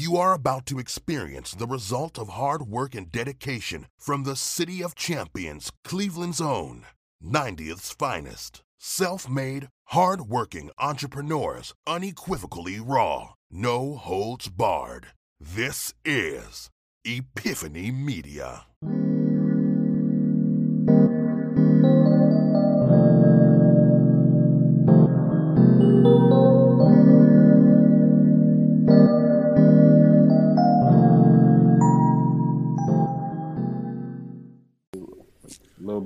You 0.00 0.16
are 0.16 0.32
about 0.32 0.64
to 0.66 0.78
experience 0.78 1.50
the 1.50 1.66
result 1.66 2.20
of 2.20 2.28
hard 2.28 2.62
work 2.62 2.94
and 2.94 3.10
dedication 3.10 3.88
from 3.98 4.22
the 4.22 4.36
City 4.36 4.80
of 4.80 4.94
Champions, 4.94 5.72
Cleveland's 5.82 6.40
own, 6.40 6.86
90th's 7.20 7.90
finest. 7.90 8.62
Self 8.78 9.28
made, 9.28 9.70
hard 9.86 10.20
working 10.20 10.70
entrepreneurs, 10.78 11.74
unequivocally 11.84 12.78
raw, 12.78 13.30
no 13.50 13.96
holds 13.96 14.48
barred. 14.48 15.08
This 15.40 15.92
is 16.04 16.70
Epiphany 17.04 17.90
Media. 17.90 18.66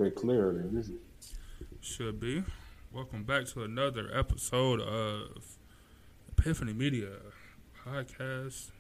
Bit 0.03 0.17
clearer 0.17 0.53
than 0.53 0.75
this. 0.75 0.91
Should 1.81 2.19
be. 2.19 2.43
Welcome 2.93 3.23
back 3.23 3.47
to 3.47 3.63
another 3.63 4.11
episode 4.13 4.81
of 4.81 5.59
Epiphany 6.37 6.73
Media 6.73 7.11
Podcast. 7.87 8.71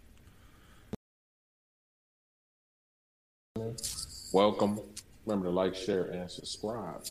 Welcome. 4.32 4.80
Remember 5.24 5.46
to 5.46 5.52
like, 5.52 5.76
share, 5.76 6.06
and 6.06 6.28
subscribe. 6.28 7.04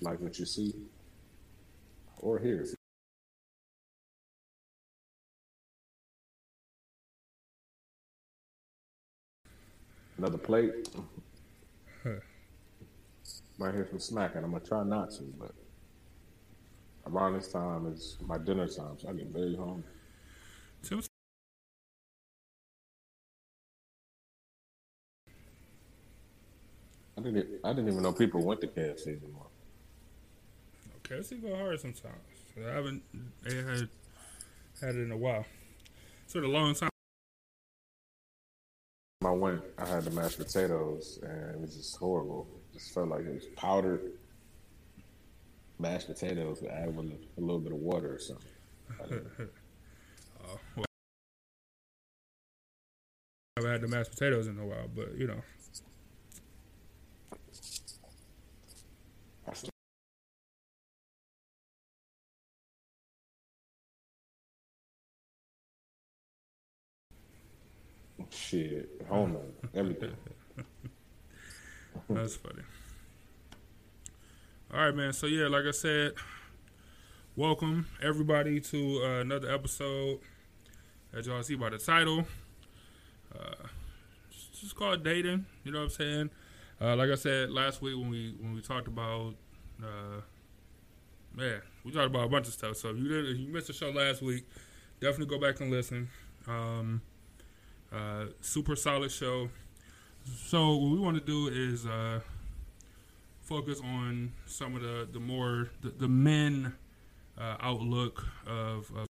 Like 0.00 0.20
what 0.20 0.38
you 0.38 0.46
see 0.46 0.72
or 2.18 2.38
hear. 2.38 2.64
Another 10.18 10.38
plate. 10.38 10.88
Might 13.58 13.74
hear 13.74 13.86
some 13.88 13.98
smacking. 13.98 14.44
I'm 14.44 14.52
gonna 14.52 14.64
try 14.64 14.84
not 14.84 15.10
to, 15.12 15.22
but 15.38 15.52
around 17.06 17.34
this 17.34 17.48
time 17.48 17.86
is 17.86 18.18
my 18.26 18.36
dinner 18.38 18.66
time, 18.68 18.98
so 18.98 19.08
I 19.08 19.12
get 19.14 19.28
very 19.28 19.56
hungry. 19.56 19.84
I 27.18 27.22
didn't. 27.22 27.46
I 27.64 27.72
didn't 27.72 27.88
even 27.88 28.02
know 28.02 28.12
people 28.12 28.44
went 28.44 28.60
to 28.60 28.66
KFC 28.66 29.08
anymore. 29.08 29.46
KFC 31.02 31.40
go 31.40 31.56
hard 31.56 31.80
sometimes. 31.80 32.14
I 32.58 32.68
haven't 32.68 33.02
I 33.46 33.54
had 33.54 33.88
had 34.80 34.94
it 34.96 35.02
in 35.02 35.12
a 35.12 35.16
while. 35.16 35.46
Sort 36.26 36.44
of 36.44 36.50
long 36.50 36.74
time. 36.74 36.90
I 39.26 39.30
went. 39.30 39.62
I 39.78 39.86
had 39.86 40.04
the 40.04 40.10
mashed 40.10 40.38
potatoes, 40.38 41.18
and 41.22 41.54
it 41.54 41.60
was 41.60 41.76
just 41.76 41.96
horrible. 41.96 42.46
It 42.70 42.78
just 42.78 42.94
felt 42.94 43.08
like 43.08 43.24
it 43.26 43.34
was 43.34 43.46
powdered 43.56 44.12
mashed 45.78 46.06
potatoes, 46.06 46.62
with 46.62 46.70
a, 46.70 47.40
little 47.40 47.60
bit 47.60 47.72
of 47.72 47.78
water 47.78 48.14
or 48.14 48.18
something. 48.18 48.52
Oh, 50.48 50.84
I 53.56 53.60
haven't 53.60 53.72
had 53.72 53.80
the 53.80 53.88
mashed 53.88 54.10
potatoes 54.10 54.46
in 54.46 54.58
a 54.60 54.64
while, 54.64 54.88
but 54.94 55.16
you 55.16 55.26
know, 55.26 55.40
Shit, 68.30 69.02
home 69.08 69.36
everything. 69.74 70.12
that's 72.08 72.36
funny. 72.36 72.62
All 74.72 74.80
right, 74.84 74.94
man. 74.94 75.12
So 75.12 75.26
yeah, 75.26 75.48
like 75.48 75.64
I 75.64 75.70
said, 75.70 76.12
welcome 77.36 77.86
everybody 78.02 78.60
to 78.60 79.02
uh, 79.04 79.20
another 79.20 79.50
episode. 79.50 80.20
As 81.12 81.26
y'all 81.26 81.42
see 81.42 81.54
by 81.54 81.70
the 81.70 81.78
title, 81.78 82.26
uh, 83.34 83.66
just, 84.30 84.60
just 84.60 84.76
call 84.76 84.94
it 84.94 85.02
dating. 85.02 85.46
You 85.64 85.72
know 85.72 85.78
what 85.78 85.84
I'm 85.84 85.90
saying? 85.90 86.30
Uh, 86.80 86.96
like 86.96 87.10
I 87.10 87.14
said 87.14 87.50
last 87.50 87.80
week 87.80 87.96
when 87.96 88.08
we 88.10 88.34
when 88.40 88.54
we 88.54 88.60
talked 88.60 88.88
about, 88.88 89.34
uh, 89.82 90.20
man, 91.34 91.60
we 91.84 91.92
talked 91.92 92.06
about 92.06 92.24
a 92.24 92.28
bunch 92.28 92.48
of 92.48 92.54
stuff. 92.54 92.76
So 92.76 92.90
if 92.90 92.96
you 92.96 93.08
did, 93.08 93.28
if 93.28 93.38
you 93.38 93.48
missed 93.48 93.68
the 93.68 93.72
show 93.72 93.90
last 93.90 94.22
week, 94.22 94.46
definitely 95.00 95.26
go 95.26 95.40
back 95.40 95.60
and 95.60 95.70
listen. 95.70 96.08
Um, 96.48 97.02
uh, 97.96 98.26
super 98.40 98.76
solid 98.76 99.10
show. 99.10 99.48
So 100.24 100.76
what 100.76 100.90
we 100.92 100.98
want 100.98 101.16
to 101.16 101.24
do 101.24 101.48
is 101.48 101.86
uh, 101.86 102.20
focus 103.42 103.80
on 103.82 104.32
some 104.46 104.74
of 104.74 104.82
the 104.82 105.08
the 105.10 105.20
more 105.20 105.70
the, 105.82 105.90
the 105.90 106.08
men 106.08 106.74
uh, 107.38 107.56
outlook 107.60 108.26
of, 108.46 108.90
of 108.96 109.06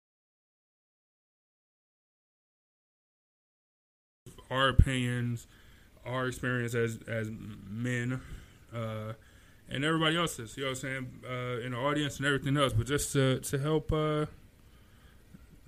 our 4.51 4.69
opinions, 4.69 5.47
our 6.07 6.27
experience 6.27 6.75
as 6.75 6.99
as 7.07 7.31
men, 7.69 8.21
uh, 8.75 9.13
and 9.69 9.85
everybody 9.85 10.17
else's. 10.17 10.57
You 10.57 10.65
know 10.65 10.71
what 10.71 10.79
I'm 10.79 10.81
saying? 10.81 11.07
Uh, 11.29 11.67
in 11.67 11.73
the 11.73 11.79
audience 11.79 12.17
and 12.17 12.27
everything 12.27 12.57
else, 12.57 12.73
but 12.73 12.87
just 12.87 13.13
to 13.13 13.39
to 13.41 13.59
help 13.59 13.93
uh, 13.93 14.27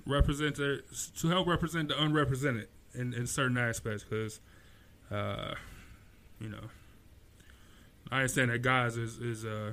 represent 0.06 0.56
the 0.56 0.82
to 1.20 1.28
help 1.28 1.46
represent 1.46 1.88
the 1.88 2.02
unrepresented 2.02 2.68
in, 2.94 3.12
in 3.14 3.26
certain 3.26 3.58
aspects, 3.58 4.04
because 4.04 4.40
uh, 5.10 5.54
you 6.40 6.48
know, 6.48 6.70
I 8.10 8.16
understand 8.18 8.50
that 8.50 8.62
guys 8.62 8.96
is 8.96 9.18
is 9.18 9.44
uh 9.44 9.72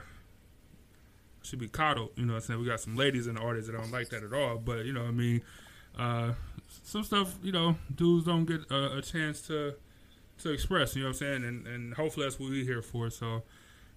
should 1.44 1.60
be 1.60 1.68
coddled. 1.68 2.12
You 2.16 2.26
know, 2.26 2.34
what 2.34 2.44
I'm 2.44 2.48
saying 2.48 2.60
we 2.60 2.66
got 2.68 2.80
some 2.80 2.96
ladies 2.96 3.28
in 3.28 3.36
the 3.36 3.42
audience 3.42 3.68
that 3.68 3.74
don't 3.74 3.92
like 3.92 4.10
that 4.10 4.24
at 4.24 4.34
all. 4.34 4.58
But 4.58 4.86
you 4.86 4.94
know, 4.94 5.02
what 5.02 5.10
I 5.10 5.12
mean, 5.12 5.42
uh, 5.98 6.34
some 6.84 7.04
stuff 7.04 7.36
you 7.44 7.52
know, 7.52 7.76
dudes 7.94 8.26
don't 8.26 8.46
get 8.46 8.62
a, 8.70 8.98
a 8.98 9.02
chance 9.02 9.42
to 9.48 9.76
to 10.40 10.52
express. 10.52 10.96
You 10.96 11.04
know 11.04 11.10
what 11.10 11.16
I'm 11.16 11.20
saying? 11.20 11.44
And 11.44 11.68
and 11.68 11.94
hopefully 11.94 12.26
that's 12.26 12.40
what 12.40 12.50
we're 12.50 12.64
here 12.64 12.82
for. 12.82 13.10
So, 13.10 13.44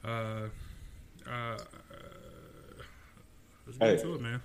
uh, 0.05 0.49
uh, 1.29 1.59
let's 3.67 3.79
get 3.79 3.89
Hey. 3.89 3.95
into 3.95 4.15
it, 4.15 4.21
man. 4.21 4.43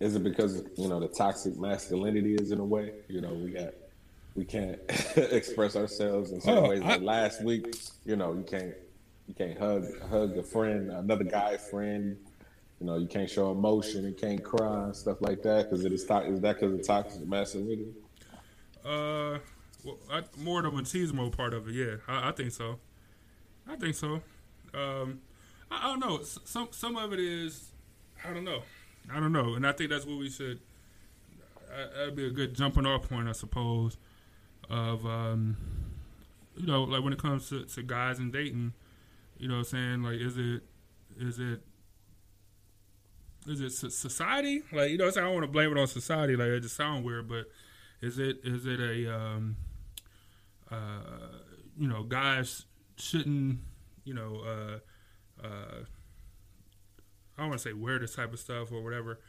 Is 0.00 0.16
it 0.16 0.24
because 0.24 0.64
you 0.76 0.88
know 0.88 0.98
the 0.98 1.08
toxic 1.08 1.56
masculinity 1.56 2.34
is 2.34 2.50
in 2.50 2.58
a 2.58 2.64
way? 2.64 2.92
You 3.08 3.20
know, 3.20 3.32
we 3.32 3.50
got 3.50 3.72
we 4.40 4.46
can't 4.46 4.78
express 5.16 5.76
ourselves 5.76 6.32
in 6.32 6.40
certain 6.40 6.64
Oh, 6.64 6.68
ways. 6.70 6.80
I- 6.82 6.96
last 6.96 7.44
week, 7.44 7.76
you 8.06 8.16
know, 8.16 8.32
you 8.32 8.42
can't 8.42 8.72
you 9.28 9.34
can't 9.34 9.56
hug 9.58 9.84
hug 10.08 10.36
a 10.38 10.42
friend, 10.42 10.90
another 10.90 11.24
guy 11.24 11.58
friend. 11.58 12.16
You 12.80 12.86
know, 12.86 12.96
you 12.96 13.06
can't 13.06 13.28
show 13.28 13.52
emotion, 13.52 14.04
you 14.06 14.14
can't 14.14 14.42
cry 14.42 14.84
and 14.84 14.96
stuff 14.96 15.20
like 15.20 15.42
that 15.42 15.68
because 15.68 15.84
it 15.84 15.92
is 15.92 16.04
to- 16.06 16.24
is 16.24 16.40
that 16.40 16.58
because 16.58 16.72
of 16.72 16.86
toxic 16.86 17.28
masculinity? 17.28 17.92
Uh, 18.82 19.36
well, 19.84 19.98
I, 20.10 20.22
more 20.38 20.62
the 20.62 20.70
machismo 20.70 21.30
part 21.30 21.52
of 21.52 21.68
it. 21.68 21.74
Yeah, 21.74 21.96
I, 22.08 22.30
I 22.30 22.32
think 22.32 22.52
so. 22.52 22.78
I 23.68 23.76
think 23.76 23.94
so. 23.94 24.22
Um, 24.72 25.20
I, 25.70 25.80
I 25.82 25.90
don't 25.90 26.00
know. 26.00 26.16
S- 26.20 26.38
Some 26.46 26.68
some 26.70 26.96
of 26.96 27.12
it 27.12 27.20
is, 27.20 27.72
I 28.26 28.32
don't 28.32 28.44
know. 28.44 28.62
I 29.12 29.20
don't 29.20 29.32
know, 29.32 29.52
and 29.52 29.66
I 29.66 29.72
think 29.72 29.90
that's 29.90 30.06
what 30.06 30.16
we 30.18 30.30
should. 30.30 30.60
That'd 31.94 32.16
be 32.16 32.26
a 32.26 32.30
good 32.30 32.54
jumping 32.54 32.86
off 32.86 33.06
point, 33.08 33.28
I 33.28 33.32
suppose. 33.32 33.98
Of 34.70 35.04
um, 35.04 35.56
you 36.56 36.66
know, 36.66 36.84
like 36.84 37.02
when 37.02 37.12
it 37.12 37.18
comes 37.20 37.48
to, 37.48 37.64
to 37.64 37.82
guys 37.82 38.18
and 38.18 38.32
dating, 38.32 38.72
you 39.38 39.48
know, 39.48 39.62
saying 39.62 40.02
like, 40.02 40.20
is 40.20 40.36
it 40.38 40.62
is 41.18 41.38
it 41.38 41.60
is 43.46 43.60
it 43.60 43.92
society? 43.92 44.62
Like, 44.72 44.90
you 44.90 44.98
know? 44.98 45.08
I 45.08 45.10
don't 45.10 45.32
want 45.32 45.44
to 45.44 45.50
blame 45.50 45.72
it 45.72 45.80
on 45.80 45.86
society. 45.86 46.36
Like, 46.36 46.48
it 46.48 46.60
just 46.60 46.76
sounds 46.76 47.04
weird, 47.04 47.28
but 47.28 47.46
is 48.00 48.18
it 48.18 48.40
is 48.44 48.66
it 48.66 48.80
a 48.80 49.14
um, 49.14 49.56
uh, 50.70 51.38
you 51.78 51.88
know 51.88 52.02
guys 52.02 52.64
shouldn't 52.96 53.60
you 54.04 54.14
know 54.14 54.42
uh, 54.46 55.46
uh, 55.46 55.84
I 57.38 57.42
want 57.42 57.54
to 57.54 57.58
say 57.58 57.72
wear 57.72 57.98
this 57.98 58.14
type 58.14 58.32
of 58.32 58.38
stuff 58.38 58.72
or 58.72 58.82
whatever, 58.82 59.20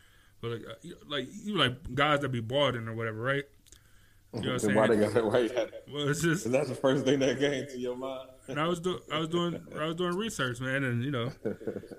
but 0.42 0.52
like 0.52 0.64
uh, 0.70 0.90
like 1.08 1.28
you 1.32 1.58
like 1.58 1.96
guys 1.96 2.20
that 2.22 2.30
be 2.30 2.42
balding 2.42 2.88
or 2.88 2.94
whatever, 2.94 3.22
right? 3.22 3.46
You 4.34 4.42
know 4.42 4.54
what 4.54 4.64
I'm 4.64 4.76
why 4.76 4.88
they 4.88 4.98
got 4.98 5.26
why 5.26 5.40
you 5.40 5.50
had 5.50 5.72
Well, 5.92 6.08
it's 6.08 6.22
just 6.22 6.46
is 6.46 6.52
that 6.52 6.68
the 6.68 6.76
first 6.76 7.04
thing 7.06 7.20
that 7.20 7.38
came 7.40 7.68
to 7.68 7.78
your 7.78 7.96
mind? 7.98 8.30
and 8.48 8.60
I 8.60 8.68
was 8.68 8.80
doing 8.80 9.00
I 9.12 9.20
was 9.20 9.28
doing 9.28 9.62
I 9.78 9.86
was 9.86 9.96
doing 9.96 10.16
research, 10.16 10.60
man, 10.60 10.84
and 10.84 11.04
you 11.04 11.12
know, 11.12 11.32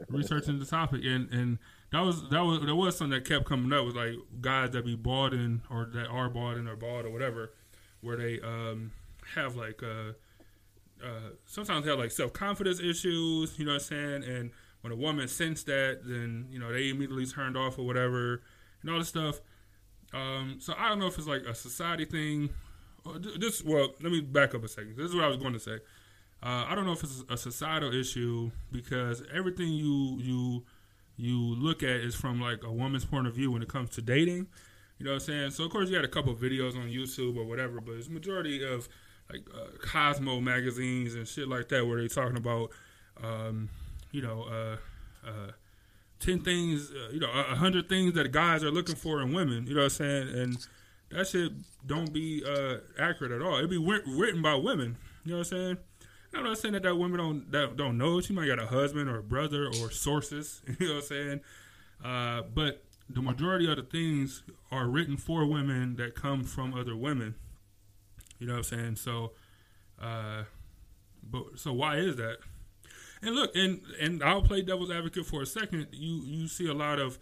researching 0.08 0.58
the 0.58 0.64
topic, 0.66 1.02
and 1.04 1.30
and 1.30 1.58
that 1.92 2.00
was 2.00 2.28
that 2.30 2.40
was 2.40 2.60
there 2.64 2.74
was 2.74 2.96
something 2.96 3.18
that 3.18 3.28
kept 3.28 3.44
coming 3.44 3.72
up 3.72 3.84
was 3.84 3.94
like 3.94 4.14
guys 4.40 4.70
that 4.70 4.84
be 4.84 4.96
bought 4.96 5.32
in 5.34 5.62
or 5.70 5.88
that 5.92 6.06
are 6.06 6.28
bought 6.28 6.56
in 6.56 6.68
or 6.68 6.76
bought 6.76 7.04
or 7.04 7.10
whatever, 7.10 7.52
where 8.00 8.16
they 8.16 8.40
um 8.40 8.92
have 9.34 9.54
like 9.56 9.82
uh 9.82 10.12
uh 11.04 11.30
sometimes 11.46 11.86
have 11.86 11.98
like 11.98 12.10
self 12.10 12.32
confidence 12.32 12.80
issues, 12.80 13.58
you 13.58 13.64
know 13.64 13.72
what 13.72 13.82
I'm 13.82 14.22
saying, 14.22 14.24
and 14.24 14.50
when 14.80 14.92
a 14.92 14.96
woman 14.96 15.28
sense 15.28 15.62
that, 15.64 16.00
then 16.04 16.46
you 16.50 16.58
know 16.58 16.72
they 16.72 16.90
immediately 16.90 17.26
turned 17.26 17.56
off 17.56 17.78
or 17.78 17.86
whatever, 17.86 18.42
and 18.80 18.90
all 18.90 18.98
this 18.98 19.08
stuff. 19.08 19.40
Um, 20.12 20.56
so 20.60 20.74
I 20.76 20.88
don't 20.88 20.98
know 20.98 21.06
if 21.06 21.18
it's 21.18 21.26
like 21.26 21.42
a 21.42 21.54
society 21.54 22.04
thing. 22.04 22.50
This 23.38 23.64
well, 23.64 23.94
let 24.00 24.12
me 24.12 24.20
back 24.20 24.54
up 24.54 24.62
a 24.64 24.68
second. 24.68 24.96
This 24.96 25.06
is 25.06 25.14
what 25.14 25.24
I 25.24 25.28
was 25.28 25.36
going 25.36 25.54
to 25.54 25.60
say. 25.60 25.78
Uh, 26.42 26.66
I 26.68 26.74
don't 26.74 26.86
know 26.86 26.92
if 26.92 27.02
it's 27.02 27.24
a 27.28 27.36
societal 27.36 27.94
issue 27.94 28.50
because 28.70 29.22
everything 29.32 29.68
you 29.68 30.18
you 30.18 30.62
you 31.16 31.38
look 31.38 31.82
at 31.82 31.90
is 31.90 32.14
from 32.14 32.40
like 32.40 32.62
a 32.64 32.72
woman's 32.72 33.04
point 33.04 33.26
of 33.26 33.34
view 33.34 33.50
when 33.50 33.62
it 33.62 33.68
comes 33.68 33.90
to 33.90 34.02
dating. 34.02 34.48
You 34.98 35.06
know 35.06 35.12
what 35.12 35.22
I'm 35.22 35.26
saying? 35.26 35.50
So 35.52 35.64
of 35.64 35.70
course 35.70 35.88
you 35.88 35.96
had 35.96 36.04
a 36.04 36.08
couple 36.08 36.34
videos 36.34 36.76
on 36.76 36.88
YouTube 36.88 37.36
or 37.36 37.44
whatever, 37.44 37.80
but 37.80 37.92
it's 37.92 38.08
majority 38.08 38.64
of 38.64 38.88
like 39.30 39.42
uh, 39.54 39.76
Cosmo 39.84 40.40
magazines 40.40 41.14
and 41.14 41.26
shit 41.26 41.48
like 41.48 41.68
that 41.68 41.86
where 41.86 41.98
they're 41.98 42.08
talking 42.08 42.36
about, 42.36 42.70
um, 43.22 43.68
you 44.10 44.22
know, 44.22 44.44
uh, 44.44 44.76
uh, 45.28 45.52
ten 46.22 46.40
things, 46.40 46.90
uh, 46.90 47.10
you 47.12 47.20
know, 47.20 47.30
a 47.30 47.54
hundred 47.56 47.88
things 47.88 48.14
that 48.14 48.30
guys 48.32 48.64
are 48.64 48.70
looking 48.70 48.96
for 48.96 49.20
in 49.20 49.32
women. 49.32 49.66
You 49.66 49.74
know 49.74 49.80
what 49.82 50.00
I'm 50.00 50.26
saying? 50.26 50.28
And 50.28 50.66
that 51.10 51.28
shit 51.28 51.52
don't 51.86 52.12
be 52.12 52.42
uh, 52.44 52.76
accurate 52.98 53.32
at 53.32 53.42
all. 53.42 53.58
It 53.58 53.68
be 53.68 53.78
written 53.78 54.40
by 54.40 54.54
women. 54.54 54.96
You 55.24 55.32
know 55.32 55.38
what 55.38 55.52
I'm 55.52 55.58
saying? 55.58 55.76
I'm 56.34 56.44
not 56.44 56.58
saying 56.58 56.72
that 56.72 56.82
that 56.84 56.96
women 56.96 57.18
don't 57.18 57.52
that 57.52 57.76
don't 57.76 57.98
know. 57.98 58.20
She 58.20 58.32
might 58.32 58.46
got 58.46 58.58
a 58.58 58.66
husband 58.66 59.10
or 59.10 59.18
a 59.18 59.22
brother 59.22 59.66
or 59.66 59.90
sources. 59.90 60.62
You 60.80 60.88
know 60.88 60.94
what 60.94 61.02
I'm 61.02 61.06
saying? 61.08 61.40
Uh, 62.02 62.42
but 62.54 62.84
the 63.10 63.20
majority 63.20 63.70
of 63.70 63.76
the 63.76 63.82
things 63.82 64.42
are 64.70 64.86
written 64.86 65.16
for 65.16 65.44
women 65.44 65.96
that 65.96 66.14
come 66.14 66.44
from 66.44 66.72
other 66.74 66.96
women. 66.96 67.34
You 68.38 68.46
know 68.46 68.54
what 68.54 68.72
I'm 68.72 68.78
saying? 68.78 68.96
So, 68.96 69.32
uh, 70.00 70.44
but 71.22 71.58
so 71.58 71.72
why 71.72 71.98
is 71.98 72.16
that? 72.16 72.38
And 73.22 73.34
look, 73.34 73.54
and 73.54 73.82
and 74.00 74.22
I'll 74.22 74.42
play 74.42 74.62
devil's 74.62 74.90
advocate 74.90 75.26
for 75.26 75.42
a 75.42 75.46
second. 75.46 75.88
You 75.92 76.22
you 76.24 76.48
see 76.48 76.68
a 76.68 76.74
lot 76.74 76.98
of 76.98 77.18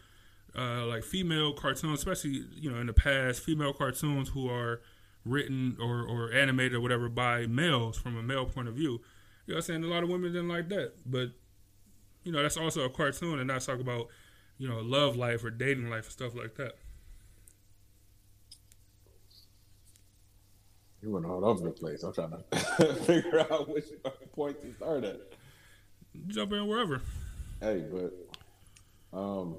uh, 0.57 0.87
like 0.87 1.05
female 1.05 1.53
cartoons, 1.53 1.99
especially 1.99 2.45
you 2.55 2.71
know 2.71 2.79
in 2.81 2.87
the 2.87 2.93
past, 2.93 3.43
female 3.43 3.73
cartoons 3.73 4.31
who 4.31 4.49
are 4.49 4.81
written 5.25 5.77
or, 5.81 6.03
or 6.03 6.33
animated 6.33 6.75
or 6.75 6.81
whatever 6.81 7.09
by 7.09 7.47
males 7.47 7.97
from 7.99 8.17
a 8.17 8.23
male 8.23 8.47
point 8.47 8.69
of 8.69 8.75
view. 8.75 9.01
You 9.47 9.55
know 9.55 9.57
I'm 9.57 9.63
saying? 9.63 9.85
A 9.85 9.87
lot 9.87 10.03
of 10.03 10.09
women 10.09 10.33
didn't 10.33 10.49
like 10.49 10.69
that. 10.69 10.93
But, 11.05 11.31
you 12.25 12.33
know, 12.33 12.43
that's 12.43 12.57
also 12.57 12.85
a 12.85 12.91
cartoon 12.91 13.39
and 13.39 13.49
not 13.49 13.63
talk 13.63 13.81
about, 13.81 14.09
you 14.59 14.69
know, 14.69 14.81
love 14.81 15.17
life 15.17 15.45
or 15.45 15.51
dating 15.51 15.91
life 15.91 16.05
and 16.05 16.13
stuff 16.13 16.35
like 16.35 16.55
that. 16.57 16.73
You 21.03 21.11
went 21.11 21.25
all 21.25 21.45
over 21.45 21.65
the 21.65 21.71
place. 21.71 22.03
I'm 22.03 22.13
trying 22.13 22.33
to 22.33 22.95
figure 23.07 23.41
out 23.41 23.69
which 23.69 23.87
point 24.35 24.61
to 24.61 24.75
start 24.75 25.05
at. 25.05 25.21
Jump 26.29 26.53
in 26.53 26.67
wherever. 26.67 27.01
Hey, 27.61 27.85
but 27.91 29.17
um, 29.17 29.57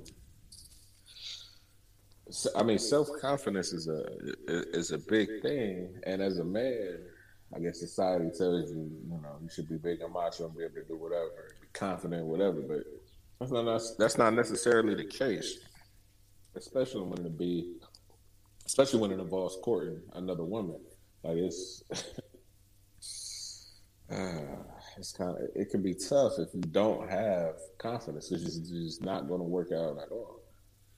so, 2.29 2.49
I 2.55 2.63
mean, 2.63 2.79
self 2.79 3.09
confidence 3.19 3.73
is 3.73 3.87
a 3.87 4.05
is 4.47 4.91
a 4.91 4.97
big 4.97 5.41
thing, 5.41 5.93
and 6.05 6.21
as 6.21 6.39
a 6.39 6.43
man, 6.43 6.99
I 7.53 7.59
guess 7.59 7.79
society 7.79 8.29
tells 8.37 8.71
you, 8.71 8.89
you 9.03 9.21
know, 9.21 9.37
you 9.41 9.49
should 9.49 9.67
be 9.67 9.77
big 9.77 10.01
and 10.01 10.13
macho 10.13 10.45
and 10.45 10.57
be 10.57 10.63
able 10.63 10.75
to 10.75 10.83
do 10.83 10.97
whatever, 10.97 11.55
be 11.59 11.67
confident, 11.73 12.25
whatever. 12.25 12.61
But 12.61 12.83
that's 13.39 13.51
not 13.51 13.81
that's 13.99 14.17
not 14.17 14.33
necessarily 14.33 14.95
the 14.95 15.05
case, 15.05 15.59
especially 16.55 17.03
when 17.03 17.25
it 17.25 17.37
be, 17.37 17.75
especially 18.65 18.99
when 18.99 19.11
it 19.11 19.19
involves 19.19 19.57
courting 19.61 20.01
another 20.13 20.45
woman. 20.45 20.79
Like 21.23 21.37
it's, 21.37 21.83
uh, 24.11 24.41
it's 24.97 25.11
kind 25.11 25.31
of 25.31 25.49
it 25.55 25.69
can 25.69 25.81
be 25.81 25.93
tough 25.93 26.33
if 26.39 26.53
you 26.53 26.61
don't 26.61 27.09
have 27.09 27.55
confidence. 27.77 28.31
It's 28.31 28.43
just, 28.43 28.59
it's 28.59 28.69
just 28.69 29.03
not 29.03 29.27
going 29.27 29.39
to 29.39 29.47
work 29.47 29.71
out 29.71 29.97
at 29.97 30.11
all. 30.11 30.39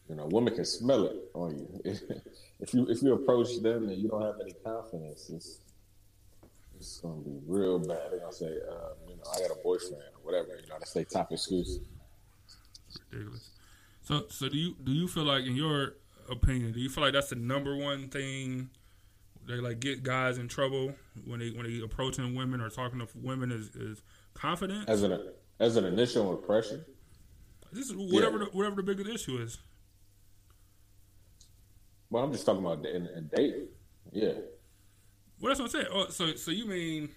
You 0.09 0.15
know, 0.15 0.27
women 0.27 0.53
can 0.53 0.65
smell 0.65 1.05
it 1.05 1.15
on 1.33 1.57
you. 1.57 1.81
if 2.59 2.73
you 2.73 2.87
if 2.87 3.01
you 3.01 3.13
approach 3.13 3.57
them 3.61 3.89
and 3.89 3.97
you 3.97 4.09
don't 4.09 4.21
have 4.21 4.35
any 4.41 4.53
confidence, 4.63 5.29
it's 5.29 5.59
it's 6.77 6.97
gonna 6.99 7.21
be 7.21 7.39
real 7.47 7.79
bad. 7.79 8.11
They're 8.11 8.19
gonna 8.19 8.33
say, 8.33 8.45
uh, 8.47 8.89
you 9.07 9.15
know, 9.15 9.23
I 9.33 9.39
got 9.39 9.51
a 9.51 9.61
boyfriend 9.63 10.03
or 10.15 10.23
whatever. 10.23 10.59
You 10.61 10.67
know, 10.67 10.75
that's 10.79 10.93
their 10.93 11.05
top 11.05 11.31
excuse. 11.31 11.79
Ridiculous. 13.11 13.49
So, 14.03 14.25
so 14.29 14.49
do 14.49 14.57
you 14.57 14.75
do 14.83 14.91
you 14.91 15.07
feel 15.07 15.23
like, 15.23 15.45
in 15.45 15.55
your 15.55 15.93
opinion, 16.29 16.73
do 16.73 16.79
you 16.79 16.89
feel 16.89 17.03
like 17.03 17.13
that's 17.13 17.29
the 17.29 17.35
number 17.35 17.75
one 17.75 18.09
thing 18.09 18.69
they 19.47 19.55
like 19.55 19.79
get 19.79 20.03
guys 20.03 20.37
in 20.37 20.47
trouble 20.47 20.93
when 21.25 21.39
they 21.39 21.49
when 21.49 21.65
they 21.65 21.83
approaching 21.83 22.35
women 22.35 22.61
or 22.61 22.69
talking 22.69 22.99
to 22.99 23.07
women 23.15 23.51
is, 23.51 23.69
is 23.75 24.01
confidence 24.33 24.85
as 24.87 25.03
an 25.03 25.31
as 25.59 25.75
an 25.75 25.85
initial 25.85 26.37
impression. 26.37 26.83
This 27.71 27.89
is 27.89 27.95
whatever 27.95 28.37
yeah. 28.37 28.45
the, 28.45 28.57
whatever 28.57 28.75
the 28.77 28.83
biggest 28.83 29.09
issue 29.09 29.41
is. 29.41 29.57
Well, 32.09 32.23
I'm 32.23 32.31
just 32.31 32.45
talking 32.45 32.63
about 32.63 32.85
in, 32.85 33.07
in 33.07 33.29
dating. 33.35 33.67
Yeah. 34.11 34.33
Well, 35.39 35.49
that's 35.49 35.59
what 35.59 35.65
I'm 35.65 35.69
saying. 35.69 35.87
Oh, 35.91 36.09
so, 36.09 36.35
so 36.35 36.51
you 36.51 36.67
mean? 36.67 37.09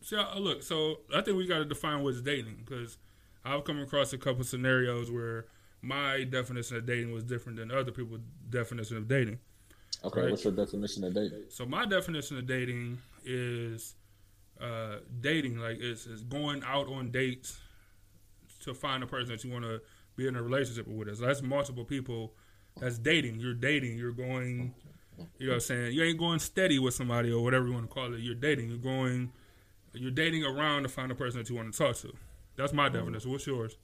See, 0.00 0.16
uh, 0.16 0.38
look. 0.38 0.62
So 0.62 1.00
I 1.14 1.20
think 1.20 1.36
we 1.36 1.46
got 1.46 1.58
to 1.58 1.66
define 1.66 2.02
what's 2.02 2.22
dating 2.22 2.62
because 2.64 2.96
I've 3.44 3.64
come 3.64 3.78
across 3.78 4.14
a 4.14 4.18
couple 4.18 4.42
scenarios 4.44 5.10
where 5.10 5.46
my 5.82 6.24
definition 6.24 6.78
of 6.78 6.86
dating 6.86 7.12
was 7.12 7.24
different 7.24 7.58
than 7.58 7.70
other 7.70 7.92
people's 7.92 8.20
definition 8.48 8.96
of 8.96 9.06
dating. 9.06 9.38
Okay, 10.04 10.20
right? 10.22 10.30
what's 10.30 10.44
your 10.44 10.52
definition 10.52 11.04
of 11.04 11.14
dating? 11.14 11.44
So 11.48 11.66
my 11.66 11.84
definition 11.84 12.38
of 12.38 12.46
dating 12.46 12.98
is 13.24 13.94
uh, 14.60 14.96
dating, 15.20 15.58
like 15.58 15.78
it's, 15.80 16.06
it's 16.06 16.22
going 16.22 16.62
out 16.64 16.88
on 16.88 17.10
dates 17.10 17.58
to 18.60 18.74
find 18.74 19.02
a 19.02 19.06
person 19.06 19.30
that 19.30 19.44
you 19.44 19.50
want 19.50 19.64
to 19.64 19.80
be 20.16 20.26
in 20.26 20.36
a 20.36 20.42
relationship 20.42 20.86
with. 20.86 21.16
So 21.16 21.26
that's 21.26 21.42
multiple 21.42 21.84
people 21.84 22.34
that's 22.80 22.98
dating. 22.98 23.40
You're 23.40 23.54
dating. 23.54 23.96
You're 23.96 24.12
going. 24.12 24.74
You 25.38 25.46
know 25.46 25.52
what 25.52 25.54
I'm 25.54 25.60
saying? 25.60 25.92
You 25.94 26.04
ain't 26.04 26.18
going 26.18 26.38
steady 26.38 26.78
with 26.78 26.94
somebody 26.94 27.32
or 27.32 27.42
whatever 27.42 27.66
you 27.66 27.72
want 27.72 27.88
to 27.88 27.92
call 27.92 28.14
it. 28.14 28.20
You're 28.20 28.36
dating. 28.36 28.68
You're 28.68 28.78
going. 28.78 29.32
You're 29.92 30.12
dating 30.12 30.44
around 30.44 30.84
to 30.84 30.88
find 30.88 31.10
a 31.10 31.14
person 31.14 31.40
that 31.40 31.50
you 31.50 31.56
want 31.56 31.72
to 31.72 31.78
talk 31.78 31.96
to. 31.96 32.12
That's 32.56 32.72
my 32.72 32.88
definition. 32.88 33.32
What's 33.32 33.46
yours? 33.46 33.76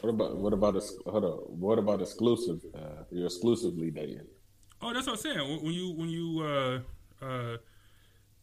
What 0.00 0.10
about 0.10 0.36
what 0.36 0.52
about 0.52 0.80
hold 1.06 1.24
on? 1.24 1.30
What 1.60 1.78
about 1.78 2.00
exclusive? 2.00 2.60
Uh, 2.74 3.04
you're 3.10 3.26
exclusively 3.26 3.90
dating. 3.90 4.26
Oh, 4.82 4.92
that's 4.94 5.06
what 5.06 5.14
I'm 5.14 5.18
saying. 5.18 5.62
When 5.62 5.72
you 5.72 5.92
when 5.92 6.08
you 6.08 6.40
uh, 6.42 7.24
uh, 7.24 7.56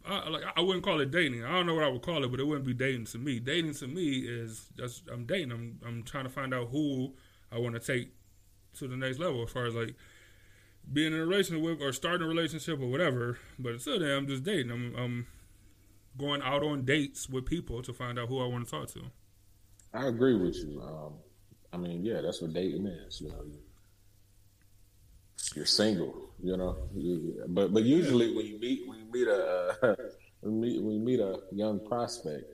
I, 0.06 0.30
like 0.30 0.44
I 0.56 0.62
wouldn't 0.62 0.84
call 0.84 1.00
it 1.02 1.12
dating. 1.12 1.44
I 1.44 1.52
don't 1.52 1.66
know 1.66 1.76
what 1.76 1.84
I 1.84 1.90
would 1.90 2.02
call 2.02 2.24
it, 2.24 2.32
but 2.32 2.40
it 2.40 2.46
wouldn't 2.46 2.66
be 2.66 2.74
dating 2.74 3.06
to 3.06 3.18
me. 3.18 3.40
Dating 3.40 3.74
to 3.76 3.88
me 3.88 4.20
is 4.20 4.70
just 4.78 5.04
I'm 5.12 5.26
dating. 5.26 5.52
I'm 5.52 5.80
I'm 5.86 6.04
trying 6.04 6.26
to 6.26 6.30
find 6.30 6.54
out 6.54 6.70
who 6.70 7.14
I 7.52 7.58
want 7.60 7.76
to 7.76 7.80
take 7.80 8.12
to 8.76 8.88
the 8.88 8.96
next 8.96 9.20
level 9.20 9.44
as 9.44 9.52
far 9.52 9.66
as 9.66 9.76
like 9.76 9.96
being 10.92 11.14
in 11.14 11.20
a 11.20 11.26
relationship 11.26 11.64
with 11.64 11.82
or 11.82 11.92
starting 11.92 12.26
a 12.26 12.30
relationship 12.30 12.80
or 12.80 12.88
whatever. 12.88 13.38
But 13.60 13.74
until 13.74 14.00
then, 14.00 14.12
I'm 14.12 14.28
just 14.28 14.44
dating. 14.44 14.72
I'm, 14.72 14.96
I'm 14.96 15.28
going 16.18 16.42
out 16.42 16.64
on 16.64 16.86
dates 16.86 17.30
with 17.30 17.46
people 17.46 17.82
to 17.82 17.94
find 17.94 18.18
out 18.18 18.30
who 18.30 18.42
I 18.42 18.48
want 18.48 18.66
to 18.66 18.72
talk 18.72 18.88
to. 18.90 19.02
I 19.94 20.08
agree 20.08 20.36
with 20.36 20.56
you. 20.56 20.82
Um, 20.82 21.14
I 21.74 21.78
mean, 21.78 22.06
yeah, 22.06 22.22
that's 22.22 22.42
what 22.42 22.54
dating 22.54 22.86
is. 22.88 23.22
You 23.22 23.30
know, 23.30 23.46
you're 25.56 25.66
single. 25.66 26.28
You 26.42 26.56
know, 26.56 26.78
but 27.48 27.74
but 27.74 27.84
usually 27.84 28.36
when 28.36 28.46
you 28.46 28.60
meet 28.60 28.88
when 28.88 29.00
you 29.00 29.12
meet 29.12 29.28
a 29.28 29.76
uh, 29.82 29.96
when, 30.42 30.62
meet, 30.62 30.82
when 30.82 30.94
you 30.96 31.02
meet 31.02 31.20
a 31.20 31.40
young 31.52 31.80
prospect, 31.88 32.46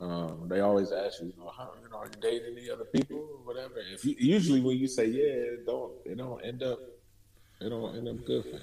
um, 0.00 0.46
they 0.48 0.60
always 0.60 0.90
ask 0.90 1.20
you, 1.20 1.28
you 1.28 1.34
know, 1.38 1.52
how 1.56 1.70
you 1.80 1.88
know, 1.88 1.98
are 1.98 2.06
you 2.06 2.20
dating 2.20 2.56
any 2.58 2.68
other 2.68 2.86
people 2.86 3.18
or 3.18 3.44
whatever? 3.44 3.74
If 3.92 4.04
you, 4.04 4.16
usually 4.18 4.60
when 4.60 4.78
you 4.78 4.88
say 4.88 5.06
yeah, 5.06 5.54
it 5.54 5.66
don't 5.66 5.92
it 6.04 6.18
don't 6.18 6.44
end 6.44 6.64
up 6.64 6.80
it 7.60 7.68
don't 7.68 7.96
end 7.96 8.08
up 8.08 8.24
good 8.24 8.42
for 8.44 8.50
you. 8.50 8.60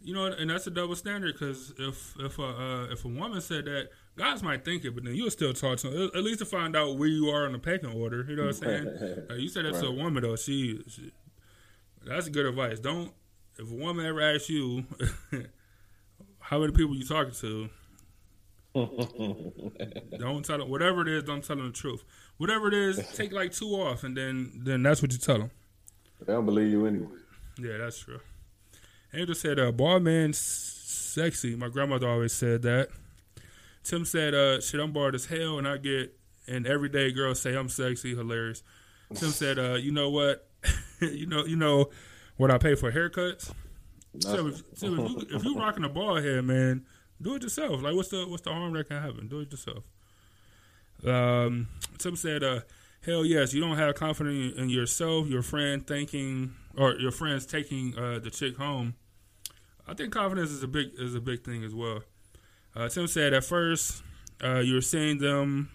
You 0.00 0.12
know, 0.12 0.26
and 0.26 0.50
that's 0.50 0.66
a 0.66 0.70
double 0.70 0.96
standard 0.96 1.34
because 1.34 1.72
if 1.78 2.14
if 2.18 2.38
a 2.38 2.42
uh, 2.42 2.84
if 2.92 3.04
a 3.04 3.08
woman 3.08 3.40
said 3.40 3.64
that, 3.64 3.88
guys 4.16 4.42
might 4.42 4.64
think 4.64 4.84
it, 4.84 4.94
but 4.94 5.04
then 5.04 5.14
you'll 5.14 5.30
still 5.30 5.54
talk 5.54 5.78
to 5.78 5.90
them 5.90 6.10
at 6.14 6.22
least 6.22 6.40
to 6.40 6.44
find 6.44 6.76
out 6.76 6.98
where 6.98 7.08
you 7.08 7.30
are 7.30 7.46
in 7.46 7.52
the 7.52 7.58
pecking 7.58 7.90
order. 7.90 8.24
You 8.28 8.36
know 8.36 8.44
what 8.44 8.62
I'm 8.62 8.86
saying? 8.86 9.26
uh, 9.30 9.34
you 9.34 9.48
said 9.48 9.64
that 9.64 9.72
right. 9.72 9.82
to 9.82 9.88
a 9.88 9.92
woman 9.92 10.22
though. 10.22 10.36
She, 10.36 10.82
she, 10.88 11.10
that's 12.06 12.28
good 12.28 12.46
advice. 12.46 12.80
Don't 12.80 13.12
if 13.58 13.70
a 13.70 13.74
woman 13.74 14.06
ever 14.06 14.20
asks 14.20 14.50
you 14.50 14.84
how 16.38 16.58
many 16.58 16.72
people 16.72 16.96
you 16.96 17.04
talking 17.04 17.34
to 17.34 17.68
don't 18.74 20.44
tell 20.44 20.58
them 20.58 20.68
whatever 20.68 21.02
it 21.02 21.08
is. 21.08 21.22
Don't 21.22 21.44
tell 21.44 21.54
them 21.54 21.66
the 21.66 21.72
truth. 21.72 22.02
Whatever 22.38 22.66
it 22.66 22.74
is, 22.74 23.00
take 23.14 23.32
like 23.32 23.52
two 23.52 23.68
off, 23.68 24.02
and 24.02 24.16
then 24.16 24.50
then 24.64 24.82
that's 24.82 25.00
what 25.00 25.12
you 25.12 25.18
tell 25.18 25.38
them. 25.38 25.50
They 26.20 26.32
don't 26.32 26.44
believe 26.44 26.72
you 26.72 26.84
anyway. 26.84 27.06
Yeah, 27.56 27.78
that's 27.78 28.00
true. 28.00 28.18
Angel 29.12 29.34
said, 29.36 29.60
uh, 29.60 29.70
"Ball 29.70 30.00
man, 30.00 30.32
sexy." 30.32 31.54
My 31.54 31.68
grandmother 31.68 32.08
always 32.08 32.32
said 32.32 32.62
that. 32.62 32.88
Tim 33.84 34.04
said, 34.04 34.34
uh, 34.34 34.60
"Shit, 34.60 34.80
I'm 34.80 34.90
bored 34.90 35.14
as 35.14 35.26
hell, 35.26 35.56
and 35.58 35.68
I 35.68 35.76
get 35.76 36.18
and 36.48 36.66
everyday 36.66 37.12
girls 37.12 37.40
say 37.40 37.54
I'm 37.54 37.68
sexy, 37.68 38.16
hilarious." 38.16 38.64
Tim 39.14 39.30
said, 39.30 39.56
uh, 39.56 39.74
"You 39.74 39.92
know 39.92 40.10
what? 40.10 40.48
you 41.12 41.26
know, 41.26 41.44
you 41.44 41.56
know 41.56 41.90
what 42.36 42.50
I 42.50 42.58
pay 42.58 42.74
for 42.74 42.90
haircuts." 42.92 43.52
So, 44.20 44.46
if, 44.48 44.62
so 44.76 44.86
if, 44.86 45.10
you, 45.10 45.26
if 45.30 45.44
you 45.44 45.58
rocking 45.58 45.84
a 45.84 45.88
ball 45.88 46.16
head, 46.16 46.44
man, 46.44 46.84
do 47.20 47.34
it 47.34 47.42
yourself. 47.42 47.82
Like, 47.82 47.94
what's 47.94 48.08
the 48.08 48.26
what's 48.26 48.42
the 48.42 48.50
harm 48.50 48.72
that 48.74 48.88
can 48.88 49.02
happen? 49.02 49.28
Do 49.28 49.40
it 49.40 49.50
yourself. 49.50 49.84
Um, 51.04 51.68
Tim 51.98 52.16
said, 52.16 52.44
uh, 52.44 52.60
"Hell 53.04 53.24
yes, 53.24 53.52
you 53.52 53.60
don't 53.60 53.76
have 53.76 53.94
confidence 53.96 54.56
in 54.56 54.68
yourself, 54.68 55.28
your 55.28 55.42
friend 55.42 55.86
thinking 55.86 56.54
or 56.76 56.94
your 56.96 57.10
friends 57.10 57.46
taking 57.46 57.96
uh, 57.98 58.18
the 58.18 58.30
chick 58.30 58.56
home, 58.56 58.94
I 59.86 59.94
think 59.94 60.12
confidence 60.12 60.50
is 60.50 60.62
a 60.62 60.68
big 60.68 60.92
is 60.98 61.14
a 61.14 61.20
big 61.20 61.44
thing 61.44 61.62
as 61.64 61.74
well. 61.74 62.02
Uh, 62.74 62.88
Tim 62.88 63.06
said 63.06 63.32
at 63.34 63.44
first 63.44 64.02
uh, 64.42 64.60
you're 64.60 64.80
seeing 64.80 65.18
them, 65.18 65.70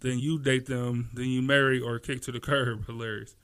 then 0.00 0.18
you 0.18 0.38
date 0.38 0.66
them, 0.66 1.10
then 1.14 1.26
you 1.26 1.40
marry 1.40 1.80
or 1.80 1.98
kick 1.98 2.22
to 2.22 2.32
the 2.32 2.40
curb. 2.48 2.86
Hilarious. 2.86 3.36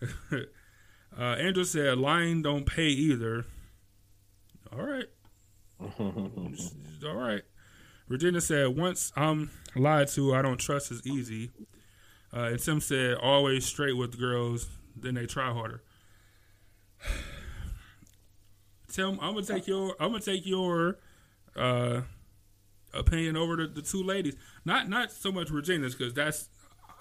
uh, 0.32 1.20
Andrew 1.20 1.64
said 1.64 1.98
lying 1.98 2.42
don't 2.42 2.66
pay 2.66 2.88
either. 2.88 3.44
All 4.72 4.84
right. 4.84 5.06
All 5.98 7.16
right. 7.16 7.42
Regina 8.08 8.40
said 8.40 8.76
once 8.76 9.12
I'm 9.16 9.50
lied 9.74 10.08
to, 10.08 10.34
I 10.34 10.42
don't 10.42 10.58
trust 10.58 10.90
as 10.92 11.06
easy. 11.06 11.50
Uh, 12.32 12.50
and 12.50 12.58
Tim 12.58 12.80
said 12.80 13.16
always 13.16 13.64
straight 13.64 13.96
with 13.96 14.18
girls, 14.18 14.68
then 14.94 15.14
they 15.14 15.26
try 15.26 15.52
harder. 15.52 15.82
Tim, 18.92 19.18
I'm 19.20 19.34
gonna 19.34 19.42
take 19.42 19.66
your 19.66 19.94
I'm 20.00 20.10
gonna 20.10 20.20
take 20.20 20.46
your 20.46 20.98
uh, 21.56 22.02
opinion 22.94 23.36
over 23.36 23.56
the, 23.56 23.66
the 23.66 23.82
two 23.82 24.02
ladies. 24.02 24.36
Not 24.64 24.88
not 24.88 25.12
so 25.12 25.30
much 25.32 25.50
Regina's 25.50 25.94
because 25.94 26.14
that's 26.14 26.48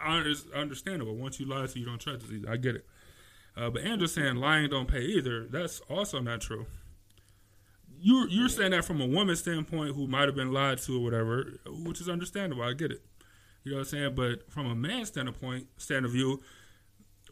understandable. 0.06 1.16
Once 1.16 1.40
you 1.40 1.46
lie 1.46 1.66
to, 1.66 1.80
you 1.80 1.86
don't 1.86 2.00
trust 2.00 2.26
it. 2.30 2.48
I 2.48 2.58
get 2.58 2.76
it. 2.76 2.86
Uh, 3.58 3.70
but 3.70 3.84
Andrew 3.84 4.08
saying 4.08 4.36
lying 4.36 4.70
don't 4.70 4.88
pay 4.88 5.02
either. 5.02 5.48
That's 5.48 5.80
also 5.90 6.20
not 6.20 6.42
true. 6.42 6.66
You're 7.98 8.28
you're 8.28 8.50
saying 8.50 8.72
that 8.72 8.84
from 8.84 9.02
a 9.02 9.06
woman's 9.06 9.40
standpoint 9.40 9.96
who 9.96 10.08
might 10.08 10.28
have 10.28 10.36
been 10.36 10.52
lied 10.52 10.80
to 10.80 10.98
or 10.98 11.04
whatever, 11.04 11.60
which 11.66 12.02
is 12.02 12.10
understandable. 12.10 12.64
I 12.64 12.74
get 12.74 12.92
it. 12.92 13.02
You 13.64 13.72
know 13.72 13.78
what 13.78 13.88
I'm 13.88 13.90
saying? 13.90 14.16
But 14.16 14.52
from 14.52 14.68
a 14.68 14.76
man's 14.76 15.08
standpoint, 15.08 15.68
stand 15.78 16.06
of 16.06 16.12
view, 16.12 16.42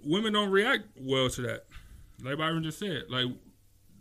women 0.03 0.33
don't 0.33 0.49
react 0.49 0.85
well 0.99 1.29
to 1.29 1.41
that. 1.43 1.65
Like 2.23 2.37
Byron 2.37 2.63
just 2.63 2.79
said, 2.79 3.03
like 3.09 3.27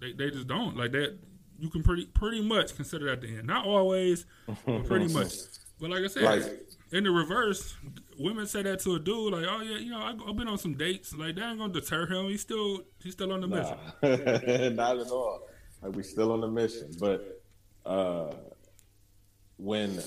they, 0.00 0.12
they 0.12 0.30
just 0.30 0.46
don't. 0.46 0.76
Like 0.76 0.92
that 0.92 1.18
you 1.58 1.68
can 1.68 1.82
pretty 1.82 2.06
pretty 2.06 2.40
much 2.40 2.74
consider 2.76 3.06
that 3.06 3.20
the 3.20 3.36
end. 3.36 3.46
Not 3.46 3.66
always, 3.66 4.26
but 4.66 4.84
pretty 4.84 5.08
much. 5.12 5.32
But 5.80 5.90
like 5.90 6.04
I 6.04 6.06
said, 6.06 6.22
like, 6.22 6.42
in 6.92 7.04
the 7.04 7.10
reverse, 7.10 7.74
women 8.18 8.46
say 8.46 8.62
that 8.62 8.80
to 8.80 8.94
a 8.94 8.98
dude, 8.98 9.32
like, 9.32 9.46
"Oh 9.48 9.62
yeah, 9.62 9.78
you 9.78 9.90
know, 9.90 9.98
I, 9.98 10.10
have 10.26 10.36
been 10.36 10.48
on 10.48 10.58
some 10.58 10.74
dates. 10.74 11.14
Like 11.14 11.36
that 11.36 11.50
ain't 11.50 11.58
gonna 11.58 11.72
deter 11.72 12.06
him. 12.06 12.26
He's 12.26 12.42
still 12.42 12.82
he's 13.02 13.14
still 13.14 13.32
on 13.32 13.40
the 13.40 13.46
nah. 13.46 13.76
mission. 14.02 14.76
Not 14.76 14.98
at 14.98 15.08
all. 15.08 15.48
Like 15.82 15.96
we 15.96 16.02
still 16.02 16.32
on 16.32 16.40
the 16.40 16.48
mission. 16.48 16.90
But 17.00 17.42
uh 17.84 18.32
when 19.56 20.02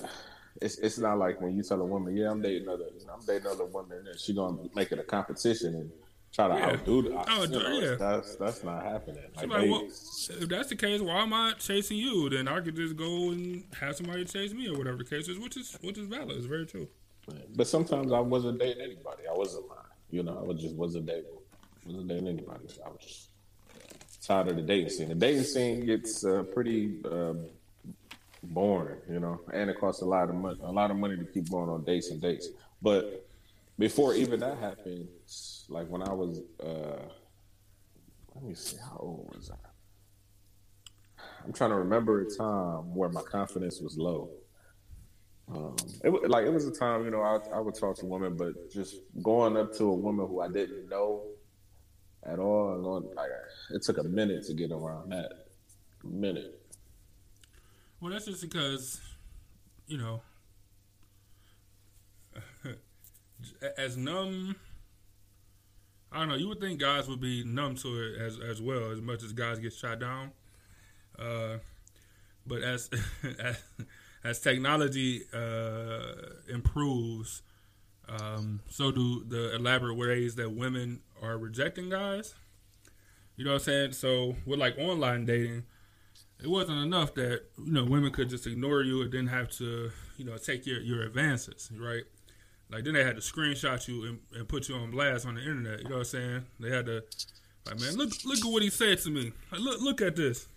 it's 0.61 0.77
it's 0.77 0.97
not 0.97 1.17
like 1.17 1.41
when 1.41 1.55
you 1.55 1.63
tell 1.63 1.81
a 1.81 1.85
woman, 1.85 2.15
"Yeah, 2.15 2.31
I'm 2.31 2.41
dating 2.41 2.63
another, 2.63 2.85
I'm 3.11 3.25
dating 3.25 3.47
other 3.47 3.65
women," 3.65 4.05
and 4.07 4.19
she 4.19 4.33
gonna 4.33 4.57
make 4.75 4.91
it 4.91 4.99
a 4.99 5.03
competition 5.03 5.75
and 5.75 5.91
try 6.35 6.49
to 6.49 6.55
yeah. 6.55 6.71
outdo 6.71 7.01
the 7.03 7.23
oh, 7.29 7.43
you 7.43 7.49
know, 7.49 7.79
yeah. 7.79 7.95
That's 7.97 8.35
that's 8.35 8.63
not 8.63 8.83
happening. 8.83 9.23
Like, 9.37 9.47
like, 9.47 9.69
well, 9.69 9.87
if 9.87 10.49
that's 10.49 10.69
the 10.69 10.75
case, 10.75 10.99
why 11.01 11.21
am 11.21 11.33
I 11.33 11.53
chasing 11.57 11.97
you? 11.97 12.29
Then 12.29 12.47
I 12.47 12.59
could 12.59 12.75
just 12.75 12.97
go 12.97 13.31
and 13.31 13.63
have 13.79 13.95
somebody 13.95 14.25
chase 14.25 14.53
me 14.53 14.67
or 14.67 14.77
whatever 14.77 14.97
the 14.97 15.05
case 15.05 15.27
is, 15.29 15.39
which 15.39 15.55
is 15.55 15.77
which 15.81 15.97
is 15.97 16.07
valid. 16.07 16.31
It's 16.31 16.45
very 16.45 16.65
true. 16.65 16.87
But 17.55 17.67
sometimes 17.67 18.11
I 18.11 18.19
wasn't 18.19 18.59
dating 18.59 18.83
anybody. 18.83 19.23
I 19.29 19.33
wasn't 19.33 19.67
lying. 19.69 19.81
You 20.11 20.23
know, 20.23 20.37
I 20.37 20.43
was 20.43 20.61
just 20.61 20.75
wasn't 20.75 21.05
dating 21.07 21.31
wasn't 21.85 22.07
dating 22.07 22.27
anybody. 22.27 22.65
I 22.85 22.89
was 22.89 22.99
just 23.01 24.27
tired 24.27 24.49
of 24.49 24.57
the 24.57 24.61
dating 24.61 24.89
scene. 24.89 25.09
The 25.09 25.15
dating 25.15 25.43
scene 25.43 25.85
gets 25.85 26.25
uh, 26.25 26.43
pretty 26.53 26.97
um, 27.05 27.45
boring, 28.43 28.97
you 29.09 29.19
know, 29.19 29.41
and 29.53 29.69
it 29.69 29.79
costs 29.79 30.01
a 30.01 30.05
lot 30.05 30.29
of 30.29 30.35
money, 30.35 30.59
a 30.63 30.71
lot 30.71 30.91
of 30.91 30.97
money 30.97 31.15
to 31.17 31.25
keep 31.25 31.49
going 31.49 31.69
on 31.69 31.83
dates 31.83 32.11
and 32.11 32.21
dates. 32.21 32.49
But 32.81 33.24
before 33.77 34.13
even 34.15 34.39
that 34.39 34.57
happened, 34.57 35.07
like 35.69 35.87
when 35.87 36.01
I 36.01 36.13
was, 36.13 36.41
uh, 36.63 37.07
let 38.33 38.43
me 38.43 38.53
see, 38.55 38.77
how 38.77 38.97
old 38.99 39.33
was 39.35 39.51
I? 39.51 41.23
I'm 41.43 41.53
trying 41.53 41.69
to 41.71 41.77
remember 41.77 42.21
a 42.21 42.29
time 42.29 42.95
where 42.95 43.09
my 43.09 43.21
confidence 43.21 43.79
was 43.81 43.97
low. 43.97 44.29
Um, 45.47 45.75
it 46.03 46.29
like 46.29 46.45
it 46.45 46.51
was 46.51 46.65
a 46.65 46.71
time, 46.71 47.05
you 47.05 47.11
know, 47.11 47.21
I, 47.21 47.37
I 47.55 47.59
would 47.59 47.75
talk 47.75 47.97
to 47.97 48.05
women, 48.05 48.35
but 48.35 48.71
just 48.71 48.95
going 49.21 49.55
up 49.57 49.73
to 49.77 49.83
a 49.85 49.93
woman 49.93 50.27
who 50.27 50.41
I 50.41 50.47
didn't 50.47 50.89
know 50.89 51.23
at 52.23 52.39
all, 52.39 52.81
going, 52.81 53.15
like, 53.15 53.29
it 53.71 53.83
took 53.83 53.99
a 53.99 54.03
minute 54.03 54.45
to 54.47 54.53
get 54.53 54.71
around 54.71 55.11
that. 55.11 55.31
A 56.03 56.07
minute. 56.07 56.59
Well, 57.99 58.11
that's 58.11 58.25
just 58.25 58.41
because, 58.41 58.99
you 59.87 59.97
know, 59.97 60.21
as 63.77 63.97
numb 63.97 64.55
I 66.15 66.19
don't 66.19 66.29
know. 66.29 66.35
You 66.35 66.47
would 66.47 66.61
think 66.61 66.79
guys 66.79 67.09
would 67.09 67.19
be 67.19 67.43
numb 67.43 67.75
to 67.75 68.01
it 68.01 68.21
as 68.21 68.39
as 68.39 68.61
well, 68.61 68.91
as 68.91 69.01
much 69.01 69.21
as 69.21 69.33
guys 69.33 69.59
get 69.59 69.73
shot 69.73 69.99
down. 69.99 70.31
Uh, 71.19 71.57
but 72.47 72.61
as 72.63 72.89
as, 73.39 73.57
as 74.23 74.39
technology 74.39 75.23
uh, 75.33 76.13
improves, 76.47 77.41
um, 78.07 78.61
so 78.69 78.91
do 78.91 79.25
the 79.25 79.55
elaborate 79.55 79.95
ways 79.95 80.35
that 80.35 80.51
women 80.51 81.01
are 81.21 81.37
rejecting 81.37 81.89
guys. 81.89 82.33
You 83.35 83.43
know 83.43 83.51
what 83.51 83.61
I'm 83.61 83.65
saying? 83.65 83.91
So 83.91 84.37
with 84.45 84.57
like 84.57 84.77
online 84.77 85.25
dating, 85.25 85.63
it 86.41 86.47
wasn't 86.47 86.79
enough 86.79 87.13
that 87.15 87.41
you 87.57 87.73
know 87.73 87.83
women 87.83 88.11
could 88.11 88.29
just 88.29 88.47
ignore 88.47 88.83
you 88.83 89.01
and 89.01 89.11
didn't 89.11 89.27
have 89.27 89.49
to 89.57 89.91
you 90.15 90.23
know 90.23 90.37
take 90.37 90.65
your 90.65 90.79
your 90.79 91.03
advances, 91.03 91.69
right? 91.77 92.03
Like 92.71 92.83
then 92.83 92.93
they 92.93 93.03
had 93.03 93.15
to 93.15 93.21
screenshot 93.21 93.87
you 93.87 94.05
and, 94.05 94.19
and 94.33 94.47
put 94.47 94.69
you 94.69 94.75
on 94.75 94.91
blast 94.91 95.25
on 95.25 95.35
the 95.35 95.41
internet. 95.41 95.83
You 95.83 95.89
know 95.89 95.97
what 95.97 95.99
I'm 95.99 96.05
saying? 96.05 96.45
They 96.59 96.69
had 96.69 96.85
to 96.87 97.03
like, 97.65 97.79
man, 97.79 97.95
look 97.95 98.11
look 98.25 98.39
at 98.39 98.51
what 98.51 98.63
he 98.63 98.69
said 98.69 98.99
to 98.99 99.09
me. 99.09 99.31
Like, 99.51 99.61
look 99.61 99.81
look 99.81 100.01
at 100.01 100.15
this. 100.15 100.47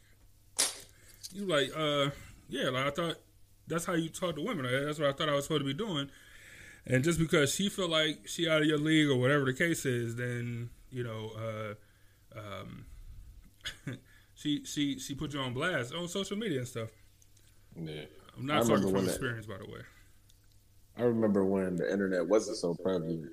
You 1.33 1.47
like, 1.47 1.71
uh, 1.77 2.11
yeah, 2.49 2.71
like 2.71 2.87
I 2.87 2.91
thought 2.91 3.17
that's 3.67 3.85
how 3.85 3.95
you 3.95 4.09
talk 4.09 4.37
to 4.37 4.43
women. 4.43 4.65
Like, 4.65 4.85
that's 4.87 4.99
what 4.99 5.09
I 5.09 5.13
thought 5.13 5.29
I 5.29 5.35
was 5.35 5.45
supposed 5.45 5.61
to 5.61 5.67
be 5.67 5.75
doing. 5.75 6.11
And 6.87 7.05
just 7.05 7.19
because 7.19 7.55
she 7.55 7.69
feel 7.69 7.89
like 7.89 8.27
she 8.27 8.49
out 8.49 8.63
of 8.63 8.67
your 8.67 8.79
league 8.79 9.11
or 9.11 9.17
whatever 9.17 9.45
the 9.45 9.53
case 9.53 9.85
is, 9.85 10.17
then 10.17 10.71
you 10.91 11.05
know, 11.05 11.33
uh, 11.37 12.39
um, 12.39 12.87
she 14.35 14.65
she 14.65 14.99
she 14.99 15.15
put 15.15 15.35
you 15.35 15.41
on 15.41 15.53
blast 15.53 15.95
on 15.95 16.09
social 16.09 16.37
media 16.37 16.61
and 16.61 16.69
stuff. 16.69 16.89
Yeah, 17.77 18.03
I'm 18.37 18.47
not 18.47 18.67
talking 18.67 18.91
from 18.91 19.05
experience, 19.05 19.47
by 19.47 19.59
the 19.59 19.67
way. 19.67 19.81
I 20.99 21.03
remember 21.03 21.45
when 21.45 21.77
the 21.77 21.91
internet 21.91 22.27
wasn't 22.27 22.57
so 22.57 22.75
prevalent. 22.75 23.31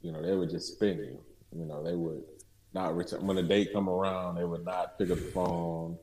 You 0.00 0.12
know, 0.12 0.22
they 0.22 0.34
would 0.34 0.50
just 0.50 0.74
spin 0.74 0.98
you. 0.98 1.20
You 1.56 1.66
know, 1.66 1.82
they 1.84 1.94
would 1.94 2.22
not 2.72 2.96
return 2.96 3.26
when 3.26 3.38
a 3.38 3.42
date 3.42 3.72
come 3.72 3.88
around. 3.88 4.36
They 4.36 4.44
would 4.44 4.64
not 4.64 4.98
pick 4.98 5.10
up 5.10 5.18
the 5.18 5.24
phone, 5.24 5.98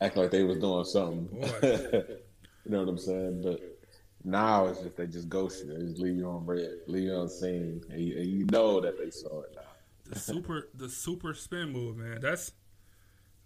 act 0.00 0.16
like 0.16 0.30
they 0.30 0.44
was 0.44 0.58
doing 0.58 0.84
something. 0.84 1.28
you 1.62 2.70
know 2.70 2.80
what 2.80 2.88
I'm 2.88 2.98
saying? 2.98 3.42
But 3.42 3.60
now 4.24 4.66
it's 4.66 4.80
just 4.80 4.96
they 4.96 5.06
just 5.06 5.28
ghost 5.28 5.64
you. 5.64 5.74
They 5.74 5.84
just 5.84 5.98
leave 5.98 6.16
you 6.16 6.28
on 6.28 6.46
red, 6.46 6.70
leave 6.86 7.04
you 7.04 7.14
on 7.14 7.28
scene, 7.28 7.82
and 7.90 8.00
you, 8.00 8.18
and 8.18 8.26
you 8.26 8.46
know 8.46 8.80
that 8.80 8.98
they 8.98 9.10
saw 9.10 9.42
it 9.42 9.52
now. 9.56 9.62
The 10.04 10.18
super, 10.18 10.68
the 10.74 10.88
super 10.88 11.34
spin 11.34 11.70
move, 11.70 11.96
man. 11.96 12.20
That's 12.20 12.52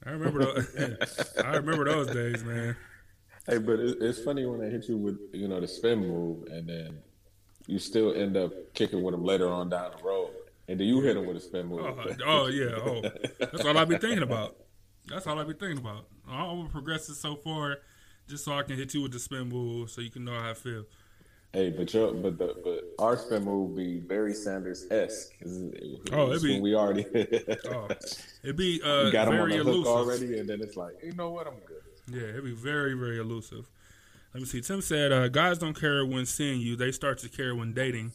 I 0.04 0.10
remember. 0.10 0.44
Those, 0.44 1.32
I 1.44 1.56
remember 1.56 1.84
those 1.84 2.08
days, 2.08 2.44
man. 2.44 2.76
Hey, 3.46 3.58
but 3.58 3.78
it's 3.78 4.18
funny 4.22 4.44
when 4.44 4.60
they 4.60 4.70
hit 4.70 4.88
you 4.88 4.96
with 4.96 5.20
you 5.32 5.46
know 5.46 5.60
the 5.60 5.68
spin 5.68 6.00
move, 6.00 6.48
and 6.48 6.68
then 6.68 6.98
you 7.66 7.78
still 7.78 8.12
end 8.12 8.36
up 8.36 8.52
kicking 8.74 9.02
with 9.02 9.12
them 9.12 9.24
later 9.24 9.48
on 9.48 9.68
down 9.68 9.92
the 9.96 10.02
road, 10.02 10.30
and 10.68 10.80
then 10.80 10.86
you 10.86 11.00
hit 11.00 11.14
them 11.14 11.26
with 11.26 11.36
a 11.36 11.40
spin 11.40 11.66
move. 11.66 11.80
Oh, 11.80 12.16
oh 12.26 12.46
yeah, 12.48 12.74
oh, 12.76 13.02
that's 13.38 13.64
all 13.64 13.78
I 13.78 13.84
be 13.84 13.98
thinking 13.98 14.22
about. 14.22 14.56
That's 15.06 15.26
all 15.28 15.38
I 15.38 15.44
be 15.44 15.52
thinking 15.52 15.78
about. 15.78 16.06
I'm 16.28 16.56
gonna 16.56 16.68
progress 16.70 17.08
it 17.08 17.14
so 17.14 17.36
far, 17.36 17.78
just 18.28 18.44
so 18.44 18.52
I 18.52 18.64
can 18.64 18.76
hit 18.76 18.94
you 18.94 19.02
with 19.02 19.12
the 19.12 19.20
spin 19.20 19.48
move, 19.48 19.90
so 19.90 20.00
you 20.00 20.10
can 20.10 20.24
know 20.24 20.32
how 20.32 20.50
I 20.50 20.54
feel. 20.54 20.84
Hey, 21.52 21.70
but 21.70 21.94
your 21.94 22.12
but 22.12 22.38
the 22.38 22.54
but 22.64 22.94
our 22.98 23.16
spin 23.16 23.44
move 23.44 23.76
be 23.76 23.98
Barry 23.98 24.34
Sanders 24.34 24.86
esque. 24.90 25.32
Oh, 26.12 26.32
it 26.32 26.42
be 26.42 26.60
we 26.60 26.74
already. 26.74 27.06
oh, 27.70 27.88
it 28.42 28.56
be 28.56 28.80
uh, 28.84 29.10
got 29.10 29.28
him 29.28 29.40
on 29.40 29.48
the 29.50 29.58
hook 29.58 29.86
already, 29.86 30.38
and 30.38 30.48
then 30.48 30.60
it's 30.60 30.76
like, 30.76 30.94
you 31.02 31.12
know 31.12 31.30
what, 31.30 31.46
I'm 31.46 31.58
good. 31.64 31.85
Yeah, 32.10 32.28
it'd 32.28 32.44
be 32.44 32.52
very, 32.54 32.94
very 32.94 33.18
elusive. 33.18 33.68
Let 34.32 34.40
me 34.40 34.46
see. 34.46 34.60
Tim 34.60 34.80
said, 34.80 35.12
uh, 35.12 35.28
"Guys 35.28 35.58
don't 35.58 35.78
care 35.78 36.04
when 36.04 36.26
seeing 36.26 36.60
you; 36.60 36.76
they 36.76 36.92
start 36.92 37.18
to 37.18 37.28
care 37.28 37.54
when 37.54 37.72
dating. 37.72 38.12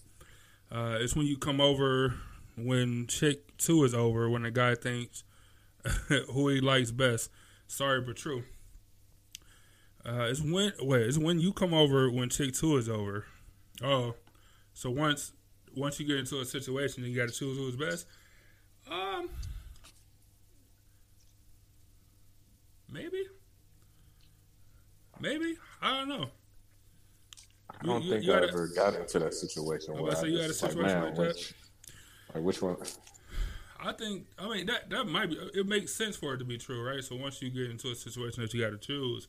Uh, 0.71 0.97
it's 0.99 1.15
when 1.15 1.25
you 1.25 1.37
come 1.37 1.59
over, 1.59 2.15
when 2.55 3.07
chick 3.07 3.57
two 3.57 3.83
is 3.83 3.93
over, 3.93 4.29
when 4.29 4.43
the 4.43 4.51
guy 4.51 4.75
thinks 4.75 5.23
who 6.31 6.47
he 6.49 6.61
likes 6.61 6.91
best. 6.91 7.29
Sorry, 7.67 8.01
but 8.01 8.15
true. 8.15 8.43
Uh, 10.05 10.27
it's 10.29 10.41
when 10.41 10.73
wait, 10.79 11.01
it's 11.01 11.17
when 11.17 11.39
you 11.39 11.51
come 11.51 11.73
over 11.73 12.09
when 12.09 12.29
chick 12.29 12.53
two 12.53 12.77
is 12.77 12.87
over. 12.87 13.25
Oh, 13.83 14.15
so 14.73 14.89
once 14.89 15.33
once 15.75 15.99
you 15.99 16.05
get 16.05 16.17
into 16.17 16.39
a 16.39 16.45
situation, 16.45 17.03
you 17.03 17.15
got 17.15 17.29
to 17.29 17.33
choose 17.33 17.57
who's 17.57 17.75
best. 17.75 18.05
Um, 18.89 19.29
maybe." 22.89 23.30
Maybe 25.21 25.55
I 25.81 25.99
don't 25.99 26.09
know. 26.09 26.25
I 27.69 27.85
don't 27.85 28.03
you, 28.03 28.11
think 28.11 28.23
you 28.25 28.33
I 28.33 28.47
ever 28.47 28.67
got 28.67 28.95
into 28.95 29.19
that 29.19 29.33
situation. 29.33 29.93
Where 29.97 30.15
I, 30.15 30.25
you 30.25 30.39
had 30.39 30.49
a 30.49 30.53
situation 30.53 30.81
like, 30.81 30.93
man, 30.93 31.03
like 31.03 31.15
that. 31.15 31.27
Which, 31.27 31.53
like 32.33 32.43
which 32.43 32.61
one? 32.61 32.77
I 33.83 33.93
think 33.93 34.25
I 34.37 34.47
mean 34.47 34.65
that 34.67 34.89
that 34.89 35.05
might 35.05 35.29
be 35.29 35.37
it 35.53 35.67
makes 35.67 35.93
sense 35.93 36.15
for 36.15 36.33
it 36.33 36.37
to 36.39 36.45
be 36.45 36.57
true, 36.57 36.85
right? 36.85 37.03
So 37.03 37.15
once 37.15 37.41
you 37.41 37.49
get 37.49 37.69
into 37.71 37.89
a 37.89 37.95
situation 37.95 38.41
that 38.41 38.53
you 38.53 38.61
got 38.61 38.71
to 38.71 38.77
choose, 38.77 39.27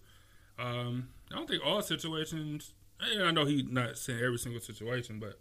um, 0.59 1.09
I 1.31 1.37
don't 1.37 1.49
think 1.49 1.65
all 1.65 1.83
situations. 1.83 2.73
I 3.01 3.33
know 3.33 3.45
he's 3.45 3.65
not 3.69 3.99
saying 3.99 4.21
every 4.23 4.39
single 4.39 4.61
situation, 4.61 5.19
but 5.19 5.41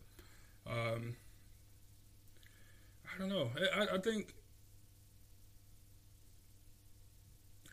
um, 0.65 1.15
I 3.05 3.19
don't 3.19 3.29
know. 3.29 3.51
I, 3.75 3.95
I 3.95 3.97
think 3.99 4.33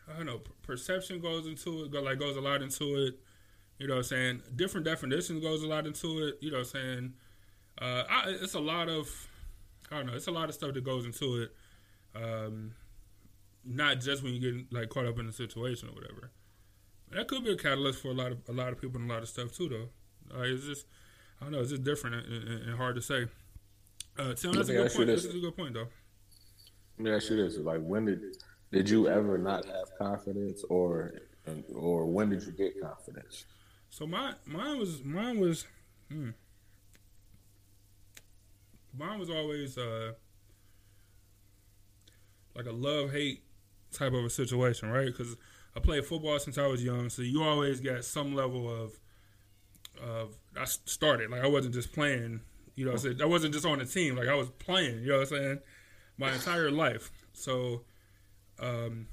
I 0.09 0.17
don't 0.17 0.25
know. 0.25 0.41
Perception 0.63 1.21
goes 1.21 1.45
into 1.45 1.83
it. 1.83 1.91
Go, 1.91 2.01
like 2.01 2.19
goes 2.19 2.35
a 2.35 2.41
lot 2.41 2.61
into 2.61 3.05
it. 3.05 3.19
You 3.77 3.87
know, 3.87 3.95
what 3.95 3.99
I'm 3.99 4.03
saying 4.03 4.41
different 4.55 4.85
definitions 4.85 5.41
goes 5.41 5.63
a 5.63 5.67
lot 5.67 5.85
into 5.87 6.27
it. 6.27 6.37
You 6.41 6.51
know, 6.51 6.57
what 6.57 6.67
I'm 6.75 6.81
saying 6.81 7.13
uh, 7.81 8.03
I, 8.09 8.23
it's 8.41 8.53
a 8.53 8.59
lot 8.59 8.89
of 8.89 9.09
I 9.91 9.97
don't 9.97 10.07
know. 10.07 10.13
It's 10.13 10.27
a 10.27 10.31
lot 10.31 10.49
of 10.49 10.55
stuff 10.55 10.73
that 10.73 10.83
goes 10.83 11.05
into 11.05 11.41
it. 11.43 11.51
Um, 12.15 12.73
not 13.65 13.99
just 13.99 14.23
when 14.23 14.33
you 14.33 14.39
get 14.39 14.73
like 14.73 14.89
caught 14.89 15.05
up 15.05 15.19
in 15.19 15.27
a 15.27 15.31
situation 15.31 15.89
or 15.89 15.93
whatever. 15.93 16.31
That 17.11 17.27
could 17.27 17.43
be 17.43 17.51
a 17.51 17.57
catalyst 17.57 18.01
for 18.01 18.09
a 18.09 18.13
lot 18.13 18.31
of 18.31 18.39
a 18.47 18.51
lot 18.51 18.71
of 18.71 18.79
people 18.79 18.99
and 18.99 19.09
a 19.09 19.13
lot 19.13 19.23
of 19.23 19.29
stuff 19.29 19.51
too, 19.51 19.69
though. 19.69 20.37
Uh, 20.37 20.43
it's 20.43 20.65
just 20.65 20.85
I 21.39 21.45
don't 21.45 21.53
know. 21.53 21.59
It's 21.61 21.69
just 21.69 21.83
different 21.83 22.17
and, 22.17 22.43
and, 22.43 22.63
and 22.69 22.77
hard 22.77 22.95
to 22.95 23.01
say. 23.01 23.27
Uh, 24.17 24.33
Tim, 24.33 24.51
that's 24.53 24.69
a 24.69 24.73
good 24.73 24.91
point. 24.91 25.07
This 25.07 25.25
is 25.25 25.35
a 25.35 25.39
good 25.39 25.55
point, 25.55 25.73
though. 25.73 25.87
Let 26.97 26.99
me 26.99 27.11
ask 27.11 27.29
you 27.29 27.37
this: 27.37 27.57
Like, 27.57 27.81
when 27.81 28.05
did 28.05 28.21
did 28.71 28.89
you 28.89 29.07
ever 29.07 29.37
not 29.37 29.65
have 29.65 29.97
confidence, 29.97 30.63
or 30.69 31.13
or 31.73 32.05
when 32.05 32.29
did 32.29 32.43
you 32.43 32.51
get 32.51 32.79
confidence? 32.81 33.45
So 33.89 34.05
my 34.05 34.33
mine 34.45 34.77
was 34.77 35.03
mine 35.03 35.39
was 35.39 35.65
hmm, 36.09 36.29
mine 38.97 39.19
was 39.19 39.29
always 39.29 39.77
uh, 39.77 40.13
like 42.55 42.67
a 42.67 42.71
love 42.71 43.11
hate 43.11 43.43
type 43.91 44.13
of 44.13 44.23
a 44.23 44.29
situation, 44.29 44.89
right? 44.89 45.07
Because 45.07 45.35
I 45.75 45.79
played 45.79 46.05
football 46.05 46.37
since 46.39 46.57
I 46.57 46.67
was 46.67 46.83
young, 46.83 47.09
so 47.09 47.21
you 47.21 47.43
always 47.43 47.79
got 47.79 48.03
some 48.03 48.35
level 48.35 48.69
of 48.69 48.99
of 50.01 50.35
I 50.57 50.65
started 50.65 51.29
like 51.29 51.43
I 51.43 51.47
wasn't 51.47 51.73
just 51.73 51.91
playing, 51.93 52.41
you 52.75 52.85
know. 52.85 52.95
I 53.21 53.25
wasn't 53.25 53.53
just 53.53 53.65
on 53.65 53.79
the 53.79 53.85
team, 53.85 54.15
like 54.15 54.27
I 54.27 54.35
was 54.35 54.49
playing. 54.51 55.01
You 55.01 55.09
know 55.09 55.19
what 55.19 55.31
I'm 55.31 55.37
saying? 55.37 55.59
My 56.17 56.33
entire 56.33 56.69
life. 56.69 57.11
So, 57.33 57.83
um, 58.61 59.07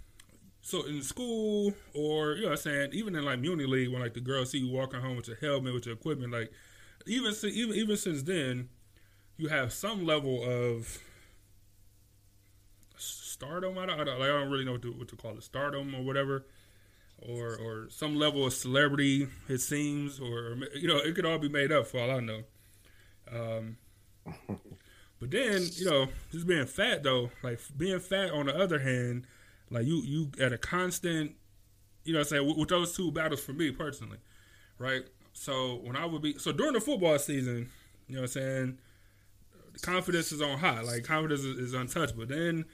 so 0.61 0.85
in 0.87 1.03
school 1.03 1.75
or 1.95 2.35
you 2.35 2.43
know 2.43 2.49
what 2.49 2.53
I'm 2.53 2.63
saying, 2.63 2.91
even 2.93 3.15
in 3.15 3.25
like 3.25 3.41
Muny 3.41 3.69
League, 3.69 3.91
when 3.93 4.03
like 4.03 4.15
the 4.15 4.21
girls 4.21 4.51
see 4.51 4.59
you 4.59 4.73
walking 4.73 5.01
home 5.01 5.17
with 5.17 5.29
your 5.29 5.37
helmet, 5.37 5.75
with 5.75 5.87
your 5.87 5.95
equipment, 5.95 6.33
like 6.33 6.51
even 7.07 7.33
even 7.45 7.77
even 7.77 7.97
since 7.97 8.23
then, 8.23 8.69
you 9.37 9.49
have 9.49 9.73
some 9.73 10.05
level 10.05 10.43
of 10.43 10.99
stardom. 12.97 13.79
I 13.79 13.87
don't, 13.87 14.01
I 14.01 14.05
don't, 14.05 14.19
like, 14.19 14.31
I 14.31 14.33
don't 14.33 14.51
really 14.51 14.65
know 14.65 14.73
what 14.73 14.83
to, 14.83 14.93
what 14.93 15.09
to 15.09 15.17
call 15.17 15.37
it, 15.37 15.43
stardom 15.43 15.95
or 15.95 16.03
whatever, 16.03 16.47
or 17.21 17.57
or 17.57 17.87
some 17.91 18.17
level 18.17 18.47
of 18.47 18.53
celebrity. 18.53 19.29
It 19.49 19.59
seems, 19.59 20.19
or 20.19 20.57
you 20.75 20.89
know, 20.89 20.97
it 20.99 21.15
could 21.15 21.27
all 21.27 21.39
be 21.39 21.49
made 21.49 21.71
up 21.73 21.87
for 21.87 22.01
all 22.01 22.11
I 22.11 22.21
know. 22.21 22.43
Um, 23.33 23.77
but 25.21 25.31
then 25.31 25.63
you 25.75 25.91
know, 25.91 26.09
just 26.33 26.47
being 26.47 26.67
fat 26.67 27.03
though, 27.03 27.31
like 27.43 27.61
being 27.77 28.01
fat 28.01 28.31
on 28.31 28.47
the 28.47 28.57
other 28.57 28.79
hand, 28.81 29.27
like 29.71 29.87
you 29.87 30.03
you 30.03 30.31
at 30.41 30.53
a 30.53 30.59
constant, 30.59 31.33
you 32.05 32.15
know, 32.15 32.21
I 32.21 32.23
say 32.25 32.41
with 32.41 32.69
those 32.69 32.97
two 32.97 33.11
battles 33.11 33.41
for 33.41 33.53
me 33.53 33.71
personally, 33.71 34.19
right? 34.79 35.03
So 35.33 35.81
when 35.83 35.97
I 35.97 36.07
would 36.07 36.23
be 36.23 36.39
so 36.39 36.53
during 36.53 36.73
the 36.73 36.81
football 36.81 37.19
season, 37.19 37.71
you 38.09 38.17
know, 38.17 38.23
what 38.23 38.37
I'm 38.37 38.43
saying 38.43 38.79
confidence 39.83 40.33
is 40.33 40.43
on 40.43 40.59
high. 40.59 40.81
Like 40.81 41.05
confidence 41.05 41.41
is, 41.41 41.59
is 41.59 41.75
untouched. 41.75 42.17
But 42.17 42.29
then, 42.29 42.65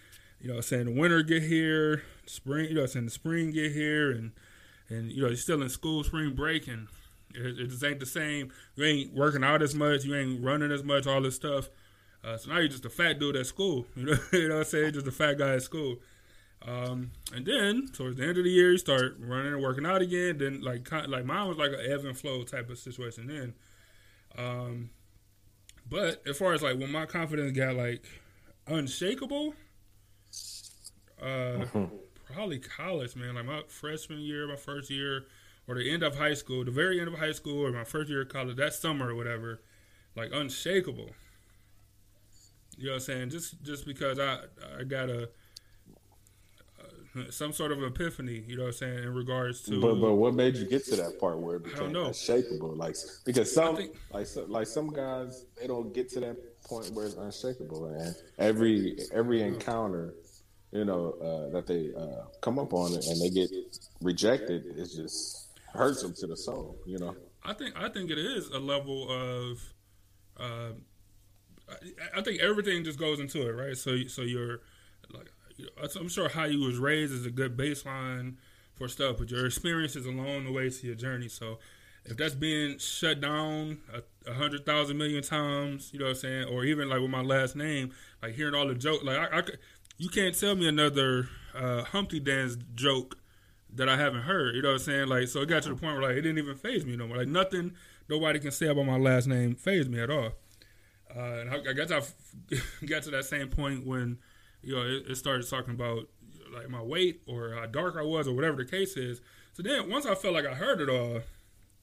you 0.41 0.49
know, 0.49 0.57
I'm 0.57 0.63
saying 0.63 0.87
the 0.87 0.93
winter 0.93 1.23
get 1.23 1.43
here, 1.43 2.03
spring, 2.27 2.67
you 2.67 2.75
know, 2.75 2.83
I'm 2.83 2.89
saying 2.89 3.07
the 3.07 3.11
spring 3.11 3.51
get 3.51 3.73
here, 3.73 4.11
and 4.11 4.33
and 4.89 5.11
you 5.11 5.23
know 5.23 5.29
you're 5.29 5.37
still 5.37 5.63
in 5.63 5.69
school, 5.69 6.05
spring 6.05 6.35
break, 6.35 6.69
and 6.69 6.89
it, 7.35 7.59
it 7.59 7.67
just 7.69 7.85
ain't 7.85 8.01
the 8.01 8.07
same. 8.07 8.53
You 8.77 8.85
ain't 8.85 9.15
working 9.15 9.45
out 9.45 9.63
as 9.63 9.75
much. 9.75 10.05
You 10.05 10.15
ain't 10.15 10.43
running 10.45 10.73
as 10.73 10.83
much. 10.83 11.07
All 11.07 11.23
this 11.23 11.37
stuff. 11.37 11.69
Uh, 12.25 12.37
so 12.37 12.51
now 12.51 12.59
you're 12.59 12.69
just 12.69 12.85
a 12.85 12.91
fat 12.91 13.19
dude 13.19 13.37
at 13.37 13.47
school. 13.47 13.87
You 13.97 14.07
know, 14.07 14.17
you 14.33 14.49
know 14.49 14.55
what 14.55 14.61
I'm 14.61 14.65
saying? 14.65 14.93
Just 14.93 15.07
a 15.07 15.13
fat 15.13 15.39
guy 15.39 15.55
at 15.55 15.63
school. 15.63 15.97
Um, 16.67 17.11
and 17.35 17.45
then 17.45 17.89
towards 17.93 18.17
the 18.17 18.23
end 18.23 18.39
of 18.39 18.45
the 18.45 18.51
year, 18.51 18.73
you 18.73 18.79
start 18.79 19.17
running 19.19 19.53
and 19.53 19.63
working 19.63 19.85
out 19.85 20.01
again. 20.01 20.39
Then 20.39 20.61
like 20.61 20.91
like 21.09 21.25
mine 21.25 21.49
was 21.49 21.59
like 21.59 21.73
an 21.73 21.81
ebb 21.87 22.05
and 22.05 22.17
flow 22.17 22.45
type 22.45 22.71
of 22.71 22.79
situation. 22.79 23.27
Then, 23.27 23.55
um, 24.39 24.91
but 25.89 26.23
as 26.27 26.39
far 26.39 26.53
as 26.53 26.63
like 26.63 26.79
when 26.79 26.93
my 26.93 27.07
confidence 27.07 27.57
got 27.57 27.75
like 27.75 28.05
unshakable, 28.67 29.55
uh, 31.21 31.25
mm-hmm. 31.25 31.85
probably 32.33 32.61
college, 32.61 33.17
man. 33.17 33.35
Like 33.35 33.47
my 33.47 33.63
freshman 33.67 34.21
year, 34.21 34.47
my 34.47 34.57
first 34.57 34.89
year, 34.89 35.25
or 35.67 35.75
the 35.75 35.91
end 35.91 36.05
of 36.05 36.17
high 36.17 36.35
school, 36.35 36.65
the 36.65 36.71
very 36.71 37.01
end 37.01 37.09
of 37.09 37.19
high 37.19 37.33
school, 37.33 37.67
or 37.67 37.73
my 37.73 37.85
first 37.85 38.09
year 38.09 38.23
of 38.23 38.29
college, 38.29 38.57
that 38.57 38.73
summer 38.73 39.11
or 39.11 39.15
whatever, 39.17 39.63
like 40.15 40.31
unshakable. 40.33 41.11
You 42.79 42.87
know 42.87 42.93
what 42.93 42.97
I'm 42.97 43.01
saying? 43.01 43.31
Just 43.31 43.63
just 43.65 43.85
because 43.85 44.21
I 44.21 44.39
I 44.79 44.85
got 44.85 45.11
a 45.11 45.29
some 47.31 47.53
sort 47.53 47.73
of 47.73 47.83
epiphany, 47.83 48.45
you 48.47 48.57
know 48.57 48.65
what 48.65 48.69
I'm 48.69 48.75
saying, 48.75 48.99
in 48.99 49.15
regards 49.15 49.63
to. 49.63 49.81
But 49.81 49.97
but 49.97 50.15
what 50.15 50.35
made 50.35 50.57
you 50.57 50.67
get 50.67 50.85
to 50.87 50.97
that 50.97 51.21
part 51.21 51.39
where 51.39 51.57
it 51.57 51.65
became 51.65 51.95
unshakable? 51.95 52.75
Like 52.75 52.97
because 53.25 53.53
some 53.53 53.77
think, 53.77 53.97
like 54.13 54.27
like 54.49 54.67
some 54.67 54.89
guys 54.89 55.45
they 55.61 55.67
don't 55.67 55.93
get 55.93 56.09
to 56.11 56.21
that 56.21 56.65
point 56.65 56.91
where 56.93 57.07
it's 57.07 57.17
unshakable, 57.17 57.87
and 57.87 58.15
every 58.39 58.99
every 59.13 59.43
encounter, 59.43 60.15
you 60.71 60.85
know, 60.85 61.13
uh, 61.21 61.53
that 61.53 61.67
they 61.67 61.91
uh, 61.97 62.25
come 62.41 62.59
up 62.59 62.73
on 62.73 62.95
it 62.95 63.07
and 63.07 63.21
they 63.21 63.31
get 63.31 63.51
rejected, 64.01 64.65
it 64.67 64.89
just 64.95 65.49
hurts 65.73 66.03
them 66.03 66.15
to 66.15 66.27
the 66.27 66.37
soul, 66.37 66.79
you 66.87 66.99
know. 66.99 67.15
I 67.45 67.53
think 67.53 67.75
I 67.77 67.89
think 67.89 68.11
it 68.11 68.19
is 68.19 68.49
a 68.49 68.59
level 68.59 69.09
of. 69.11 69.75
Uh, 70.39 70.73
I, 71.69 72.19
I 72.19 72.23
think 72.23 72.41
everything 72.41 72.85
just 72.85 72.99
goes 72.99 73.21
into 73.21 73.47
it, 73.49 73.53
right? 73.53 73.77
So 73.77 74.05
so 74.05 74.23
you're 74.23 74.61
like 75.13 75.31
I'm 75.99 76.09
sure 76.09 76.29
how 76.29 76.45
you 76.45 76.61
was 76.61 76.79
raised 76.79 77.13
is 77.13 77.27
a 77.27 77.31
good 77.31 77.57
baseline 77.57 78.37
for 78.75 78.89
stuff, 78.89 79.17
but 79.19 79.31
your 79.31 79.47
experiences 79.47 80.07
along 80.07 80.45
the 80.45 80.53
way 80.53 80.71
to 80.71 80.87
your 80.87 80.95
journey. 80.95 81.29
So 81.29 81.59
if 82.05 82.17
that's 82.17 82.35
being 82.35 82.79
shut 82.79 83.21
down 83.21 83.79
a, 83.93 84.31
a, 84.31 84.35
hundred 84.35 84.67
thousand 84.67 84.99
million 84.99 85.23
times, 85.23 85.91
you 85.93 85.99
know 85.99 86.07
what 86.07 86.11
I'm 86.11 86.17
saying, 86.17 86.45
or 86.49 86.65
even 86.65 86.89
like 86.89 87.01
with 87.01 87.11
my 87.11 87.23
last 87.23 87.55
name, 87.55 87.93
like 88.23 88.35
hearing 88.35 88.55
all 88.55 88.67
the 88.67 88.75
jokes, 88.75 89.05
like 89.05 89.19
I, 89.19 89.39
I 89.39 89.43
you 89.99 90.09
can't 90.09 90.39
tell 90.39 90.55
me 90.55 90.67
another 90.67 91.29
uh, 91.55 91.85
Humpty 91.85 92.19
Dance 92.19 92.57
joke 92.75 93.19
that 93.75 93.89
I 93.89 93.97
haven't 93.97 94.23
heard. 94.23 94.55
You 94.55 94.63
know 94.63 94.69
what 94.69 94.81
I'm 94.81 94.81
saying? 94.81 95.09
Like, 95.09 95.29
so 95.29 95.41
it 95.43 95.49
got 95.49 95.63
to 95.65 95.71
the 95.71 95.77
point 95.77 95.95
where 95.95 96.03
like 96.03 96.17
it 96.17 96.23
didn't 96.23 96.39
even 96.39 96.57
phase 96.57 96.85
me 96.85 96.97
no 96.97 97.07
more. 97.07 97.19
Like 97.19 97.29
nothing, 97.29 97.73
nobody 98.09 98.39
can 98.39 98.51
say 98.51 98.67
about 98.67 98.87
my 98.87 98.99
last 98.99 99.27
name 99.27 99.55
phased 99.55 99.91
me 99.91 100.01
at 100.01 100.11
all. 100.11 100.33
Uh, 101.15 101.41
and 101.41 101.51
I, 101.51 101.71
I 101.71 101.73
guess 101.73 101.91
I 101.91 102.01
got 102.87 103.03
to 103.05 103.11
that 103.11 103.27
same 103.27 103.49
point 103.49 103.87
when 103.87 104.19
you 104.63 104.75
know, 104.75 104.83
it, 104.83 105.11
it 105.11 105.17
started 105.17 105.49
talking 105.49 105.75
about 105.75 106.09
like 106.55 106.69
my 106.69 106.83
weight 106.83 107.23
or 107.27 107.55
how 107.55 107.67
dark 107.67 107.97
I 107.97 108.03
was 108.03 108.29
or 108.29 108.35
whatever 108.35 108.57
the 108.59 108.71
case 108.71 108.97
is. 108.97 109.21
So 109.55 109.63
then 109.63 109.91
once 109.91 110.07
I 110.07 110.15
felt 110.15 110.35
like 110.35 110.47
I 110.47 110.55
heard 110.55 110.81
it 110.81 110.89
all, 110.89 111.21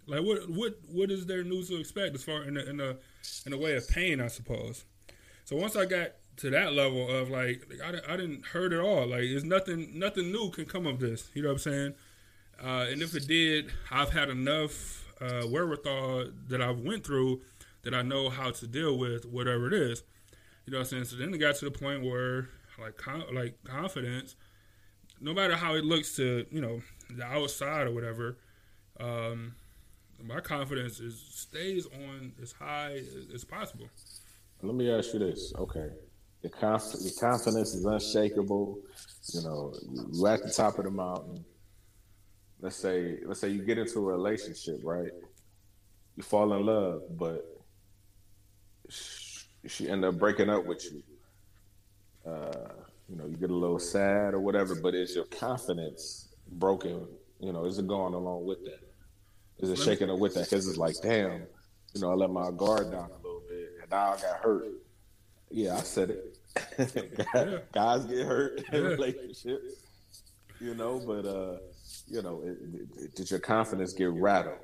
like 0.07 0.23
what 0.23 0.49
what 0.49 0.79
what 0.91 1.11
is 1.11 1.25
there 1.25 1.43
news 1.43 1.69
to 1.69 1.79
expect 1.79 2.15
as 2.15 2.23
far 2.23 2.43
in 2.43 2.55
the 2.55 2.69
in 2.69 2.77
the 2.77 2.97
in 3.45 3.51
the 3.51 3.57
way 3.57 3.75
of 3.75 3.87
pain, 3.87 4.21
I 4.21 4.27
suppose. 4.27 4.85
So 5.45 5.55
once 5.55 5.75
I 5.75 5.85
got 5.85 6.11
to 6.37 6.49
that 6.51 6.73
level 6.73 7.09
of 7.09 7.29
like, 7.29 7.67
like 7.69 7.81
I, 7.81 8.13
I 8.13 8.17
didn't 8.17 8.45
hurt 8.45 8.71
it 8.71 8.79
all. 8.79 9.07
Like 9.07 9.23
it's 9.23 9.43
nothing 9.43 9.97
nothing 9.97 10.31
new 10.31 10.49
can 10.51 10.65
come 10.65 10.87
of 10.87 10.99
this. 10.99 11.29
You 11.33 11.43
know 11.43 11.49
what 11.49 11.53
I'm 11.53 11.59
saying? 11.59 11.93
Uh, 12.61 12.85
and 12.89 13.01
if 13.01 13.15
it 13.15 13.27
did, 13.27 13.71
I've 13.91 14.11
had 14.11 14.29
enough 14.29 15.05
uh, 15.21 15.43
wherewithal 15.43 16.27
that 16.47 16.61
I've 16.61 16.79
went 16.79 17.05
through 17.05 17.41
that 17.83 17.93
I 17.93 18.01
know 18.01 18.29
how 18.29 18.51
to 18.51 18.67
deal 18.67 18.97
with 18.97 19.25
whatever 19.25 19.67
it 19.67 19.73
is. 19.73 20.03
You 20.65 20.73
know 20.73 20.79
what 20.79 20.87
I'm 20.87 20.89
saying? 20.89 21.05
So 21.05 21.15
then 21.15 21.33
it 21.33 21.37
got 21.37 21.55
to 21.55 21.65
the 21.65 21.71
point 21.71 22.03
where 22.03 22.49
like 22.79 22.99
like 23.33 23.55
confidence, 23.63 24.35
no 25.19 25.33
matter 25.33 25.55
how 25.55 25.75
it 25.75 25.83
looks 25.83 26.15
to 26.17 26.45
you 26.51 26.61
know 26.61 26.81
the 27.09 27.25
outside 27.25 27.87
or 27.87 27.91
whatever. 27.91 28.37
Um, 28.99 29.55
my 30.21 30.39
confidence 30.41 30.99
is 30.99 31.19
stays 31.33 31.87
on 31.87 32.33
as 32.41 32.51
high 32.51 33.01
as, 33.33 33.45
possible. 33.45 33.87
Let 34.61 34.75
me 34.75 34.91
ask 34.91 35.13
you 35.13 35.19
this, 35.19 35.53
okay? 35.57 35.89
The 36.41 36.49
conf- 36.49 36.91
the 36.91 37.15
confidence 37.19 37.73
is 37.73 37.85
unshakable. 37.85 38.79
You 39.33 39.41
know, 39.43 39.73
you're 40.11 40.29
at 40.29 40.43
the 40.43 40.51
top 40.51 40.77
of 40.77 40.85
the 40.85 40.91
mountain. 40.91 41.45
Let's 42.61 42.75
say, 42.75 43.19
let's 43.25 43.39
say 43.39 43.49
you 43.49 43.63
get 43.63 43.77
into 43.77 43.99
a 43.99 44.01
relationship, 44.01 44.81
right? 44.83 45.11
You 46.17 46.23
fall 46.23 46.53
in 46.53 46.65
love, 46.65 47.03
but 47.11 47.45
she 48.89 49.89
end 49.89 50.03
up 50.03 50.17
breaking 50.17 50.49
up 50.49 50.65
with 50.65 50.83
you 50.83 51.01
uh, 52.25 52.69
you 53.09 53.15
know, 53.15 53.25
you 53.25 53.35
get 53.35 53.49
a 53.49 53.55
little 53.55 53.79
sad 53.79 54.33
or 54.33 54.39
whatever, 54.39 54.75
but 54.75 54.93
is 54.93 55.15
your 55.15 55.25
confidence 55.25 56.29
broken? 56.53 57.07
You 57.39 57.53
know, 57.53 57.65
is 57.65 57.79
it 57.79 57.87
going 57.87 58.13
along 58.13 58.45
with 58.45 58.63
that? 58.65 58.79
Is 59.59 59.69
it 59.69 59.77
shaking 59.77 60.09
it 60.09 60.17
with 60.17 60.35
that? 60.35 60.45
Because 60.45 60.67
it's 60.67 60.77
like, 60.77 60.95
damn, 61.01 61.43
you 61.93 62.01
know, 62.01 62.11
I 62.11 62.13
let 62.13 62.29
my 62.29 62.51
guard 62.51 62.91
down 62.91 63.09
a 63.11 63.17
little 63.17 63.43
bit, 63.49 63.69
and 63.81 63.89
now 63.89 64.13
I 64.13 64.17
got 64.17 64.39
hurt. 64.41 64.65
Yeah, 65.49 65.75
I 65.75 65.81
said 65.81 66.11
it. 66.11 66.37
yeah. 67.35 67.57
guys 67.73 68.05
get 68.05 68.25
hurt 68.25 68.59
in 68.71 68.83
yeah. 68.83 68.89
relationships, 68.89 69.75
you 70.59 70.75
know. 70.75 71.01
But 71.05 71.25
uh, 71.25 71.57
you 72.07 72.21
know, 72.21 72.41
it, 72.43 72.57
it, 73.01 73.15
did 73.15 73.31
your 73.31 73.39
confidence 73.39 73.93
get 73.93 74.09
rattled? 74.09 74.57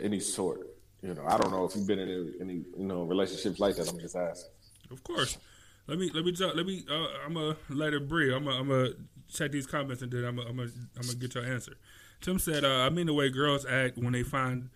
Any 0.00 0.20
sort? 0.20 0.60
You 1.02 1.14
know, 1.14 1.24
I 1.26 1.38
don't 1.38 1.50
know 1.50 1.64
if 1.64 1.74
you've 1.74 1.86
been 1.86 1.98
in 1.98 2.34
any, 2.40 2.54
you 2.76 2.84
know 2.84 3.02
relationships 3.04 3.58
like 3.58 3.76
that. 3.76 3.88
I'm 3.88 3.98
just 3.98 4.16
asking. 4.16 4.50
Of 4.90 5.02
course. 5.04 5.38
Let 5.86 5.98
me 5.98 6.10
let 6.14 6.24
me 6.24 6.32
let 6.32 6.66
me. 6.66 6.84
Uh, 6.88 7.06
I'm 7.24 7.34
gonna 7.34 7.56
let 7.68 7.94
it 7.94 8.08
breathe. 8.08 8.32
I'm 8.32 8.44
gonna, 8.44 8.56
I'm 8.58 8.68
gonna 8.68 8.90
check 9.32 9.52
these 9.52 9.66
comments 9.66 10.02
and 10.02 10.10
then 10.10 10.24
I'm 10.24 10.36
gonna, 10.36 10.48
I'm 10.48 10.56
gonna, 10.56 10.70
I'm 10.96 11.02
gonna 11.02 11.14
get 11.18 11.34
your 11.34 11.44
answer. 11.44 11.72
Tim 12.20 12.38
said, 12.38 12.64
uh, 12.64 12.82
"I 12.86 12.90
mean 12.90 13.06
the 13.06 13.14
way 13.14 13.30
girls 13.30 13.66
act 13.66 13.98
when 13.98 14.12
they 14.12 14.22
find 14.22 14.70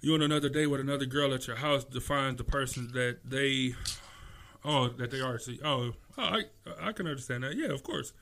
you 0.00 0.14
on 0.14 0.22
another 0.22 0.48
day 0.48 0.66
with 0.66 0.80
another 0.80 1.06
girl 1.06 1.34
at 1.34 1.46
your 1.46 1.56
house 1.56 1.84
defines 1.84 2.38
the 2.38 2.44
person 2.44 2.90
that 2.94 3.18
they, 3.24 3.74
oh, 4.64 4.88
that 4.88 5.10
they 5.10 5.20
are. 5.20 5.38
See, 5.38 5.60
oh, 5.64 5.92
oh, 6.16 6.22
I 6.22 6.44
I 6.80 6.92
can 6.92 7.06
understand 7.06 7.44
that. 7.44 7.56
Yeah, 7.56 7.68
of 7.68 7.82
course, 7.82 8.12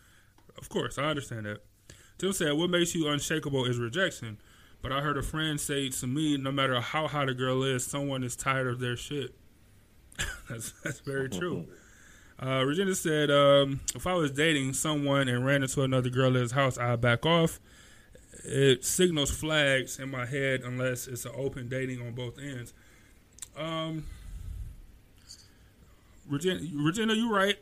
of 0.58 0.68
course, 0.68 0.98
I 0.98 1.04
understand 1.04 1.46
that." 1.46 1.62
Tim 2.18 2.32
said, 2.32 2.52
"What 2.54 2.70
makes 2.70 2.94
you 2.94 3.08
unshakable 3.08 3.66
is 3.66 3.78
rejection." 3.78 4.38
But 4.82 4.92
I 4.92 5.02
heard 5.02 5.18
a 5.18 5.22
friend 5.22 5.60
say 5.60 5.90
to 5.90 6.06
me, 6.06 6.38
no 6.38 6.50
matter 6.50 6.80
how 6.80 7.06
hot 7.06 7.28
a 7.28 7.34
girl 7.34 7.62
is, 7.62 7.84
someone 7.84 8.24
is 8.24 8.34
tired 8.34 8.66
of 8.66 8.80
their 8.80 8.96
shit. 8.96 9.34
that's 10.48 10.72
that's 10.82 11.00
very 11.00 11.28
true. 11.28 11.66
Uh, 12.42 12.64
Regina 12.64 12.94
said, 12.94 13.30
um, 13.30 13.80
if 13.94 14.06
I 14.06 14.14
was 14.14 14.30
dating 14.30 14.72
someone 14.72 15.28
and 15.28 15.44
ran 15.44 15.62
into 15.62 15.82
another 15.82 16.08
girl 16.08 16.34
at 16.36 16.42
his 16.42 16.52
house, 16.52 16.78
I'd 16.78 17.00
back 17.00 17.26
off. 17.26 17.60
It 18.44 18.84
signals 18.84 19.30
flags 19.30 19.98
in 19.98 20.10
my 20.10 20.24
head 20.24 20.62
unless 20.62 21.06
it's 21.06 21.26
an 21.26 21.32
open 21.36 21.68
dating 21.68 22.00
on 22.00 22.12
both 22.12 22.38
ends. 22.38 22.72
Um, 23.58 24.06
Regina, 26.26 26.60
Regina, 26.74 27.12
you're 27.12 27.30
right, 27.30 27.56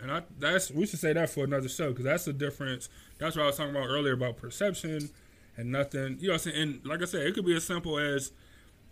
and 0.00 0.10
I 0.10 0.22
that's 0.40 0.70
we 0.70 0.86
should 0.86 0.98
say 0.98 1.12
that 1.12 1.30
for 1.30 1.44
another 1.44 1.68
show 1.68 1.90
because 1.90 2.04
that's 2.04 2.24
the 2.24 2.32
difference. 2.32 2.88
That's 3.18 3.36
what 3.36 3.42
I 3.44 3.46
was 3.46 3.56
talking 3.56 3.76
about 3.76 3.86
earlier 3.88 4.14
about 4.14 4.38
perception 4.38 5.10
and 5.56 5.70
nothing. 5.70 6.16
You 6.18 6.30
know, 6.30 6.38
and 6.52 6.84
like 6.84 7.02
I 7.02 7.04
said, 7.04 7.26
it 7.26 7.34
could 7.34 7.44
be 7.44 7.54
as 7.54 7.64
simple 7.64 7.98
as 7.98 8.32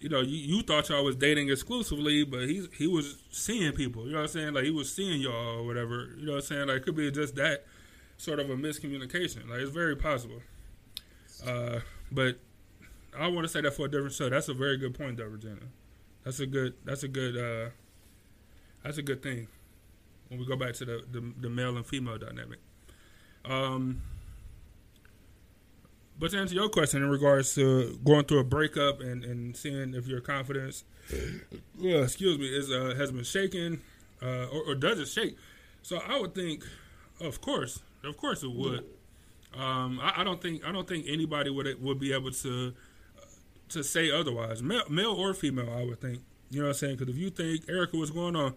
you 0.00 0.08
know, 0.08 0.20
you, 0.20 0.56
you 0.56 0.62
thought 0.62 0.88
y'all 0.88 1.04
was 1.04 1.16
dating 1.16 1.50
exclusively, 1.50 2.24
but 2.24 2.48
he 2.48 2.68
he 2.76 2.86
was 2.86 3.16
seeing 3.30 3.72
people. 3.72 4.06
You 4.06 4.12
know 4.12 4.18
what 4.18 4.24
I'm 4.24 4.28
saying? 4.28 4.54
Like 4.54 4.64
he 4.64 4.70
was 4.70 4.92
seeing 4.92 5.20
y'all 5.20 5.60
or 5.60 5.66
whatever. 5.66 6.14
You 6.18 6.26
know 6.26 6.32
what 6.32 6.38
I'm 6.38 6.44
saying? 6.44 6.68
Like 6.68 6.78
it 6.78 6.84
could 6.84 6.96
be 6.96 7.10
just 7.10 7.34
that 7.36 7.64
sort 8.18 8.40
of 8.40 8.50
a 8.50 8.56
miscommunication. 8.56 9.48
Like 9.48 9.60
it's 9.60 9.70
very 9.70 9.96
possible. 9.96 10.42
Uh, 11.46 11.80
but 12.10 12.38
I 13.18 13.28
want 13.28 13.44
to 13.44 13.48
say 13.48 13.60
that 13.62 13.72
for 13.72 13.86
a 13.86 13.90
different 13.90 14.12
show. 14.12 14.28
That's 14.28 14.48
a 14.48 14.54
very 14.54 14.76
good 14.76 14.94
point, 14.96 15.16
though, 15.16 15.24
Regina. 15.24 15.60
That's 16.24 16.40
a 16.40 16.46
good. 16.46 16.74
That's 16.84 17.02
a 17.02 17.08
good. 17.08 17.36
Uh, 17.36 17.70
that's 18.84 18.98
a 18.98 19.02
good 19.02 19.22
thing. 19.22 19.48
When 20.28 20.40
we 20.40 20.46
go 20.46 20.56
back 20.56 20.74
to 20.74 20.84
the 20.84 21.04
the, 21.10 21.32
the 21.40 21.48
male 21.48 21.76
and 21.76 21.86
female 21.86 22.18
dynamic. 22.18 22.58
Um, 23.44 24.02
but 26.18 26.30
to 26.30 26.38
answer 26.38 26.54
your 26.54 26.68
question 26.68 27.02
in 27.02 27.10
regards 27.10 27.54
to 27.54 27.98
going 28.04 28.24
through 28.24 28.40
a 28.40 28.44
breakup 28.44 29.00
and, 29.00 29.24
and 29.24 29.56
seeing 29.56 29.94
if 29.94 30.06
your 30.06 30.20
confidence, 30.20 30.84
well, 31.78 32.02
excuse 32.02 32.38
me, 32.38 32.46
is 32.46 32.70
uh, 32.70 32.94
has 32.96 33.12
been 33.12 33.24
shaken, 33.24 33.82
uh, 34.22 34.46
or, 34.46 34.70
or, 34.70 34.74
does 34.74 34.98
it 34.98 35.08
shake? 35.08 35.36
So 35.82 35.98
I 35.98 36.18
would 36.18 36.34
think, 36.34 36.64
of 37.20 37.40
course, 37.40 37.80
of 38.02 38.16
course 38.16 38.42
it 38.42 38.50
would. 38.50 38.84
Um, 39.54 40.00
I, 40.02 40.20
I, 40.20 40.24
don't 40.24 40.40
think 40.40 40.66
I 40.66 40.72
don't 40.72 40.88
think 40.88 41.06
anybody 41.08 41.50
would 41.50 41.82
would 41.82 41.98
be 41.98 42.12
able 42.12 42.30
to 42.30 42.74
to 43.70 43.84
say 43.84 44.10
otherwise, 44.10 44.62
male, 44.62 44.84
male 44.88 45.12
or 45.12 45.34
female. 45.34 45.72
I 45.72 45.84
would 45.84 46.00
think. 46.00 46.20
You 46.50 46.60
know 46.60 46.66
what 46.66 46.76
I'm 46.76 46.78
saying? 46.78 46.96
Because 46.96 47.14
if 47.14 47.20
you 47.20 47.30
think 47.30 47.68
Erica, 47.68 47.96
what's 47.96 48.10
going 48.10 48.36
on? 48.36 48.54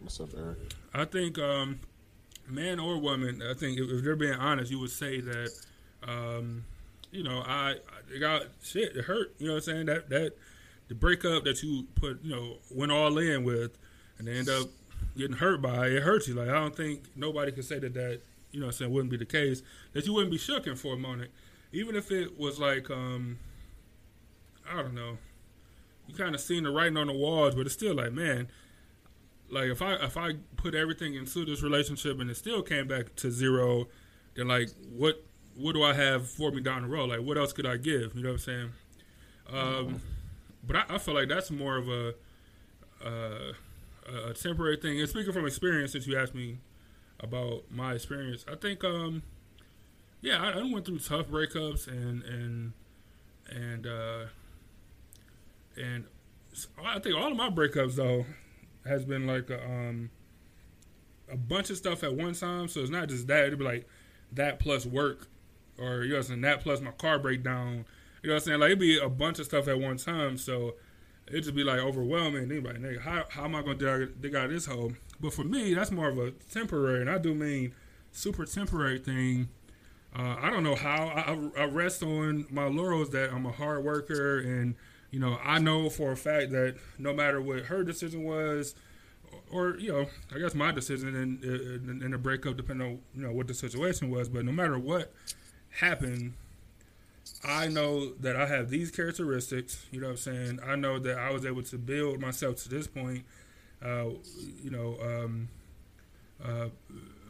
What's 0.00 0.20
up, 0.20 0.30
Eric? 0.36 0.58
I 0.92 1.04
think 1.04 1.38
um, 1.38 1.80
man 2.48 2.78
or 2.78 2.98
woman. 2.98 3.42
I 3.42 3.54
think 3.54 3.78
if, 3.78 3.90
if 3.90 4.04
they're 4.04 4.16
being 4.16 4.34
honest, 4.34 4.70
you 4.70 4.78
would 4.80 4.90
say 4.90 5.20
that 5.20 5.50
um, 6.06 6.64
you 7.10 7.22
know, 7.22 7.42
I, 7.46 7.76
I 8.14 8.18
got 8.18 8.42
shit. 8.62 8.96
It 8.96 9.04
hurt. 9.04 9.34
You 9.38 9.48
know 9.48 9.54
what 9.54 9.68
I'm 9.68 9.74
saying? 9.74 9.86
That 9.86 10.08
that 10.10 10.32
the 10.88 10.94
breakup 10.94 11.44
that 11.44 11.62
you 11.62 11.86
put, 11.94 12.22
you 12.22 12.30
know, 12.34 12.56
went 12.70 12.92
all 12.92 13.16
in 13.18 13.44
with, 13.44 13.78
and 14.18 14.28
end 14.28 14.48
up 14.48 14.68
getting 15.16 15.36
hurt 15.36 15.62
by 15.62 15.86
it 15.86 16.02
hurts 16.02 16.28
you. 16.28 16.34
Like 16.34 16.48
I 16.48 16.54
don't 16.54 16.76
think 16.76 17.04
nobody 17.16 17.52
could 17.52 17.64
say 17.64 17.78
that 17.78 17.94
that 17.94 18.20
you 18.54 18.60
know, 18.60 18.66
what 18.66 18.74
I'm 18.74 18.78
saying 18.78 18.92
wouldn't 18.92 19.10
be 19.10 19.16
the 19.16 19.24
case. 19.24 19.62
That 19.92 20.06
you 20.06 20.12
wouldn't 20.12 20.30
be 20.30 20.38
shooken 20.38 20.78
for 20.78 20.94
a 20.94 20.96
moment, 20.96 21.30
even 21.72 21.96
if 21.96 22.12
it 22.12 22.38
was 22.38 22.60
like, 22.60 22.88
um, 22.88 23.38
I 24.70 24.80
don't 24.80 24.94
know, 24.94 25.18
you 26.06 26.14
kind 26.14 26.34
of 26.34 26.40
seen 26.40 26.62
the 26.62 26.70
writing 26.70 26.96
on 26.96 27.08
the 27.08 27.12
walls, 27.12 27.54
but 27.56 27.66
it's 27.66 27.74
still 27.74 27.94
like, 27.94 28.12
man, 28.12 28.48
like 29.50 29.66
if 29.66 29.82
I 29.82 29.94
if 29.94 30.16
I 30.16 30.34
put 30.56 30.74
everything 30.74 31.14
into 31.14 31.44
this 31.44 31.62
relationship 31.62 32.20
and 32.20 32.30
it 32.30 32.36
still 32.36 32.62
came 32.62 32.86
back 32.86 33.16
to 33.16 33.30
zero, 33.30 33.88
then 34.34 34.48
like 34.48 34.70
what 34.88 35.24
what 35.56 35.74
do 35.74 35.82
I 35.82 35.94
have 35.94 36.28
for 36.28 36.50
me 36.50 36.60
down 36.60 36.82
the 36.82 36.88
road? 36.88 37.10
Like, 37.10 37.20
what 37.20 37.38
else 37.38 37.52
could 37.52 37.66
I 37.66 37.76
give? 37.76 38.14
You 38.14 38.22
know 38.22 38.30
what 38.30 38.34
I'm 38.34 38.38
saying? 38.38 38.72
Um, 39.52 40.00
but 40.66 40.76
I, 40.76 40.84
I, 40.90 40.98
feel 40.98 41.14
like 41.14 41.28
that's 41.28 41.50
more 41.50 41.76
of 41.76 41.88
a, 41.88 42.14
uh, 43.04 43.52
a 44.28 44.34
temporary 44.34 44.76
thing. 44.76 44.98
And 44.98 45.08
speaking 45.08 45.32
from 45.32 45.46
experience, 45.46 45.92
since 45.92 46.06
you 46.06 46.18
asked 46.18 46.34
me 46.34 46.58
about 47.20 47.64
my 47.70 47.92
experience, 47.92 48.44
I 48.50 48.56
think, 48.56 48.82
um, 48.84 49.22
yeah, 50.20 50.42
I, 50.42 50.58
I, 50.58 50.62
went 50.62 50.86
through 50.86 51.00
tough 51.00 51.28
breakups 51.28 51.86
and 51.86 52.22
and 52.22 52.72
and 53.50 53.86
uh, 53.86 54.24
and 55.76 56.04
I 56.82 56.98
think 56.98 57.14
all 57.14 57.30
of 57.30 57.36
my 57.36 57.50
breakups 57.50 57.96
though 57.96 58.24
has 58.86 59.04
been 59.04 59.26
like 59.26 59.50
a, 59.50 59.62
um, 59.62 60.10
a 61.30 61.36
bunch 61.36 61.68
of 61.68 61.76
stuff 61.76 62.02
at 62.02 62.14
one 62.14 62.32
time. 62.32 62.68
So 62.68 62.80
it's 62.80 62.90
not 62.90 63.08
just 63.10 63.26
that; 63.26 63.46
it'd 63.46 63.58
be 63.58 63.64
like 63.66 63.86
that 64.32 64.58
plus 64.58 64.86
work 64.86 65.28
or 65.78 66.04
you 66.04 66.14
know 66.14 66.20
saying, 66.20 66.40
that 66.42 66.60
plus 66.60 66.80
my 66.80 66.92
car 66.92 67.18
breakdown. 67.18 67.84
You 68.22 68.30
know 68.30 68.34
what 68.34 68.42
I'm 68.42 68.46
saying? 68.46 68.60
Like 68.60 68.68
it'd 68.68 68.78
be 68.78 68.98
a 68.98 69.08
bunch 69.08 69.38
of 69.38 69.46
stuff 69.46 69.68
at 69.68 69.78
one 69.78 69.96
time, 69.96 70.38
so 70.38 70.74
it'd 71.28 71.44
just 71.44 71.54
be 71.54 71.64
like 71.64 71.78
overwhelming. 71.78 72.50
Anybody, 72.50 72.78
nigga, 72.78 73.00
how, 73.00 73.24
how 73.28 73.44
am 73.44 73.54
I 73.54 73.62
gonna 73.62 74.06
dig, 74.06 74.34
out 74.34 74.46
of 74.46 74.50
this 74.50 74.66
hole? 74.66 74.92
But 75.20 75.32
for 75.32 75.44
me, 75.44 75.74
that's 75.74 75.90
more 75.90 76.08
of 76.08 76.18
a 76.18 76.30
temporary, 76.30 77.00
and 77.00 77.10
I 77.10 77.18
do 77.18 77.34
mean 77.34 77.74
super 78.12 78.44
temporary 78.44 78.98
thing. 78.98 79.48
Uh, 80.16 80.36
I 80.40 80.50
don't 80.50 80.62
know 80.62 80.76
how. 80.76 81.08
I, 81.08 81.62
I, 81.62 81.64
rest 81.64 82.02
on 82.02 82.46
my 82.48 82.66
laurels 82.66 83.10
that 83.10 83.32
I'm 83.32 83.46
a 83.46 83.52
hard 83.52 83.84
worker, 83.84 84.38
and 84.38 84.76
you 85.10 85.18
know 85.18 85.38
I 85.42 85.58
know 85.58 85.90
for 85.90 86.12
a 86.12 86.16
fact 86.16 86.50
that 86.52 86.76
no 86.98 87.12
matter 87.12 87.40
what 87.40 87.66
her 87.66 87.82
decision 87.82 88.22
was, 88.22 88.74
or 89.50 89.76
you 89.78 89.92
know 89.92 90.06
I 90.34 90.38
guess 90.38 90.54
my 90.54 90.70
decision 90.70 91.08
in 91.16 91.40
in, 91.42 92.02
in 92.04 92.14
a 92.14 92.18
breakup, 92.18 92.56
depending 92.56 92.86
on 92.86 92.98
you 93.14 93.22
know 93.22 93.32
what 93.32 93.48
the 93.48 93.54
situation 93.54 94.08
was, 94.10 94.28
but 94.28 94.44
no 94.44 94.52
matter 94.52 94.78
what, 94.78 95.12
happen, 95.80 96.34
I 97.44 97.68
know 97.68 98.14
that 98.14 98.36
I 98.36 98.46
have 98.46 98.70
these 98.70 98.90
characteristics. 98.90 99.86
You 99.90 100.00
know 100.00 100.08
what 100.08 100.12
I'm 100.12 100.16
saying? 100.18 100.60
I 100.64 100.76
know 100.76 100.98
that 100.98 101.18
I 101.18 101.30
was 101.30 101.44
able 101.44 101.62
to 101.64 101.78
build 101.78 102.20
myself 102.20 102.62
to 102.64 102.68
this 102.68 102.86
point. 102.86 103.24
Uh, 103.82 104.10
you 104.62 104.70
know, 104.70 104.96
um, 105.02 105.48
uh, 106.42 106.68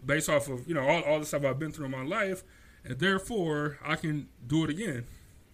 based 0.04 0.28
off 0.28 0.48
of 0.48 0.68
you 0.68 0.74
know 0.74 0.86
all, 0.86 1.02
all 1.02 1.18
the 1.18 1.26
stuff 1.26 1.44
I've 1.44 1.58
been 1.58 1.72
through 1.72 1.86
in 1.86 1.90
my 1.90 2.04
life, 2.04 2.42
and 2.84 2.98
therefore 2.98 3.78
I 3.84 3.96
can 3.96 4.28
do 4.46 4.64
it 4.64 4.70
again. 4.70 5.06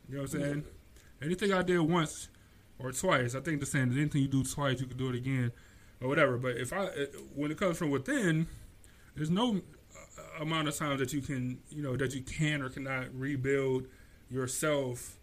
You 0.09 0.17
know 0.17 0.23
what 0.23 0.35
I'm 0.35 0.41
saying? 0.41 0.65
Anything 1.23 1.53
I 1.53 1.63
did 1.63 1.81
once 1.81 2.29
or 2.79 2.93
twice, 2.93 3.35
I 3.35 3.41
think 3.41 3.61
the 3.61 3.67
saying 3.67 3.91
is 3.93 3.97
anything 3.97 4.23
you 4.23 4.29
do 4.29 4.43
twice, 4.43 4.81
you 4.81 4.87
can 4.87 4.97
do 4.97 5.11
it 5.11 5.15
again, 5.15 5.53
or 6.01 6.09
whatever. 6.09 6.37
But 6.37 6.57
if 6.57 6.73
I, 6.73 6.87
when 7.35 7.51
it 7.51 7.59
comes 7.59 7.79
from 7.79 7.91
within, 7.91 8.47
there's 9.15 9.31
no 9.31 9.61
amount 10.41 10.69
of 10.69 10.77
times 10.77 11.01
that 11.01 11.13
you 11.13 11.21
can, 11.21 11.59
you 11.71 11.83
know, 11.83 11.97
that 11.97 12.15
you 12.15 12.23
can 12.23 12.63
or 12.63 12.69
cannot 12.69 13.15
rebuild 13.15 13.87
yourself 14.31 15.17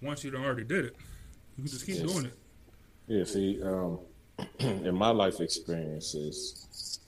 once 0.00 0.24
you've 0.24 0.34
already 0.34 0.64
did 0.64 0.86
it. 0.86 0.96
You 1.56 1.64
can 1.64 1.72
just 1.72 1.86
keep 1.86 1.96
yes. 1.96 2.12
doing 2.12 2.26
it. 2.26 2.38
Yeah. 3.06 3.24
See, 3.24 3.62
um, 3.62 3.98
in 4.58 4.94
my 4.94 5.10
life 5.10 5.40
experiences. 5.40 7.00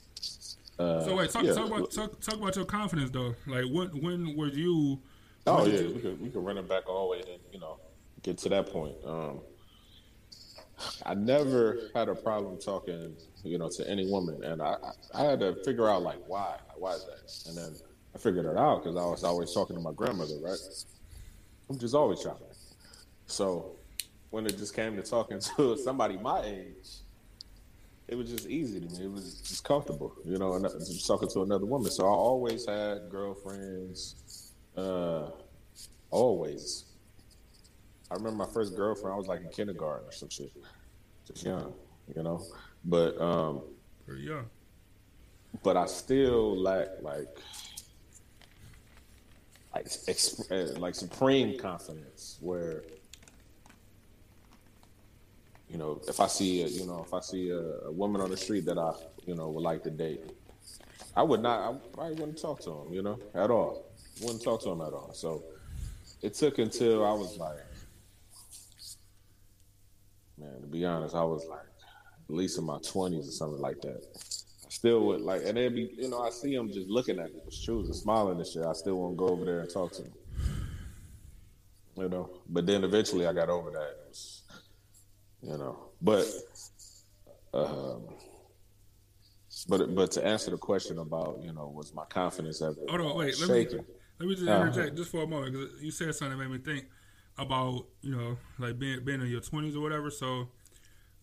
Uh, 0.79 1.03
so 1.03 1.15
wait, 1.15 1.29
talk, 1.31 1.43
yeah. 1.43 1.53
talk 1.53 1.67
about 1.67 1.91
talk, 1.91 2.19
talk, 2.21 2.35
about 2.35 2.55
your 2.55 2.65
confidence 2.65 3.09
though. 3.09 3.35
Like 3.47 3.65
when 3.71 3.87
when 4.01 4.37
were 4.37 4.47
you? 4.47 4.99
Oh 5.47 5.65
yeah, 5.65 5.79
you... 5.79 5.93
we 5.95 5.99
could 6.01 6.21
we 6.21 6.29
could 6.29 6.45
run 6.45 6.57
it 6.57 6.69
back 6.69 6.87
all 6.87 7.07
the 7.07 7.11
way 7.13 7.23
and 7.33 7.41
you 7.51 7.59
know 7.59 7.79
get 8.21 8.37
to 8.39 8.49
that 8.49 8.71
point. 8.71 8.95
Um, 9.03 9.39
I 11.05 11.13
never 11.13 11.89
had 11.95 12.09
a 12.09 12.15
problem 12.15 12.59
talking, 12.59 13.15
you 13.43 13.57
know, 13.57 13.69
to 13.69 13.89
any 13.89 14.09
woman, 14.09 14.43
and 14.43 14.61
I 14.61 14.75
I 15.13 15.23
had 15.23 15.39
to 15.39 15.55
figure 15.63 15.89
out 15.89 16.03
like 16.03 16.19
why 16.27 16.57
why 16.75 16.93
is 16.93 17.05
that, 17.05 17.49
and 17.49 17.57
then 17.57 17.75
I 18.13 18.17
figured 18.19 18.45
it 18.45 18.57
out 18.57 18.83
because 18.83 18.95
I 18.97 19.05
was 19.05 19.23
always 19.23 19.53
talking 19.53 19.75
to 19.75 19.81
my 19.81 19.93
grandmother, 19.93 20.35
right? 20.41 20.59
I'm 21.69 21.77
just 21.77 21.95
always 21.95 22.21
shopping. 22.21 22.47
So 23.25 23.75
when 24.29 24.45
it 24.45 24.57
just 24.57 24.75
came 24.75 24.95
to 24.95 25.03
talking 25.03 25.39
to 25.57 25.77
somebody 25.77 26.17
my 26.17 26.41
age, 26.41 26.87
it 28.07 28.15
was 28.15 28.29
just 28.29 28.47
easy 28.47 28.79
to 28.79 28.85
me. 28.87 29.05
It 29.05 29.11
was 29.11 29.41
just 29.41 29.63
comfortable, 29.63 30.13
you 30.23 30.37
know, 30.37 30.53
and 30.53 30.63
just 30.63 31.05
talking 31.05 31.27
to 31.29 31.43
another 31.43 31.65
woman. 31.65 31.91
So 31.91 32.05
I 32.05 32.09
always 32.09 32.65
had 32.65 33.09
girlfriends, 33.09 34.53
uh, 34.77 35.29
always. 36.09 36.85
I 38.09 38.15
remember 38.15 38.37
my 38.45 38.51
first 38.53 38.75
girlfriend. 38.75 39.13
I 39.13 39.17
was 39.17 39.27
like 39.27 39.41
in 39.41 39.49
kindergarten 39.49 40.07
or 40.07 40.11
some 40.11 40.29
shit, 40.29 40.51
just 41.25 41.43
young, 41.45 41.73
you 42.15 42.23
know. 42.23 42.41
But 42.85 43.19
um, 43.19 43.61
pretty 44.05 44.23
young. 44.23 44.45
but 45.63 45.75
I 45.75 45.85
still 45.87 46.57
lack 46.57 46.87
like 47.01 47.27
like 49.73 49.85
exp- 49.85 50.79
like 50.79 50.95
supreme 50.95 51.59
confidence 51.59 52.37
where 52.39 52.83
you 55.69 55.77
know 55.77 56.01
if 56.07 56.19
I 56.19 56.27
see 56.27 56.63
a, 56.63 56.67
you 56.67 56.85
know 56.85 57.03
if 57.05 57.13
I 57.13 57.19
see 57.19 57.49
a, 57.49 57.87
a 57.87 57.91
woman 57.91 58.21
on 58.21 58.31
the 58.31 58.37
street 58.37 58.65
that 58.65 58.77
I 58.77 58.93
you 59.25 59.35
know 59.35 59.49
would 59.49 59.63
like 59.63 59.83
to 59.83 59.91
date, 59.91 60.21
I 61.15 61.23
would 61.23 61.41
not 61.41 61.59
I 61.73 61.77
probably 61.93 62.15
wouldn't 62.15 62.41
talk 62.41 62.61
to 62.61 62.71
him 62.71 62.93
you 62.93 63.01
know 63.01 63.19
at 63.35 63.51
all 63.51 63.87
wouldn't 64.21 64.43
talk 64.43 64.61
to 64.63 64.69
him 64.69 64.81
at 64.81 64.93
all. 64.93 65.11
So 65.13 65.43
it 66.21 66.33
took 66.33 66.57
until 66.59 67.05
I 67.05 67.13
was 67.13 67.37
like, 67.37 67.57
man, 70.37 70.61
to 70.61 70.67
be 70.67 70.85
honest, 70.85 71.15
I 71.15 71.23
was 71.23 71.45
like 71.49 71.59
at 72.29 72.35
least 72.35 72.57
in 72.57 72.65
my 72.65 72.77
twenties 72.79 73.27
or 73.27 73.31
something 73.31 73.61
like 73.61 73.81
that. 73.81 74.01
I 74.65 74.69
still 74.69 75.05
would 75.07 75.21
like, 75.21 75.43
and 75.45 75.55
then 75.57 75.73
be, 75.73 75.89
you 75.97 76.09
know, 76.09 76.19
I 76.19 76.29
see 76.29 76.53
him 76.53 76.67
just 76.71 76.89
looking 76.89 77.19
at 77.19 77.33
me, 77.33 77.39
just 77.45 77.63
choosing, 77.63 77.93
smiling 77.93 78.37
and 78.37 78.45
shit. 78.45 78.65
I 78.65 78.73
still 78.73 78.95
won't 78.95 79.15
go 79.17 79.29
over 79.29 79.45
there 79.45 79.61
and 79.61 79.69
talk 79.69 79.93
to 79.93 80.03
him. 80.03 80.13
You 81.95 82.09
know, 82.09 82.29
but 82.49 82.65
then 82.67 82.83
eventually 82.83 83.25
I 83.25 83.33
got 83.33 83.49
over 83.49 83.71
that. 83.71 83.79
It 83.81 83.97
was, 84.07 84.43
you 85.41 85.57
know, 85.57 85.89
but, 86.01 86.25
um, 87.53 88.03
but 89.67 89.95
but 89.95 90.11
to 90.11 90.25
answer 90.25 90.51
the 90.51 90.57
question 90.57 90.99
about 90.99 91.39
you 91.41 91.53
know 91.53 91.71
was 91.73 91.93
my 91.95 92.05
confidence 92.05 92.61
ever 92.61 92.75
Hold 92.89 93.01
on, 93.01 93.17
wait. 93.17 93.39
Let 93.39 93.47
shaken? 93.47 93.79
me 93.79 93.83
let 94.19 94.29
me 94.29 94.35
just 94.35 94.47
Uh-huh. 94.47 94.63
interject 94.63 94.97
just 94.97 95.11
for 95.11 95.23
a 95.23 95.27
moment 95.27 95.53
because 95.53 95.81
you 95.81 95.91
said 95.91 96.13
something 96.13 96.37
that 96.37 96.47
made 96.49 96.51
me 96.51 96.63
think 96.63 96.85
about 97.37 97.85
you 98.01 98.15
know 98.15 98.37
like 98.59 98.79
being 98.79 99.03
being 99.03 99.21
in 99.21 99.27
your 99.27 99.41
twenties 99.41 99.75
or 99.75 99.81
whatever. 99.81 100.09
So 100.09 100.49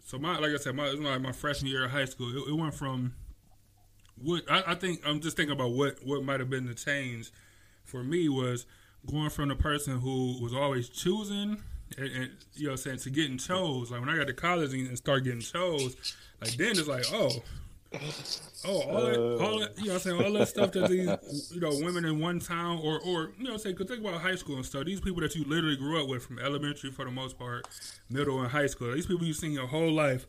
so 0.05 0.19
my 0.19 0.39
like 0.39 0.53
I 0.53 0.57
said, 0.57 0.75
my 0.75 0.91
like 0.91 1.21
my 1.21 1.33
freshman 1.33 1.71
year 1.71 1.85
of 1.85 1.91
high 1.91 2.05
school. 2.05 2.31
It, 2.31 2.51
it 2.51 2.55
went 2.55 2.75
from 2.75 3.15
what 4.17 4.43
I, 4.51 4.63
I 4.69 4.75
think 4.75 5.01
I'm 5.07 5.21
just 5.21 5.37
thinking 5.37 5.55
about 5.55 5.73
what 5.73 5.99
what 6.05 6.23
might 6.25 6.41
have 6.41 6.51
been 6.51 6.67
the 6.67 6.75
change 6.75 7.31
for 7.85 8.03
me 8.03 8.29
was 8.29 8.67
going 9.07 9.31
from 9.31 9.49
the 9.49 9.57
person 9.57 9.99
who 9.99 10.39
was 10.41 10.55
always 10.55 10.89
choosing 10.89 11.63
and, 11.99 12.07
and 12.07 12.31
you 12.55 12.69
know 12.69 12.77
saying 12.77 12.99
to 12.99 13.11
getting 13.11 13.39
chose. 13.39 13.91
Like 13.91 14.01
when 14.01 14.09
I 14.09 14.17
got 14.17 14.27
to 14.27 14.35
college 14.35 14.73
and, 14.73 14.89
and 14.89 14.97
start 14.97 15.25
getting 15.25 15.41
chose, 15.41 15.97
like 16.41 16.53
then 16.57 16.71
it's 16.71 16.89
like 16.89 17.05
oh. 17.13 17.43
Oh, 18.67 18.81
all 18.81 19.03
that, 19.03 19.19
all 19.19 19.59
that, 19.61 19.79
you 19.79 19.89
know, 19.89 19.95
I'm 19.95 20.01
saying 20.01 20.25
all 20.25 20.33
that 20.33 20.49
stuff 20.49 20.73
that 20.73 20.89
these, 20.89 21.51
you 21.53 21.61
know, 21.61 21.71
women 21.85 22.05
in 22.05 22.19
one 22.19 22.41
town, 22.41 22.81
or, 22.83 22.99
or 23.01 23.33
you 23.39 23.45
know, 23.45 23.53
I'm 23.53 23.59
saying, 23.59 23.77
cause 23.77 23.87
think 23.87 24.01
about 24.01 24.21
high 24.21 24.37
school 24.37 24.57
and 24.57 24.65
stuff. 24.65 24.87
These 24.87 25.01
people 25.01 25.21
that 25.21 25.35
you 25.35 25.45
literally 25.45 25.77
grew 25.77 26.03
up 26.03 26.09
with 26.09 26.25
from 26.25 26.39
elementary 26.39 26.91
for 26.91 27.05
the 27.05 27.11
most 27.11 27.39
part, 27.39 27.69
middle 28.09 28.41
and 28.41 28.51
high 28.51 28.67
school. 28.67 28.95
These 28.95 29.07
people 29.07 29.27
you've 29.27 29.37
seen 29.37 29.53
your 29.53 29.67
whole 29.67 29.93
life. 29.93 30.27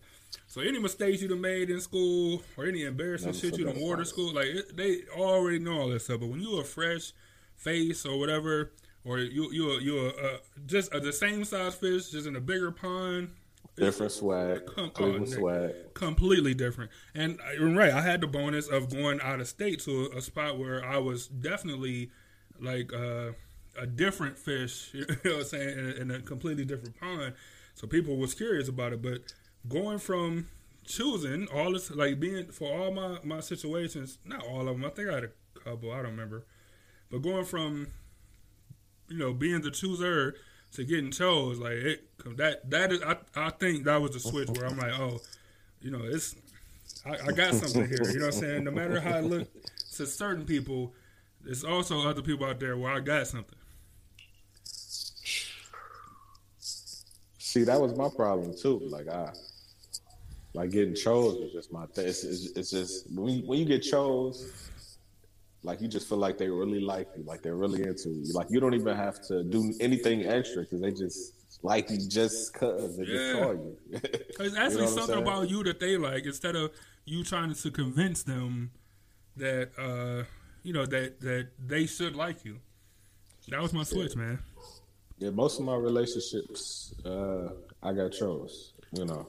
So 0.47 0.61
any 0.61 0.79
mistakes 0.79 1.21
you've 1.21 1.39
made 1.39 1.69
in 1.69 1.79
school, 1.79 2.41
or 2.57 2.65
any 2.65 2.83
embarrassing 2.83 3.33
shit 3.33 3.57
you 3.57 3.65
done 3.65 3.79
wore 3.79 3.95
to 3.95 4.05
school, 4.05 4.33
like 4.33 4.47
it, 4.47 4.75
they 4.75 5.03
already 5.15 5.59
know 5.59 5.79
all 5.79 5.89
that 5.89 6.01
stuff. 6.01 6.19
But 6.19 6.27
when 6.29 6.41
you 6.41 6.59
a 6.59 6.63
fresh 6.63 7.13
face 7.55 8.05
or 8.05 8.19
whatever, 8.19 8.71
or 9.05 9.19
you 9.19 9.51
you 9.51 9.79
you 9.79 10.13
uh, 10.21 10.37
just 10.65 10.93
a, 10.93 10.99
the 10.99 11.13
same 11.13 11.45
size 11.45 11.75
fish, 11.75 12.09
just 12.09 12.27
in 12.27 12.35
a 12.35 12.41
bigger 12.41 12.71
pond, 12.71 13.29
Different 13.75 14.11
swag, 14.13 14.65
Come 14.73 14.85
on, 14.85 14.91
Cleveland 14.91 15.25
Nick. 15.29 15.33
swag. 15.39 15.93
completely 15.93 16.53
different. 16.53 16.91
And 17.13 17.39
uh, 17.59 17.65
right, 17.65 17.91
I 17.91 18.01
had 18.01 18.21
the 18.21 18.27
bonus 18.27 18.67
of 18.67 18.89
going 18.89 19.19
out 19.21 19.41
of 19.41 19.47
state 19.49 19.79
to 19.81 20.09
a, 20.13 20.17
a 20.17 20.21
spot 20.21 20.57
where 20.57 20.83
I 20.83 20.97
was 20.97 21.27
definitely 21.27 22.09
like 22.59 22.93
uh, 22.93 23.31
a 23.77 23.85
different 23.85 24.37
fish. 24.37 24.91
You 24.93 25.01
know 25.07 25.15
what 25.23 25.35
I'm 25.39 25.43
saying? 25.43 25.77
In 25.79 25.85
a, 25.85 25.91
in 26.01 26.11
a 26.11 26.19
completely 26.21 26.63
different 26.63 26.97
pond. 26.99 27.33
So 27.73 27.85
people 27.87 28.15
was 28.15 28.33
curious 28.33 28.69
about 28.69 28.93
it, 28.93 29.01
but 29.01 29.21
going 29.67 29.99
from 29.99 30.47
choosing 30.85 31.47
all 31.53 31.73
this, 31.73 31.91
like 31.91 32.17
being 32.19 32.45
for 32.51 32.71
all 32.71 32.91
my 32.91 33.17
my 33.25 33.41
situations, 33.41 34.19
not 34.23 34.41
all 34.47 34.61
of 34.69 34.77
them. 34.77 34.85
I 34.85 34.89
think 34.89 35.09
I 35.09 35.15
had 35.15 35.23
a 35.25 35.59
couple. 35.59 35.91
I 35.91 35.97
don't 35.97 36.11
remember, 36.11 36.45
but 37.11 37.21
going 37.21 37.43
from 37.43 37.87
you 39.09 39.17
know 39.17 39.33
being 39.33 39.61
the 39.61 39.71
chooser 39.71 40.35
to 40.75 40.83
getting 40.83 41.11
chose, 41.11 41.57
like 41.59 41.73
it 41.73 42.09
that 42.37 42.69
that 42.69 42.91
is 42.91 43.01
I 43.01 43.17
I 43.35 43.49
think 43.49 43.85
that 43.85 44.01
was 44.01 44.11
the 44.11 44.19
switch 44.19 44.49
where 44.49 44.67
I'm 44.67 44.77
like, 44.77 44.97
oh, 44.99 45.19
you 45.81 45.91
know, 45.91 46.01
it's 46.03 46.35
I, 47.05 47.17
I 47.27 47.31
got 47.31 47.53
something 47.53 47.87
here. 47.87 48.11
You 48.11 48.19
know 48.19 48.25
what 48.25 48.35
I'm 48.35 48.41
saying? 48.41 48.63
No 48.63 48.71
matter 48.71 48.99
how 48.99 49.17
I 49.17 49.19
look 49.21 49.47
to 49.95 50.05
certain 50.05 50.45
people, 50.45 50.93
there's 51.43 51.63
also 51.63 52.07
other 52.07 52.21
people 52.21 52.45
out 52.45 52.59
there 52.59 52.77
where 52.77 52.91
I 52.91 52.99
got 52.99 53.27
something. 53.27 53.57
See, 56.57 57.63
that 57.63 57.79
was 57.79 57.95
my 57.95 58.09
problem 58.09 58.53
too. 58.57 58.81
Like 58.89 59.07
I, 59.07 59.31
like 60.53 60.71
getting 60.71 60.95
chose 60.95 61.37
was 61.39 61.51
just 61.53 61.71
my 61.71 61.85
thing. 61.85 62.07
It's, 62.07 62.23
it's, 62.23 62.57
it's 62.57 62.71
just 62.71 63.09
when 63.11 63.35
you, 63.35 63.47
when 63.47 63.59
you 63.59 63.65
get 63.65 63.79
chose, 63.79 64.69
like 65.65 65.81
you 65.81 65.87
just 65.87 66.07
feel 66.07 66.17
like 66.17 66.37
they 66.37 66.49
really 66.49 66.79
like 66.79 67.07
you, 67.17 67.23
like 67.23 67.41
they're 67.41 67.55
really 67.55 67.83
into 67.83 68.09
you. 68.09 68.33
Like 68.33 68.47
you 68.49 68.59
don't 68.59 68.73
even 68.73 68.95
have 68.95 69.21
to 69.27 69.43
do 69.43 69.73
anything 69.79 70.25
extra 70.25 70.63
because 70.63 70.81
they 70.81 70.91
just 70.91 71.33
like 71.63 71.89
you 71.89 71.97
just 72.07 72.53
cause 72.53 72.95
they 72.97 73.03
Yeah. 73.03 73.13
just 73.17 73.31
saw 73.33 73.51
you. 73.51 73.77
It's 73.93 74.39
You 74.39 74.57
actually 74.57 74.81
know 74.85 74.87
something 74.99 75.17
about 75.17 75.49
you 75.49 75.63
that 75.63 75.79
they 75.79 75.97
like 75.97 76.25
instead 76.25 76.55
of 76.55 76.71
you 77.05 77.23
trying 77.23 77.53
to 77.53 77.71
convince 77.71 78.23
them 78.23 78.71
that 79.37 79.71
uh 79.77 80.23
you 80.63 80.73
know 80.73 80.85
that 80.85 81.19
that 81.21 81.49
they 81.73 81.85
should 81.85 82.15
like 82.15 82.45
you. 82.45 82.59
That 83.49 83.61
was 83.61 83.73
my 83.73 83.83
switch, 83.83 84.15
man. 84.15 84.39
yeah, 85.19 85.29
most 85.29 85.59
of 85.59 85.65
my 85.65 85.75
relationships, 85.75 86.93
uh, 87.05 87.49
I 87.83 87.93
got 87.93 88.11
chose. 88.11 88.73
You 88.91 89.05
know, 89.05 89.27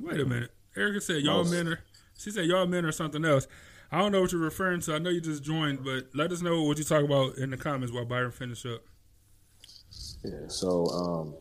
Wait 0.00 0.20
a 0.20 0.24
minute. 0.24 0.50
Erica 0.76 1.00
said 1.00 1.22
y'all 1.22 1.38
Most. 1.44 1.52
men 1.52 1.68
are. 1.68 1.80
She 2.16 2.30
said 2.30 2.46
y'all 2.46 2.66
men 2.66 2.84
are 2.84 2.92
something 2.92 3.24
else. 3.24 3.46
I 3.94 3.98
don't 3.98 4.10
know 4.10 4.22
what 4.22 4.32
you're 4.32 4.40
referring 4.40 4.80
to. 4.80 4.94
I 4.96 4.98
know 4.98 5.10
you 5.10 5.20
just 5.20 5.44
joined, 5.44 5.84
but 5.84 6.08
let 6.14 6.32
us 6.32 6.42
know 6.42 6.64
what 6.64 6.78
you 6.78 6.84
talk 6.84 7.04
about 7.04 7.38
in 7.38 7.50
the 7.50 7.56
comments 7.56 7.94
while 7.94 8.04
Byron 8.04 8.32
finish 8.32 8.66
up. 8.66 8.80
Yeah. 10.24 10.48
So, 10.48 10.86
um, 10.86 11.34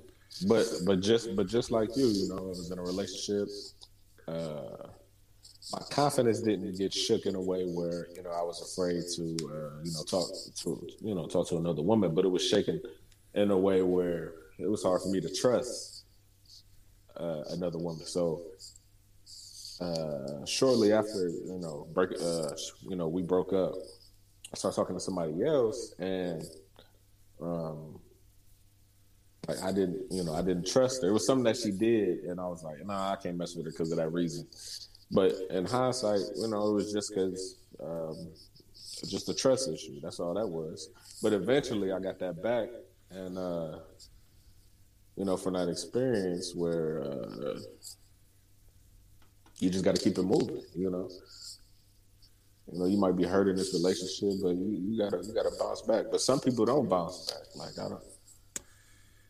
but 0.47 0.67
but 0.85 0.99
just 0.99 1.35
but 1.35 1.47
just 1.47 1.71
like 1.71 1.89
you, 1.97 2.05
you 2.05 2.29
know, 2.29 2.37
I 2.37 2.41
was 2.41 2.69
in 2.69 2.77
a 2.77 2.81
relationship. 2.83 3.47
Uh, 4.27 4.87
my 5.71 5.79
confidence 5.89 6.41
didn't 6.41 6.77
get 6.77 6.93
shook 6.93 7.25
in 7.25 7.33
a 7.33 7.41
way 7.41 7.63
where 7.63 8.05
you 8.15 8.21
know 8.21 8.29
I 8.29 8.43
was 8.43 8.61
afraid 8.61 9.01
to 9.15 9.23
uh, 9.49 9.81
you 9.83 9.91
know 9.91 10.03
talk 10.03 10.29
to 10.57 10.87
you 11.01 11.15
know 11.15 11.25
talk 11.25 11.49
to 11.49 11.57
another 11.57 11.81
woman, 11.81 12.13
but 12.13 12.23
it 12.23 12.29
was 12.29 12.47
shaken 12.47 12.79
in 13.33 13.49
a 13.49 13.57
way 13.57 13.81
where 13.81 14.33
it 14.59 14.69
was 14.69 14.83
hard 14.83 15.01
for 15.01 15.09
me 15.09 15.19
to 15.21 15.33
trust 15.33 16.03
uh, 17.17 17.45
another 17.49 17.79
woman. 17.79 18.05
So. 18.05 18.43
Uh, 19.83 20.45
shortly 20.45 20.93
after 20.93 21.27
you 21.27 21.59
know 21.59 21.87
break, 21.93 22.11
uh, 22.21 22.49
you 22.87 22.95
know 22.95 23.07
we 23.07 23.21
broke 23.21 23.51
up. 23.51 23.73
I 24.53 24.55
started 24.55 24.75
talking 24.75 24.95
to 24.95 24.99
somebody 25.01 25.43
else, 25.43 25.93
and 25.99 26.43
um, 27.41 27.99
like 29.47 29.61
I 29.61 29.73
didn't, 29.73 30.03
you 30.09 30.23
know, 30.23 30.33
I 30.33 30.41
didn't 30.41 30.67
trust 30.67 31.01
her. 31.01 31.09
It 31.09 31.11
was 31.11 31.25
something 31.25 31.43
that 31.43 31.57
she 31.57 31.71
did, 31.71 32.19
and 32.19 32.39
I 32.39 32.45
was 32.45 32.63
like, 32.63 32.85
nah, 32.85 33.11
I 33.11 33.15
can't 33.17 33.35
mess 33.35 33.55
with 33.55 33.65
her 33.65 33.71
because 33.71 33.91
of 33.91 33.97
that 33.97 34.13
reason. 34.13 34.47
But 35.11 35.33
in 35.49 35.65
hindsight, 35.65 36.21
you 36.37 36.47
know, 36.47 36.69
it 36.69 36.73
was 36.73 36.93
just 36.93 37.13
because, 37.13 37.57
um, 37.83 38.29
just 39.09 39.27
a 39.27 39.33
trust 39.33 39.69
issue. 39.69 39.99
That's 40.01 40.19
all 40.19 40.33
that 40.35 40.47
was. 40.47 40.89
But 41.21 41.33
eventually, 41.33 41.91
I 41.91 41.99
got 41.99 42.19
that 42.19 42.41
back, 42.41 42.69
and 43.11 43.37
uh, 43.37 43.79
you 45.17 45.25
know, 45.25 45.35
from 45.35 45.53
that 45.53 45.67
experience 45.67 46.53
where 46.55 47.03
uh, 47.03 47.59
you 49.63 49.69
just 49.69 49.85
got 49.85 49.95
to 49.95 50.01
keep 50.01 50.17
it 50.17 50.23
moving. 50.23 50.61
You 50.75 50.89
know, 50.89 51.09
you 52.71 52.79
know, 52.79 52.85
you 52.85 52.97
might 52.97 53.15
be 53.15 53.23
hurt 53.23 53.47
in 53.47 53.55
this 53.55 53.73
relationship, 53.73 54.41
but 54.41 54.55
you, 54.55 54.77
you 54.81 54.97
gotta 54.97 55.21
you 55.25 55.33
gotta 55.33 55.51
bounce 55.59 55.81
back. 55.81 56.05
But 56.11 56.21
some 56.21 56.39
people 56.39 56.65
don't 56.65 56.89
bounce 56.89 57.31
back. 57.31 57.55
Like 57.55 57.79
I 57.79 57.89
don't. 57.89 58.03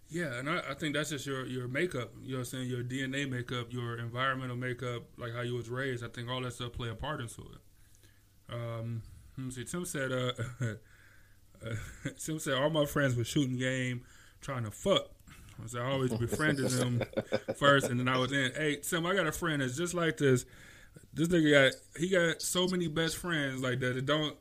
Yeah, 0.10 0.38
and 0.38 0.50
I, 0.50 0.62
I 0.70 0.74
think 0.76 0.96
that's 0.96 1.10
just 1.10 1.26
your 1.26 1.46
your 1.46 1.68
makeup. 1.68 2.12
You 2.22 2.34
know 2.34 2.38
what 2.40 2.40
I'm 2.40 2.46
saying? 2.46 2.70
Your 2.70 2.84
DNA 2.84 3.30
makeup, 3.30 3.68
your 3.72 3.98
environmental 3.98 4.56
makeup, 4.56 5.04
like 5.18 5.34
how 5.34 5.42
you 5.42 5.56
was 5.56 5.70
raised. 5.70 6.04
I 6.04 6.08
think 6.08 6.30
all 6.30 6.42
that 6.42 6.54
stuff 6.54 6.74
play 6.74 6.90
a 6.90 6.96
part 6.96 7.22
into 7.22 7.42
it. 7.42 8.54
Um, 8.54 9.02
let 9.38 9.46
me 9.46 9.52
see. 9.52 9.64
Tim 9.64 9.86
said, 9.86 10.12
uh, 10.12 10.32
uh, 10.62 11.76
Tim 12.24 12.40
said, 12.40 12.54
all 12.56 12.70
my 12.70 12.86
friends 12.86 13.16
were 13.16 13.24
shooting 13.24 13.58
game, 13.58 14.04
trying 14.42 14.64
to 14.64 14.72
fuck. 14.72 15.10
I 15.60 15.80
I 15.80 15.92
always 15.92 16.14
befriended 16.14 16.70
them 16.70 17.02
first, 17.58 17.90
and 17.90 18.00
then 18.00 18.08
I 18.08 18.18
was 18.18 18.32
in. 18.32 18.52
Hey, 18.56 18.78
Tim, 18.78 19.06
I 19.06 19.16
got 19.16 19.28
a 19.28 19.32
friend 19.32 19.62
that's 19.62 19.78
just 19.78 19.94
like 19.94 20.18
this. 20.18 20.46
This 21.14 21.28
nigga 21.28 21.72
got 21.72 22.00
he 22.00 22.10
got 22.10 22.42
so 22.42 22.68
many 22.68 22.88
best 22.88 23.18
friends 23.18 23.62
like 23.62 23.80
that. 23.80 23.98
It 23.98 24.06
don't 24.06 24.36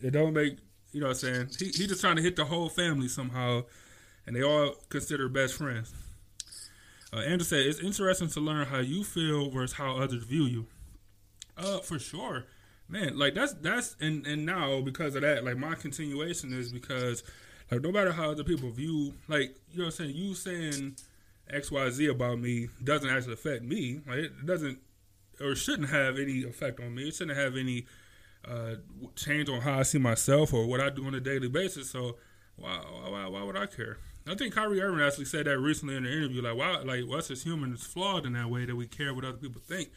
it 0.00 0.10
don't 0.10 0.32
make 0.34 0.58
you 0.92 1.00
know 1.00 1.08
what 1.08 1.22
I'm 1.24 1.48
saying. 1.48 1.48
He 1.58 1.66
he 1.66 1.86
just 1.86 2.00
trying 2.00 2.16
to 2.16 2.22
hit 2.22 2.36
the 2.36 2.44
whole 2.44 2.68
family 2.68 3.08
somehow 3.08 3.64
and 4.28 4.36
they 4.36 4.42
all 4.42 4.74
consider 4.90 5.26
best 5.26 5.54
friends. 5.54 5.92
Uh, 7.12 7.20
Andrew 7.20 7.46
said 7.46 7.60
it's 7.60 7.80
interesting 7.80 8.28
to 8.28 8.40
learn 8.40 8.66
how 8.66 8.80
you 8.80 9.02
feel 9.02 9.48
versus 9.48 9.74
how 9.74 9.96
others 9.96 10.22
view 10.22 10.44
you. 10.44 10.66
Uh, 11.56 11.78
for 11.78 11.98
sure, 11.98 12.44
man. 12.88 13.18
Like 13.18 13.34
that's 13.34 13.54
that's 13.54 13.96
and 14.00 14.26
and 14.26 14.44
now 14.44 14.82
because 14.82 15.14
of 15.14 15.22
that, 15.22 15.44
like 15.44 15.56
my 15.56 15.74
continuation 15.74 16.52
is 16.52 16.70
because 16.70 17.22
like 17.70 17.82
no 17.82 17.92
matter 17.92 18.12
how 18.12 18.30
other 18.30 18.44
people 18.44 18.70
view, 18.70 19.14
like 19.28 19.56
you 19.70 19.78
know, 19.78 19.84
what 19.84 20.00
I'm 20.00 20.06
saying 20.06 20.16
you 20.16 20.34
saying 20.34 20.96
X 21.50 21.70
Y 21.70 21.90
Z 21.90 22.06
about 22.06 22.38
me 22.38 22.68
doesn't 22.82 23.08
actually 23.08 23.34
affect 23.34 23.62
me. 23.62 24.00
Like 24.06 24.18
it 24.18 24.46
doesn't 24.46 24.78
or 25.40 25.54
shouldn't 25.54 25.90
have 25.90 26.18
any 26.18 26.42
effect 26.44 26.80
on 26.80 26.94
me. 26.94 27.08
It 27.08 27.14
shouldn't 27.14 27.38
have 27.38 27.56
any 27.56 27.86
uh, 28.44 28.76
change 29.16 29.48
on 29.48 29.60
how 29.60 29.78
I 29.78 29.82
see 29.82 29.98
myself 29.98 30.52
or 30.52 30.66
what 30.66 30.80
I 30.80 30.90
do 30.90 31.06
on 31.06 31.14
a 31.14 31.20
daily 31.20 31.48
basis. 31.48 31.90
So 31.90 32.16
why 32.56 32.78
why, 33.08 33.26
why 33.28 33.42
would 33.42 33.56
I 33.56 33.66
care? 33.66 33.98
I 34.26 34.34
think 34.34 34.54
Kyrie 34.54 34.82
Irving 34.82 35.00
actually 35.00 35.24
said 35.24 35.46
that 35.46 35.58
recently 35.58 35.96
in 35.96 36.04
an 36.04 36.12
interview. 36.12 36.42
Like, 36.42 36.56
why? 36.56 36.80
Like, 36.82 37.04
us 37.16 37.30
as 37.30 37.42
humans 37.42 37.86
flawed 37.86 38.26
in 38.26 38.34
that 38.34 38.50
way 38.50 38.66
that 38.66 38.76
we 38.76 38.86
care 38.86 39.14
what 39.14 39.24
other 39.24 39.38
people 39.38 39.62
think. 39.66 39.90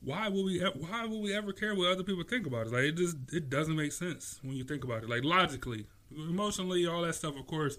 Why 0.00 0.28
will 0.28 0.44
we? 0.44 0.60
Why 0.60 1.06
would 1.06 1.20
we 1.20 1.34
ever 1.34 1.52
care 1.52 1.74
what 1.74 1.90
other 1.90 2.04
people 2.04 2.22
think 2.22 2.46
about 2.46 2.66
us? 2.66 2.72
Like, 2.72 2.84
it 2.84 2.96
just 2.96 3.16
it 3.32 3.50
doesn't 3.50 3.74
make 3.74 3.92
sense 3.92 4.38
when 4.42 4.54
you 4.54 4.62
think 4.64 4.84
about 4.84 5.02
it. 5.02 5.08
Like 5.08 5.24
logically, 5.24 5.86
emotionally, 6.16 6.86
all 6.86 7.02
that 7.02 7.14
stuff. 7.14 7.38
Of 7.38 7.46
course, 7.46 7.76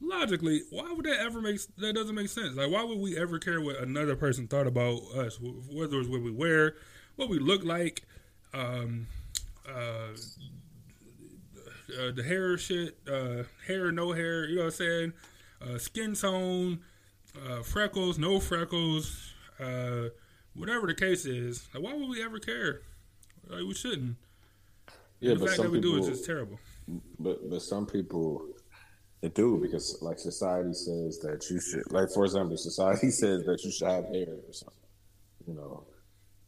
logically, 0.00 0.62
why 0.70 0.92
would 0.92 1.06
that 1.06 1.20
ever 1.20 1.40
make 1.40 1.60
that 1.78 1.94
doesn't 1.94 2.14
make 2.14 2.28
sense? 2.28 2.56
Like, 2.56 2.70
why 2.70 2.84
would 2.84 2.98
we 2.98 3.16
ever 3.16 3.38
care 3.38 3.60
what 3.60 3.76
another 3.78 4.16
person 4.16 4.48
thought 4.48 4.66
about 4.66 5.00
us? 5.16 5.38
Whether 5.40 6.00
it's 6.00 6.08
what 6.08 6.22
we 6.22 6.30
wear, 6.30 6.74
what 7.16 7.28
we 7.28 7.38
look 7.38 7.64
like, 7.64 8.02
um, 8.54 9.06
uh, 9.68 10.14
uh, 11.98 12.10
the 12.14 12.22
hair 12.22 12.56
shit, 12.58 12.98
uh, 13.10 13.44
hair 13.66 13.92
no 13.92 14.12
hair. 14.12 14.46
You 14.48 14.56
know 14.56 14.62
what 14.62 14.66
I'm 14.66 14.72
saying? 14.72 15.12
Uh, 15.60 15.78
skin 15.78 16.14
tone, 16.14 16.80
uh, 17.36 17.62
freckles, 17.62 18.18
no 18.18 18.40
freckles, 18.40 19.32
uh, 19.60 20.08
whatever 20.54 20.86
the 20.86 20.94
case 20.94 21.24
is. 21.24 21.68
Like, 21.72 21.84
why 21.84 21.94
would 21.94 22.08
we 22.08 22.22
ever 22.22 22.38
care? 22.38 22.80
Like, 23.48 23.62
we 23.62 23.74
shouldn't. 23.74 24.16
Yeah, 25.20 25.34
the 25.34 25.40
but 25.40 25.48
fact 25.50 25.62
that 25.62 25.70
we 25.70 25.78
people, 25.80 25.98
do 25.98 26.02
is 26.02 26.08
just 26.08 26.24
terrible. 26.24 26.58
But 27.18 27.48
but 27.50 27.62
some 27.62 27.86
people 27.86 28.46
they 29.20 29.28
do 29.28 29.58
because 29.62 29.98
like 30.02 30.18
society 30.18 30.72
says 30.74 31.18
that 31.20 31.48
you 31.50 31.60
should 31.60 31.90
like 31.92 32.10
for 32.10 32.24
example 32.24 32.56
society 32.56 33.10
says 33.22 33.44
that 33.44 33.62
you 33.64 33.70
should 33.70 33.88
have 33.88 34.04
hair 34.06 34.26
or 34.46 34.52
something. 34.52 34.78
You 35.46 35.54
know, 35.54 35.84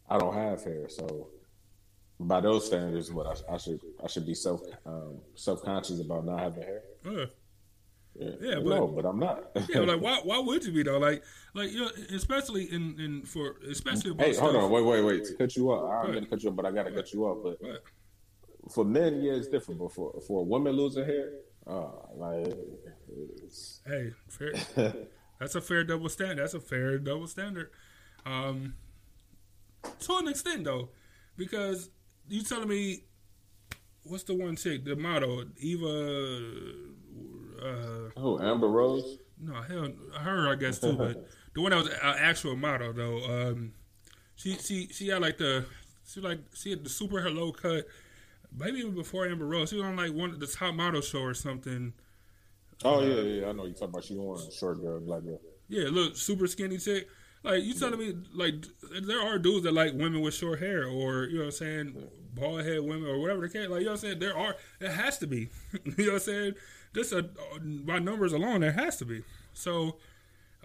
I 0.09 0.19
don't 0.19 0.35
have 0.35 0.63
hair, 0.65 0.89
so 0.89 1.29
by 2.21 2.41
those 2.41 2.67
standards, 2.67 3.13
what 3.13 3.27
I, 3.27 3.55
I 3.55 3.59
should 3.59 3.81
I 4.03 4.07
should 4.09 4.27
be 4.27 4.35
self 4.35 4.61
um, 4.87 5.19
self 5.35 5.63
conscious 5.63 6.01
about 6.01 6.25
not 6.27 6.41
having 6.41 6.63
hair. 6.63 6.83
Uh, 7.07 7.27
Yeah, 8.17 8.31
Yeah, 8.41 8.55
no, 8.63 8.87
but- 8.87 9.03
but 9.03 9.09
I'm 9.09 9.19
not. 9.19 9.51
yeah, 9.69 9.81
like 9.81 10.01
why? 10.07 10.21
Why 10.23 10.39
would 10.39 10.65
you 10.65 10.73
be 10.73 10.83
though? 10.85 10.99
Like, 10.99 11.23
like 11.55 11.73
you 11.73 11.81
know, 11.81 11.91
especially 12.15 12.65
in 12.73 12.99
in 13.01 13.23
for 13.23 13.57
especially 13.69 14.13
about 14.13 14.27
hey, 14.27 14.35
hold 14.37 14.53
stuff- 14.53 14.65
on, 14.65 14.71
wait, 14.71 14.85
wait, 14.85 15.03
wait. 15.03 15.25
To 15.25 15.35
cut 15.35 15.57
you 15.57 15.71
up, 15.73 15.83
I'm 15.83 16.07
What? 16.09 16.15
gonna 16.15 16.27
cut 16.27 16.43
you 16.43 16.51
up, 16.51 16.57
but 16.57 16.67
I 16.67 16.71
gotta 16.73 16.93
cut 16.93 17.13
you 17.13 17.27
up. 17.27 17.43
But 17.43 17.57
What? 17.61 17.83
For 18.71 18.85
men, 18.85 19.21
yeah, 19.23 19.33
it's 19.33 19.49
different. 19.49 19.81
But 19.81 19.93
for 19.93 20.21
for 20.27 20.41
a 20.41 20.45
woman 20.45 20.73
losing 20.73 21.05
hair, 21.05 21.33
uh, 21.67 21.91
like 22.15 22.55
it's, 23.43 23.81
Hey, 23.87 24.13
fair. 24.29 24.53
That's 25.41 25.55
a 25.57 25.61
fair 25.61 25.85
double 25.85 26.09
standard. 26.09 26.39
That's 26.39 26.55
a 26.55 26.61
fair 26.61 26.99
double 26.99 27.27
standard. 27.27 27.71
Um, 28.25 28.75
to 30.01 30.17
an 30.17 30.29
extent, 30.29 30.65
though, 30.65 30.91
because 31.37 31.91
you 32.29 32.43
telling 32.43 32.69
me 32.69 33.05
what's 34.05 34.23
the 34.25 34.35
one 34.35 34.57
chick, 34.57 34.85
the 34.85 34.97
model, 34.97 35.45
Eva? 35.59 35.87
Uh, 37.63 38.11
oh, 38.17 38.39
Amber 38.41 38.69
Rose. 38.69 39.19
no, 39.41 39.55
hell, 39.63 39.89
her 40.21 40.53
I 40.53 40.55
guess 40.55 40.79
too, 40.79 40.95
but 40.95 41.27
the 41.55 41.61
one 41.61 41.71
that 41.71 41.77
was 41.79 41.89
an 41.89 41.95
actual 42.03 42.57
model 42.57 42.93
though. 42.93 43.25
Um, 43.25 43.73
she 44.37 44.55
she 44.57 44.89
she 44.89 45.09
had 45.09 45.23
like 45.23 45.39
the 45.39 45.65
she 46.07 46.21
like 46.21 46.41
she 46.55 46.71
had 46.71 46.85
the 46.85 46.91
super 46.91 47.21
hello 47.21 47.53
cut. 47.53 47.87
Maybe 48.57 48.79
even 48.79 48.95
before 48.95 49.27
Amber 49.27 49.47
Rose, 49.47 49.71
she 49.71 49.77
was 49.77 49.85
on 49.85 49.97
like 49.97 50.13
one 50.13 50.31
of 50.31 50.41
the 50.41 50.47
top 50.47 50.75
model 50.75 51.01
show 51.01 51.21
or 51.21 51.35
something. 51.35 51.93
Oh 52.85 53.03
yeah, 53.03 53.23
yeah, 53.23 53.49
I 53.49 53.53
know 53.53 53.67
you 53.67 53.73
talking 53.73 53.89
about. 53.89 54.05
She 54.05 54.15
one 54.15 54.51
short 54.51 54.81
girl, 54.81 55.01
black 55.01 55.25
girl. 55.25 55.41
Yeah, 55.69 55.89
look, 55.91 56.17
super 56.17 56.47
skinny 56.47 56.79
chick. 56.79 57.09
Like 57.43 57.63
you 57.63 57.75
telling 57.75 57.99
me, 57.99 58.17
like 58.33 58.55
there 59.03 59.21
are 59.21 59.39
dudes 59.39 59.65
that 59.65 59.73
like 59.73 59.93
women 59.93 60.21
with 60.21 60.35
short 60.35 60.61
hair, 60.61 60.87
or 60.87 61.25
you 61.25 61.35
know 61.35 61.41
what 61.41 61.47
I'm 61.47 61.51
saying, 61.53 62.09
bald 62.35 62.65
head 62.65 62.81
women, 62.81 63.07
or 63.07 63.21
whatever 63.21 63.43
the 63.43 63.49
case. 63.49 63.69
Like 63.69 63.81
you 63.81 63.87
know 63.87 63.93
what 63.93 64.05
I'm 64.05 64.09
saying, 64.09 64.19
there 64.19 64.37
are. 64.37 64.57
It 64.81 64.91
has 64.91 65.19
to 65.19 65.27
be. 65.27 65.51
you 65.85 65.93
know 65.99 66.05
what 66.05 66.13
I'm 66.15 66.19
saying. 66.21 66.55
Just 66.95 67.13
a, 67.13 67.29
by 67.61 67.99
numbers 67.99 68.33
alone, 68.33 68.61
there 68.61 68.73
has 68.73 68.97
to 68.99 69.05
be. 69.05 69.23
So, 69.53 69.97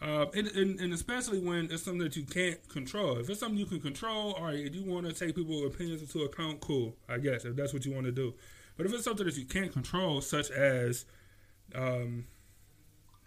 uh, 0.02 0.26
and, 0.34 0.48
and, 0.48 0.80
and 0.80 0.94
especially 0.94 1.40
when 1.40 1.70
it's 1.72 1.84
something 1.84 2.04
that 2.04 2.16
you 2.16 2.24
can't 2.24 2.68
control. 2.70 3.18
If 3.18 3.30
it's 3.30 3.40
something 3.42 3.58
you 3.58 3.66
can 3.66 3.82
control, 3.82 4.34
all 4.34 4.46
right. 4.46 4.60
If 4.60 4.74
you 4.74 4.86
want 4.86 5.06
to 5.08 5.14
take 5.14 5.36
people's 5.36 5.66
opinions 5.66 6.02
into 6.02 6.24
account, 6.24 6.62
cool. 6.62 6.96
I 7.10 7.18
guess 7.18 7.44
if 7.44 7.56
that's 7.56 7.74
what 7.74 7.86
you 7.86 7.92
want 7.92 8.06
to 8.06 8.12
do. 8.12 8.34
But 8.78 8.86
if 8.86 8.94
it's 8.94 9.04
something 9.04 9.26
that 9.26 9.36
you 9.36 9.46
can't 9.46 9.74
control, 9.74 10.22
such 10.22 10.52
as 10.52 11.04
um, 11.76 12.26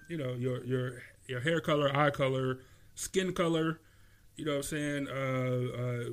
you 0.09 0.17
know 0.17 0.33
your 0.33 0.65
your 0.65 1.03
your 1.27 1.41
hair 1.41 1.61
color, 1.61 1.95
eye 1.95 2.11
color, 2.11 2.61
skin 2.95 3.35
color. 3.35 3.81
You 4.37 4.47
know 4.47 4.53
what 4.53 4.57
I'm 4.59 4.63
saying? 4.63 5.09
Uh, 5.09 5.79
uh, 5.79 6.05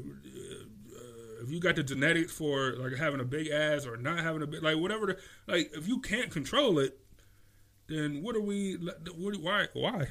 uh, 0.97 1.43
if 1.43 1.49
you 1.49 1.61
got 1.61 1.77
the 1.77 1.83
genetics 1.83 2.33
for 2.33 2.73
like 2.73 2.97
having 2.97 3.21
a 3.21 3.23
big 3.23 3.47
ass 3.47 3.85
or 3.85 3.95
not 3.95 4.19
having 4.19 4.41
a 4.41 4.47
big 4.47 4.61
like 4.61 4.75
whatever 4.75 5.05
the 5.05 5.17
like 5.47 5.71
if 5.73 5.87
you 5.87 6.01
can't 6.01 6.29
control 6.31 6.79
it, 6.79 6.99
then 7.87 8.21
what 8.21 8.35
are 8.35 8.41
we? 8.41 8.73
What, 8.73 9.39
why 9.39 9.67
why 9.71 10.07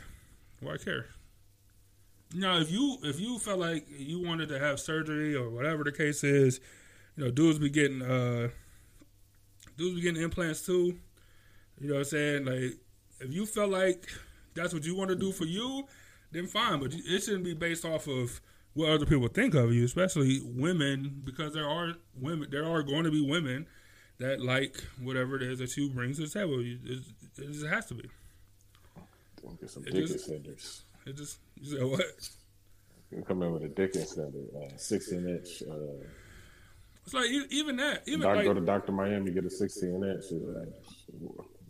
why 0.61 0.77
care? 0.77 1.07
Now 2.35 2.59
if 2.59 2.71
you 2.71 2.99
if 3.03 3.21
you 3.21 3.39
felt 3.39 3.59
like 3.59 3.87
you 3.89 4.23
wanted 4.23 4.49
to 4.51 4.59
have 4.59 4.81
surgery 4.81 5.35
or 5.35 5.51
whatever 5.51 5.85
the 5.85 5.93
case 5.93 6.23
is, 6.25 6.61
you 7.17 7.25
know 7.25 7.31
dudes 7.31 7.59
be 7.59 7.71
getting 7.71 8.03
uh 8.03 8.49
dudes 9.77 9.95
be 9.95 10.03
getting 10.03 10.23
implants 10.23 10.67
too. 10.67 10.99
You 11.81 11.89
know 11.89 11.95
what 11.95 12.01
I'm 12.01 12.05
saying? 12.05 12.45
Like, 12.45 12.79
if 13.21 13.33
you 13.33 13.47
felt 13.47 13.71
like 13.71 14.09
that's 14.55 14.75
what 14.75 14.85
you 14.85 14.97
want 14.97 15.11
to 15.11 15.17
do 15.17 15.33
for 15.33 15.45
you, 15.45 15.87
then 16.33 16.47
fine. 16.47 16.81
But 16.81 16.93
it 16.93 17.23
shouldn't 17.23 17.45
be 17.45 17.55
based 17.55 17.85
off 17.85 18.09
of 18.09 18.41
what 18.75 18.91
other 18.91 19.07
people 19.07 19.29
think 19.29 19.55
of 19.55 19.73
you, 19.73 19.85
especially 19.85 20.41
women, 20.45 21.23
because 21.25 21.55
there 21.55 21.69
are 21.69 21.95
women, 22.21 22.49
there 22.51 22.65
are 22.65 22.83
going 22.83 23.05
to 23.05 23.11
be 23.11 23.25
women 23.25 23.67
that 24.19 24.41
like 24.41 24.83
whatever 25.01 25.37
it 25.37 25.43
is 25.43 25.61
that 25.61 25.77
you 25.77 25.89
bring 25.91 26.13
to 26.15 26.23
the 26.23 26.29
table. 26.29 26.61
It, 26.61 27.01
just 27.37 27.67
has 27.67 27.87
to 27.87 27.95
be. 27.95 28.09
Get 29.61 29.71
some 29.71 29.85
It 29.87 29.93
dick 29.95 30.07
just- 30.07 30.29
extenders. 30.31 30.83
It 31.07 31.17
just 31.17 31.39
you 31.57 31.71
said 31.71 31.85
what? 31.85 32.05
You 33.11 33.23
come 33.27 33.43
in 33.43 33.53
with 33.53 33.63
a 33.63 33.69
dick 33.69 33.95
extender, 33.95 34.45
uh, 34.55 34.77
16 34.77 35.29
inch. 35.29 35.63
Uh, 35.63 36.05
It's 37.05 37.15
like 37.15 37.31
even 37.51 37.77
that, 37.77 38.03
even 38.07 38.21
doc, 38.21 38.37
like 38.37 38.45
go 38.45 38.53
to 38.55 38.61
Doctor 38.61 38.93
Miami, 38.93 39.31
get 39.31 39.45
a 39.47 39.51
16 39.51 40.05
inch. 40.05 40.25
Uh, 40.33 40.67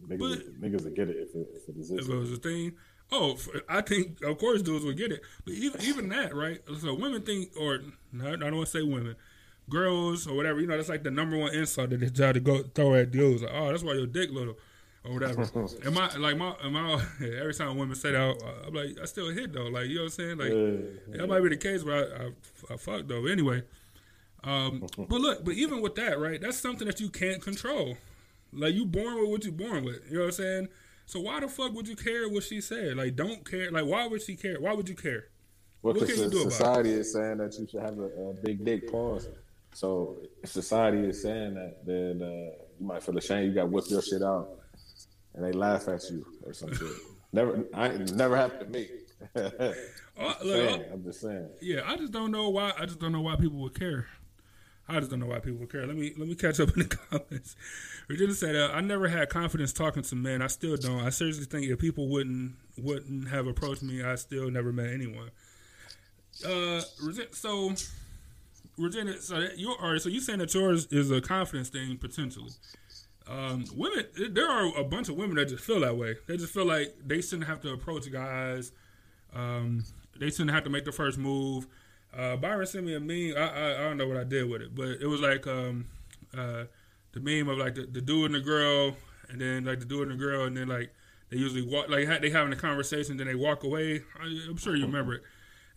niggas, 0.09 0.19
But- 0.19 0.61
niggas 0.61 0.85
will 0.85 0.91
get 0.91 1.09
it 1.11 1.17
if 1.17 1.35
it, 1.37 1.49
if 1.55 1.69
it 1.69 1.77
exists. 1.77 2.09
if 2.09 2.13
it 2.13 2.17
was 2.17 2.33
a 2.33 2.37
thing. 2.37 2.73
Oh, 3.13 3.39
I 3.69 3.81
think 3.83 4.21
of 4.23 4.37
course 4.39 4.61
dudes 4.63 4.85
would 4.85 4.97
get 4.97 5.13
it, 5.13 5.23
but 5.45 5.55
even 5.55 5.81
even 5.83 6.09
that, 6.11 6.35
right? 6.35 6.61
So 6.81 6.93
women 6.95 7.23
think, 7.23 7.53
or 7.57 7.79
no, 8.13 8.27
I 8.33 8.37
don't 8.37 8.57
want 8.57 8.67
to 8.67 8.73
say 8.79 8.83
women, 8.83 9.15
girls 9.71 10.27
or 10.27 10.35
whatever. 10.35 10.61
You 10.61 10.67
know, 10.67 10.77
that's 10.77 10.89
like 10.91 11.05
the 11.05 11.11
number 11.11 11.37
one 11.39 11.55
insult 11.55 11.91
that 11.91 12.01
they 12.01 12.09
try 12.11 12.33
to 12.33 12.41
go 12.41 12.65
throw 12.75 12.95
at 12.97 13.11
dudes. 13.13 13.43
Like, 13.43 13.53
oh, 13.55 13.69
that's 13.71 13.83
why 13.85 13.95
your 13.95 14.07
dick 14.07 14.31
little, 14.31 14.59
or 15.05 15.15
whatever. 15.15 15.43
and 15.85 15.95
my 15.95 16.15
like 16.17 16.37
my, 16.37 16.55
my 16.69 17.03
every 17.41 17.55
time 17.55 17.77
women 17.77 17.95
say 17.97 18.13
that, 18.13 18.65
I'm 18.67 18.75
like, 18.75 18.99
I 19.01 19.05
still 19.07 19.31
hit 19.31 19.53
though. 19.53 19.65
Like 19.67 19.87
you 19.87 19.97
know 19.97 20.03
what 20.03 20.19
I'm 20.19 20.37
saying? 20.37 20.39
Like 20.39 20.53
Yeah. 21.13 21.19
that 21.21 21.29
might 21.29 21.41
be 21.41 21.49
the 21.51 21.57
case, 21.57 21.83
but 21.83 21.93
I, 21.95 22.25
I, 22.25 22.31
I 22.75 22.77
fuck 22.77 23.07
though. 23.07 23.27
Anyway, 23.27 23.63
um, 24.45 24.87
but 24.99 25.21
look, 25.21 25.45
but 25.45 25.55
even 25.55 25.81
with 25.81 25.95
that, 25.97 26.19
right? 26.19 26.41
That's 26.41 26.59
something 26.59 26.87
that 26.87 27.01
you 27.01 27.11
can't 27.11 27.43
control. 27.43 27.97
Like 28.53 28.75
you 28.75 28.87
born 28.87 29.21
with 29.21 29.31
what 29.31 29.45
you 29.45 29.53
born 29.53 29.85
with. 29.85 30.01
You 30.09 30.15
know 30.19 30.21
what 30.21 30.27
I'm 30.27 30.33
saying? 30.33 30.69
So 31.07 31.21
why 31.21 31.41
the 31.41 31.49
fuck 31.49 31.73
would 31.75 31.89
you 31.89 31.97
care 31.97 32.29
what 32.29 32.43
she 32.45 32.61
said? 32.61 32.97
Like 32.97 33.17
don't 33.17 33.49
care. 33.49 33.71
Like 33.71 33.85
why 33.87 34.07
would 34.07 34.23
she 34.23 34.37
care? 34.37 34.61
Why 34.61 34.73
would 34.75 34.89
you 34.89 34.95
care? 34.95 35.27
Well, 35.83 35.95
What 35.95 36.01
because 36.01 36.17
can 36.17 36.25
you 36.25 36.31
do 36.31 36.39
about 36.41 36.49
it? 36.49 36.51
society 36.53 36.91
is 36.91 37.13
saying 37.13 37.39
that 37.39 37.57
you 37.59 37.67
should 37.71 37.81
have 37.83 37.99
a, 37.99 38.05
a 38.31 38.35
big 38.43 38.65
dick. 38.65 38.91
Pause. 38.91 39.29
So 39.75 40.17
if 40.43 40.51
society 40.51 40.99
is 41.07 41.23
saying 41.23 41.55
that, 41.55 41.87
then 41.87 42.21
uh, 42.23 42.65
you 42.81 42.87
might 42.87 43.03
feel 43.03 43.17
ashamed. 43.17 43.47
You 43.49 43.55
got 43.55 43.61
to 43.63 43.67
whip 43.69 43.85
your 43.89 44.03
shit 44.03 44.23
out, 44.23 44.49
and 45.39 45.47
they 45.47 45.53
laugh 45.53 45.87
at 45.89 46.03
you 46.11 46.27
or 46.45 46.53
something. 46.53 46.91
Never, 47.33 47.65
I 47.73 47.89
never 47.89 48.37
happened 48.37 48.73
to 48.73 48.79
me. 48.79 48.89
Uh, 50.21 50.35
look, 50.45 50.81
uh, 50.81 50.85
I'm 50.93 51.05
just 51.05 51.21
saying. 51.21 51.49
yeah, 51.63 51.83
I 51.87 51.95
just 51.97 52.11
don't 52.11 52.33
know 52.33 52.49
why. 52.49 52.73
I 52.77 52.87
just 52.87 52.99
don't 52.99 53.13
know 53.13 53.21
why 53.21 53.37
people 53.37 53.61
would 53.61 53.79
care. 53.79 54.09
I 54.89 54.99
just 54.99 55.13
don't 55.13 55.21
know 55.21 55.27
why 55.27 55.39
people 55.39 55.61
would 55.61 55.71
care. 55.71 55.87
Let 55.87 55.97
me 55.97 56.13
let 56.19 56.27
me 56.27 56.35
catch 56.35 56.59
up 56.59 56.71
in 56.77 56.81
the 56.81 56.97
comments. 57.11 57.55
Regina 58.09 58.33
said, 58.35 58.57
uh, 58.57 58.71
"I 58.75 58.81
never 58.81 59.07
had 59.07 59.29
confidence 59.29 59.73
talking 59.73 60.03
to 60.03 60.17
men. 60.17 60.43
I 60.43 60.49
still 60.49 60.77
don't. 60.77 61.05
I 61.05 61.11
seriously 61.11 61.45
think 61.45 61.67
if 61.67 61.79
people 61.79 62.09
wouldn't 62.09 62.57
wouldn't 62.77 63.29
have 63.29 63.47
approached 63.47 63.85
me, 63.85 64.03
I 64.03 64.17
still 64.17 64.51
never 64.51 64.73
met 64.73 64.89
anyone." 64.93 65.31
Uh, 66.45 66.81
so 67.31 67.75
Regina, 68.77 69.21
so 69.21 69.47
you 69.57 69.71
are 69.81 70.01
So 70.01 70.09
you 70.09 70.21
saying 70.21 70.41
that 70.41 70.53
yours 70.53 70.87
is 70.87 71.13
a 71.13 71.21
confidence 71.21 71.69
thing 71.69 71.97
potentially? 71.97 72.51
Um, 73.29 73.65
women, 73.77 74.07
there 74.31 74.49
are 74.49 74.75
a 74.79 74.85
bunch 74.85 75.09
of 75.09 75.17
women 75.17 75.37
that 75.37 75.49
just 75.49 75.63
feel 75.65 75.81
that 75.81 75.97
way. 75.97 76.17
They 76.27 76.37
just 76.39 76.53
feel 76.53 76.65
like 76.65 76.95
they 77.07 77.21
shouldn't 77.21 77.47
have 77.47 77.61
to 77.61 77.73
approach 77.73 78.11
guys. 78.11 78.73
Um, 79.35 79.85
they 80.19 80.31
shouldn't 80.31 80.51
have 80.53 80.65
to 80.65 80.71
make 80.71 80.85
the 80.85 80.93
first 80.93 81.19
move. 81.19 81.67
Uh, 82.17 82.37
Byron 82.37 82.67
sent 82.67 82.87
me 82.87 82.95
a 82.95 83.01
meme. 83.01 83.35
I, 83.37 83.49
I 83.51 83.71
I 83.81 83.83
don't 83.83 83.99
know 83.99 84.09
what 84.09 84.17
I 84.17 84.25
did 84.25 84.49
with 84.49 84.63
it, 84.63 84.75
but 84.75 84.89
it 84.89 85.07
was 85.07 85.21
like 85.21 85.47
um, 85.47 85.87
uh, 86.37 86.65
the 87.13 87.21
meme 87.21 87.49
of 87.49 87.59
like 87.59 87.75
the, 87.75 87.83
the 87.83 88.01
dude 88.01 88.27
and 88.27 88.35
the 88.35 88.41
girl, 88.41 88.97
and 89.29 89.39
then 89.41 89.65
like 89.65 89.81
the 89.81 89.85
dude 89.85 90.09
and 90.09 90.13
the 90.19 90.25
girl, 90.25 90.47
and 90.47 90.57
then 90.57 90.67
like 90.69 90.91
they 91.29 91.37
usually 91.37 91.61
walk 91.63 91.91
like 91.91 92.09
ha- 92.09 92.19
they 92.23 92.31
having 92.31 92.53
a 92.53 92.57
conversation, 92.57 93.19
then 93.19 93.27
they 93.27 93.35
walk 93.35 93.63
away. 93.63 94.03
I, 94.19 94.25
I'm 94.49 94.57
sure 94.57 94.75
you 94.75 94.87
remember 94.87 95.15
it. 95.17 95.23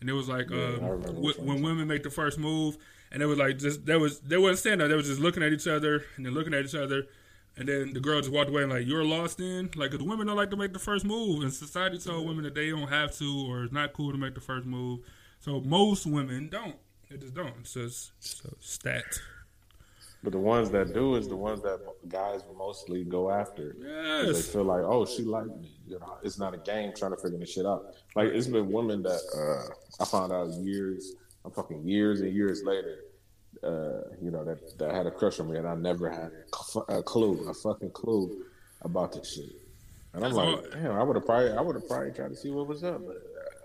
and 0.00 0.08
it 0.08 0.14
was 0.14 0.26
like 0.28 0.48
Yeah, 0.50 0.56
um, 0.80 1.02
w- 1.02 1.34
when 1.42 1.60
women 1.62 1.86
make 1.86 2.02
the 2.02 2.10
first 2.10 2.38
move, 2.38 2.78
and 3.12 3.22
it 3.22 3.26
was 3.26 3.36
like 3.38 3.58
just 3.58 3.84
they 3.84 3.96
was 3.98 4.20
they 4.20 4.38
wasn't 4.38 4.60
standing 4.60 4.78
there, 4.78 4.88
they 4.88 4.96
was 4.96 5.06
just 5.08 5.20
looking 5.20 5.42
at 5.42 5.52
each 5.52 5.66
other 5.66 6.02
and 6.16 6.24
then 6.24 6.32
looking 6.32 6.54
at 6.54 6.64
each 6.64 6.74
other, 6.74 7.06
and 7.56 7.68
then 7.68 7.92
the 7.92 8.00
girl 8.00 8.20
just 8.20 8.32
walked 8.32 8.48
away 8.50 8.62
and 8.62 8.72
like 8.72 8.86
you're 8.86 9.04
lost 9.04 9.40
in 9.40 9.70
like 9.76 9.90
'cause 9.90 9.98
the 10.00 10.04
women 10.04 10.26
don't 10.26 10.36
like 10.36 10.50
to 10.50 10.56
make 10.56 10.72
the 10.72 10.78
first 10.78 11.04
move, 11.04 11.42
and 11.42 11.52
society 11.52 11.98
told 11.98 12.26
women 12.26 12.44
that 12.44 12.54
they 12.54 12.70
don't 12.70 12.88
have 12.88 13.12
to 13.18 13.46
or 13.48 13.64
it's 13.64 13.72
not 13.72 13.92
cool 13.92 14.12
to 14.12 14.18
make 14.18 14.34
the 14.34 14.40
first 14.40 14.66
move, 14.66 15.00
so 15.40 15.60
most 15.60 16.06
women 16.06 16.48
don't. 16.48 16.76
They 17.10 17.16
just 17.18 17.34
don't. 17.34 17.52
It's 17.60 17.74
just 17.74 18.12
so 18.20 18.48
stat. 18.60 19.04
But 20.24 20.30
the 20.32 20.38
ones 20.38 20.70
that 20.70 20.94
do 20.94 21.16
is 21.16 21.26
the 21.26 21.34
ones 21.36 21.62
that 21.62 21.80
guys 22.08 22.42
mostly 22.56 23.02
go 23.02 23.28
after. 23.28 23.74
'Cause 23.74 24.46
They 24.46 24.52
feel 24.52 24.64
like, 24.64 24.82
oh, 24.84 25.04
she 25.04 25.22
liked 25.24 25.48
me. 25.48 25.68
You 25.88 25.98
know, 25.98 26.16
it's 26.22 26.38
not 26.38 26.54
a 26.54 26.58
game 26.58 26.92
trying 26.96 27.10
to 27.10 27.16
figure 27.16 27.38
this 27.38 27.50
shit 27.50 27.66
out. 27.66 27.92
Like 28.14 28.28
it's 28.28 28.46
been 28.46 28.70
women 28.70 29.02
that 29.02 29.20
uh, 29.36 29.74
I 30.00 30.06
found 30.06 30.32
out 30.32 30.48
years. 30.62 31.14
I'm 31.44 31.50
talking 31.50 31.82
years 31.86 32.20
and 32.20 32.32
years 32.32 32.62
later. 32.62 33.00
Uh, 33.62 34.02
you 34.20 34.30
know 34.30 34.44
that 34.44 34.78
that 34.78 34.92
had 34.94 35.06
a 35.06 35.10
crush 35.10 35.38
on 35.38 35.50
me, 35.50 35.56
and 35.56 35.68
I 35.68 35.74
never 35.74 36.10
had 36.10 36.32
a 36.88 37.02
clue, 37.02 37.48
a 37.48 37.54
fucking 37.54 37.90
clue 37.90 38.44
about 38.80 39.12
this 39.12 39.34
shit. 39.34 39.52
And 40.14 40.24
I'm 40.24 40.32
like, 40.32 40.72
damn, 40.72 40.92
I 40.92 41.02
would 41.02 41.16
have 41.16 41.24
probably, 41.24 41.52
I 41.52 41.60
would 41.60 41.76
have 41.76 41.86
probably 41.88 42.10
tried 42.10 42.30
to 42.30 42.36
see 42.36 42.50
what 42.50 42.66
was 42.66 42.82
up, 42.84 43.06
but 43.06 43.16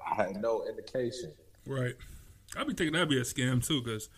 I 0.10 0.16
had 0.16 0.42
no 0.42 0.66
indication. 0.68 1.32
Right. 1.66 1.96
I'd 2.56 2.68
be 2.68 2.74
thinking 2.74 2.94
that'd 2.94 3.10
be 3.10 3.18
a 3.18 3.24
scam 3.24 3.66
too, 3.66 3.82
because 3.82 4.10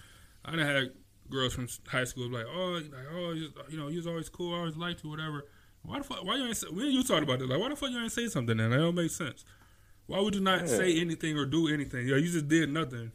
I 0.45 0.51
done 0.55 0.59
had 0.59 0.91
girls 1.29 1.53
from 1.53 1.67
high 1.87 2.03
school 2.03 2.29
like, 2.29 2.45
oh, 2.53 2.81
like, 2.83 2.91
oh, 3.13 3.31
you, 3.31 3.49
you 3.69 3.77
know, 3.77 3.87
you 3.87 3.97
was 3.97 4.07
always 4.07 4.29
cool, 4.29 4.53
I 4.53 4.59
always 4.59 4.75
liked 4.75 5.03
you, 5.03 5.09
whatever. 5.09 5.45
Why 5.83 5.99
the 5.99 6.03
fuck? 6.03 6.23
Why 6.25 6.35
you 6.35 6.45
ain't 6.45 6.57
say? 6.57 6.67
And 6.67 6.77
you 6.77 7.03
talked 7.03 7.23
about 7.23 7.39
this. 7.39 7.47
Like, 7.47 7.59
why 7.59 7.69
the 7.69 7.75
fuck 7.75 7.89
you 7.89 7.99
ain't 7.99 8.11
say 8.11 8.27
something? 8.27 8.57
Then 8.57 8.71
that 8.71 8.77
don't 8.77 8.95
make 8.95 9.11
sense. 9.11 9.45
Why 10.07 10.19
would 10.19 10.35
you 10.35 10.41
not 10.41 10.61
Yeah. 10.61 10.67
say 10.67 10.99
anything 10.99 11.37
or 11.37 11.45
do 11.45 11.69
anything? 11.69 12.05
Yeah, 12.05 12.17
you 12.17 12.29
just 12.29 12.47
did 12.49 12.69
nothing. 12.69 13.11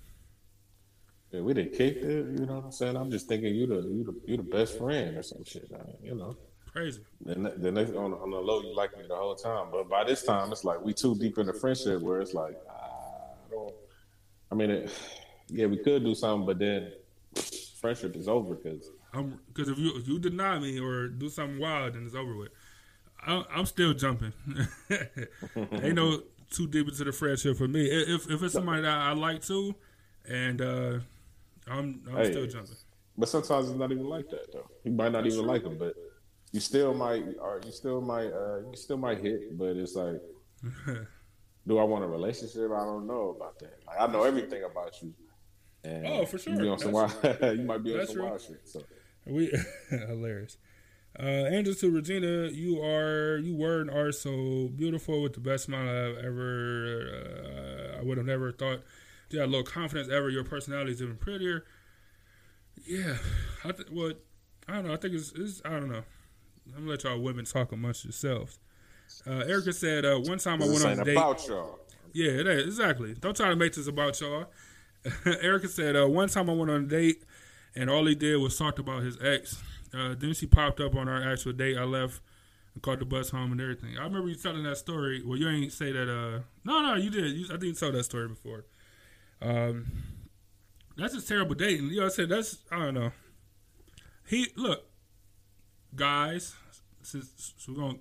Yeah, 1.35 1.41
we 1.41 1.53
didn't 1.53 1.72
kick 1.72 1.97
it. 1.97 2.39
You 2.39 2.47
know 2.47 2.55
what 2.55 2.66
I'm 2.66 2.70
saying? 2.70 2.97
I'm 2.97 3.11
just 3.11 3.26
thinking 3.26 3.57
you 3.57 3.66
the 3.66 3.74
you 3.74 4.05
the 4.05 4.14
you 4.24 4.37
the 4.37 4.45
best 4.45 4.78
friend 4.78 5.16
or 5.16 5.22
some 5.24 5.45
shit. 5.45 5.68
I 5.74 5.85
mean, 5.85 5.97
you 6.01 6.14
know. 6.14 6.37
Crazy. 6.72 7.01
Then 7.24 7.53
then 7.57 7.74
they, 7.74 7.87
on, 7.87 8.14
on 8.14 8.30
the 8.30 8.37
low, 8.37 8.62
you 8.62 8.72
like 8.72 8.97
me 8.97 9.03
the 9.09 9.16
whole 9.16 9.35
time. 9.35 9.66
But 9.72 9.89
by 9.89 10.05
this 10.05 10.22
time, 10.22 10.53
it's 10.53 10.62
like 10.62 10.80
we 10.80 10.93
too 10.93 11.16
deep 11.16 11.39
in 11.39 11.47
the 11.47 11.53
friendship 11.53 12.01
where 12.03 12.20
it's 12.20 12.35
like, 12.35 12.57
I 12.70 13.51
don't. 13.51 13.74
I 14.53 14.55
mean, 14.55 14.70
it, 14.70 14.93
yeah, 15.49 15.66
we 15.66 15.76
could 15.76 16.05
do 16.05 16.14
something, 16.14 16.47
but 16.47 16.61
then 16.61 16.93
friendship 17.80 18.14
is 18.14 18.28
over 18.28 18.55
because 18.55 18.89
because 19.49 19.68
if 19.68 19.76
you 19.76 19.97
if 19.97 20.07
you 20.07 20.20
deny 20.20 20.61
me 20.61 20.78
or 20.78 21.09
do 21.09 21.28
something 21.28 21.59
wild, 21.59 21.95
then 21.95 22.07
it's 22.07 22.14
over 22.14 22.37
with. 22.37 22.51
I, 23.26 23.43
I'm 23.51 23.66
still 23.66 23.93
jumping. 23.93 24.32
Ain't 25.57 25.97
no 25.97 26.22
too 26.51 26.68
deep 26.68 26.87
into 26.87 27.03
the 27.03 27.11
friendship 27.11 27.57
for 27.57 27.66
me. 27.66 27.87
If 27.87 28.30
if 28.30 28.41
it's 28.41 28.55
somebody 28.55 28.82
that 28.82 28.97
I 28.97 29.14
like 29.14 29.43
to, 29.47 29.74
and 30.28 30.62
uh, 30.62 30.99
I'm 31.69 32.03
I'm 32.09 32.17
Hey. 32.17 32.31
still 32.31 32.47
jumping. 32.47 32.77
But 33.17 33.29
sometimes 33.29 33.69
it's 33.71 33.79
not 33.79 33.93
even 33.93 34.09
like 34.09 34.29
that 34.31 34.53
though. 34.53 34.69
You 34.85 34.93
might 34.93 35.12
not 35.12 35.27
even 35.27 35.47
like 35.47 35.62
them, 35.62 35.77
but 35.79 35.95
you 36.53 36.61
still 36.61 36.95
might, 36.95 37.25
or 37.41 37.61
you 37.65 37.73
still 37.73 38.01
might, 38.01 38.33
uh, 38.33 38.59
you 38.71 38.77
still 38.77 38.97
might 38.97 39.19
hit. 39.19 39.57
But 39.57 39.77
it's 39.77 39.95
like, 39.95 40.21
do 41.67 41.79
I 41.79 41.85
want 41.85 42.05
a 42.05 42.09
relationship? 42.09 42.71
I 42.73 42.85
don't 42.85 43.07
know 43.07 43.35
about 43.37 43.59
that. 43.61 43.79
Like 43.87 44.01
I 44.01 44.07
know 44.12 44.25
everything 44.25 44.62
about 44.65 45.01
you. 45.03 45.15
And 45.85 46.07
Oh, 46.07 46.25
for 46.25 46.39
sure. 46.39 46.62
You, 46.62 46.71
on 46.71 46.79
some 46.79 46.93
wild, 46.93 47.12
you 47.43 47.62
might 47.65 47.83
be 47.85 47.93
on 47.93 47.99
That's 47.99 48.11
some 48.11 48.17
true. 48.17 48.27
wild 48.29 48.41
shit. 48.41 48.61
So 48.65 48.83
We 49.27 49.53
hilarious. 49.91 50.57
Uh, 51.17 51.23
Angel 51.47 51.75
to 51.75 51.91
Regina, 51.93 52.49
you 52.49 52.83
are 52.83 53.37
you 53.39 53.55
were 53.55 53.81
and 53.81 53.91
are 53.91 54.11
so 54.11 54.69
beautiful 54.75 55.23
with 55.23 55.35
the 55.35 55.41
best 55.41 55.65
smile 55.65 55.89
I've 55.89 56.25
ever. 56.25 57.95
Uh, 57.95 58.01
I 58.01 58.03
would 58.03 58.17
have 58.19 58.27
never 58.27 58.51
thought 58.51 58.81
you 59.35 59.41
had 59.41 59.51
low 59.51 59.62
confidence 59.62 60.09
ever. 60.11 60.30
Your 60.30 60.45
personality 60.45 60.93
is 60.93 61.03
even 61.03 61.16
prettier. 61.16 61.64
Yeah, 62.87 63.16
I 63.64 63.72
th- 63.72 63.89
well, 63.91 64.12
I 64.68 64.74
don't 64.74 64.87
know. 64.87 64.95
I 64.95 64.97
think 64.97 65.14
it's, 65.14 65.32
it's 65.32 65.61
I 65.64 65.70
don't 65.70 65.91
know. 65.91 66.03
I'm 66.68 66.80
gonna 66.80 66.91
let 66.91 67.05
y'all 67.05 67.20
women 67.20 67.45
talk 67.45 67.72
amongst 67.72 68.05
yourselves. 68.05 68.59
Uh, 69.26 69.41
Erica 69.41 69.72
said 69.72 70.05
uh, 70.05 70.16
one 70.16 70.39
time 70.39 70.62
I 70.62 70.66
went 70.66 70.85
on 70.85 70.99
a 71.01 71.05
date. 71.05 71.16
about 71.16 71.47
y'all. 71.47 71.78
Yeah, 72.12 72.30
it 72.30 72.47
is, 72.47 72.66
exactly. 72.66 73.14
Don't 73.14 73.37
try 73.37 73.49
to 73.49 73.57
make 73.57 73.74
this 73.74 73.89
about 73.89 74.20
y'all. 74.20 74.47
Erica 75.26 75.68
said, 75.68 75.97
uh, 75.97 76.07
one 76.07 76.28
time 76.28 76.49
I 76.49 76.55
went 76.55 76.70
on 76.70 76.85
a 76.85 76.87
date 76.87 77.24
and 77.74 77.91
all 77.91 78.07
he 78.07 78.14
did 78.14 78.37
was 78.37 78.57
talk 78.57 78.78
about 78.78 79.03
his 79.03 79.18
ex. 79.20 79.62
Uh, 79.93 80.14
then 80.16 80.32
she 80.32 80.47
popped 80.47 80.80
up 80.80 80.95
on 80.95 81.09
our 81.09 81.22
actual 81.30 81.53
date. 81.53 81.76
I 81.76 81.85
left 81.85 82.20
and 82.74 82.82
caught 82.82 82.99
the 83.01 83.05
bus 83.05 83.30
home 83.30 83.53
and 83.53 83.61
everything. 83.61 83.99
I 83.99 84.05
remember 84.05 84.28
you 84.28 84.35
telling 84.37 84.62
that 84.64 84.76
story. 84.76 85.22
Well, 85.24 85.39
you 85.39 85.49
ain't 85.49 85.72
say 85.72 85.93
that. 85.93 86.09
Uh, 86.09 86.41
no, 86.64 86.82
no, 86.82 86.95
you 86.95 87.11
did. 87.11 87.32
You, 87.32 87.47
I 87.47 87.51
think 87.51 87.64
you 87.64 87.74
told 87.74 87.95
that 87.95 88.05
story 88.05 88.28
before. 88.28 88.64
Um, 89.43 89.87
that's 90.97 91.14
a 91.14 91.26
terrible 91.26 91.55
dating. 91.55 91.91
You 91.91 92.01
know, 92.01 92.07
I 92.07 92.11
said 92.11 92.28
that's. 92.28 92.59
I 92.70 92.78
don't 92.78 92.95
know. 92.95 93.12
He 94.26 94.49
look, 94.57 94.85
guys. 95.95 96.55
Since 97.03 97.55
so 97.59 97.72
we're 97.72 97.80
gonna 97.80 97.99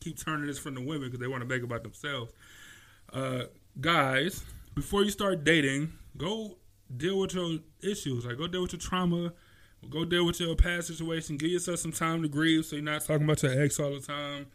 keep 0.00 0.18
turning 0.18 0.46
this 0.46 0.58
from 0.58 0.74
the 0.74 0.80
women 0.80 1.08
because 1.08 1.20
they 1.20 1.28
want 1.28 1.42
to 1.42 1.48
make 1.48 1.62
about 1.62 1.82
themselves 1.84 2.32
uh, 3.14 3.44
guys, 3.80 4.44
before 4.74 5.04
you 5.04 5.10
start 5.10 5.44
dating, 5.44 5.92
go 6.16 6.56
deal 6.94 7.20
with 7.20 7.34
your 7.34 7.58
issues. 7.82 8.26
Like, 8.26 8.38
go 8.38 8.46
deal 8.46 8.62
with 8.62 8.72
your 8.72 8.80
trauma. 8.80 9.32
Go 9.88 10.04
deal 10.04 10.24
with 10.24 10.40
your 10.40 10.56
past 10.56 10.88
situation. 10.88 11.36
Give 11.36 11.50
yourself 11.50 11.78
some 11.78 11.92
time 11.92 12.22
to 12.22 12.28
grieve 12.28 12.64
so 12.64 12.76
you're 12.76 12.84
not 12.84 13.02
talking 13.04 13.24
about 13.24 13.42
your 13.42 13.62
ex 13.62 13.78
all 13.78 13.90
the 13.90 14.00
time 14.00 14.46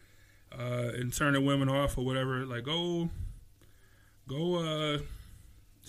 uh, 0.51 0.91
and 0.95 1.13
turning 1.13 1.45
women 1.45 1.69
off 1.69 1.97
or 1.97 2.05
whatever. 2.05 2.45
Like, 2.45 2.63
go, 2.63 3.09
go, 4.27 4.55
uh, 4.55 4.99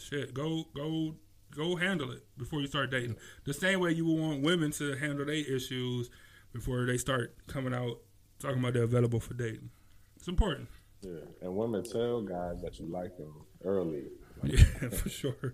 shit, 0.01 0.34
go, 0.34 0.64
go, 0.74 1.14
go 1.55 1.76
handle 1.76 2.11
it 2.11 2.24
before 2.38 2.61
you 2.61 2.66
start 2.66 2.90
dating. 2.90 3.16
The 3.44 3.55
same 3.55 3.80
way 3.80 3.92
you 3.92 4.05
would 4.07 4.20
want 4.20 4.42
women 4.42 4.70
to 4.72 4.96
handle 4.96 5.24
their 5.26 5.34
issues 5.34 6.11
before 6.53 6.84
they 6.86 6.96
start 6.98 7.34
coming 7.46 7.74
out 7.74 7.98
talking 8.38 8.59
about 8.59 8.72
they're 8.74 8.82
available 8.84 9.20
for 9.20 9.34
dating. 9.34 9.70
It's 10.16 10.28
important. 10.28 10.68
Yeah, 11.03 11.20
and 11.42 11.55
women 11.57 11.82
tell 11.84 12.20
guys 12.22 12.61
that 12.62 12.78
you 12.78 12.86
like 12.86 13.16
them 13.16 13.34
early. 13.64 14.05
Yeah, 14.42 14.64
for 14.88 15.11
sure. 15.11 15.53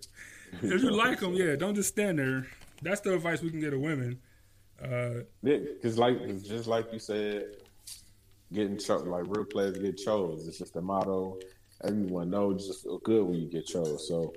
If 0.63 0.83
you 0.83 0.91
like 0.93 1.19
them, 1.19 1.35
yeah, 1.35 1.57
don't 1.57 1.75
just 1.75 1.89
stand 1.89 2.21
there. 2.21 2.47
That's 2.83 3.01
the 3.01 3.15
advice 3.15 3.43
we 3.43 3.51
can 3.51 3.59
get 3.59 3.71
to 3.71 3.81
women. 3.81 4.21
Uh, 4.81 5.23
Because 5.43 5.99
like 5.99 6.19
just 6.45 6.69
like 6.69 6.93
you 6.93 7.01
said, 7.01 7.47
getting 8.53 8.79
cho- 8.79 8.99
like 8.99 9.25
real 9.27 9.45
players 9.45 9.77
get 9.79 9.97
chose. 9.97 10.47
It's 10.47 10.59
just 10.59 10.77
a 10.77 10.81
motto. 10.81 11.41
Everyone 11.85 12.31
knows 12.31 12.67
just 12.67 12.83
feel 12.83 12.99
good 12.99 13.25
when 13.25 13.35
you 13.39 13.49
get 13.49 13.67
chose. 13.67 14.09
So 14.09 14.33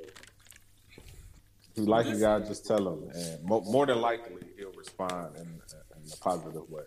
if 0.97 1.77
you 1.77 1.85
like 1.85 2.07
a 2.07 2.17
guy, 2.17 2.39
just 2.39 2.65
tell 2.65 2.93
him, 2.93 3.09
and 3.13 3.43
mo- 3.43 3.61
more 3.61 3.85
than 3.85 4.01
likely 4.01 4.43
he'll 4.57 4.71
respond 4.73 5.35
in, 5.37 5.43
in 5.43 6.11
a 6.11 6.17
positive 6.17 6.69
way. 6.69 6.83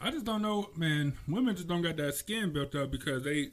I 0.00 0.10
just 0.10 0.24
don't 0.24 0.42
know, 0.42 0.70
man. 0.76 1.14
Women 1.26 1.56
just 1.56 1.68
don't 1.68 1.82
got 1.82 1.96
that 1.96 2.14
skin 2.14 2.52
built 2.52 2.74
up 2.74 2.90
because 2.90 3.24
they. 3.24 3.48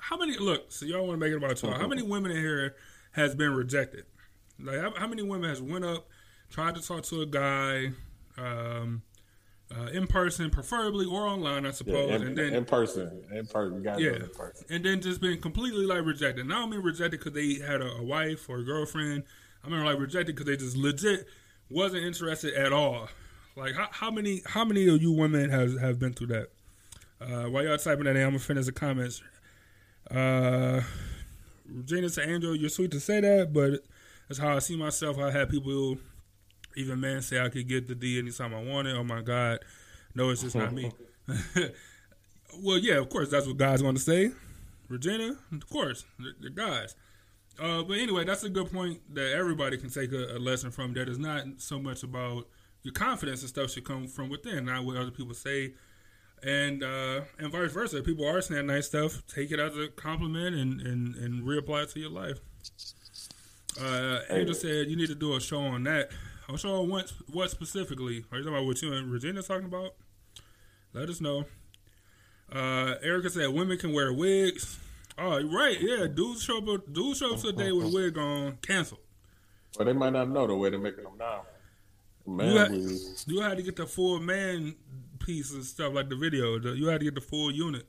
How 0.00 0.16
many? 0.16 0.36
Look, 0.38 0.72
so 0.72 0.86
y'all 0.86 1.06
want 1.06 1.20
to 1.20 1.24
make 1.24 1.32
it 1.32 1.36
about 1.36 1.62
y'all. 1.62 1.78
How 1.78 1.86
many 1.86 2.02
women 2.02 2.32
in 2.32 2.38
here 2.38 2.74
has 3.12 3.34
been 3.34 3.54
rejected? 3.54 4.04
Like, 4.58 4.80
how, 4.80 4.94
how 4.96 5.06
many 5.06 5.22
women 5.22 5.48
has 5.48 5.60
went 5.62 5.84
up, 5.84 6.08
tried 6.50 6.74
to 6.74 6.82
talk 6.82 7.02
to 7.04 7.22
a 7.22 7.26
guy, 7.26 7.92
um, 8.38 9.02
uh, 9.74 9.86
in 9.86 10.06
person, 10.06 10.50
preferably 10.50 11.06
or 11.06 11.26
online, 11.26 11.64
I 11.64 11.68
Yeah, 11.68 11.72
suppose, 11.72 12.10
in, 12.20 12.26
and 12.28 12.36
then 12.36 12.54
in 12.54 12.64
person, 12.64 13.24
in 13.32 13.46
person, 13.46 13.82
Yeah, 13.84 14.10
in 14.16 14.28
person. 14.30 14.66
and 14.70 14.84
then 14.84 15.00
just 15.00 15.20
been 15.20 15.40
completely 15.40 15.86
like 15.86 16.04
rejected. 16.04 16.48
Don't 16.48 16.70
mean 16.70 16.80
rejected 16.80 17.20
because 17.20 17.32
they 17.32 17.64
had 17.64 17.80
a, 17.80 17.90
a 17.92 18.02
wife 18.02 18.48
or 18.48 18.58
a 18.58 18.64
girlfriend. 18.64 19.24
I 19.64 19.68
mean 19.68 19.84
like 19.84 19.98
rejected 19.98 20.34
because 20.34 20.46
they 20.46 20.56
just 20.56 20.76
legit 20.76 21.26
wasn't 21.70 22.04
interested 22.04 22.54
at 22.54 22.72
all. 22.72 23.08
Like 23.56 23.74
how, 23.74 23.88
how 23.90 24.10
many 24.10 24.42
how 24.46 24.64
many 24.64 24.88
of 24.88 25.00
you 25.00 25.12
women 25.12 25.50
have 25.50 25.78
have 25.80 25.98
been 25.98 26.12
through 26.12 26.28
that? 26.28 26.48
Uh, 27.20 27.48
while 27.48 27.62
y'all 27.64 27.78
typing 27.78 28.04
that 28.04 28.16
in, 28.16 28.22
I'm 28.22 28.30
gonna 28.30 28.38
finish 28.40 28.66
the 28.66 28.72
comments. 28.72 29.22
Uh, 30.10 30.80
Regina 31.66 32.08
to 32.10 32.28
Angel, 32.28 32.54
you're 32.56 32.68
sweet 32.68 32.90
to 32.90 33.00
say 33.00 33.20
that, 33.20 33.52
but 33.52 33.80
that's 34.28 34.38
how 34.38 34.56
I 34.56 34.58
see 34.58 34.76
myself. 34.76 35.18
I 35.18 35.30
had 35.30 35.48
people, 35.48 35.96
even 36.76 37.00
men, 37.00 37.22
say 37.22 37.40
I 37.40 37.48
could 37.48 37.68
get 37.68 37.88
the 37.88 37.94
D 37.94 38.18
anytime 38.18 38.54
I 38.54 38.62
wanted. 38.62 38.96
Oh 38.96 39.04
my 39.04 39.22
God, 39.22 39.60
no, 40.14 40.30
it's 40.30 40.42
just 40.42 40.56
not 40.56 40.72
me. 40.72 40.90
well, 42.62 42.78
yeah, 42.78 42.96
of 42.96 43.08
course, 43.08 43.30
that's 43.30 43.46
what 43.46 43.56
guys 43.56 43.82
want 43.82 43.96
to 43.96 44.02
say. 44.02 44.30
Regina, 44.88 45.36
of 45.52 45.68
course, 45.68 46.04
they're, 46.18 46.32
they're 46.40 46.50
guys. 46.50 46.94
Uh, 47.60 47.82
but 47.82 47.98
anyway, 47.98 48.24
that's 48.24 48.44
a 48.44 48.48
good 48.48 48.72
point 48.72 49.00
that 49.14 49.32
everybody 49.32 49.76
can 49.76 49.90
take 49.90 50.12
a, 50.12 50.36
a 50.36 50.38
lesson 50.38 50.70
from. 50.70 50.94
That 50.94 51.08
is 51.08 51.18
not 51.18 51.44
so 51.58 51.78
much 51.78 52.02
about 52.02 52.46
your 52.82 52.92
confidence 52.92 53.40
and 53.42 53.48
stuff 53.48 53.70
should 53.70 53.84
come 53.84 54.08
from 54.08 54.28
within, 54.28 54.66
not 54.66 54.84
what 54.84 54.96
other 54.96 55.10
people 55.10 55.34
say, 55.34 55.74
and 56.42 56.82
uh, 56.82 57.20
and 57.38 57.52
vice 57.52 57.72
versa. 57.72 57.98
If 57.98 58.04
people 58.04 58.26
are 58.26 58.40
saying 58.40 58.66
nice 58.66 58.86
stuff, 58.86 59.22
take 59.26 59.50
it 59.50 59.60
as 59.60 59.76
a 59.76 59.88
compliment 59.88 60.56
and 60.56 60.80
and, 60.80 61.14
and 61.16 61.44
reapply 61.44 61.84
it 61.84 61.90
to 61.90 62.00
your 62.00 62.10
life. 62.10 62.38
Uh, 63.80 64.20
Angel 64.30 64.54
said 64.54 64.88
you 64.88 64.96
need 64.96 65.08
to 65.08 65.14
do 65.14 65.34
a 65.34 65.40
show 65.40 65.60
on 65.60 65.84
that. 65.84 66.10
A 66.48 66.58
show 66.58 66.82
on 66.82 66.88
what 66.88 67.12
what 67.30 67.50
specifically? 67.50 68.24
Are 68.30 68.38
you 68.38 68.44
talking 68.44 68.56
about 68.58 68.66
what 68.66 68.82
you 68.82 68.92
and 68.92 69.10
Regina 69.10 69.42
talking 69.42 69.66
about? 69.66 69.94
Let 70.92 71.08
us 71.08 71.20
know. 71.20 71.44
Uh, 72.52 72.96
Erica 73.02 73.30
said 73.30 73.48
women 73.48 73.78
can 73.78 73.92
wear 73.92 74.12
wigs. 74.12 74.78
Oh, 75.16 75.42
right, 75.42 75.78
yeah. 75.80 76.06
Dudes 76.06 76.42
show 76.42 76.58
up. 76.58 76.92
Dudes 76.92 77.18
show 77.18 77.34
up 77.34 77.40
today 77.40 77.72
with 77.72 77.92
wig 77.92 78.18
on, 78.18 78.58
cancel. 78.60 78.98
Well, 79.78 79.86
they 79.86 79.92
might 79.92 80.12
not 80.12 80.28
know 80.28 80.46
the 80.46 80.54
way 80.54 80.70
they're 80.70 80.78
making 80.78 81.04
them 81.04 81.14
now. 81.18 81.42
Man, 82.26 82.50
You 82.50 82.56
had, 82.58 82.70
you 83.26 83.40
had 83.40 83.56
to 83.56 83.62
get 83.62 83.76
the 83.76 83.86
full 83.86 84.20
man 84.20 84.74
piece 85.18 85.52
and 85.52 85.64
stuff 85.64 85.92
like 85.94 86.08
the 86.08 86.16
video. 86.16 86.58
The, 86.58 86.70
you 86.70 86.86
had 86.88 87.00
to 87.00 87.04
get 87.04 87.14
the 87.14 87.20
full 87.20 87.50
unit. 87.50 87.86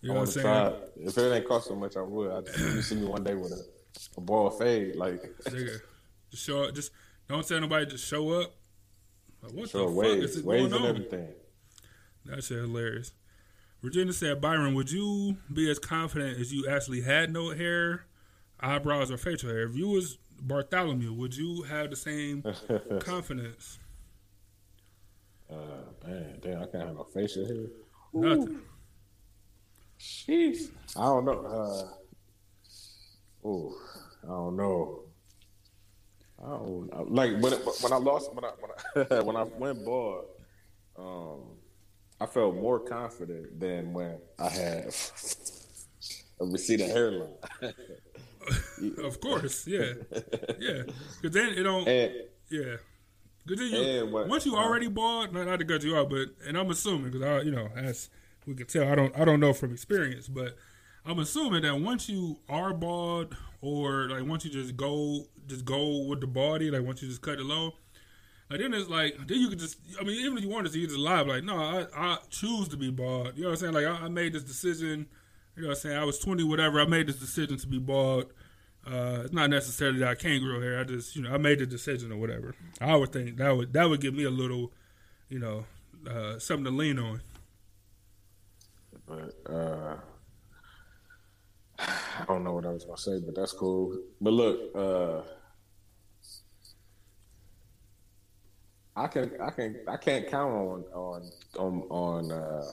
You 0.00 0.08
know 0.08 0.16
want 0.16 0.28
what 0.28 0.44
I'm 0.44 0.72
saying? 0.96 1.08
If 1.08 1.18
it 1.18 1.34
ain't 1.34 1.48
cost 1.48 1.68
so 1.68 1.74
much, 1.74 1.96
I 1.96 2.02
would. 2.02 2.30
I 2.30 2.40
just, 2.42 2.58
you 2.58 2.82
see 2.82 2.96
me 2.96 3.06
one 3.06 3.24
day 3.24 3.34
with 3.34 3.52
a, 3.52 3.64
a 4.18 4.20
ball 4.20 4.50
fade, 4.50 4.96
like 4.96 5.22
just 6.30 6.44
show 6.44 6.64
up. 6.64 6.74
Just 6.74 6.92
don't 7.28 7.46
tell 7.46 7.60
nobody. 7.60 7.86
Just 7.86 8.06
show 8.06 8.30
up. 8.30 8.54
Like, 9.42 9.52
what 9.52 9.68
show 9.70 9.90
the 9.90 10.02
fuck 10.02 10.18
is 10.18 10.36
it 10.36 10.44
waves 10.44 10.72
going 10.72 10.74
and 10.74 10.84
on? 10.84 10.96
everything. 10.96 11.28
That 12.26 12.42
shit 12.42 12.58
hilarious. 12.58 13.12
Virginia 13.82 14.14
said, 14.14 14.40
Byron, 14.40 14.74
would 14.74 14.90
you 14.90 15.36
be 15.52 15.70
as 15.70 15.78
confident 15.78 16.38
as 16.40 16.52
you 16.52 16.66
actually 16.66 17.02
had 17.02 17.30
no 17.30 17.50
hair, 17.50 18.06
eyebrows, 18.58 19.10
or 19.10 19.18
facial 19.18 19.50
hair? 19.50 19.64
If 19.64 19.76
you 19.76 19.88
was 19.88 20.16
Bartholomew, 20.40 21.12
would 21.12 21.36
you 21.36 21.62
have 21.64 21.90
the 21.90 21.96
same 21.96 22.42
confidence? 23.00 23.78
Uh, 25.50 25.56
man, 26.06 26.38
damn, 26.40 26.62
I 26.62 26.66
can't 26.66 26.86
have 26.86 26.96
no 26.96 27.04
facial 27.04 27.46
hair. 27.46 27.66
Nothing. 28.14 28.60
Jeez. 30.00 30.70
I 30.96 31.02
don't 31.02 31.24
know. 31.26 31.92
Uh, 33.44 33.46
ooh, 33.46 33.76
I 34.24 34.26
don't 34.28 34.56
know. 34.56 35.03
I 36.42 36.48
don't 36.48 36.92
know. 36.92 37.06
like 37.08 37.32
when 37.40 37.52
when 37.52 37.92
I 37.92 37.96
lost 37.96 38.34
when 38.34 38.44
I 38.44 38.50
when 38.58 39.06
I, 39.10 39.20
when 39.22 39.36
I 39.36 39.42
went 39.42 39.84
bald. 39.84 40.24
Um, 40.96 41.40
I 42.20 42.26
felt 42.26 42.54
more 42.54 42.78
confident 42.80 43.58
than 43.58 43.92
when 43.92 44.18
I 44.38 44.48
had 44.48 44.84
a 46.40 46.44
receding 46.46 46.88
hairline. 46.88 47.28
Of 49.02 49.22
course, 49.22 49.66
yeah, 49.66 49.94
yeah. 50.58 50.82
Because 51.22 51.34
then 51.34 51.54
it 51.56 51.62
don't, 51.62 51.88
and 51.88 52.12
yeah. 52.50 52.76
Because 53.46 53.70
then 53.70 53.80
you, 53.80 54.06
once 54.06 54.44
you 54.44 54.54
uh, 54.54 54.58
already 54.58 54.88
bald, 54.88 55.32
not, 55.32 55.46
not 55.46 55.60
to 55.60 55.64
cut 55.64 55.82
you 55.82 55.96
off, 55.96 56.10
but 56.10 56.28
and 56.46 56.58
I'm 56.58 56.68
assuming 56.68 57.10
because 57.10 57.22
I, 57.22 57.40
you 57.40 57.52
know, 57.52 57.70
as 57.74 58.10
we 58.46 58.54
can 58.54 58.66
tell, 58.66 58.86
I 58.86 58.96
don't, 58.96 59.18
I 59.18 59.24
don't 59.24 59.40
know 59.40 59.54
from 59.54 59.72
experience, 59.72 60.28
but 60.28 60.58
I'm 61.06 61.18
assuming 61.18 61.62
that 61.62 61.80
once 61.80 62.08
you 62.08 62.38
are 62.48 62.72
bald, 62.72 63.36
or 63.60 64.08
like 64.08 64.24
once 64.26 64.44
you 64.44 64.50
just 64.50 64.76
go, 64.76 65.26
just 65.46 65.64
go 65.64 66.04
with 66.06 66.20
the 66.20 66.26
body, 66.26 66.70
like 66.70 66.82
once 66.82 67.02
you 67.02 67.08
just 67.08 67.22
cut 67.22 67.38
it 67.38 67.44
low, 67.44 67.74
like 68.50 68.60
then 68.60 68.74
it's 68.74 68.88
like 68.88 69.16
then 69.26 69.38
you 69.38 69.48
could 69.48 69.58
just, 69.58 69.78
I 70.00 70.04
mean, 70.04 70.24
even 70.24 70.38
if 70.38 70.44
you 70.44 70.50
wanted 70.50 70.72
to, 70.72 70.78
you 70.78 70.86
just 70.86 70.98
lie, 70.98 71.22
like 71.22 71.44
no, 71.44 71.56
I, 71.56 71.86
I 71.94 72.18
choose 72.30 72.68
to 72.68 72.76
be 72.76 72.90
bald. 72.90 73.36
You 73.36 73.42
know 73.42 73.50
what 73.50 73.62
I'm 73.62 73.72
saying? 73.72 73.74
Like 73.74 73.86
I, 73.86 74.04
I 74.04 74.08
made 74.08 74.32
this 74.32 74.44
decision. 74.44 75.06
You 75.56 75.62
know 75.62 75.68
what 75.68 75.76
I'm 75.76 75.80
saying? 75.82 75.96
I 75.96 76.04
was 76.04 76.18
20, 76.18 76.42
whatever. 76.44 76.80
I 76.80 76.84
made 76.84 77.06
this 77.06 77.16
decision 77.16 77.56
to 77.58 77.66
be 77.68 77.78
bald. 77.78 78.32
Uh, 78.86 79.22
it's 79.24 79.32
not 79.32 79.50
necessarily 79.50 80.00
that 80.00 80.08
I 80.08 80.14
can't 80.14 80.42
grow 80.42 80.60
hair. 80.60 80.80
I 80.80 80.84
just, 80.84 81.14
you 81.16 81.22
know, 81.22 81.32
I 81.32 81.38
made 81.38 81.60
the 81.60 81.66
decision 81.66 82.12
or 82.12 82.16
whatever. 82.16 82.54
I 82.80 82.96
would 82.96 83.12
think 83.12 83.36
that 83.36 83.56
would 83.56 83.72
that 83.72 83.88
would 83.88 84.00
give 84.00 84.14
me 84.14 84.24
a 84.24 84.30
little, 84.30 84.72
you 85.28 85.38
know, 85.38 85.64
uh, 86.10 86.38
something 86.38 86.64
to 86.64 86.70
lean 86.70 86.98
on. 86.98 87.22
but 89.06 89.34
uh, 89.48 89.96
I 91.78 92.24
don't 92.26 92.44
know 92.44 92.52
what 92.52 92.66
I 92.66 92.70
was 92.70 92.84
gonna 92.84 92.96
say, 92.96 93.20
but 93.24 93.34
that's 93.34 93.52
cool. 93.52 93.98
But 94.20 94.32
look, 94.32 94.74
uh, 94.74 95.22
I 98.96 99.06
can 99.08 99.32
I 99.40 99.50
can 99.50 99.80
I 99.88 99.96
can't 99.96 100.28
count 100.28 100.52
on 100.52 100.84
on 100.92 101.30
on 101.58 101.82
on. 101.90 102.32
Uh, 102.32 102.64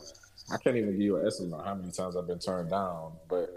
I 0.52 0.58
can't 0.58 0.76
even 0.76 0.92
give 0.92 1.02
you 1.02 1.18
an 1.18 1.28
estimate 1.28 1.60
on 1.60 1.66
how 1.66 1.76
many 1.76 1.92
times 1.92 2.16
I've 2.16 2.28
been 2.28 2.40
turned 2.40 2.70
down, 2.70 3.14
but 3.30 3.50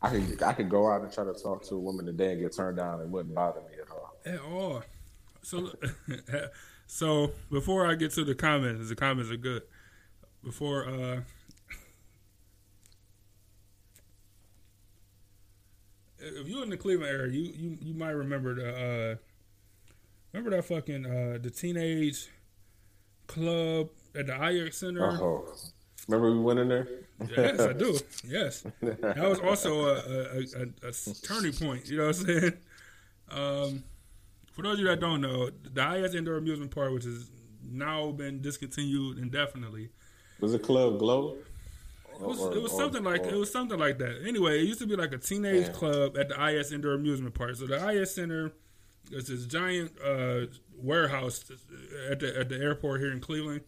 I 0.00 0.10
could 0.10 0.42
I 0.42 0.52
could 0.52 0.68
go 0.68 0.90
out 0.90 1.02
and 1.02 1.12
try 1.12 1.24
to 1.24 1.34
talk 1.34 1.64
to 1.68 1.74
a 1.74 1.78
woman 1.78 2.06
today 2.06 2.32
and 2.32 2.40
get 2.40 2.54
turned 2.54 2.76
down. 2.76 3.00
It 3.00 3.08
wouldn't 3.08 3.34
bother 3.34 3.60
me 3.60 3.76
at 3.80 3.90
all. 3.90 4.16
At 4.24 4.40
all. 4.40 4.82
So, 5.42 5.70
so 6.86 7.32
before 7.50 7.86
I 7.86 7.94
get 7.94 8.12
to 8.12 8.24
the 8.24 8.34
comments, 8.34 8.88
the 8.88 8.96
comments 8.96 9.30
are 9.30 9.36
good. 9.36 9.62
Before, 10.42 10.88
uh, 10.88 11.20
if 16.24 16.48
you're 16.48 16.62
in 16.62 16.70
the 16.70 16.76
Cleveland 16.76 17.10
area, 17.10 17.32
you 17.32 17.52
you, 17.56 17.78
you 17.80 17.94
might 17.94 18.10
remember 18.10 18.54
the 18.54 18.68
uh, 18.68 19.16
remember 20.32 20.56
that 20.56 20.64
fucking 20.64 21.06
uh, 21.06 21.38
the 21.40 21.50
teenage 21.50 22.28
club 23.26 23.88
at 24.14 24.26
the 24.26 24.64
IX 24.66 24.76
Center. 24.76 25.02
Oh, 25.20 25.54
remember 26.08 26.32
we 26.32 26.40
went 26.40 26.60
in 26.60 26.68
there? 26.68 26.88
Yes, 27.36 27.60
I 27.60 27.72
do. 27.72 27.96
Yes, 28.26 28.64
that 28.80 29.16
was 29.18 29.38
also 29.40 29.84
a, 29.86 29.94
a, 29.94 30.62
a, 30.86 30.88
a 30.88 30.92
turning 31.22 31.52
point. 31.52 31.88
You 31.88 31.98
know 31.98 32.06
what 32.08 32.18
I'm 32.18 32.26
saying? 32.26 32.52
Um, 33.30 33.84
for 34.52 34.62
those 34.62 34.74
of 34.74 34.80
you 34.80 34.86
that 34.86 35.00
don't 35.00 35.20
know, 35.20 35.50
the 35.50 36.04
IX 36.04 36.14
Indoor 36.14 36.36
Amusement 36.36 36.70
Park, 36.70 36.92
which 36.92 37.04
has 37.04 37.30
now 37.62 38.10
been 38.12 38.40
discontinued 38.40 39.18
indefinitely, 39.18 39.90
Was 40.40 40.54
it 40.54 40.62
Club 40.62 40.98
Glow? 40.98 41.36
It 42.14 42.20
was, 42.20 42.40
Or- 42.40 42.54
it 42.56 42.62
was 42.62 42.72
or- 42.72 42.78
something 42.80 43.02
like 43.04 43.22
or- 43.24 43.30
it 43.30 43.36
was 43.36 43.50
something 43.50 43.78
like 43.78 43.98
that. 43.98 44.22
Anyway, 44.26 44.60
it 44.60 44.64
used 44.64 44.80
to 44.80 44.86
be 44.86 44.96
like 44.96 45.12
a 45.12 45.18
teenage 45.18 45.66
Yeah. 45.66 45.72
club 45.72 46.16
at 46.16 46.28
the 46.28 46.40
IX 46.40 46.72
Indoor 46.72 46.92
Amusement 46.94 47.34
Park. 47.34 47.56
So 47.56 47.66
the 47.66 47.76
IX 47.76 48.10
Center 48.10 48.52
is 49.10 49.26
this 49.28 49.44
giant 49.46 49.92
uh, 50.00 50.46
warehouse 50.76 51.44
at 52.10 52.20
the 52.20 52.38
at 52.38 52.48
the 52.48 52.56
airport 52.56 53.00
here 53.00 53.12
in 53.12 53.20
Cleveland. 53.20 53.62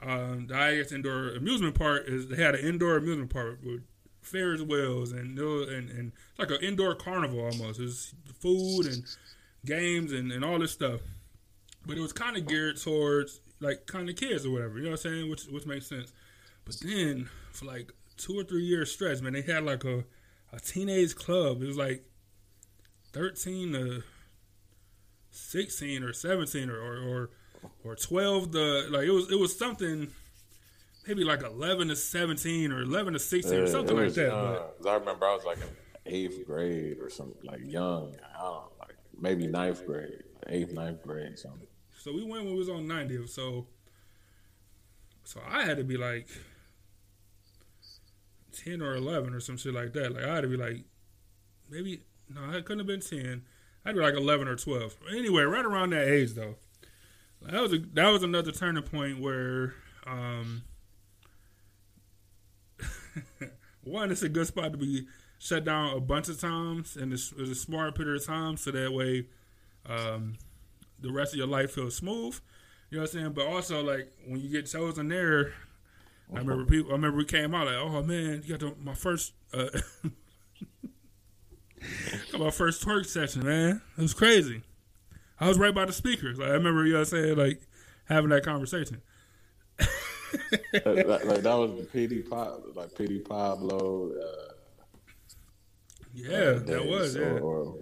Um, 0.00 0.46
the 0.48 0.54
IX 0.54 0.92
Indoor 0.92 1.30
Amusement 1.34 1.74
Park 1.76 2.04
is 2.06 2.28
they 2.28 2.36
had 2.42 2.54
an 2.54 2.64
indoor 2.64 2.96
amusement 2.96 3.30
park 3.30 3.60
with 3.64 3.82
Ferris 4.22 4.60
wheels 4.62 5.12
and 5.12 5.38
and 5.38 5.90
and 5.90 6.12
like 6.38 6.50
an 6.50 6.58
indoor 6.62 6.94
carnival 6.94 7.40
almost. 7.44 7.78
There's 7.78 8.14
food 8.40 8.86
and 8.86 9.04
games 9.64 10.12
and, 10.12 10.32
and 10.32 10.44
all 10.44 10.58
this 10.58 10.72
stuff. 10.72 11.00
But 11.86 11.96
it 11.98 12.00
was 12.00 12.12
kind 12.12 12.36
of 12.36 12.46
geared 12.46 12.80
towards 12.80 13.40
like 13.60 13.86
kind 13.86 14.08
of 14.08 14.16
kids 14.16 14.44
or 14.46 14.50
whatever. 14.50 14.78
You 14.78 14.84
know 14.84 14.90
what 14.92 15.04
I'm 15.04 15.12
saying? 15.12 15.30
Which 15.30 15.44
which 15.46 15.66
makes 15.66 15.86
sense. 15.86 16.12
But 16.64 16.76
then 16.80 17.28
for 17.54 17.64
like 17.64 17.92
two 18.16 18.38
or 18.38 18.44
three 18.44 18.64
years 18.64 18.92
stretch, 18.92 19.20
man, 19.20 19.32
they 19.32 19.42
had 19.42 19.64
like 19.64 19.84
a 19.84 20.04
a 20.52 20.60
teenage 20.60 21.14
club. 21.16 21.62
It 21.62 21.66
was 21.66 21.76
like 21.76 22.04
thirteen 23.12 23.72
to 23.72 24.02
sixteen 25.30 26.02
or 26.02 26.12
seventeen 26.12 26.70
or 26.70 26.78
or 26.78 26.98
or, 27.02 27.30
or 27.84 27.96
twelve. 27.96 28.52
The 28.52 28.88
like 28.90 29.04
it 29.04 29.10
was 29.12 29.30
it 29.30 29.38
was 29.38 29.56
something. 29.58 30.08
Maybe 31.06 31.22
like 31.22 31.42
eleven 31.42 31.88
to 31.88 31.96
seventeen 31.96 32.72
or 32.72 32.82
eleven 32.82 33.12
to 33.12 33.18
sixteen 33.18 33.60
or 33.60 33.66
something 33.66 33.96
it 33.96 34.00
like 34.00 34.14
that. 34.14 34.28
young. 34.28 34.58
But 34.82 34.88
I 34.88 34.94
remember 34.96 35.26
I 35.26 35.34
was 35.34 35.44
like 35.44 35.58
in 35.58 35.68
eighth 36.06 36.46
grade 36.46 36.98
or 36.98 37.10
something, 37.10 37.36
like 37.44 37.60
young. 37.62 38.16
I 38.34 38.42
don't 38.42 38.52
know, 38.52 38.72
like 38.80 38.96
maybe 39.20 39.46
ninth 39.46 39.84
grade, 39.86 40.22
eighth, 40.48 40.72
ninth 40.72 41.02
grade, 41.02 41.38
something. 41.38 41.68
So 41.98 42.12
we 42.12 42.22
went 42.22 42.44
when 42.44 42.52
we 42.52 42.58
was 42.58 42.68
on 42.68 42.86
90th. 42.86 43.30
So 43.30 43.66
so 45.24 45.40
I 45.46 45.64
had 45.64 45.78
to 45.78 45.84
be 45.84 45.96
like 45.96 46.28
10 48.54 48.82
or 48.82 48.94
11 48.94 49.34
or 49.34 49.40
some 49.40 49.56
shit 49.56 49.74
like 49.74 49.92
that. 49.92 50.14
Like 50.14 50.24
I 50.24 50.34
had 50.36 50.42
to 50.42 50.48
be 50.48 50.56
like 50.56 50.84
maybe 51.70 52.02
no, 52.28 52.40
I 52.48 52.60
couldn't 52.60 52.78
have 52.78 52.86
been 52.86 53.00
10. 53.00 53.42
I'd 53.84 53.94
be 53.94 54.00
like 54.00 54.14
11 54.14 54.48
or 54.48 54.56
12. 54.56 54.96
Anyway, 55.12 55.42
right 55.42 55.64
around 55.64 55.90
that 55.90 56.08
age 56.08 56.32
though. 56.32 56.56
That 57.42 57.60
was 57.60 57.74
a, 57.74 57.78
that 57.92 58.08
was 58.08 58.22
another 58.22 58.52
turning 58.52 58.82
point 58.82 59.20
where 59.20 59.74
um 60.06 60.62
one 63.84 64.10
it's 64.10 64.22
a 64.22 64.28
good 64.28 64.46
spot 64.46 64.72
to 64.72 64.78
be 64.78 65.06
shut 65.38 65.64
down 65.64 65.96
a 65.96 66.00
bunch 66.00 66.28
of 66.28 66.40
times 66.40 66.96
and 66.96 67.12
it's, 67.12 67.32
it's 67.36 67.50
a 67.50 67.54
smart 67.54 67.94
period 67.94 68.20
of 68.20 68.26
time 68.26 68.56
so 68.56 68.70
that 68.70 68.92
way 68.92 69.26
um 69.86 70.36
the 71.00 71.12
rest 71.12 71.34
of 71.34 71.38
your 71.38 71.46
life 71.46 71.72
feels 71.72 71.96
smooth. 71.96 72.40
You 72.90 72.98
know 72.98 73.02
what 73.02 73.10
I'm 73.10 73.20
saying? 73.20 73.32
But 73.32 73.46
also 73.46 73.82
like 73.82 74.10
when 74.26 74.40
you 74.40 74.48
get 74.48 74.66
chosen 74.66 75.08
there, 75.08 75.52
I 76.32 76.38
remember 76.38 76.64
people. 76.64 76.90
I 76.90 76.94
remember 76.94 77.18
we 77.18 77.24
came 77.24 77.54
out 77.54 77.66
like, 77.66 77.76
oh 77.76 78.02
man, 78.02 78.42
you 78.44 78.56
got 78.56 78.60
the, 78.60 78.74
my 78.82 78.94
first, 78.94 79.32
uh, 79.52 79.68
got 82.32 82.40
my 82.40 82.50
first 82.50 82.84
twerk 82.84 83.06
session, 83.06 83.44
man. 83.44 83.82
It 83.96 84.02
was 84.02 84.14
crazy. 84.14 84.62
I 85.38 85.48
was 85.48 85.58
right 85.58 85.74
by 85.74 85.84
the 85.84 85.92
speakers. 85.92 86.38
Like 86.38 86.48
I 86.48 86.52
remember, 86.52 86.86
you 86.86 86.92
know 86.92 87.00
what 87.00 87.12
I'm 87.12 87.22
saying, 87.22 87.36
like 87.36 87.60
having 88.06 88.30
that 88.30 88.44
conversation. 88.44 89.02
like, 89.78 89.90
like- 90.84 91.42
that 91.42 91.54
was 91.56 91.72
the 91.76 91.88
PD 91.92 92.28
Pop, 92.28 92.62
like 92.74 92.90
PD 92.94 93.26
Pablo. 93.28 94.10
Uh, 94.12 94.52
Yeah, 96.14 96.52
that 96.52 96.66
days, 96.66 96.90
was. 96.90 97.16
Yeah, 97.16 97.38
or, 97.38 97.76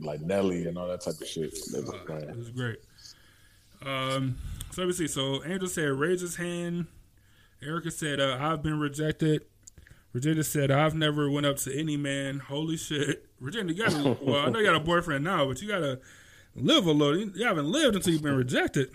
like 0.00 0.20
Nelly 0.20 0.66
and 0.66 0.76
all 0.78 0.88
that 0.88 1.00
type 1.00 1.20
of 1.20 1.26
shit. 1.26 1.56
They 1.72 1.80
was 1.80 1.90
it 2.22 2.36
was 2.36 2.50
great. 2.50 2.78
Um, 3.84 4.36
so 4.70 4.82
let 4.82 4.88
me 4.88 4.92
see. 4.92 5.06
So 5.08 5.44
Angel 5.44 5.68
said, 5.68 5.90
raise 5.90 6.20
his 6.20 6.36
hand. 6.36 6.86
Erica 7.62 7.90
said, 7.90 8.20
uh, 8.20 8.38
I've 8.40 8.62
been 8.62 8.80
rejected. 8.80 9.42
Virginia 10.12 10.42
said, 10.42 10.70
I've 10.70 10.94
never 10.94 11.30
went 11.30 11.46
up 11.46 11.56
to 11.58 11.78
any 11.78 11.96
man. 11.96 12.40
Holy 12.40 12.76
shit. 12.76 13.26
Virginia, 13.40 13.74
you 13.74 13.84
gotta, 13.84 14.18
well, 14.22 14.46
I 14.46 14.48
know 14.48 14.58
you 14.58 14.66
got 14.66 14.76
a 14.76 14.80
boyfriend 14.80 15.24
now, 15.24 15.46
but 15.46 15.60
you 15.62 15.68
gotta 15.68 16.00
live 16.54 16.86
a 16.86 16.92
little. 16.92 17.16
You 17.16 17.46
haven't 17.46 17.70
lived 17.70 17.96
until 17.96 18.12
you've 18.12 18.22
been 18.22 18.36
rejected. 18.36 18.90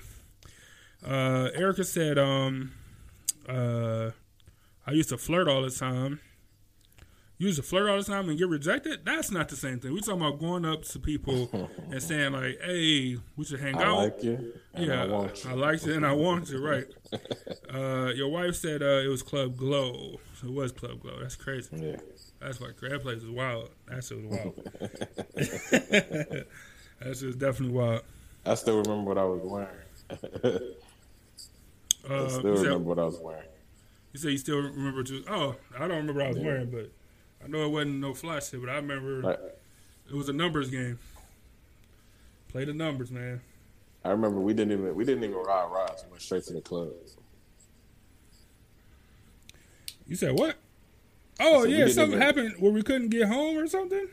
Uh, 1.06 1.50
Erica 1.54 1.84
said, 1.84 2.18
um, 2.18 2.74
uh, 3.48 4.12
I 4.86 4.92
used 4.92 5.10
to 5.10 5.18
flirt 5.18 5.48
all 5.48 5.62
the 5.62 5.70
time. 5.70 6.20
You 7.38 7.50
a 7.50 7.54
flirt 7.54 7.90
all 7.90 7.98
the 7.98 8.04
time 8.04 8.30
and 8.30 8.38
get 8.38 8.48
rejected. 8.48 9.02
That's 9.04 9.30
not 9.30 9.50
the 9.50 9.56
same 9.58 9.80
thing. 9.80 9.94
We 9.94 10.00
talking 10.00 10.22
about 10.22 10.40
going 10.40 10.64
up 10.66 10.84
to 10.86 11.00
people 11.00 11.70
and 11.92 12.02
saying 12.02 12.32
like, 12.34 12.60
"Hey, 12.64 13.18
we 13.36 13.44
should 13.46 13.60
hang 13.60 13.76
I 13.76 13.84
out." 13.84 13.98
like 13.98 14.24
you. 14.24 14.54
yeah, 14.78 15.04
I 15.04 15.08
want 15.08 15.44
you. 15.44 15.50
I 15.50 15.54
liked 15.54 15.86
it 15.86 15.96
and 15.98 16.06
I 16.06 16.14
wanted 16.14 16.50
you. 16.50 16.66
Right. 16.66 16.86
uh, 17.74 18.12
your 18.16 18.30
wife 18.30 18.56
said 18.56 18.82
uh, 18.82 19.02
it 19.04 19.08
was 19.10 19.22
Club 19.22 19.58
Glow. 19.58 20.20
So 20.40 20.48
it 20.48 20.54
was 20.54 20.72
Club 20.72 21.02
Glow. 21.02 21.20
That's 21.22 21.36
crazy. 21.36 21.76
Yeah. 21.76 21.98
That's 22.40 22.60
why 22.60 22.68
that 22.82 23.02
place 23.02 23.22
was 23.22 23.32
wild. 23.32 23.70
That 23.88 24.04
shit 24.04 24.18
was 24.18 24.26
wild. 24.38 24.70
that 25.36 26.46
shit 27.18 27.24
was 27.28 27.36
definitely 27.36 27.76
wild. 27.76 28.02
I 28.46 28.56
still 28.56 28.78
remember 28.82 29.10
what 29.10 29.18
I 29.18 29.24
was 29.26 29.42
wearing. 29.44 29.68
I 32.10 32.14
Uh, 32.14 32.30
still 32.30 32.56
said, 32.58 32.66
remember 32.66 32.90
what 32.90 33.00
I 33.00 33.06
was 33.06 33.20
wearing. 33.20 33.48
you 34.14 34.20
said 34.20 34.32
you 34.32 34.38
still 34.38 34.58
remember 34.58 35.02
you 35.02 35.24
Oh, 35.28 35.56
I 35.76 35.80
don't 35.88 35.90
remember 35.98 36.14
what 36.14 36.26
I 36.26 36.30
was 36.30 36.38
wearing, 36.40 36.70
but 36.70 36.92
I 37.46 37.48
know 37.48 37.64
it 37.66 37.70
wasn't 37.70 38.00
no 38.00 38.14
flash 38.16 38.50
shit, 38.50 38.60
but 38.60 38.70
I 38.70 38.76
remember 38.78 39.32
it 40.10 40.16
was 40.16 40.30
a 40.30 40.34
numbers 40.34 40.72
game. 40.72 40.98
Play 42.48 42.66
the 42.66 42.74
numbers, 42.74 43.12
man. 43.12 43.42
I 44.04 44.10
remember 44.10 44.40
we 44.40 44.54
didn't 44.54 44.72
even 44.74 44.96
we 44.96 45.06
didn't 45.06 45.24
even 45.24 45.36
ride 45.38 45.70
rides. 45.72 46.04
We 46.06 46.12
went 46.12 46.22
straight 46.22 46.44
to 46.46 46.54
the 46.54 46.62
club. 46.62 46.90
You 50.08 50.16
said 50.16 50.38
what? 50.38 50.56
Oh 51.40 51.64
said 51.64 51.72
yeah, 51.72 51.88
something 51.88 52.14
even- 52.14 52.22
happened 52.22 52.56
where 52.60 52.72
we 52.72 52.82
couldn't 52.82 53.10
get 53.10 53.28
home 53.28 53.58
or 53.58 53.68
something. 53.68 54.08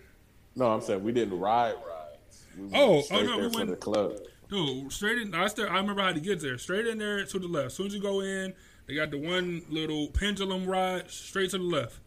No, 0.54 0.66
I'm 0.66 0.80
saying 0.82 1.02
we 1.02 1.12
didn't 1.12 1.38
ride 1.38 1.74
rides. 1.74 2.44
We 2.56 2.64
went 2.64 2.76
Oh, 2.76 3.02
oh, 3.10 3.22
no, 3.22 3.38
we 3.38 3.48
went- 3.48 3.70
the 3.70 3.76
club. 3.76 4.18
No, 4.50 4.88
straight 4.90 5.18
in. 5.18 5.34
I 5.34 5.46
still 5.46 5.68
I 5.68 5.76
remember 5.76 6.02
how 6.02 6.12
to 6.12 6.20
get 6.20 6.40
there. 6.40 6.58
Straight 6.58 6.86
in 6.86 6.98
there 6.98 7.24
to 7.24 7.38
the 7.38 7.48
left. 7.48 7.66
As 7.68 7.74
soon 7.74 7.86
as 7.86 7.94
you 7.94 8.00
go 8.02 8.20
in, 8.20 8.52
they 8.86 8.94
got 8.94 9.10
the 9.10 9.16
one 9.18 9.62
little 9.70 10.08
pendulum 10.08 10.66
ride 10.66 11.10
straight 11.10 11.50
to 11.50 11.58
the 11.58 11.64
left. 11.64 11.98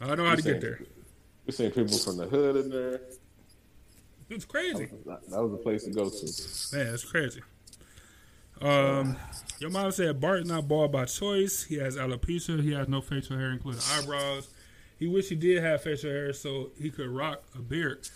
I 0.00 0.06
don't 0.06 0.18
know 0.18 0.24
how 0.26 0.34
to 0.34 0.42
You 0.42 0.52
get 0.52 0.60
there. 0.60 0.80
We 1.46 1.52
seen 1.52 1.70
people 1.70 1.96
from 1.96 2.16
the 2.16 2.26
hood 2.26 2.56
in 2.56 2.70
there. 2.70 3.00
It's 4.28 4.44
crazy. 4.44 4.88
That 5.06 5.28
that 5.30 5.42
was 5.42 5.52
a 5.52 5.56
place 5.56 5.84
to 5.84 5.90
go 5.90 6.10
to. 6.10 6.76
Man, 6.76 6.94
it's 6.94 7.04
crazy. 7.04 7.40
Um, 8.60 9.16
your 9.58 9.70
mom 9.70 9.90
said 9.92 10.20
Bart's 10.20 10.48
not 10.48 10.66
bald 10.66 10.92
by 10.92 11.04
choice. 11.04 11.62
He 11.64 11.76
has 11.76 11.96
alopecia. 11.96 12.62
He 12.62 12.72
has 12.72 12.88
no 12.88 13.00
facial 13.00 13.38
hair, 13.38 13.52
including 13.52 13.80
eyebrows. 13.92 14.48
He 14.98 15.06
wish 15.06 15.28
he 15.28 15.36
did 15.36 15.62
have 15.62 15.82
facial 15.82 16.10
hair 16.10 16.32
so 16.32 16.70
he 16.80 16.90
could 16.90 17.08
rock 17.08 17.44
a 17.54 17.58
beard. 17.58 18.08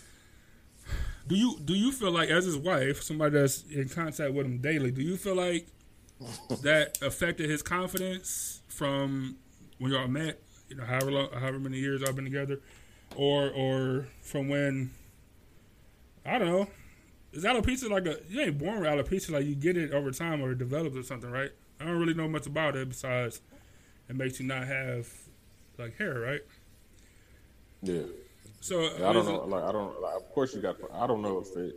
Do 1.26 1.36
you 1.36 1.58
do 1.64 1.74
you 1.74 1.92
feel 1.92 2.10
like, 2.10 2.30
as 2.30 2.44
his 2.44 2.56
wife, 2.56 3.02
somebody 3.02 3.38
that's 3.38 3.62
in 3.64 3.88
contact 3.88 4.32
with 4.32 4.46
him 4.46 4.58
daily, 4.58 4.90
do 4.90 5.02
you 5.02 5.16
feel 5.16 5.36
like 5.36 5.68
that 6.62 6.98
affected 7.02 7.48
his 7.48 7.62
confidence 7.62 8.62
from 8.68 9.36
when 9.78 9.92
y'all 9.92 10.08
met? 10.08 10.42
You 10.70 10.76
know, 10.76 10.84
however 10.84 11.10
long, 11.10 11.28
however 11.32 11.58
many 11.58 11.78
years 11.78 12.02
I've 12.02 12.14
been 12.16 12.24
together, 12.24 12.60
or 13.16 13.50
or 13.50 14.06
from 14.22 14.48
when 14.48 14.90
I 16.24 16.38
don't 16.38 16.48
know. 16.48 16.68
Is 17.32 17.44
alopecia 17.44 17.88
like 17.90 18.06
a 18.06 18.18
you 18.28 18.40
ain't 18.40 18.58
born 18.58 18.80
with 18.80 18.88
alopecia 18.88 19.30
like 19.30 19.44
you 19.44 19.54
get 19.54 19.76
it 19.76 19.92
over 19.92 20.10
time 20.10 20.40
or 20.42 20.52
it 20.52 20.58
develops 20.58 20.96
or 20.96 21.02
something, 21.04 21.30
right? 21.30 21.50
I 21.80 21.84
don't 21.84 21.98
really 21.98 22.14
know 22.14 22.26
much 22.28 22.46
about 22.46 22.76
it 22.76 22.88
besides 22.88 23.40
it 24.08 24.16
makes 24.16 24.40
you 24.40 24.46
not 24.46 24.66
have 24.66 25.08
like 25.78 25.96
hair, 25.96 26.18
right? 26.18 26.40
Yeah. 27.82 28.02
So 28.60 28.84
I 28.84 29.12
don't 29.12 29.16
is 29.18 29.28
it- 29.28 29.32
know. 29.32 29.44
Like 29.44 29.62
I 29.64 29.72
don't. 29.72 30.00
Like, 30.00 30.16
of 30.16 30.28
course 30.32 30.54
you 30.54 30.60
got. 30.60 30.76
I 30.92 31.06
don't 31.06 31.22
know 31.22 31.38
if 31.38 31.56
it 31.56 31.74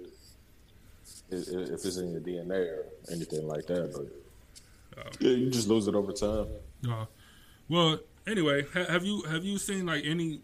if 1.29 1.47
if 1.49 1.85
it's 1.85 1.97
in 1.97 2.11
your 2.11 2.21
DNA 2.21 2.67
or 2.77 2.85
anything 3.11 3.47
like 3.47 3.65
that, 3.67 3.91
but 3.93 4.07
Oh. 4.95 5.09
yeah, 5.19 5.31
you 5.31 5.49
just 5.49 5.67
lose 5.67 5.87
it 5.87 5.95
over 5.95 6.11
time. 6.11 6.47
Uh, 6.87 7.05
well, 7.69 7.99
anyway, 8.27 8.65
ha- 8.73 8.85
have 8.85 9.05
you 9.05 9.21
have 9.23 9.43
you 9.43 9.57
seen 9.57 9.85
like 9.85 10.03
any 10.05 10.41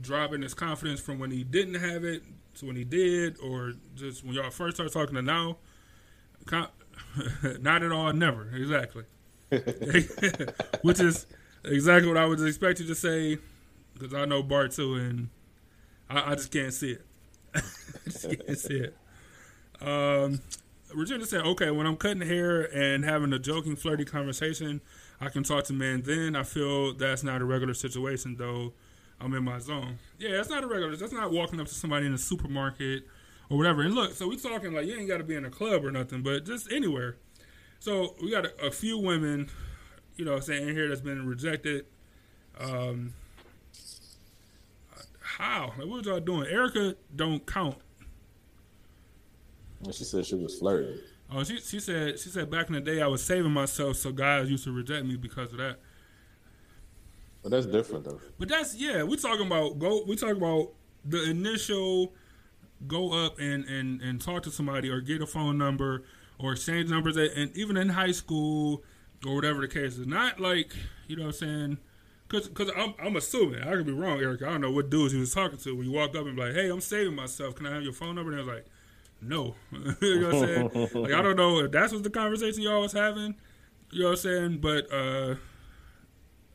drop 0.00 0.32
in 0.32 0.42
his 0.42 0.54
confidence 0.54 1.00
from 1.00 1.18
when 1.18 1.30
he 1.30 1.44
didn't 1.44 1.74
have 1.74 2.04
it 2.04 2.22
to 2.56 2.66
when 2.66 2.76
he 2.76 2.84
did, 2.84 3.38
or 3.40 3.72
just 3.94 4.24
when 4.24 4.34
y'all 4.34 4.50
first 4.50 4.76
started 4.76 4.92
talking 4.92 5.14
to 5.14 5.22
now? 5.22 5.58
Con- 6.46 6.68
not 7.60 7.82
at 7.82 7.92
all, 7.92 8.12
never, 8.12 8.50
exactly. 8.54 9.04
Which 10.82 11.00
is 11.00 11.26
exactly 11.64 12.08
what 12.08 12.16
I 12.16 12.24
was 12.26 12.42
expecting 12.44 12.86
to 12.86 12.94
say, 12.94 13.38
because 13.94 14.14
I 14.14 14.24
know 14.24 14.42
Bart 14.42 14.72
too, 14.72 14.94
and 14.94 15.28
I, 16.08 16.32
I 16.32 16.34
just 16.34 16.50
can't 16.50 16.72
see 16.72 16.92
it. 16.92 17.06
I 17.54 17.60
just 18.06 18.24
can't 18.24 18.58
see 18.58 18.78
it. 18.78 18.96
Um, 19.80 20.40
Regina 20.94 21.26
said, 21.26 21.42
"Okay, 21.42 21.70
when 21.70 21.86
I'm 21.86 21.96
cutting 21.96 22.22
hair 22.22 22.62
and 22.62 23.04
having 23.04 23.32
a 23.32 23.38
joking, 23.38 23.76
flirty 23.76 24.04
conversation, 24.04 24.80
I 25.22 25.28
can 25.28 25.44
talk 25.44 25.62
to 25.64 25.72
men. 25.72 26.02
Then 26.02 26.34
I 26.34 26.42
feel 26.42 26.94
that's 26.94 27.22
not 27.22 27.40
a 27.40 27.44
regular 27.44 27.74
situation, 27.74 28.34
though. 28.36 28.72
I'm 29.20 29.32
in 29.34 29.44
my 29.44 29.60
zone. 29.60 29.98
Yeah, 30.18 30.32
that's 30.32 30.50
not 30.50 30.64
a 30.64 30.66
regular. 30.66 30.96
That's 30.96 31.12
not 31.12 31.30
walking 31.30 31.60
up 31.60 31.68
to 31.68 31.74
somebody 31.74 32.06
in 32.06 32.12
a 32.12 32.18
supermarket 32.18 33.04
or 33.48 33.56
whatever. 33.56 33.82
And 33.82 33.94
look, 33.94 34.14
so 34.14 34.26
we 34.26 34.36
talking 34.36 34.72
like 34.72 34.86
you 34.86 34.98
ain't 34.98 35.06
got 35.06 35.18
to 35.18 35.24
be 35.24 35.36
in 35.36 35.44
a 35.44 35.50
club 35.50 35.84
or 35.84 35.92
nothing, 35.92 36.22
but 36.22 36.44
just 36.44 36.72
anywhere. 36.72 37.18
So 37.78 38.16
we 38.20 38.32
got 38.32 38.46
a, 38.46 38.66
a 38.66 38.70
few 38.72 38.98
women, 38.98 39.48
you 40.16 40.24
know, 40.24 40.40
saying 40.40 40.74
here 40.74 40.88
that's 40.88 41.00
been 41.00 41.24
rejected. 41.24 41.86
Um, 42.58 43.14
how? 45.20 45.72
Like, 45.78 45.86
what 45.86 46.04
y'all 46.04 46.18
doing? 46.18 46.48
Erica 46.48 46.96
don't 47.14 47.46
count. 47.46 47.78
She 49.92 50.02
said 50.02 50.26
she 50.26 50.34
was 50.34 50.58
flirting. 50.58 50.98
Oh, 51.34 51.44
she 51.44 51.58
she 51.60 51.80
said 51.80 52.18
she 52.18 52.28
said 52.28 52.50
back 52.50 52.68
in 52.68 52.74
the 52.74 52.80
day 52.80 53.00
I 53.00 53.06
was 53.06 53.22
saving 53.22 53.52
myself, 53.52 53.96
so 53.96 54.12
guys 54.12 54.50
used 54.50 54.64
to 54.64 54.72
reject 54.72 55.06
me 55.06 55.16
because 55.16 55.52
of 55.52 55.58
that. 55.58 55.78
But 57.42 57.50
that's 57.50 57.66
different 57.66 58.04
though. 58.04 58.20
But 58.38 58.48
that's 58.48 58.74
yeah, 58.74 59.02
we're 59.02 59.16
talking 59.16 59.46
about 59.46 59.78
go. 59.78 60.04
We 60.06 60.16
talking 60.16 60.36
about 60.36 60.72
the 61.04 61.30
initial 61.30 62.12
go 62.86 63.12
up 63.12 63.38
and 63.38 63.64
and 63.64 64.00
and 64.02 64.20
talk 64.20 64.42
to 64.44 64.50
somebody 64.50 64.90
or 64.90 65.00
get 65.00 65.22
a 65.22 65.26
phone 65.26 65.56
number 65.56 66.04
or 66.38 66.52
exchange 66.52 66.90
numbers, 66.90 67.16
at, 67.16 67.32
and 67.32 67.56
even 67.56 67.76
in 67.76 67.90
high 67.90 68.12
school 68.12 68.82
or 69.26 69.34
whatever 69.34 69.60
the 69.60 69.68
case 69.68 69.98
is. 69.98 70.06
Not 70.06 70.38
like 70.38 70.74
you 71.06 71.16
know 71.16 71.22
what 71.26 71.42
I'm 71.42 71.48
saying. 71.48 71.78
Cause, 72.28 72.48
cause 72.48 72.70
I'm, 72.74 72.94
I'm 72.98 73.16
assuming 73.16 73.62
I 73.62 73.72
could 73.72 73.84
be 73.84 73.92
wrong, 73.92 74.18
Eric. 74.18 74.40
I 74.40 74.46
don't 74.46 74.62
know 74.62 74.70
what 74.70 74.88
dudes 74.88 75.12
he 75.12 75.20
was 75.20 75.34
talking 75.34 75.58
to. 75.58 75.76
When 75.76 75.86
you 75.86 75.92
walk 75.92 76.16
up 76.16 76.24
and 76.24 76.34
be 76.34 76.42
like, 76.42 76.54
"Hey, 76.54 76.70
I'm 76.70 76.80
saving 76.80 77.14
myself. 77.14 77.56
Can 77.56 77.66
I 77.66 77.74
have 77.74 77.82
your 77.82 77.92
phone 77.92 78.14
number?" 78.14 78.32
And 78.32 78.40
I 78.40 78.44
was 78.44 78.54
like, 78.54 78.66
"No." 79.22 79.54
you 80.00 80.20
know 80.20 80.26
what 80.26 80.34
I'm 80.34 80.70
saying? 80.72 81.02
like 81.02 81.12
I 81.12 81.22
don't 81.22 81.36
know 81.36 81.60
if 81.60 81.70
that's 81.70 81.92
what 81.92 82.02
the 82.02 82.10
conversation 82.10 82.62
y'all 82.62 82.80
was 82.80 82.92
having. 82.92 83.34
You 83.90 84.02
know 84.02 84.06
what 84.06 84.12
I'm 84.12 84.16
saying? 84.16 84.58
But 84.58 84.92
uh, 84.92 85.36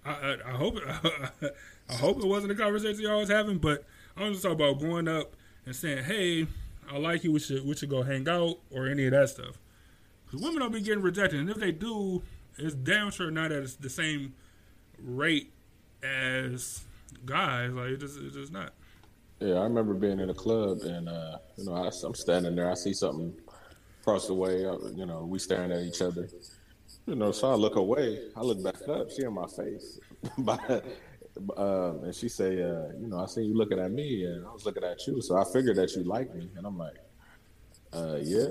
I, 0.06 0.12
I, 0.12 0.38
I 0.46 0.52
hope 0.52 0.78
it, 0.78 0.84
I 1.90 1.94
hope 1.94 2.18
it 2.18 2.26
wasn't 2.26 2.52
a 2.52 2.56
conversation 2.56 3.02
y'all 3.02 3.20
was 3.20 3.30
having, 3.30 3.58
but 3.58 3.86
I'm 4.16 4.32
just 4.32 4.44
talking 4.44 4.56
about 4.56 4.80
going 4.80 5.08
up 5.08 5.36
and 5.66 5.76
saying, 5.76 6.06
"Hey, 6.06 6.48
I 6.92 6.98
like 6.98 7.24
you. 7.24 7.32
We 7.32 7.40
should 7.40 7.66
we 7.66 7.76
should 7.76 7.90
go 7.90 8.04
hang 8.04 8.28
out 8.28 8.58
or 8.72 8.88
any 8.88 9.06
of 9.06 9.12
that 9.12 9.30
stuff." 9.30 9.60
Because 10.26 10.42
women 10.42 10.60
don't 10.60 10.74
be 10.74 10.82
getting 10.82 11.04
rejected, 11.04 11.40
and 11.40 11.50
if 11.50 11.58
they 11.58 11.72
do, 11.72 12.22
it's 12.58 12.76
damn 12.76 13.12
sure 13.12 13.32
not 13.32 13.52
at 13.52 13.68
the 13.82 13.90
same 13.90 14.34
rate 15.00 15.54
as 16.04 16.84
guys. 17.26 17.72
Like 17.72 17.92
it 17.92 17.98
just 18.00 18.20
it's 18.20 18.36
just 18.36 18.52
not. 18.52 18.74
Yeah, 19.40 19.56
I 19.56 19.64
remember 19.64 19.94
being 19.94 20.20
in 20.20 20.30
a 20.30 20.34
club 20.36 20.80
and 20.84 21.10
uh, 21.10 21.38
you 21.58 21.66
know 21.66 21.74
I, 21.76 21.90
I'm 22.06 22.16
standing 22.16 22.56
there. 22.56 22.72
I 22.72 22.76
see 22.76 22.94
something 22.94 23.34
across 24.02 24.28
the 24.28 24.34
way. 24.36 24.66
uh, 24.66 24.78
You 24.96 25.06
know, 25.06 25.26
we 25.26 25.40
staring 25.40 25.72
at 25.72 25.82
each 25.84 26.02
other. 26.02 26.30
You 27.08 27.16
know, 27.16 27.32
so 27.32 27.52
I 27.52 27.56
look 27.56 27.76
away. 27.76 28.20
I 28.36 28.42
look 28.42 28.64
back 28.64 28.88
up. 28.90 29.12
She 29.12 29.24
in 29.24 29.34
my 29.34 29.48
face, 29.48 30.00
but 30.40 30.86
um, 31.58 32.04
and 32.06 32.16
she 32.16 32.30
say, 32.30 32.62
uh, 32.64 32.90
you 33.00 33.08
know, 33.08 33.20
I 33.20 33.28
see 33.28 33.44
you 33.44 33.56
looking 33.56 33.80
at 33.80 33.92
me, 33.92 34.26
and 34.26 34.46
I 34.46 34.52
was 34.52 34.66
looking 34.66 34.84
at 34.84 35.06
you. 35.08 35.22
So 35.22 35.38
I 35.38 35.46
figured 35.54 35.78
that 35.78 35.92
you 35.96 36.04
like 36.04 36.34
me, 36.36 36.50
and 36.56 36.66
I'm 36.68 36.78
like, 36.78 36.98
uh, 37.94 38.18
yeah. 38.22 38.48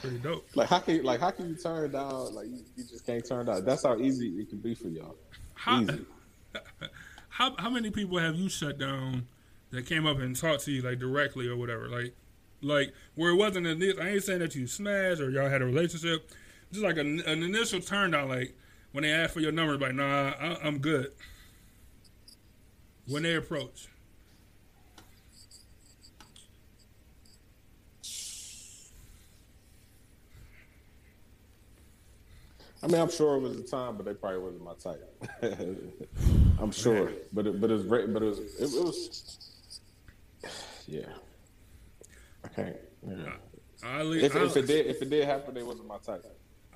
Pretty 0.00 0.18
dope. 0.18 0.46
like 0.56 0.68
how 0.68 0.80
can 0.80 0.96
you, 0.96 1.02
like 1.02 1.20
how 1.20 1.30
can 1.30 1.48
you 1.48 1.56
turn 1.56 1.92
down? 1.92 2.34
Like 2.34 2.48
you, 2.48 2.64
you 2.76 2.84
just 2.84 3.06
can't 3.06 3.26
turn 3.26 3.46
down. 3.46 3.64
That's 3.64 3.84
how 3.84 3.98
easy 3.98 4.28
it 4.40 4.50
can 4.50 4.60
be 4.60 4.74
for 4.74 4.88
y'all. 4.88 5.16
How, 5.54 5.82
Easy. 5.82 6.06
how 7.40 7.54
how 7.58 7.70
many 7.70 7.90
people 7.90 8.18
have 8.18 8.36
you 8.36 8.50
shut 8.50 8.78
down 8.78 9.26
that 9.70 9.86
came 9.86 10.06
up 10.06 10.18
and 10.18 10.36
talked 10.36 10.62
to 10.66 10.70
you 10.70 10.82
like 10.82 10.98
directly 10.98 11.48
or 11.48 11.56
whatever? 11.56 11.88
Like 11.88 12.14
like 12.60 12.92
where 13.14 13.30
it 13.30 13.36
wasn't 13.36 13.66
an 13.66 13.82
I 13.98 14.10
ain't 14.10 14.22
saying 14.22 14.40
that 14.40 14.54
you 14.54 14.66
smashed 14.66 15.22
or 15.22 15.30
y'all 15.30 15.48
had 15.48 15.62
a 15.62 15.64
relationship, 15.64 16.30
just 16.70 16.84
like 16.84 16.98
an, 16.98 17.20
an 17.20 17.42
initial 17.42 17.80
turn 17.80 18.10
down. 18.10 18.28
Like 18.28 18.54
when 18.92 19.02
they 19.02 19.10
ask 19.10 19.32
for 19.32 19.40
your 19.40 19.52
number, 19.52 19.78
like 19.78 19.94
nah, 19.94 20.34
I, 20.38 20.58
I'm 20.62 20.78
good. 20.78 21.12
When 23.06 23.22
they 23.22 23.34
approach, 23.34 23.88
I 32.82 32.86
mean, 32.86 33.00
I'm 33.00 33.10
sure 33.10 33.36
it 33.36 33.40
was 33.40 33.58
a 33.58 33.62
time, 33.62 33.96
but 33.96 34.06
they 34.06 34.14
probably 34.14 34.38
wasn't 34.38 34.64
my 34.64 34.74
type. 34.74 35.22
I'm 36.58 36.70
sure, 36.70 37.12
but 37.32 37.46
it, 37.46 37.60
but 37.60 37.70
it 37.70 37.74
was 37.74 37.84
great. 37.84 38.12
But 38.12 38.22
it 38.22 38.26
was 38.26 38.38
it, 38.38 38.52
it 38.60 38.84
was 38.84 39.50
yeah. 40.86 41.02
I 42.44 42.48
can't. 42.48 42.76
Yeah. 43.06 43.32
I 43.82 44.00
at 44.00 44.06
least, 44.06 44.24
If, 44.24 44.36
if 44.36 44.56
it 44.56 44.66
did 44.66 44.86
if 44.86 45.02
it 45.02 45.10
did 45.10 45.26
happen, 45.26 45.56
it 45.56 45.66
wasn't 45.66 45.88
my 45.88 45.98
type. 45.98 46.24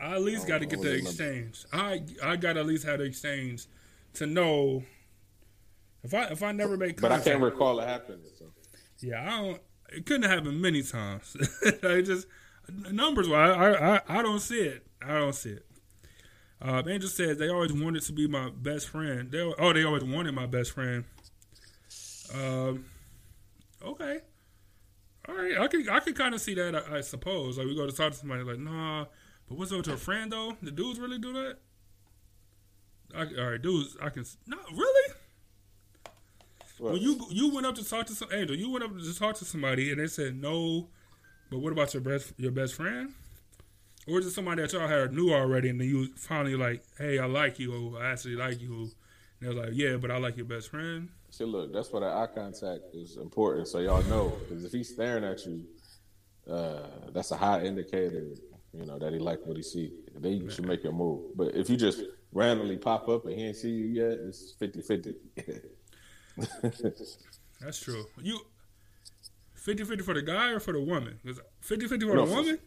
I 0.00 0.14
at 0.14 0.22
least 0.22 0.46
got 0.46 0.58
to 0.58 0.66
get 0.66 0.82
the 0.82 0.94
exchange. 0.94 1.64
I 1.72 2.02
I 2.22 2.36
got 2.36 2.54
to 2.54 2.60
at 2.60 2.66
least 2.66 2.84
have 2.84 2.98
the 2.98 3.04
exchange 3.04 3.66
to 4.14 4.26
know 4.26 4.82
If 6.02 6.12
I 6.12 6.24
if 6.24 6.42
I 6.42 6.52
never 6.52 6.76
make 6.76 7.00
But 7.00 7.12
I 7.12 7.20
can't 7.20 7.40
recall 7.40 7.80
it 7.80 7.88
happening. 7.88 8.20
So. 8.38 8.46
yeah, 9.00 9.22
I 9.22 9.40
don't. 9.40 9.60
It 9.90 10.06
couldn't 10.06 10.28
happen 10.28 10.60
many 10.60 10.82
times. 10.82 11.36
I 11.82 12.02
just 12.02 12.26
numbers 12.90 13.28
wise, 13.28 13.56
I, 13.56 13.96
I 13.96 14.18
I 14.18 14.22
don't 14.22 14.40
see 14.40 14.60
it. 14.60 14.86
I 15.02 15.14
don't 15.14 15.34
see 15.34 15.50
it. 15.50 15.66
Uh, 16.64 16.82
Angel 16.88 17.10
says 17.10 17.36
they 17.36 17.50
always 17.50 17.74
wanted 17.74 18.02
to 18.04 18.12
be 18.12 18.26
my 18.26 18.48
best 18.48 18.88
friend. 18.88 19.30
They 19.30 19.40
oh 19.40 19.72
they 19.74 19.84
always 19.84 20.02
wanted 20.02 20.34
my 20.34 20.46
best 20.46 20.72
friend. 20.72 21.04
Um, 22.32 22.86
okay, 23.84 24.20
all 25.28 25.34
right. 25.34 25.58
I 25.58 25.68
can 25.68 25.86
I 25.90 26.00
can 26.00 26.14
kind 26.14 26.34
of 26.34 26.40
see 26.40 26.54
that. 26.54 26.74
I, 26.74 26.96
I 26.96 27.00
suppose 27.02 27.58
like 27.58 27.66
we 27.66 27.76
go 27.76 27.86
to 27.86 27.92
talk 27.92 28.12
to 28.12 28.18
somebody 28.18 28.44
like 28.44 28.58
nah, 28.58 29.04
but 29.46 29.58
what's 29.58 29.72
up 29.72 29.84
to 29.84 29.92
a 29.92 29.98
friend 29.98 30.32
though? 30.32 30.56
The 30.62 30.70
dudes 30.70 30.98
really 30.98 31.18
do 31.18 31.34
that? 31.34 31.58
I, 33.14 33.26
all 33.38 33.50
right, 33.50 33.60
dudes. 33.60 33.98
I 34.00 34.08
can 34.08 34.24
not 34.46 34.64
really. 34.72 35.14
When 36.78 36.96
you 36.96 37.26
you 37.28 37.52
went 37.52 37.66
up 37.66 37.74
to 37.74 37.84
talk 37.84 38.06
to 38.06 38.14
some 38.14 38.28
angel, 38.32 38.56
you 38.56 38.70
went 38.70 38.84
up 38.84 38.98
to 38.98 39.18
talk 39.18 39.36
to 39.36 39.44
somebody 39.44 39.90
and 39.90 40.00
they 40.00 40.06
said 40.06 40.40
no, 40.40 40.88
but 41.50 41.58
what 41.58 41.72
about 41.72 41.92
your 41.92 42.02
best 42.02 42.32
your 42.38 42.52
best 42.52 42.74
friend? 42.74 43.12
Or 44.06 44.18
is 44.18 44.26
it 44.26 44.32
somebody 44.32 44.62
that 44.62 44.72
y'all 44.72 44.86
had 44.86 45.12
knew 45.12 45.32
already 45.32 45.70
and 45.70 45.80
then 45.80 45.88
you 45.88 46.08
finally 46.16 46.56
like, 46.56 46.84
hey, 46.98 47.18
I 47.18 47.26
like 47.26 47.58
you, 47.58 47.94
or 47.94 48.02
I 48.02 48.12
actually 48.12 48.36
like 48.36 48.60
you, 48.60 48.90
and 49.40 49.40
they're 49.40 49.54
like, 49.54 49.70
yeah, 49.72 49.96
but 49.96 50.10
I 50.10 50.18
like 50.18 50.36
your 50.36 50.46
best 50.46 50.68
friend. 50.68 51.08
See, 51.30 51.44
look, 51.44 51.72
that's 51.72 51.90
why 51.90 52.00
the 52.00 52.06
eye 52.06 52.28
contact 52.32 52.82
is 52.94 53.16
important, 53.16 53.66
so 53.66 53.78
y'all 53.80 54.02
know. 54.04 54.36
Because 54.48 54.64
if 54.64 54.72
he's 54.72 54.90
staring 54.92 55.24
at 55.24 55.44
you, 55.46 55.64
uh, 56.48 56.82
that's 57.12 57.30
a 57.30 57.36
high 57.36 57.62
indicator, 57.62 58.28
you 58.72 58.86
know, 58.86 58.98
that 58.98 59.12
he 59.12 59.18
like 59.18 59.44
what 59.46 59.56
he 59.56 59.62
see. 59.62 59.92
Then 60.14 60.32
you 60.32 60.50
should 60.50 60.66
make 60.66 60.84
your 60.84 60.92
move. 60.92 61.36
But 61.36 61.54
if 61.54 61.70
you 61.70 61.76
just 61.76 62.02
randomly 62.32 62.76
pop 62.76 63.08
up 63.08 63.24
and 63.24 63.34
he 63.34 63.46
ain't 63.46 63.56
see 63.56 63.70
you 63.70 63.86
yet, 63.86 64.12
it's 64.12 64.54
50-50. 64.60 65.14
That's 67.60 67.80
true. 67.80 68.04
You 68.20 68.40
50-50 69.56 70.02
for 70.02 70.14
the 70.14 70.22
guy 70.22 70.50
or 70.50 70.60
for 70.60 70.72
the 70.72 70.80
woman? 70.80 71.18
50-50 71.24 71.88
for 71.88 71.96
No, 72.14 72.26
the 72.26 72.32
woman? 72.32 72.58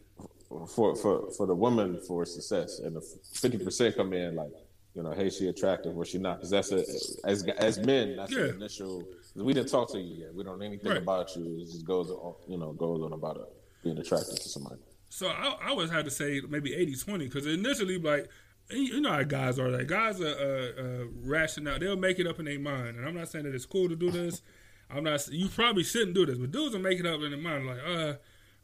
For 0.48 0.94
for 0.96 1.30
for 1.32 1.46
the 1.46 1.54
woman 1.54 2.00
for 2.06 2.24
success, 2.24 2.78
and 2.80 2.96
the 2.96 3.00
fifty 3.34 3.58
percent 3.58 3.96
come 3.96 4.12
in 4.12 4.34
like, 4.34 4.50
you 4.94 5.02
know, 5.02 5.12
hey, 5.12 5.28
she 5.30 5.48
attractive 5.48 5.96
or 5.96 6.04
she 6.04 6.18
not? 6.18 6.38
Because 6.38 6.50
that's 6.50 6.72
a 6.72 6.84
as 7.28 7.44
as 7.58 7.78
men, 7.78 8.16
that's 8.16 8.32
Yeah. 8.32 8.44
the 8.44 8.54
initial. 8.54 9.04
we 9.34 9.52
didn't 9.52 9.68
talk 9.70 9.90
to 9.92 9.98
you 10.00 10.24
yet. 10.24 10.34
We 10.34 10.42
don't 10.42 10.58
know 10.58 10.64
anything 10.64 10.88
Right. 10.90 11.02
about 11.02 11.36
you. 11.36 11.58
It 11.60 11.66
just 11.66 11.84
goes 11.84 12.10
on, 12.10 12.34
you 12.48 12.56
know, 12.58 12.72
goes 12.72 13.02
on 13.02 13.12
about 13.12 13.36
uh, 13.36 13.44
being 13.84 13.98
attracted 13.98 14.36
to 14.36 14.48
somebody. 14.48 14.80
So 15.10 15.28
I, 15.28 15.56
I 15.62 15.68
always 15.68 15.90
had 15.90 16.04
to 16.06 16.10
say 16.10 16.40
maybe 16.48 16.70
80-20 16.70 17.18
because 17.20 17.46
initially, 17.46 17.98
like, 17.98 18.28
you 18.70 19.00
know 19.00 19.10
how 19.12 19.22
guys 19.22 19.58
are. 19.58 19.68
Like, 19.70 19.86
guys 19.86 20.20
are 20.20 20.26
uh, 20.26 20.82
uh, 20.82 21.04
rational. 21.22 21.78
They'll 21.78 21.96
make 21.96 22.18
it 22.18 22.26
up 22.26 22.38
in 22.40 22.46
their 22.46 22.58
mind. 22.58 22.96
And 22.98 23.06
I'm 23.06 23.14
not 23.14 23.28
saying 23.28 23.44
that 23.44 23.54
it's 23.54 23.64
cool 23.64 23.88
to 23.88 23.96
do 23.96 24.10
this. 24.10 24.42
I'm 24.90 25.04
not. 25.04 25.26
You 25.30 25.48
probably 25.48 25.84
shouldn't 25.84 26.14
do 26.14 26.26
this, 26.26 26.36
but 26.38 26.50
dudes 26.50 26.74
are 26.74 26.78
making 26.80 27.06
it 27.06 27.12
up 27.14 27.20
in 27.22 27.30
their 27.30 27.40
mind. 27.40 27.66
Like, 27.66 27.78
uh, 27.86 28.12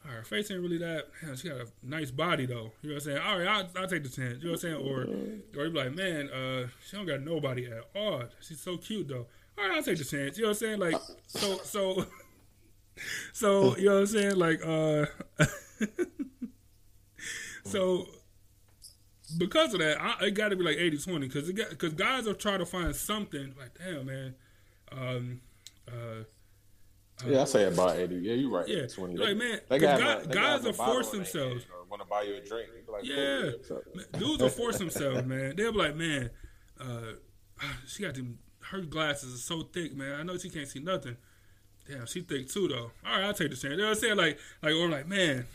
her 0.04 0.22
face 0.22 0.50
ain't 0.50 0.60
really 0.60 0.78
that. 0.78 1.06
Man, 1.22 1.36
she 1.36 1.48
got 1.48 1.60
a 1.60 1.66
nice 1.82 2.10
body 2.10 2.46
though. 2.46 2.72
You 2.82 2.90
know 2.90 2.94
what 2.94 2.94
I'm 2.94 3.00
saying? 3.00 3.18
All 3.18 3.38
right, 3.38 3.46
I'll, 3.48 3.68
I'll 3.76 3.88
take 3.88 4.02
the 4.02 4.10
chance. 4.10 4.38
You 4.38 4.44
know 4.44 4.52
what 4.52 4.64
I'm 4.64 4.70
saying? 4.70 4.74
Or, 4.74 5.02
or 5.58 5.64
you 5.64 5.70
be 5.70 5.78
like, 5.78 5.94
man, 5.94 6.28
uh, 6.30 6.66
she 6.86 6.96
don't 6.96 7.06
got 7.06 7.22
nobody 7.22 7.66
at 7.66 7.84
all. 7.94 8.24
She's 8.40 8.60
so 8.60 8.76
cute 8.76 9.08
though. 9.08 9.26
All 9.58 9.68
right, 9.68 9.76
I'll 9.76 9.82
take 9.82 9.98
the 9.98 10.04
chance. 10.04 10.36
You 10.36 10.44
know 10.44 10.50
what 10.50 10.62
I'm 10.62 10.78
saying? 10.78 10.78
Like, 10.78 10.96
so, 11.26 11.56
so, 11.58 12.06
so, 13.32 13.76
you 13.76 13.86
know 13.86 13.94
what 13.94 14.00
I'm 14.00 14.06
saying? 14.06 14.36
Like, 14.36 14.60
uh, 14.64 15.06
so 17.64 18.06
because 19.38 19.74
of 19.74 19.80
that, 19.80 20.00
I, 20.00 20.26
it 20.26 20.32
got 20.32 20.48
to 20.50 20.56
be 20.56 20.64
like 20.64 20.76
80 20.76 20.98
20 20.98 21.28
because 21.28 21.50
because 21.52 21.94
guys 21.94 22.28
are 22.28 22.34
trying 22.34 22.58
to 22.58 22.66
find 22.66 22.94
something 22.94 23.54
like, 23.58 23.70
damn, 23.78 24.06
man. 24.06 24.34
Um, 24.92 25.40
uh, 25.88 26.24
Yeah, 27.26 27.42
I 27.42 27.44
say 27.44 27.64
about 27.64 27.96
eighty. 27.96 28.16
Yeah, 28.16 28.34
you're 28.34 28.50
right. 28.50 28.66
Yeah. 28.68 28.86
twenty. 28.86 29.16
Like, 29.16 29.36
man, 29.36 29.60
they 29.68 29.78
got 29.78 30.24
a- 30.24 30.28
they 30.28 30.34
guys 30.34 30.66
are 30.66 30.72
forced 30.72 31.12
themselves. 31.12 31.64
Want 31.88 32.02
to 32.02 32.08
buy 32.08 32.22
you 32.22 32.34
a 32.34 32.40
drink? 32.40 32.70
Like, 32.88 33.04
Yeah, 33.04 33.52
cool. 33.68 33.82
Man, 33.94 34.04
dudes 34.18 34.42
will 34.42 34.48
force 34.48 34.78
themselves, 34.78 35.24
man. 35.24 35.54
They'll 35.54 35.70
be 35.70 35.78
like, 35.78 35.94
man, 35.96 36.30
uh, 36.80 37.12
she 37.86 38.02
got 38.02 38.14
them. 38.14 38.38
Her 38.60 38.80
glasses 38.80 39.32
are 39.34 39.38
so 39.38 39.62
thick, 39.62 39.94
man. 39.94 40.18
I 40.18 40.22
know 40.24 40.36
she 40.36 40.50
can't 40.50 40.66
see 40.66 40.80
nothing. 40.80 41.16
Damn, 41.88 42.06
she 42.06 42.22
thick 42.22 42.48
too, 42.48 42.66
though. 42.66 42.90
All 43.06 43.12
right, 43.18 43.24
I'll 43.24 43.34
take 43.34 43.50
the 43.50 43.56
chance. 43.56 43.72
You 43.72 43.76
know 43.76 43.84
what 43.84 43.90
I'm 43.90 44.00
saying? 44.00 44.16
Like, 44.16 44.38
like, 44.62 44.74
or 44.74 44.88
like, 44.88 45.06
man, 45.06 45.46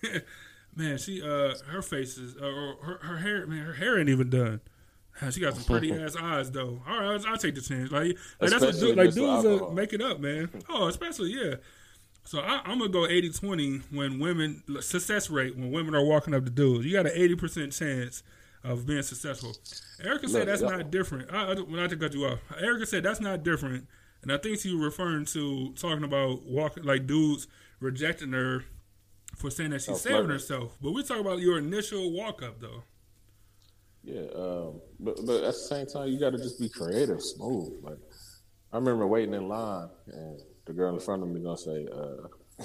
man, 0.74 0.98
she, 0.98 1.22
uh, 1.22 1.54
her 1.68 1.82
face 1.82 2.16
is, 2.18 2.34
uh, 2.36 2.44
or 2.46 2.76
her, 2.82 2.98
her 3.02 3.16
hair, 3.18 3.46
man, 3.46 3.64
her 3.64 3.74
hair 3.74 3.98
ain't 3.98 4.08
even 4.08 4.30
done. 4.30 4.60
She 5.30 5.40
got 5.40 5.54
some 5.54 5.64
pretty 5.64 5.92
ass 6.02 6.14
eyes, 6.20 6.50
though. 6.50 6.82
All 6.86 7.00
right, 7.00 7.20
I'll, 7.26 7.36
take 7.38 7.54
the 7.54 7.60
chance. 7.62 7.90
Like, 7.90 8.16
like 8.40 8.50
that's 8.50 8.62
what 8.64 8.74
dude, 8.74 8.96
like 8.96 9.12
dudes 9.14 9.44
alcohol. 9.46 9.72
make 9.72 9.92
it 9.92 10.02
up, 10.02 10.20
man. 10.20 10.50
Oh, 10.68 10.88
especially 10.88 11.32
yeah. 11.32 11.54
So 12.24 12.40
I, 12.40 12.60
I'm 12.64 12.78
gonna 12.78 12.90
go 12.90 13.06
80-20 13.06 13.84
when 13.92 14.18
women 14.18 14.62
success 14.80 15.30
rate 15.30 15.56
when 15.56 15.70
women 15.70 15.94
are 15.94 16.04
walking 16.04 16.34
up 16.34 16.44
to 16.44 16.50
dudes. 16.50 16.84
You 16.84 16.92
got 16.92 17.06
an 17.06 17.12
eighty 17.14 17.34
percent 17.36 17.72
chance 17.72 18.22
of 18.64 18.84
being 18.86 19.02
successful. 19.02 19.54
Erica 20.04 20.28
said 20.28 20.40
Look, 20.40 20.46
that's 20.48 20.60
y'all- 20.60 20.70
not 20.72 20.90
different. 20.90 21.32
I, 21.32 21.52
I, 21.52 21.54
when 21.54 21.78
I 21.78 21.86
to 21.86 21.96
cut 21.96 22.12
you 22.14 22.24
off, 22.26 22.40
Erica 22.60 22.84
said 22.84 23.04
that's 23.04 23.20
not 23.20 23.42
different, 23.44 23.86
and 24.22 24.32
I 24.32 24.38
think 24.38 24.58
she 24.60 24.74
was 24.74 24.84
referring 24.84 25.24
to 25.26 25.72
talking 25.74 26.02
about 26.04 26.44
walking 26.44 26.82
like 26.84 27.06
dudes 27.06 27.46
rejecting 27.80 28.32
her 28.32 28.64
for 29.36 29.48
saying 29.50 29.70
that 29.70 29.82
she's 29.82 29.90
Oh, 29.90 29.94
saving 29.94 30.16
flirting. 30.16 30.30
herself. 30.32 30.76
But 30.82 30.92
we 30.92 31.04
talk 31.04 31.20
about 31.20 31.38
your 31.38 31.58
initial 31.58 32.10
walk 32.10 32.42
up 32.42 32.60
though. 32.60 32.82
Yeah, 34.06 34.22
um, 34.36 34.80
but 35.00 35.16
but 35.26 35.42
at 35.42 35.46
the 35.46 35.52
same 35.52 35.86
time, 35.86 36.08
you 36.08 36.20
got 36.20 36.30
to 36.30 36.38
just 36.38 36.60
be 36.60 36.68
creative, 36.68 37.20
smooth. 37.20 37.72
Like 37.82 37.98
I 38.72 38.76
remember 38.76 39.04
waiting 39.04 39.34
in 39.34 39.48
line, 39.48 39.88
and 40.12 40.40
the 40.64 40.72
girl 40.72 40.94
in 40.94 41.00
front 41.00 41.24
of 41.24 41.28
me 41.28 41.40
gonna 41.40 41.58
say, 41.58 41.88
uh, 41.92 42.64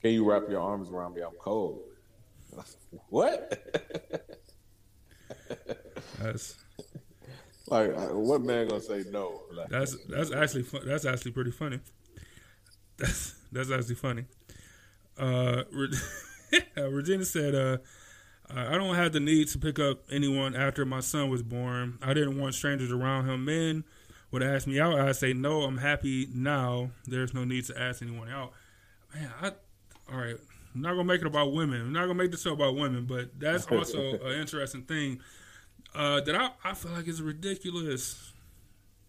"Can 0.00 0.12
you 0.12 0.24
wrap 0.28 0.44
your 0.48 0.60
arms 0.62 0.88
around 0.88 1.14
me? 1.14 1.20
I'm 1.20 1.34
cold." 1.38 1.82
what? 3.10 3.62
That's 6.18 6.56
like, 7.66 7.92
what 7.94 8.40
man 8.40 8.68
gonna 8.68 8.80
say 8.80 9.04
no? 9.10 9.42
Like, 9.52 9.68
That's 9.68 9.96
that's 10.06 10.32
actually 10.32 10.62
fun. 10.62 10.80
that's 10.86 11.04
actually 11.04 11.32
pretty 11.32 11.50
funny. 11.50 11.80
That's 12.96 13.34
that's 13.52 13.70
actually 13.70 13.96
funny. 13.96 14.24
Uh, 15.18 15.64
Re- 15.70 16.60
Regina 16.76 17.24
said, 17.26 17.54
uh, 17.54 17.76
"I 18.50 18.76
don't 18.76 18.94
have 18.94 19.12
the 19.12 19.20
need 19.20 19.48
to 19.48 19.58
pick 19.58 19.78
up 19.78 20.02
anyone 20.10 20.54
after 20.54 20.84
my 20.84 21.00
son 21.00 21.30
was 21.30 21.42
born. 21.42 21.98
I 22.02 22.14
didn't 22.14 22.38
want 22.38 22.54
strangers 22.54 22.92
around 22.92 23.28
him. 23.28 23.44
Men 23.44 23.84
would 24.30 24.42
ask 24.42 24.66
me 24.66 24.80
out. 24.80 24.98
I 24.98 25.12
say 25.12 25.32
no. 25.32 25.62
I'm 25.62 25.78
happy 25.78 26.28
now. 26.34 26.90
There's 27.06 27.32
no 27.32 27.44
need 27.44 27.64
to 27.66 27.80
ask 27.80 28.02
anyone 28.02 28.28
out. 28.28 28.52
Man, 29.14 29.30
I 29.40 29.52
all 30.12 30.18
right. 30.18 30.36
I'm 30.74 30.82
not 30.82 30.90
gonna 30.90 31.04
make 31.04 31.20
it 31.20 31.26
about 31.26 31.52
women. 31.52 31.80
I'm 31.80 31.92
not 31.92 32.02
gonna 32.02 32.14
make 32.14 32.32
this 32.32 32.44
about 32.46 32.74
women, 32.74 33.06
but 33.06 33.38
that's 33.38 33.66
also 33.66 34.00
an 34.24 34.40
interesting 34.40 34.82
thing 34.82 35.20
uh, 35.94 36.20
that 36.22 36.34
I, 36.34 36.50
I 36.64 36.74
feel 36.74 36.92
like 36.92 37.06
is 37.06 37.22
ridiculous. 37.22 38.32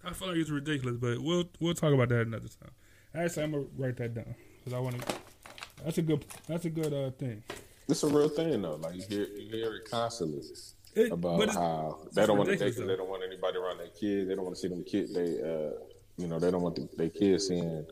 I 0.04 0.14
feel 0.14 0.28
like 0.28 0.38
it's 0.38 0.52
ridiculous, 0.52 0.98
but 0.98 1.20
we'll 1.20 1.46
we'll 1.60 1.74
talk 1.74 1.94
about 1.94 2.10
that 2.10 2.22
another 2.22 2.48
time. 2.48 2.72
Actually, 3.16 3.44
I'm 3.44 3.52
gonna 3.52 3.66
write 3.78 3.98
that 3.98 4.14
down 4.14 4.36
because 4.60 4.74
I 4.74 4.80
want 4.80 5.02
to. 5.02 5.16
That's 5.84 5.98
a 5.98 6.02
good. 6.04 6.26
That's 6.48 6.66
a 6.66 6.70
good 6.70 6.94
uh, 6.94 7.10
thing. 7.12 7.44
It's 7.88 8.04
a 8.04 8.08
real 8.08 8.30
thing 8.30 8.62
though. 8.62 8.76
Like 8.76 8.96
you 8.96 9.04
hear 9.08 9.28
you 9.28 9.50
hear 9.50 9.76
it 9.76 9.90
constantly 9.90 10.42
It- 10.96 11.12
about 11.12 11.50
how 11.50 12.08
they 12.14 12.26
don't 12.26 12.38
want 12.38 12.50
to 12.50 12.58
they, 12.58 12.72
they 12.72 12.96
don't 12.96 13.10
want 13.10 13.24
anybody 13.24 13.58
around 13.58 13.78
their 13.78 13.88
kids. 13.88 14.28
They 14.28 14.36
don't 14.36 14.44
want 14.46 14.56
to 14.56 14.62
see 14.62 14.68
them 14.68 14.84
kids. 14.84 15.14
They 15.14 15.42
uh, 15.42 15.72
you 16.18 16.28
know 16.28 16.40
they 16.40 16.52
don't 16.52 16.62
want 16.62 16.76
the, 16.76 16.88
their 16.98 17.10
kids 17.10 17.48
seeing 17.48 17.86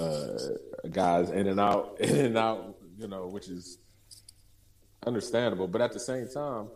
uh, 0.00 0.38
guys 0.90 1.30
in 1.30 1.46
and 1.46 1.60
out, 1.60 1.96
in 2.00 2.26
and 2.26 2.38
out. 2.38 2.76
You 2.96 3.08
know, 3.08 3.26
which 3.26 3.48
is 3.48 3.78
understandable. 5.06 5.66
But 5.66 5.80
at 5.80 5.92
the 5.92 6.00
same 6.00 6.28
time, 6.28 6.68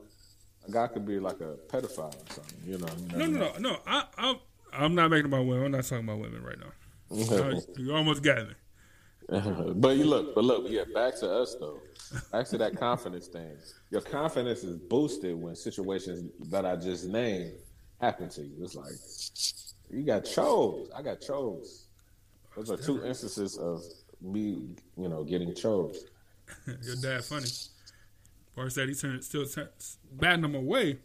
a 0.67 0.71
guy 0.71 0.89
could 0.89 1.07
be 1.07 1.21
like 1.21 1.41
a 1.41 1.57
pedophile 1.69 2.15
or 2.15 2.33
something. 2.35 2.59
You 2.67 2.79
know. 2.79 2.89
you 3.11 3.17
No, 3.19 3.27
no, 3.27 3.39
no, 3.53 3.59
no. 3.71 3.77
I, 3.87 4.05
I'm 4.17 4.37
I'm 4.73 4.95
not 4.95 5.11
making 5.11 5.27
about 5.27 5.47
women. 5.47 5.67
I'm 5.67 5.71
not 5.73 5.85
talking 5.85 6.05
about 6.05 6.19
women 6.19 6.43
right 6.43 6.59
now. 6.59 6.73
You 7.79 7.95
almost 7.95 8.23
got 8.23 8.49
me. 8.49 8.55
but 9.75 9.97
you 9.97 10.05
look, 10.05 10.35
but 10.35 10.45
look, 10.45 10.65
yeah, 10.69 10.85
back 10.95 11.15
to 11.17 11.31
us 11.31 11.55
though. 11.61 11.81
Back 12.33 12.47
to 12.49 12.59
that 12.59 12.79
confidence 12.79 13.27
thing. 13.27 13.57
Your 13.91 14.01
confidence 14.01 14.65
is 14.65 14.79
boosted 14.79 15.41
when 15.41 15.55
situations 15.55 16.31
that 16.51 16.65
I 16.65 16.77
just 16.77 17.07
named 17.07 17.53
happen 18.01 18.31
to 18.31 18.43
you. 18.43 18.55
It's 18.63 18.75
like 18.75 18.93
you 19.91 20.05
got 20.07 20.25
chose. 20.25 20.89
I 20.97 21.03
got 21.03 21.21
chose. 21.21 21.89
Those 22.57 22.71
are 22.71 22.79
two 22.79 23.05
instances 23.05 23.59
of 23.59 23.83
me, 24.23 24.75
you 24.97 25.09
know, 25.09 25.25
getting 25.25 25.55
chose. 25.55 26.07
Your 26.67 26.97
dad 27.03 27.25
funny. 27.25 27.49
Or 28.57 28.71
said 28.71 28.89
he 28.89 28.95
turned 28.95 29.23
still 29.23 29.47
turn, 29.47 29.69
batting 30.11 30.43
them 30.43 30.55
away. 30.55 30.99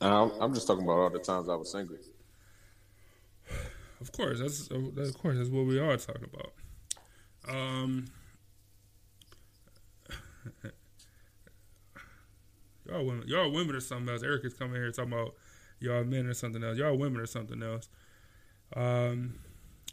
I'm, 0.00 0.30
I'm 0.40 0.54
just 0.54 0.66
talking 0.66 0.84
about 0.84 0.98
all 0.98 1.10
the 1.10 1.18
times 1.18 1.48
I 1.48 1.54
was 1.54 1.72
single. 1.72 1.96
Of 4.00 4.12
course, 4.12 4.38
that's 4.38 4.68
of 4.70 5.18
course 5.18 5.38
that's 5.38 5.48
what 5.48 5.66
we 5.66 5.80
are 5.80 5.96
talking 5.96 6.28
about. 6.32 6.52
Um, 7.48 8.04
women, 12.86 13.24
y'all 13.26 13.50
women 13.50 13.74
are 13.74 13.80
something 13.80 14.08
else. 14.08 14.22
Eric 14.22 14.44
is 14.44 14.54
coming 14.54 14.76
here 14.76 14.92
talking 14.92 15.12
about 15.12 15.34
y'all 15.80 16.04
men 16.04 16.26
or 16.26 16.34
something 16.34 16.62
else. 16.62 16.78
Y'all 16.78 16.96
women 16.96 17.20
are 17.20 17.26
something 17.26 17.60
else. 17.62 17.88
Um, 18.76 19.40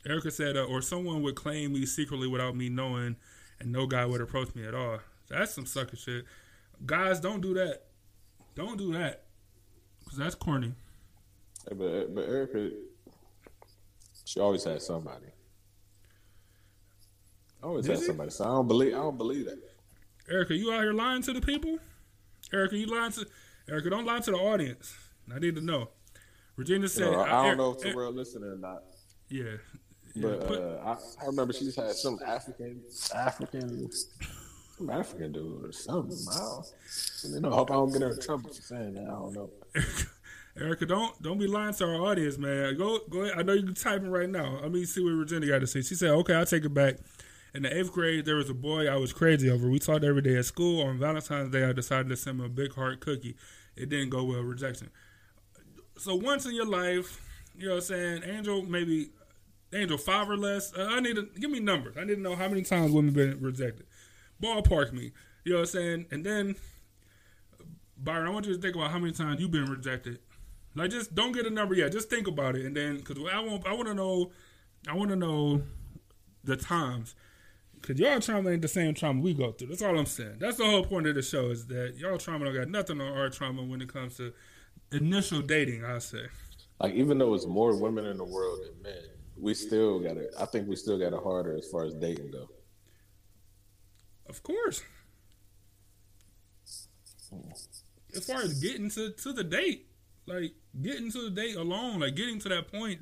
Erica 0.08 0.30
said, 0.30 0.56
uh, 0.56 0.66
or 0.66 0.82
someone 0.82 1.24
would 1.24 1.36
claim 1.36 1.74
me 1.74 1.86
secretly 1.86 2.28
without 2.28 2.56
me 2.56 2.70
knowing, 2.70 3.16
and 3.60 3.72
no 3.72 3.88
guy 3.88 4.06
would 4.06 4.22
approach 4.22 4.54
me 4.54 4.66
at 4.66 4.76
all. 4.76 5.00
That's 5.30 5.54
some 5.54 5.66
sucker 5.66 5.96
shit. 5.96 6.26
Guys, 6.86 7.20
don't 7.20 7.42
do 7.42 7.56
that. 7.56 7.86
Don't 8.54 8.78
do 8.78 8.94
that. 8.94 9.25
Cause 10.08 10.18
that's 10.18 10.36
corny. 10.36 10.74
But 11.68 12.14
but 12.14 12.22
Erica, 12.30 12.70
she 14.26 14.40
always 14.40 14.64
had 14.64 14.82
somebody. 14.82 15.26
Always 17.64 17.86
Did 17.86 17.98
had 17.98 18.06
somebody. 18.06 18.30
So 18.30 18.44
I 18.44 18.48
don't 18.48 18.68
believe. 18.68 18.94
I 18.94 18.98
don't 18.98 19.18
believe 19.18 19.46
that. 19.46 19.58
Erica, 20.30 20.56
you 20.56 20.72
out 20.72 20.82
here 20.82 20.94
lying 20.94 21.22
to 21.24 21.34
the 21.34 21.42
people? 21.42 21.78
Erica, 22.54 22.78
you 22.78 22.86
lying 22.88 23.12
to 23.14 23.26
Erica, 23.70 23.90
don't 23.90 24.06
lie 24.06 24.20
to 24.20 24.32
the 24.32 24.38
audience. 24.38 24.96
I 25.34 25.40
need 25.40 25.56
to 25.56 25.62
know. 25.62 25.90
Regina 26.56 26.84
You 26.84 26.88
said 26.88 27.12
know, 27.12 27.22
I 27.22 27.30
don't 27.44 27.46
Er- 27.52 27.56
know 27.56 27.72
if 27.72 27.78
Er- 27.80 27.92
Terrell 27.92 28.12
listening 28.14 28.50
or 28.52 28.58
not. 28.58 28.84
Yeah. 29.30 29.44
yeah 30.14 30.22
But 30.22 30.48
put- 30.48 30.60
uh, 30.62 30.78
I, 30.86 31.24
I 31.24 31.26
remember 31.26 31.52
she's 31.54 31.76
had 31.76 31.92
some 31.94 32.20
African, 32.26 32.82
African, 33.14 33.90
some 34.78 34.90
African 34.90 35.32
dude 35.32 35.66
or 35.66 35.72
something. 35.72 36.16
I 36.32 36.38
don't, 36.38 36.66
you 37.34 37.40
know, 37.42 37.52
I 37.52 37.56
hope 37.56 37.72
I 37.72 37.74
don't 37.74 37.92
get 37.92 38.02
her 38.04 38.12
in 38.12 38.22
trouble 38.22 38.50
for 38.54 38.62
saying 38.62 38.94
that. 38.94 39.04
I 39.04 39.08
don't 39.08 39.34
know. 39.34 39.50
Erica, 40.60 40.86
don't 40.86 41.22
don't 41.22 41.38
be 41.38 41.48
lying 41.48 41.74
to 41.76 41.86
our 41.86 42.02
audience, 42.02 42.38
man. 42.38 42.78
Go 42.78 43.00
go 43.10 43.24
ahead. 43.24 43.38
I 43.38 43.42
know 43.44 43.54
you're 43.54 43.74
typing 43.74 44.10
right 44.10 44.30
now. 44.30 44.60
Let 44.62 44.72
me 44.72 44.86
see 44.86 45.04
what 45.04 45.12
Regina 45.12 45.48
got 45.48 45.60
to 45.60 45.68
say. 45.68 45.82
She 45.82 45.96
said, 45.96 46.12
"Okay, 46.12 46.34
I'll 46.34 46.46
take 46.46 46.66
it 46.66 46.74
back." 46.74 46.96
In 47.54 47.64
the 47.64 47.78
eighth 47.78 47.94
grade, 47.94 48.26
there 48.26 48.36
was 48.36 48.50
a 48.50 48.54
boy 48.54 48.88
I 48.88 48.98
was 48.98 49.14
crazy 49.14 49.50
over. 49.50 49.70
We 49.70 49.80
talked 49.80 50.04
every 50.04 50.22
day 50.22 50.36
at 50.36 50.46
school. 50.46 50.86
On 50.86 50.98
Valentine's 50.98 51.52
Day, 51.52 51.64
I 51.64 51.72
decided 51.72 52.10
to 52.10 52.18
send 52.18 52.40
him 52.40 52.46
a 52.46 52.50
big 52.50 52.74
heart 52.74 53.00
cookie. 53.00 53.38
It 53.78 53.88
didn't 53.90 54.10
go 54.10 54.26
well. 54.26 54.42
Rejection. 54.42 54.90
So 55.98 56.16
once 56.16 56.46
in 56.46 56.54
your 56.54 56.66
life, 56.66 57.22
you 57.58 57.68
know 57.68 57.76
what 57.76 57.84
I'm 57.84 57.88
saying, 57.88 58.24
Angel, 58.26 58.62
maybe 58.64 59.10
Angel 59.74 59.98
five 59.98 60.30
or 60.30 60.38
less. 60.38 60.74
Uh, 60.74 60.88
I 60.92 61.00
need 61.00 61.16
to 61.16 61.30
give 61.40 61.50
me 61.50 61.60
numbers. 61.60 61.96
I 61.98 62.04
need 62.04 62.16
to 62.16 62.22
know 62.22 62.36
how 62.36 62.48
many 62.48 62.62
times 62.62 62.92
women 62.92 63.14
been 63.14 63.40
rejected. 63.42 63.86
Ballpark 64.42 64.92
me. 64.92 65.12
You 65.44 65.54
know 65.54 65.60
what 65.60 65.70
I'm 65.70 65.72
saying? 65.72 66.06
And 66.12 66.26
then 66.26 66.56
Byron, 67.98 68.28
I 68.28 68.30
want 68.32 68.46
you 68.46 68.56
to 68.56 68.62
think 68.62 68.76
about 68.76 68.92
how 68.92 69.00
many 69.00 69.14
times 69.14 69.40
you've 69.40 69.52
been 69.52 69.66
rejected. 69.66 70.20
Like, 70.76 70.92
just 70.92 71.16
don't 71.16 71.32
get 71.32 71.46
a 71.46 71.50
number 71.50 71.74
yet. 71.74 71.92
Just 71.92 72.10
think 72.10 72.28
about 72.28 72.56
it, 72.56 72.66
and 72.66 72.76
then 72.76 72.98
because 72.98 73.18
I 73.32 73.40
want, 73.40 73.66
I 73.66 73.74
want 73.74 73.88
to 73.88 73.94
know, 73.94 74.32
I 74.88 74.94
want 74.94 75.10
to 75.10 75.16
know 75.16 75.62
the 76.44 76.58
times. 76.58 77.16
Cause 77.82 78.00
y'all 78.00 78.20
trauma 78.20 78.50
ain't 78.50 78.64
the 78.64 78.68
same 78.68 78.96
trauma 78.96 79.22
we 79.22 79.36
go 79.36 79.52
through. 79.52 79.68
That's 79.68 79.84
all 79.84 79.96
I'm 79.96 80.08
saying. 80.08 80.38
That's 80.40 80.58
the 80.58 80.66
whole 80.66 80.84
point 80.84 81.06
of 81.06 81.14
the 81.14 81.22
show 81.22 81.52
is 81.52 81.68
that 81.68 81.94
y'all 81.98 82.18
trauma 82.18 82.46
don't 82.46 82.56
got 82.56 82.68
nothing 82.68 83.00
on 83.00 83.16
our 83.16 83.30
trauma 83.30 83.62
when 83.62 83.80
it 83.80 83.94
comes 83.94 84.18
to 84.18 84.34
initial 84.92 85.42
dating. 85.42 85.86
I 85.86 86.00
say. 86.00 86.26
Like 86.80 86.96
even 86.96 87.20
though 87.20 87.36
it's 87.36 87.46
more 87.46 87.76
women 87.80 88.06
in 88.06 88.18
the 88.18 88.24
world 88.24 88.60
than 88.64 88.82
men, 88.82 89.04
we 89.38 89.54
still 89.54 90.00
got 90.00 90.18
it. 90.18 90.34
I 90.40 90.46
think 90.46 90.68
we 90.68 90.76
still 90.76 90.98
got 90.98 91.14
it 91.14 91.22
harder 91.22 91.56
as 91.56 91.68
far 91.68 91.86
as 91.86 91.94
dating 91.94 92.32
go. 92.32 92.50
Of 94.28 94.42
course. 94.42 94.82
Hmm. 97.30 97.52
As 98.16 98.26
far 98.26 98.42
as 98.42 98.60
getting 98.60 98.90
to, 98.92 99.12
to 99.12 99.34
the 99.34 99.44
date, 99.44 99.88
like 100.26 100.54
getting 100.82 101.12
to 101.12 101.30
the 101.30 101.30
date 101.30 101.56
alone, 101.56 102.00
like 102.00 102.16
getting 102.16 102.40
to 102.40 102.50
that 102.50 102.72
point 102.72 103.02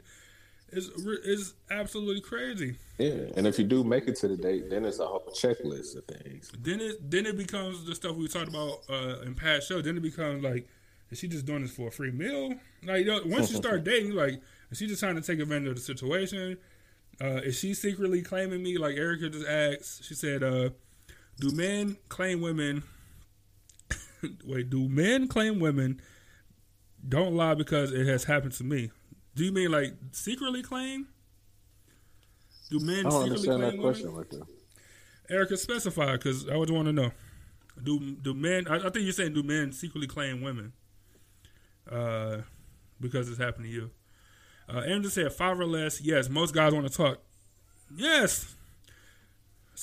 is 0.76 0.90
is 0.90 1.54
absolutely 1.72 2.22
crazy. 2.22 2.76
Yeah, 2.98 3.32
and 3.36 3.48
if 3.48 3.58
you 3.58 3.66
do 3.66 3.84
make 3.84 4.08
it 4.08 4.16
to 4.18 4.28
the 4.28 4.38
date, 4.38 4.70
then 4.70 4.86
it's 4.86 5.00
a 5.00 5.06
whole 5.06 5.32
checklist 5.34 5.96
of 5.96 6.06
things. 6.06 6.52
Then 6.60 6.82
it 6.82 7.10
then 7.10 7.26
it 7.26 7.38
becomes 7.38 7.86
the 7.86 7.96
stuff 7.96 8.16
we 8.16 8.28
talked 8.28 8.50
about 8.50 8.80
uh, 8.90 9.22
in 9.22 9.36
past 9.36 9.68
shows. 9.68 9.84
Then 9.84 9.98
it 9.98 10.04
becomes 10.04 10.44
like, 10.44 10.68
is 11.10 11.20
she 11.20 11.28
just 11.28 11.46
doing 11.46 11.62
this 11.62 11.76
for 11.76 11.88
a 11.88 11.92
free 11.92 12.12
meal? 12.12 12.56
Like 12.84 13.06
you 13.06 13.06
know, 13.06 13.22
once 13.26 13.52
you 13.52 13.58
start 13.58 13.84
dating, 13.86 14.12
like 14.12 14.42
is 14.72 14.78
she 14.78 14.88
just 14.88 15.00
trying 15.00 15.16
to 15.16 15.22
take 15.22 15.40
advantage 15.40 15.70
of 15.70 15.76
the 15.76 15.82
situation? 15.82 16.58
Uh, 17.22 17.42
is 17.44 17.58
she 17.58 17.74
secretly 17.74 18.22
claiming 18.22 18.64
me? 18.64 18.78
Like 18.78 18.96
Erica 18.96 19.30
just 19.30 19.48
asked. 19.48 20.04
She 20.04 20.16
said, 20.16 20.44
uh, 20.44 20.70
"Do 21.40 21.52
men 21.52 21.98
claim 22.10 22.42
women? 22.42 22.84
wait, 24.46 24.70
do 24.70 24.88
men 24.90 25.28
claim 25.28 25.60
women? 25.60 26.02
Don't 27.08 27.36
lie 27.36 27.54
because 27.54 27.92
it 27.92 28.08
has 28.08 28.24
happened 28.24 28.54
to 28.54 28.64
me. 28.64 28.92
Do 29.36 29.44
you 29.44 29.52
mean 29.52 29.72
like 29.72 29.94
secretly 30.12 30.64
claim? 30.64 31.08
Do 32.70 32.80
men 32.80 33.06
I 33.06 33.10
don't 33.10 33.24
secretly 33.24 33.50
understand 33.50 33.60
claim 33.60 33.78
that 33.78 34.06
women? 34.06 34.16
right 34.16 34.30
there. 34.30 35.38
Erica, 35.38 35.58
specify 35.58 36.14
because 36.14 36.48
I 36.50 36.56
would 36.56 36.70
want 36.70 36.86
to 36.88 36.94
know. 36.94 37.12
Do 37.82 38.00
do 38.00 38.34
men? 38.34 38.68
I, 38.68 38.76
I 38.76 38.90
think 38.90 39.04
you're 39.04 39.14
saying 39.14 39.34
do 39.34 39.44
men 39.44 39.72
secretly 39.72 40.08
claim 40.08 40.42
women? 40.42 40.74
Uh, 41.90 42.38
because 43.00 43.30
it's 43.30 43.40
happened 43.40 43.66
to 43.66 43.72
you. 43.72 43.92
Uh, 44.74 44.80
Andrew 44.80 45.10
said 45.10 45.34
five 45.34 45.60
or 45.60 45.66
less. 45.66 46.02
Yes, 46.02 46.30
most 46.30 46.54
guys 46.54 46.74
want 46.74 46.90
to 46.90 46.96
talk. 46.96 47.20
Yes. 47.96 48.56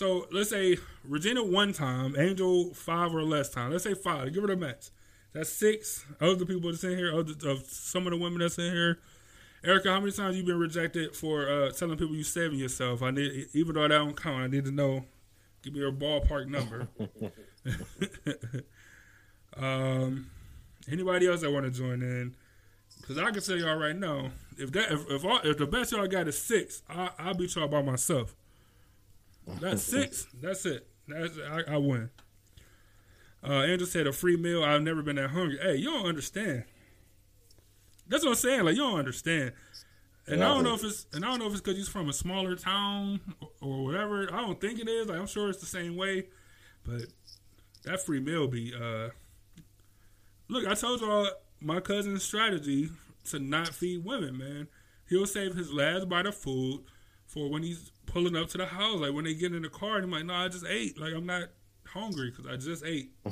So 0.01 0.27
let's 0.33 0.49
say 0.49 0.79
Regina 1.05 1.45
one 1.45 1.75
time, 1.75 2.15
Angel 2.17 2.73
five 2.73 3.15
or 3.15 3.23
less 3.23 3.51
time. 3.51 3.71
Let's 3.71 3.85
say 3.85 3.93
five. 3.93 4.33
Give 4.33 4.41
her 4.43 4.49
the 4.49 4.57
max. 4.57 4.93
That's 5.35 5.53
six. 5.53 6.07
Of 6.21 6.39
the 6.39 6.47
people 6.47 6.71
that's 6.71 6.83
in 6.85 6.97
here, 6.97 7.15
of 7.15 7.65
some 7.67 8.07
of 8.07 8.13
the 8.13 8.17
women 8.17 8.39
that's 8.39 8.57
in 8.57 8.73
here. 8.73 8.99
Erica, 9.63 9.93
how 9.93 10.01
many 10.01 10.13
times 10.13 10.39
you 10.39 10.43
been 10.43 10.59
rejected 10.59 11.15
for 11.15 11.47
uh, 11.51 11.71
telling 11.73 11.99
people 11.99 12.17
you 12.17 12.23
saving 12.23 12.59
yourself? 12.59 13.03
I 13.03 13.11
need, 13.11 13.49
even 13.53 13.75
though 13.75 13.83
that 13.83 13.89
don't 13.89 14.17
count, 14.17 14.43
I 14.43 14.47
need 14.47 14.65
to 14.65 14.71
know. 14.71 15.05
Give 15.63 15.75
me 15.75 15.81
your 15.81 15.93
ballpark 15.93 16.47
number. 16.49 16.89
um, 19.59 20.31
anybody 20.91 21.27
else 21.29 21.43
that 21.43 21.53
want 21.53 21.67
to 21.67 21.71
join 21.71 22.01
in? 22.01 22.35
Because 23.03 23.19
I 23.19 23.31
can 23.33 23.43
tell 23.43 23.59
y'all 23.59 23.77
right 23.77 23.95
now, 23.95 24.31
if 24.57 24.73
that 24.73 24.93
if 24.93 25.11
if, 25.11 25.25
all, 25.27 25.41
if 25.45 25.59
the 25.59 25.67
best 25.67 25.93
y'all 25.93 26.07
got 26.07 26.27
is 26.27 26.39
six, 26.39 26.81
I 26.89 27.11
I'll 27.19 27.35
beat 27.35 27.55
y'all 27.55 27.69
by 27.69 27.83
myself. 27.83 28.35
That's 29.47 29.83
six. 29.97 30.27
That's 30.41 30.65
it. 30.67 30.87
That's 31.09 31.39
I, 31.39 31.75
I 31.75 31.77
win. 31.79 32.11
Uh, 33.43 33.63
Andrew 33.63 33.87
said 33.87 34.07
a 34.07 34.13
free 34.13 34.37
meal. 34.37 34.63
I've 34.63 34.83
never 34.83 35.03
been 35.03 35.17
that 35.17 35.31
hungry. 35.31 35.59
Hey, 35.61 35.77
you 35.77 35.91
don't 35.91 36.07
understand. 36.07 36.65
That's 38.07 38.25
what 38.25 38.31
I'm 38.31 38.37
saying. 38.37 38.65
Like 38.65 38.77
you 38.77 38.83
don't 38.83 38.99
understand. 38.99 39.53
And 40.27 40.45
I 40.45 40.49
don't 40.55 40.63
know 40.63 40.75
if 40.75 40.85
it's 40.85 41.07
and 41.13 41.25
I 41.25 41.29
don't 41.29 41.41
know 41.41 41.47
if 41.47 41.53
it's 41.53 41.61
because 41.61 41.77
he's 41.77 41.89
from 41.89 42.09
a 42.09 42.13
smaller 42.13 42.55
town 42.55 43.21
or, 43.41 43.49
or 43.61 43.85
whatever. 43.85 44.33
I 44.33 44.43
don't 44.43 44.61
think 44.61 44.79
it 44.79 44.89
is. 44.89 45.09
Like 45.09 45.19
I'm 45.19 45.27
sure 45.27 45.49
it's 45.49 45.59
the 45.59 45.67
same 45.67 45.97
way, 45.97 46.27
but 46.85 47.03
that 47.85 48.05
free 48.05 48.21
meal 48.21 48.47
be. 48.47 48.73
uh 48.75 49.09
Look, 50.49 50.67
I 50.67 50.75
told 50.75 51.01
y'all 51.01 51.29
my 51.61 51.81
cousin's 51.81 52.23
strategy 52.25 52.91
to 53.31 53.39
not 53.39 53.69
feed 53.69 54.05
women. 54.05 54.37
Man, 54.37 54.69
he'll 55.09 55.27
save 55.27 55.55
his 55.55 55.73
last 55.73 56.09
bite 56.09 56.27
of 56.27 56.35
food 56.37 56.81
for 57.27 57.49
when 57.49 57.63
he's 57.63 57.93
pulling 58.11 58.37
up 58.37 58.49
to 58.51 58.59
the 58.59 58.67
house. 58.67 59.01
Like 59.01 59.13
when 59.13 59.25
they 59.25 59.35
get 59.35 59.55
in 59.55 59.63
the 59.63 59.69
car, 59.69 59.97
and 59.97 60.05
he's 60.07 60.13
like, 60.13 60.25
"No, 60.25 60.35
I 60.35 60.49
just 60.49 60.67
ate. 60.67 60.99
Like 60.99 61.13
I'm 61.15 61.27
not 61.27 61.45
hungry 61.87 62.31
because 62.31 62.47
I 62.47 62.57
just 62.57 62.85
ate. 62.85 63.13
I 63.27 63.31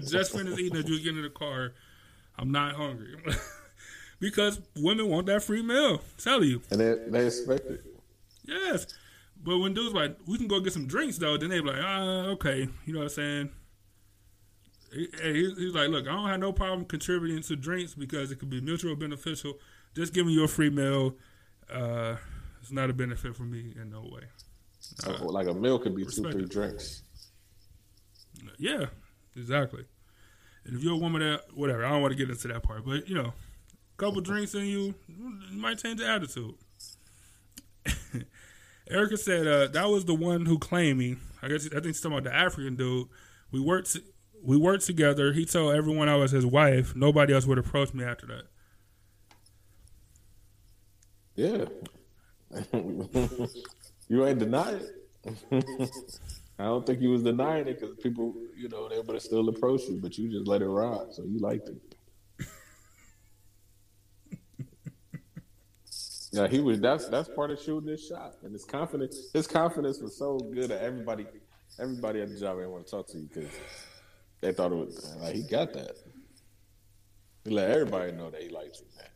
just 0.00 0.32
finished 0.32 0.58
eating 0.58 0.76
as 0.78 0.88
you 0.88 1.00
get 1.00 1.16
in 1.16 1.22
the 1.22 1.30
car. 1.30 1.72
I'm 2.38 2.52
not 2.52 2.74
hungry." 2.74 3.16
because 4.20 4.60
women 4.76 5.08
want 5.08 5.26
that 5.26 5.42
free 5.42 5.62
meal. 5.62 6.00
Tell 6.18 6.42
you. 6.44 6.62
And 6.70 6.80
they 6.80 6.94
they 7.08 7.26
expect 7.26 7.66
it. 7.70 7.84
Yes. 8.44 8.86
But 9.40 9.58
when 9.58 9.72
dudes 9.72 9.94
like, 9.94 10.16
we 10.26 10.36
can 10.36 10.48
go 10.48 10.58
get 10.60 10.72
some 10.72 10.86
drinks 10.88 11.16
though, 11.18 11.36
then 11.36 11.50
they 11.50 11.60
be 11.60 11.68
like, 11.68 11.80
ah, 11.80 12.22
okay. 12.30 12.68
You 12.86 12.92
know 12.92 12.98
what 12.98 13.04
I'm 13.04 13.08
saying? 13.10 13.50
He- 14.92 15.08
he- 15.22 15.54
He's 15.56 15.74
like, 15.74 15.90
look, 15.90 16.08
I 16.08 16.12
don't 16.12 16.28
have 16.28 16.40
no 16.40 16.52
problem 16.52 16.86
contributing 16.86 17.40
to 17.42 17.54
drinks 17.56 17.94
because 17.94 18.32
it 18.32 18.40
could 18.40 18.50
be 18.50 18.60
mutual 18.60 18.96
beneficial. 18.96 19.54
Just 19.94 20.12
giving 20.12 20.32
you 20.32 20.42
a 20.44 20.48
free 20.48 20.70
meal, 20.70 21.14
uh, 21.72 22.16
it's 22.60 22.72
not 22.72 22.90
a 22.90 22.92
benefit 22.92 23.36
for 23.36 23.44
me 23.44 23.74
in 23.80 23.90
no 23.90 24.02
way. 24.02 24.22
Like, 25.06 25.20
like 25.20 25.46
a 25.48 25.54
meal 25.54 25.78
could 25.78 25.94
be 25.94 26.04
two, 26.04 26.30
three 26.30 26.46
drinks. 26.46 27.02
Yeah, 28.58 28.86
exactly. 29.36 29.84
And 30.64 30.76
if 30.76 30.82
you're 30.82 30.94
a 30.94 30.98
woman 30.98 31.20
that, 31.22 31.42
whatever, 31.54 31.84
I 31.84 31.90
don't 31.90 32.02
want 32.02 32.12
to 32.12 32.18
get 32.18 32.30
into 32.30 32.48
that 32.48 32.62
part, 32.62 32.84
but 32.84 33.08
you 33.08 33.14
know, 33.14 33.32
a 33.32 33.96
couple 33.96 34.20
drinks 34.20 34.54
in 34.54 34.66
you, 34.66 34.94
you 35.08 35.58
might 35.58 35.78
change 35.78 35.98
the 35.98 36.08
attitude. 36.08 36.54
Erica 38.90 39.16
said 39.16 39.46
uh, 39.46 39.68
that 39.68 39.88
was 39.88 40.04
the 40.04 40.14
one 40.14 40.46
who 40.46 40.58
claimed 40.58 40.98
me. 40.98 41.16
I 41.42 41.48
guess 41.48 41.66
I 41.66 41.80
think 41.80 41.86
she's 41.86 42.00
talking 42.00 42.18
about 42.18 42.30
the 42.30 42.34
African 42.34 42.76
dude. 42.76 43.08
We 43.50 43.60
worked, 43.60 43.96
we 44.42 44.56
worked 44.56 44.86
together. 44.86 45.32
He 45.32 45.44
told 45.44 45.74
everyone 45.74 46.08
I 46.08 46.16
was 46.16 46.30
his 46.30 46.46
wife. 46.46 46.94
Nobody 46.96 47.34
else 47.34 47.46
would 47.46 47.58
approach 47.58 47.94
me 47.94 48.04
after 48.04 48.26
that. 48.26 48.44
Yeah. 51.34 51.64
you 54.08 54.26
ain't 54.26 54.38
deny 54.38 54.72
it. 54.72 54.86
I 56.58 56.64
don't 56.64 56.84
think 56.84 57.00
you 57.00 57.10
was 57.10 57.22
denying 57.22 57.68
it 57.68 57.80
because 57.80 57.96
people, 57.96 58.34
you 58.56 58.68
know, 58.68 58.88
they 58.88 58.98
would 58.98 59.14
have 59.14 59.22
still 59.22 59.48
approached 59.48 59.88
you, 59.88 59.98
but 60.02 60.18
you 60.18 60.28
just 60.30 60.48
let 60.48 60.62
it 60.62 60.68
ride. 60.68 61.12
So 61.12 61.22
you 61.24 61.38
liked 61.38 61.68
it. 61.68 61.96
yeah, 66.32 66.48
he 66.48 66.60
was. 66.60 66.80
That's 66.80 67.08
that's 67.08 67.28
part 67.28 67.50
of 67.50 67.60
shooting 67.60 67.90
his 67.90 68.04
shot, 68.04 68.36
and 68.42 68.52
his 68.52 68.64
confidence. 68.64 69.30
His 69.32 69.46
confidence 69.46 70.00
was 70.00 70.16
so 70.16 70.38
good 70.38 70.70
that 70.70 70.82
everybody, 70.82 71.26
everybody 71.78 72.22
at 72.22 72.28
the 72.28 72.38
job 72.40 72.56
didn't 72.56 72.72
want 72.72 72.86
to 72.86 72.90
talk 72.90 73.06
to 73.08 73.18
you 73.18 73.28
because 73.32 73.50
they 74.40 74.52
thought 74.52 74.72
it 74.72 74.76
was 74.76 75.14
like 75.20 75.34
he 75.36 75.42
got 75.42 75.72
that. 75.74 75.96
He 77.44 77.50
let 77.50 77.70
everybody 77.70 78.12
know 78.12 78.30
that 78.30 78.42
he 78.42 78.48
likes 78.48 78.80
you, 78.80 78.86
man. 78.96 79.08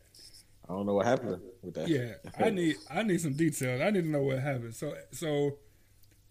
I 0.69 0.73
don't 0.73 0.85
know 0.85 0.93
what 0.93 1.05
happened 1.05 1.41
with 1.61 1.73
that. 1.75 1.87
Yeah, 1.87 2.13
I 2.39 2.49
need 2.51 2.77
I 2.89 3.03
need 3.03 3.21
some 3.21 3.33
details. 3.33 3.81
I 3.81 3.89
need 3.89 4.03
to 4.03 4.09
know 4.09 4.21
what 4.23 4.39
happened. 4.39 4.75
So 4.75 4.93
so 5.11 5.57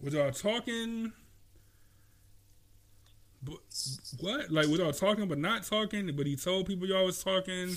was 0.01 0.15
y'all 0.15 0.31
talking? 0.33 1.13
But 3.43 3.59
what? 4.21 4.51
Like 4.51 4.69
was 4.69 4.79
y'all 4.79 4.93
talking 4.93 5.29
but 5.29 5.39
not 5.39 5.65
talking? 5.65 6.15
But 6.17 6.27
he 6.27 6.37
told 6.37 6.67
people 6.67 6.87
y'all 6.89 7.05
was 7.05 7.23
talking. 7.23 7.77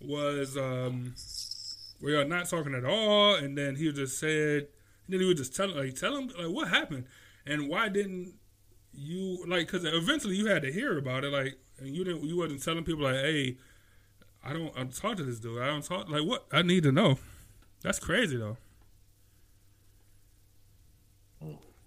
Was 0.00 0.56
um 0.56 1.14
were 2.00 2.10
y'all 2.10 2.28
not 2.28 2.48
talking 2.48 2.74
at 2.74 2.84
all? 2.84 3.36
And 3.36 3.56
then 3.56 3.76
he 3.76 3.92
just 3.92 4.18
said. 4.18 4.68
then 5.08 5.20
he 5.20 5.26
would 5.26 5.36
just 5.36 5.54
tell 5.54 5.68
like 5.68 5.94
tell 5.94 6.16
him 6.16 6.28
like 6.38 6.48
what 6.48 6.68
happened 6.68 7.06
and 7.46 7.68
why 7.68 7.88
didn't 7.88 8.34
you 8.92 9.44
like? 9.46 9.66
Because 9.66 9.84
eventually 9.84 10.36
you 10.36 10.46
had 10.46 10.62
to 10.62 10.72
hear 10.72 10.98
about 10.98 11.24
it. 11.24 11.32
Like 11.32 11.58
and 11.78 11.94
you 11.94 12.04
didn't 12.04 12.24
you 12.24 12.36
wasn't 12.36 12.62
telling 12.62 12.84
people 12.84 13.04
like 13.04 13.16
hey. 13.16 13.58
I 14.44 14.52
don't. 14.52 14.72
I 14.76 14.84
talk 14.84 15.16
to 15.16 15.24
this 15.24 15.40
dude. 15.40 15.62
I 15.62 15.66
don't 15.66 15.84
talk. 15.84 16.08
Like 16.08 16.24
what? 16.24 16.46
I 16.52 16.62
need 16.62 16.82
to 16.84 16.92
know. 16.92 17.18
That's 17.82 17.98
crazy 17.98 18.36
though. 18.36 18.56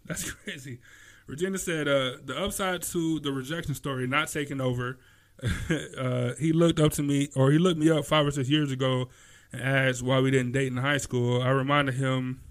That's 0.06 0.32
crazy. 0.32 0.80
Regina 1.28 1.58
said 1.58 1.88
uh, 1.88 2.18
the 2.24 2.36
upside 2.38 2.82
to 2.84 3.20
the 3.20 3.32
rejection 3.32 3.76
story 3.76 4.08
not 4.08 4.30
taking 4.30 4.62
over. 4.62 4.98
uh, 5.98 6.32
he 6.40 6.52
looked 6.52 6.80
up 6.80 6.92
to 6.94 7.04
me, 7.04 7.30
or 7.36 7.52
he 7.52 7.60
looked 7.60 7.80
me 7.80 7.92
up 7.92 8.06
five 8.06 8.26
or 8.26 8.32
six 8.32 8.50
years 8.50 8.72
ago, 8.72 9.10
and 9.52 9.62
asked 9.62 10.02
why 10.02 10.20
we 10.20 10.32
didn't 10.32 10.54
date 10.54 10.68
in 10.68 10.78
high 10.78 10.98
school. 10.98 11.42
I 11.42 11.50
reminded 11.50 11.96
him 11.96 12.42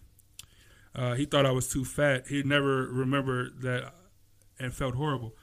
uh, 0.94 1.14
he 1.14 1.26
thought 1.26 1.44
I 1.44 1.50
was 1.50 1.68
too 1.68 1.84
fat. 1.84 2.28
He 2.28 2.42
never 2.42 2.86
remembered 2.86 3.60
that, 3.62 3.92
and 4.58 4.72
felt 4.72 4.94
horrible. 4.94 5.34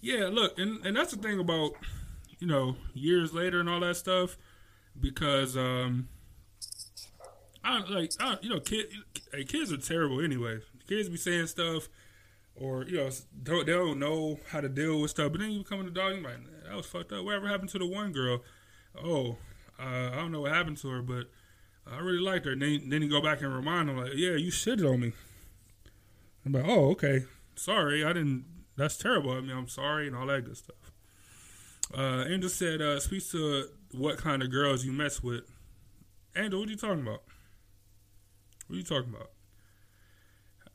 Yeah, 0.00 0.28
look, 0.32 0.58
and 0.58 0.84
and 0.86 0.96
that's 0.96 1.14
the 1.14 1.22
thing 1.22 1.38
about 1.38 1.72
you 2.38 2.46
know, 2.46 2.76
years 2.94 3.32
later 3.32 3.60
and 3.60 3.68
all 3.68 3.80
that 3.80 3.96
stuff, 3.96 4.36
because 4.98 5.56
um, 5.56 6.08
I 7.64 7.80
like 7.88 8.12
I, 8.20 8.36
you 8.42 8.50
know, 8.50 8.60
kid, 8.60 8.86
kids 9.48 9.72
are 9.72 9.78
terrible 9.78 10.20
anyway. 10.20 10.58
Kids 10.88 11.08
be 11.08 11.16
saying 11.16 11.48
stuff, 11.48 11.88
or 12.54 12.84
you 12.84 12.96
know, 12.96 13.10
don't, 13.42 13.66
they 13.66 13.72
don't 13.72 13.98
know 13.98 14.38
how 14.50 14.60
to 14.60 14.68
deal 14.68 15.00
with 15.00 15.10
stuff. 15.10 15.32
But 15.32 15.40
then 15.40 15.50
you 15.50 15.58
become 15.60 15.80
an 15.80 15.88
adult, 15.88 16.14
you're 16.14 16.22
like, 16.22 16.36
that 16.68 16.76
was 16.76 16.86
fucked 16.86 17.12
up. 17.12 17.24
Whatever 17.24 17.48
happened 17.48 17.70
to 17.70 17.78
the 17.78 17.86
one 17.86 18.12
girl? 18.12 18.42
Oh, 19.02 19.38
uh, 19.78 20.10
I 20.12 20.16
don't 20.16 20.32
know 20.32 20.42
what 20.42 20.52
happened 20.52 20.78
to 20.78 20.88
her, 20.88 21.02
but 21.02 21.26
I 21.86 21.98
really 21.98 22.20
liked 22.20 22.46
her. 22.46 22.52
And 22.52 22.62
then, 22.62 22.88
then 22.88 23.02
you 23.02 23.10
go 23.10 23.20
back 23.20 23.42
and 23.42 23.54
remind 23.54 23.88
them, 23.88 23.98
like, 23.98 24.12
yeah, 24.14 24.32
you 24.32 24.50
shitted 24.50 24.90
on 24.90 25.00
me. 25.00 25.12
I'm 26.44 26.52
like, 26.52 26.64
oh, 26.66 26.90
okay, 26.92 27.24
sorry, 27.56 28.04
I 28.04 28.12
didn't. 28.12 28.44
That's 28.76 28.96
terrible. 28.96 29.32
I 29.32 29.40
mean, 29.40 29.56
I'm 29.56 29.68
sorry 29.68 30.06
and 30.06 30.14
all 30.14 30.26
that 30.26 30.44
good 30.44 30.56
stuff. 30.56 30.85
Uh, 31.94 32.24
Angel 32.28 32.50
said, 32.50 32.80
uh, 32.80 32.98
speaks 33.00 33.30
to 33.30 33.68
what 33.92 34.18
kind 34.18 34.42
of 34.42 34.50
girls 34.50 34.84
you 34.84 34.92
mess 34.92 35.22
with. 35.22 35.44
Angel, 36.36 36.60
what 36.60 36.68
are 36.68 36.72
you 36.72 36.76
talking 36.76 37.02
about? 37.02 37.22
What 38.66 38.74
are 38.74 38.78
you 38.78 38.82
talking 38.82 39.14
about? 39.14 39.30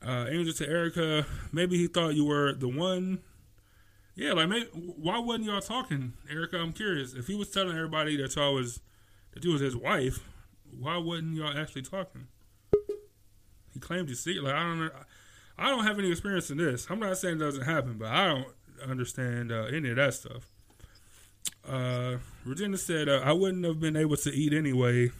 Uh, 0.04 0.28
Angel 0.30 0.52
to 0.54 0.68
Erica, 0.68 1.26
maybe 1.52 1.76
he 1.76 1.86
thought 1.86 2.14
you 2.14 2.24
were 2.24 2.54
the 2.54 2.68
one. 2.68 3.20
Yeah, 4.14 4.32
like, 4.32 4.48
maybe, 4.48 4.66
why 4.72 5.18
wasn't 5.18 5.44
y'all 5.44 5.60
talking, 5.60 6.14
Erica? 6.30 6.58
I'm 6.58 6.72
curious. 6.72 7.14
If 7.14 7.28
he 7.28 7.34
was 7.34 7.50
telling 7.50 7.76
everybody 7.76 8.16
that 8.16 8.34
y'all 8.34 8.54
was 8.54 8.80
that 9.32 9.44
you 9.44 9.52
was 9.52 9.60
his 9.60 9.76
wife, 9.76 10.20
why 10.78 10.96
wasn't 10.96 11.36
y'all 11.36 11.56
actually 11.56 11.82
talking? 11.82 12.26
He 13.72 13.80
claimed 13.80 14.08
you 14.08 14.14
see, 14.14 14.38
like 14.38 14.54
I 14.54 14.62
don't. 14.62 14.92
I 15.58 15.68
don't 15.68 15.84
have 15.84 15.98
any 15.98 16.10
experience 16.10 16.50
in 16.50 16.58
this. 16.58 16.86
I'm 16.90 16.98
not 16.98 17.16
saying 17.18 17.36
it 17.36 17.40
doesn't 17.40 17.64
happen, 17.64 17.96
but 17.98 18.08
I 18.08 18.26
don't 18.28 18.46
understand 18.88 19.52
uh, 19.52 19.64
any 19.64 19.90
of 19.90 19.96
that 19.96 20.14
stuff. 20.14 20.51
Uh, 21.68 22.16
Regina 22.44 22.76
said, 22.76 23.08
uh, 23.08 23.20
I 23.24 23.32
wouldn't 23.32 23.64
have 23.64 23.80
been 23.80 23.96
able 23.96 24.16
to 24.16 24.30
eat 24.30 24.52
anyway. 24.52 25.10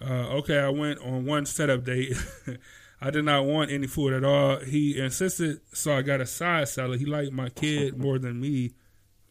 Uh, 0.00 0.38
okay, 0.38 0.58
I 0.58 0.68
went 0.68 1.00
on 1.00 1.26
one 1.26 1.44
setup 1.46 1.84
date. 1.84 2.14
I 3.00 3.10
did 3.10 3.24
not 3.24 3.46
want 3.46 3.70
any 3.70 3.86
food 3.86 4.12
at 4.12 4.24
all. 4.24 4.58
He 4.58 4.98
insisted, 4.98 5.60
so 5.72 5.96
I 5.96 6.02
got 6.02 6.20
a 6.20 6.26
side 6.26 6.68
salad. 6.68 7.00
He 7.00 7.06
liked 7.06 7.32
my 7.32 7.48
kid 7.48 7.98
more 7.98 8.18
than 8.18 8.40
me. 8.40 8.72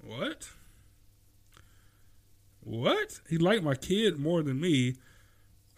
What? 0.01 0.49
What? 2.61 3.21
He 3.29 3.37
liked 3.37 3.63
my 3.63 3.75
kid 3.75 4.17
more 4.17 4.41
than 4.41 4.59
me. 4.59 4.95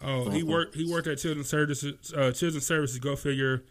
Oh, 0.00 0.30
he 0.30 0.42
worked. 0.42 0.74
He 0.74 0.90
worked 0.90 1.06
at 1.06 1.18
Children's 1.18 1.48
Services. 1.48 2.12
Uh, 2.12 2.32
Children's 2.32 2.66
Services. 2.66 2.98
Go 2.98 3.14
figure. 3.14 3.62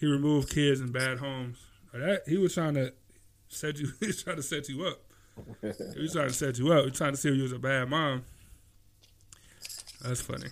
He 0.00 0.06
removed 0.06 0.50
kids 0.50 0.80
in 0.80 0.90
bad 0.90 1.18
homes. 1.18 1.58
That 1.92 2.22
he 2.26 2.38
was 2.38 2.54
trying 2.54 2.74
to 2.74 2.92
set 3.48 3.78
you. 3.78 3.92
He 4.00 4.06
was 4.08 4.22
trying 4.22 4.36
to 4.36 4.42
set 4.42 4.68
you 4.68 4.84
up 4.84 5.05
he 5.62 6.00
was 6.00 6.12
trying 6.12 6.28
to 6.28 6.34
set 6.34 6.58
you 6.58 6.72
up. 6.72 6.80
He 6.80 6.90
was 6.90 6.98
trying 6.98 7.12
to 7.12 7.16
see 7.16 7.28
if 7.28 7.36
you 7.36 7.42
was 7.42 7.52
a 7.52 7.58
bad 7.58 7.88
mom. 7.88 8.24
That's 10.02 10.20
funny. 10.20 10.48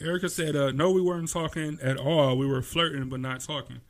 Erica 0.00 0.28
said, 0.28 0.56
uh, 0.56 0.70
"No, 0.72 0.90
we 0.90 1.02
weren't 1.02 1.30
talking 1.30 1.78
at 1.82 1.98
all. 1.98 2.38
We 2.38 2.46
were 2.46 2.62
flirting, 2.62 3.08
but 3.08 3.20
not 3.20 3.40
talking. 3.40 3.80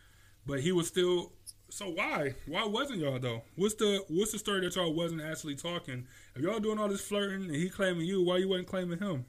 But 0.47 0.61
he 0.61 0.73
was 0.73 0.89
still. 0.89 1.33
So 1.71 1.89
why? 1.89 2.35
Why 2.47 2.67
wasn't 2.67 2.99
y'all 2.99 3.19
though? 3.21 3.43
What's 3.55 3.75
the 3.75 4.05
What's 4.09 4.33
the 4.33 4.39
story 4.39 4.61
that 4.63 4.75
y'all 4.75 4.93
wasn't 4.93 5.23
actually 5.23 5.55
talking? 5.55 6.07
If 6.35 6.43
y'all 6.43 6.59
doing 6.59 6.79
all 6.79 6.89
this 6.89 7.01
flirting 7.01 7.45
and 7.45 7.55
he 7.55 7.69
claiming 7.69 8.07
you, 8.07 8.25
why 8.25 8.39
you 8.39 8.49
wasn't 8.49 8.69
claiming 8.69 8.99
him? 8.99 9.25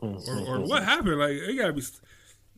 or, 0.00 0.18
or 0.46 0.60
what 0.60 0.82
happened? 0.84 1.18
Like 1.18 1.32
it 1.32 1.56
gotta 1.56 1.72
be. 1.72 1.82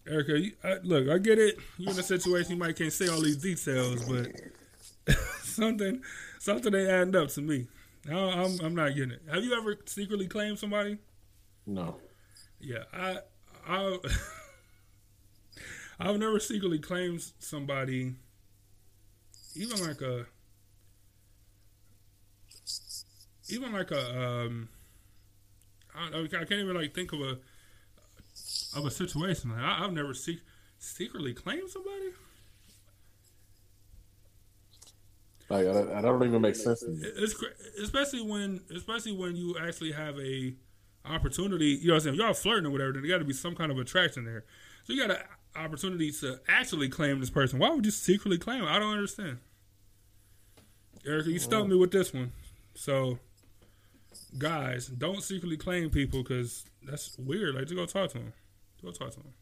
Erica, 0.09 0.39
you, 0.39 0.53
I, 0.65 0.77
look, 0.83 1.09
I 1.09 1.19
get 1.19 1.39
it. 1.39 1.57
You're 1.77 1.93
in 1.93 1.99
a 1.99 2.03
situation 2.03 2.53
you 2.53 2.57
might 2.57 2.77
can't 2.77 2.93
say 2.93 3.09
all 3.09 3.21
these 3.21 3.37
details, 3.37 4.09
but 4.09 5.15
something, 5.61 6.03
something 6.39 6.75
ain't 6.75 6.89
adding 6.89 7.17
up 7.17 7.29
to 7.29 7.43
me. 7.43 7.69
I, 8.09 8.15
I'm, 8.15 8.59
I'm 8.61 8.75
not 8.75 8.95
getting 8.95 9.13
it. 9.13 9.23
Have 9.33 9.45
you 9.45 9.55
ever 9.55 9.77
secretly 9.85 10.27
claimed 10.27 10.59
somebody? 10.59 10.99
No. 11.67 11.97
Yeah, 12.59 12.85
I, 12.93 13.19
I, 13.67 13.99
I've 16.01 16.19
never 16.19 16.41
secretly 16.41 16.79
claimed 16.79 17.23
somebody, 17.39 18.15
even 19.55 19.87
like 19.87 20.01
a, 20.01 20.27
even 23.49 23.73
like 23.73 23.91
a, 23.91 24.21
um, 24.21 24.69
I, 25.95 26.23
I 26.23 26.29
can't 26.29 26.53
even 26.53 26.75
like 26.77 26.95
think 26.95 27.13
of 27.13 27.21
a, 27.21 27.39
of 28.77 28.87
a 28.87 28.91
situation. 28.91 29.51
Like 29.51 29.61
I, 29.61 29.79
have 29.79 29.93
never 29.93 30.15
se- 30.15 30.41
secretly 30.79 31.35
claimed 31.35 31.69
somebody. 31.69 32.13
Like 35.51 35.67
I, 35.67 36.01
don't 36.01 36.25
even 36.25 36.41
make 36.41 36.55
sense 36.55 36.81
to 36.81 36.89
me. 36.89 37.03
It's 37.03 37.35
especially 37.83 38.23
when 38.23 38.61
especially 38.75 39.13
when 39.13 39.35
you 39.35 39.57
actually 39.61 39.91
have 39.91 40.17
a 40.19 40.55
opportunity. 41.05 41.71
You 41.71 41.89
know, 41.89 41.95
what 41.95 42.07
I'm 42.07 42.15
saying 42.15 42.15
y'all 42.15 42.35
flirting 42.35 42.67
or 42.67 42.71
whatever. 42.71 42.93
Then 42.93 43.03
There 43.03 43.11
got 43.11 43.19
to 43.19 43.25
be 43.25 43.33
some 43.33 43.57
kind 43.57 43.73
of 43.73 43.79
attraction 43.79 44.25
there. 44.25 44.45
So 44.85 44.93
you 44.93 45.07
got 45.07 45.17
an 45.17 45.25
opportunity 45.57 46.13
to 46.13 46.39
actually 46.49 46.89
claim 46.89 47.19
this 47.19 47.31
person. 47.31 47.59
Why 47.59 47.71
would 47.71 47.85
you 47.85 47.91
secretly 47.91 48.39
claim? 48.39 48.63
It? 48.63 48.69
I 48.69 48.79
don't 48.79 48.93
understand. 48.93 49.39
Erica, 51.05 51.31
you 51.31 51.39
stumped 51.39 51.69
me 51.69 51.77
with 51.77 51.91
this 51.91 52.15
one. 52.15 52.31
So, 52.75 53.19
guys, 54.39 54.87
don't 54.87 55.23
secretly 55.23 55.57
claim 55.57 55.91
people 55.91 56.23
because 56.23 56.65
that's 56.83 57.19
weird. 57.19 57.55
Like, 57.55 57.65
just 57.65 57.75
go 57.75 57.87
talk 57.87 58.11
to 58.13 58.19
them. 58.19 58.33
Go 58.83 58.91
talk 58.91 59.11
to 59.13 59.21
them. 59.21 59.33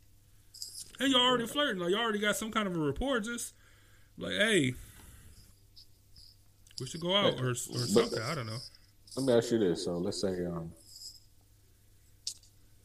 And 1.00 1.10
you're 1.10 1.20
already 1.20 1.46
flirting. 1.46 1.82
Like, 1.82 1.90
you 1.90 1.98
already 1.98 2.20
got 2.20 2.36
some 2.36 2.52
kind 2.52 2.68
of 2.68 2.76
a 2.76 2.78
rapport. 2.78 3.20
Just 3.20 3.54
like, 4.16 4.32
hey, 4.32 4.74
we 6.80 6.86
should 6.86 7.00
go 7.00 7.14
out 7.14 7.40
or, 7.40 7.50
or 7.50 7.54
something. 7.54 8.20
I 8.22 8.34
don't 8.34 8.46
know. 8.46 8.58
Let 9.16 9.26
me 9.26 9.32
ask 9.32 9.50
you 9.50 9.58
this. 9.58 9.84
So 9.84 9.98
let's 9.98 10.20
say 10.20 10.44
um, 10.46 10.72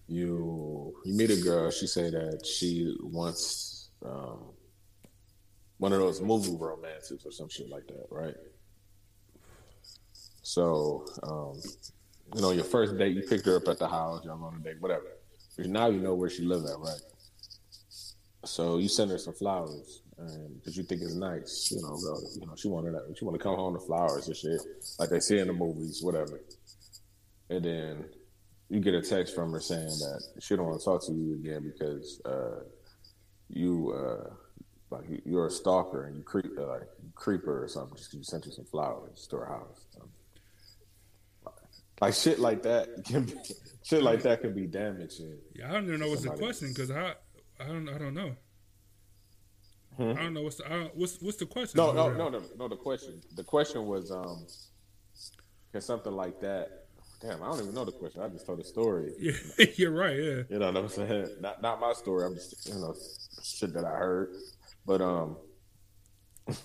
you 0.08 0.94
you 1.06 1.14
meet 1.14 1.30
a 1.30 1.38
girl. 1.38 1.70
She 1.72 1.88
say 1.88 2.10
that 2.10 2.46
she 2.46 2.96
wants 3.02 3.90
um, 4.06 4.40
one 5.78 5.94
of 5.94 6.00
those 6.00 6.22
movie 6.22 6.56
romances 6.58 7.26
or 7.26 7.32
some 7.32 7.50
shit 7.50 7.70
like 7.70 7.88
that, 7.88 8.06
right? 8.10 8.36
So 10.42 11.06
um, 11.24 11.62
you 12.36 12.42
know, 12.42 12.52
your 12.52 12.64
first 12.64 12.98
date, 12.98 13.16
you 13.16 13.22
picked 13.22 13.46
her 13.46 13.58
up 13.58 13.68
at 13.68 13.80
the 13.80 13.88
house. 13.88 14.26
Y'all 14.26 14.44
on 14.44 14.56
a 14.56 14.60
date, 14.60 14.82
whatever. 14.82 15.06
Now 15.58 15.88
you 15.88 16.00
know 16.00 16.16
where 16.16 16.30
she 16.30 16.44
live 16.44 16.64
at, 16.66 16.80
right? 16.80 17.02
So 18.54 18.78
you 18.78 18.88
send 18.88 19.10
her 19.10 19.18
some 19.18 19.34
flowers 19.34 20.04
and 20.20 20.60
because 20.60 20.78
you 20.78 20.84
think 20.84 21.02
it's 21.02 21.16
nice, 21.16 21.72
you 21.72 21.82
know, 21.82 21.98
girl, 21.98 22.22
you 22.40 22.46
know, 22.46 22.54
she 22.56 22.68
wanted 22.68 22.94
that, 22.94 23.16
she 23.18 23.26
want 23.26 23.36
to 23.36 23.44
come 23.44 23.56
home 23.56 23.74
to 23.74 23.80
flowers 23.80 24.28
and 24.28 24.38
shit, 24.38 24.62
like 25.00 25.10
they 25.10 25.20
see 25.20 25.40
in 25.40 25.48
the 25.48 25.54
movies, 25.54 26.04
whatever. 26.04 26.40
And 27.50 27.66
then 27.66 28.06
you 28.70 28.80
get 28.80 28.94
a 28.94 29.02
text 29.02 29.34
from 29.34 29.52
her 29.54 29.60
saying 29.60 29.88
that 29.88 30.22
she 30.40 30.56
don't 30.56 30.68
want 30.68 30.80
to 30.80 30.86
talk 30.86 31.04
to 31.08 31.14
you 31.14 31.34
again 31.34 31.64
because 31.64 32.22
uh, 32.26 32.60
you 33.50 33.92
uh, 33.92 34.30
like 34.92 35.06
you're 35.26 35.48
a 35.48 35.52
stalker 35.52 36.06
and 36.06 36.16
you 36.16 36.22
creep 36.22 36.52
uh, 36.56 36.68
like 36.68 36.88
creeper 37.16 37.64
or 37.64 37.68
something 37.68 37.98
just 37.98 38.12
because 38.12 38.20
you 38.20 38.24
sent 38.24 38.46
her 38.46 38.52
some 38.52 38.66
flowers 38.66 39.26
to 39.32 39.38
her 39.38 39.48
house. 39.48 39.88
like 42.00 42.14
shit 42.14 42.38
like 42.38 42.62
that 42.62 43.04
can 43.06 43.24
be, 43.24 43.34
shit 43.82 44.04
like 44.04 44.22
that 44.22 44.42
can 44.42 44.54
be 44.54 44.68
damaging. 44.68 45.40
Yeah, 45.56 45.70
I 45.70 45.72
don't 45.72 45.88
even 45.88 46.02
know 46.02 46.10
what's 46.10 46.22
the 46.22 46.30
question 46.30 46.68
because 46.68 46.92
I 46.92 47.16
I 47.60 47.66
don't 47.66 47.90
I 47.90 47.98
don't 47.98 48.14
know. 48.14 48.36
Hmm? 49.98 50.12
I 50.18 50.24
don't 50.24 50.34
know 50.34 50.42
what's 50.42 50.58
the 50.58 50.92
what's 50.96 51.22
what's 51.22 51.38
the 51.38 51.46
question. 51.46 51.78
No, 51.78 51.92
no, 51.92 52.12
no, 52.12 52.30
no, 52.30 52.42
no. 52.58 52.68
The 52.68 52.76
question, 52.76 53.22
the 53.36 53.44
question 53.44 53.86
was, 53.86 54.12
um, 54.12 54.48
can 55.72 55.82
something 55.82 56.14
like 56.14 56.40
that? 56.42 56.86
Damn, 57.22 57.42
I 57.42 57.48
don't 57.48 57.62
even 57.62 57.74
know 57.74 57.86
the 57.86 57.92
question. 57.92 58.22
I 58.22 58.28
just 58.28 58.46
told 58.46 58.60
a 58.60 58.64
story. 58.64 59.14
Yeah, 59.20 59.66
you're 59.76 59.92
right. 59.92 60.16
Yeah. 60.16 60.42
You 60.50 60.60
know 60.60 60.72
what 60.72 60.78
I'm 60.78 60.90
saying? 60.90 61.30
Not 61.40 61.62
not 61.62 61.80
my 61.80 61.94
story. 61.94 62.26
I'm 62.26 62.34
just 62.34 62.68
you 62.68 62.76
know 62.76 62.96
shit 63.44 63.74
that 63.74 63.86
I 63.86 63.92
heard. 63.92 64.34
But 64.86 65.02
um, 65.02 65.38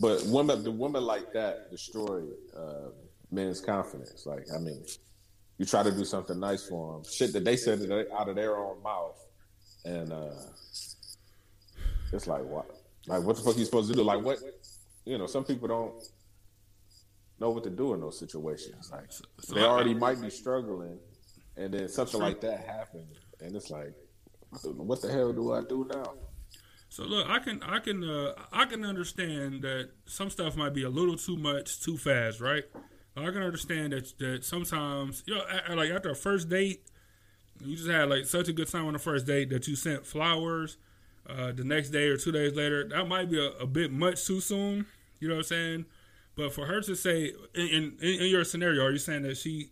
but 0.00 0.22
women, 0.26 0.62
the 0.62 0.70
women 0.70 1.02
like 1.02 1.32
that 1.32 1.70
destroy 1.70 2.22
uh, 2.56 2.90
men's 3.30 3.60
confidence. 3.60 4.26
Like 4.26 4.46
I 4.54 4.58
mean, 4.58 4.84
you 5.58 5.64
try 5.64 5.82
to 5.82 5.90
do 5.90 6.04
something 6.04 6.38
nice 6.38 6.68
for 6.68 6.94
them, 6.94 7.04
shit 7.10 7.32
that 7.32 7.44
they 7.44 7.56
said 7.56 7.80
out 8.16 8.28
of 8.28 8.36
their 8.36 8.56
own 8.56 8.82
mouth, 8.82 9.18
and 9.84 10.12
uh, 10.12 10.34
it's 12.12 12.26
like 12.26 12.44
what, 12.44 12.66
like 13.06 13.22
what 13.22 13.36
the 13.36 13.42
fuck 13.42 13.56
are 13.56 13.58
you 13.58 13.64
supposed 13.64 13.90
to 13.90 13.96
do? 13.96 14.02
Like 14.02 14.22
what, 14.22 14.38
you 15.04 15.18
know? 15.18 15.26
Some 15.26 15.44
people 15.44 15.68
don't 15.68 16.02
know 17.38 17.50
what 17.50 17.64
to 17.64 17.70
do 17.70 17.94
in 17.94 18.00
those 18.00 18.18
situations. 18.18 18.90
Like 18.92 19.12
so, 19.12 19.24
so 19.40 19.54
they 19.54 19.62
already 19.62 19.94
might 19.94 20.20
be 20.20 20.30
struggling, 20.30 20.98
and 21.56 21.72
then 21.72 21.88
something 21.88 22.20
like 22.20 22.40
that 22.42 22.66
happens, 22.66 23.16
and 23.40 23.54
it's 23.54 23.70
like, 23.70 23.94
what 24.62 25.00
the 25.02 25.10
hell 25.10 25.32
do 25.32 25.52
I 25.52 25.62
do 25.62 25.88
now? 25.92 26.14
So 26.90 27.04
look, 27.04 27.28
I 27.28 27.38
can 27.38 27.62
I 27.62 27.78
can 27.78 28.02
uh, 28.02 28.32
I 28.52 28.64
can 28.64 28.84
understand 28.84 29.62
that 29.62 29.90
some 30.06 30.28
stuff 30.28 30.56
might 30.56 30.74
be 30.74 30.82
a 30.82 30.90
little 30.90 31.16
too 31.16 31.36
much 31.36 31.80
too 31.80 31.96
fast, 31.96 32.40
right? 32.40 32.64
I 33.16 33.30
can 33.30 33.42
understand 33.42 33.92
that 33.92 34.18
that 34.18 34.44
sometimes 34.44 35.22
you 35.26 35.34
know 35.34 35.42
like 35.74 35.90
after 35.90 36.10
a 36.10 36.16
first 36.16 36.48
date, 36.48 36.82
you 37.60 37.76
just 37.76 37.88
had 37.88 38.08
like 38.08 38.26
such 38.26 38.48
a 38.48 38.52
good 38.52 38.68
time 38.68 38.86
on 38.86 38.94
the 38.94 38.98
first 38.98 39.26
date 39.26 39.50
that 39.50 39.68
you 39.68 39.76
sent 39.76 40.06
flowers. 40.06 40.78
Uh, 41.38 41.52
the 41.52 41.64
next 41.64 41.90
day 41.90 42.08
or 42.08 42.16
two 42.16 42.32
days 42.32 42.54
later, 42.54 42.88
that 42.88 43.06
might 43.06 43.30
be 43.30 43.38
a, 43.38 43.50
a, 43.52 43.66
bit 43.66 43.92
much 43.92 44.26
too 44.26 44.40
soon. 44.40 44.86
You 45.18 45.28
know 45.28 45.34
what 45.34 45.40
I'm 45.40 45.44
saying? 45.44 45.84
But 46.36 46.52
for 46.52 46.66
her 46.66 46.80
to 46.80 46.96
say 46.96 47.32
in, 47.54 47.68
in, 47.68 47.96
in 48.00 48.26
your 48.26 48.44
scenario, 48.44 48.84
are 48.84 48.90
you 48.90 48.98
saying 48.98 49.22
that 49.22 49.36
she 49.36 49.70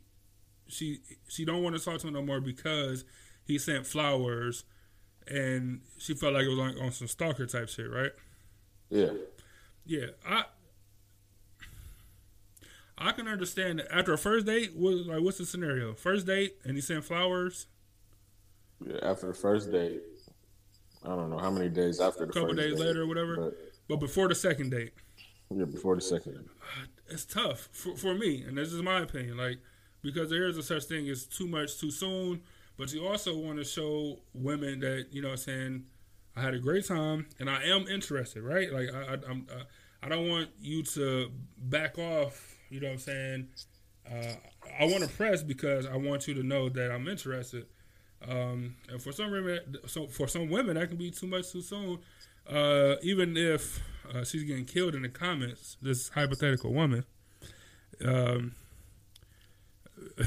she 0.67 1.01
she 1.29 1.45
don't 1.45 1.63
want 1.63 1.77
to 1.77 1.85
talk 1.85 1.99
to 2.01 2.07
him 2.07 2.15
no 2.15 2.23
more 2.23 2.41
because 2.41 3.05
he 3.45 3.59
sent 3.59 3.87
flowers 3.87 4.65
and 5.27 5.81
she 5.99 6.15
felt 6.15 6.35
like 6.35 6.45
it 6.45 6.49
was 6.49 6.59
on, 6.59 6.79
on 6.79 6.93
some 6.93 7.09
stalker 7.09 7.47
type 7.47 7.69
shit, 7.69 7.91
right? 7.91 8.13
Yeah. 8.91 9.11
Yeah. 9.87 10.07
I 10.27 10.45
I 12.97 13.13
can 13.13 13.29
understand 13.29 13.79
that 13.79 13.95
after 13.95 14.13
a 14.13 14.19
first 14.19 14.47
date, 14.47 14.73
what 14.77 15.07
like 15.07 15.23
what's 15.23 15.39
the 15.39 15.47
scenario? 15.47 15.95
First 15.95 16.27
date 16.27 16.57
and 16.65 16.77
he 16.77 16.81
sent 16.81 17.05
flowers? 17.05 17.67
Yeah, 18.85 18.99
after 19.03 19.29
the 19.29 19.35
first 19.35 19.73
date. 19.73 20.03
I 21.05 21.09
don't 21.09 21.31
know 21.31 21.39
how 21.39 21.51
many 21.51 21.69
days 21.69 22.01
after 22.01 22.27
the 22.27 22.31
a 22.31 22.33
couple 22.33 22.55
days 22.55 22.75
date, 22.75 22.87
later 22.87 23.03
or 23.03 23.07
whatever. 23.07 23.37
But, 23.37 23.55
but, 23.89 23.97
before 23.97 24.29
the 24.29 24.35
second 24.35 24.71
date. 24.71 24.93
Yeah, 25.51 25.65
before 25.65 25.95
the 25.95 26.03
second 26.03 26.35
date. 26.35 26.47
It's 27.11 27.25
tough 27.25 27.71
for, 27.73 27.97
for 27.97 28.15
me, 28.15 28.43
and 28.43 28.59
this 28.59 28.71
is 28.71 28.83
my 28.83 29.01
opinion. 29.01 29.39
Like 29.39 29.61
because 30.03 30.29
there 30.29 30.47
is 30.47 30.59
a 30.59 30.63
such 30.63 30.85
thing 30.85 31.09
as 31.09 31.25
too 31.25 31.49
much 31.49 31.79
too 31.79 31.91
soon 31.91 32.43
but 32.79 32.93
you 32.93 33.07
also 33.07 33.37
want 33.37 33.59
to 33.59 33.65
show 33.65 34.21
women 34.33 34.81
that 34.81 35.09
you 35.11 35.21
know, 35.21 35.29
what 35.29 35.33
I'm 35.33 35.39
saying 35.39 35.85
I 36.37 36.41
had 36.41 36.55
a 36.55 36.59
great 36.59 36.87
time 36.87 37.27
and 37.41 37.51
I 37.51 37.65
am 37.65 37.89
interested, 37.89 38.43
right? 38.43 38.73
Like 38.73 38.89
I, 38.95 39.15
I, 39.15 39.17
I'm, 39.29 39.47
uh, 39.53 39.65
I 40.03 40.09
don't 40.09 40.29
want 40.29 40.49
you 40.61 40.85
to 40.85 41.31
back 41.59 41.99
off. 41.99 42.57
You 42.71 42.81
know 42.81 42.87
what 42.87 42.93
I'm 42.93 42.99
saying? 42.99 43.49
Uh, 44.09 44.35
I 44.81 44.85
want 44.85 45.03
to 45.03 45.09
press 45.09 45.43
because 45.43 45.87
I 45.87 45.97
want 45.97 46.29
you 46.29 46.35
to 46.35 46.43
know 46.45 46.69
that 46.69 46.93
I'm 46.93 47.09
interested. 47.09 47.67
Um, 48.27 48.77
and 48.89 49.03
for 49.03 49.13
some 49.13 49.31
women, 49.31 49.61
so 49.87 50.07
for 50.09 50.27
some 50.27 50.49
women, 50.49 50.77
that 50.77 50.89
can 50.89 50.97
be 50.97 51.11
too 51.11 51.27
much 51.27 51.53
too 51.53 51.63
soon. 51.63 51.99
Uh, 52.49 52.97
even 53.03 53.37
if 53.37 53.81
uh, 54.13 54.25
she's 54.25 54.45
getting 54.45 54.65
killed 54.65 54.95
in 54.95 55.03
the 55.03 55.09
comments, 55.09 55.77
this 55.83 56.09
hypothetical 56.09 56.73
woman. 56.73 57.05
Um, 58.05 58.55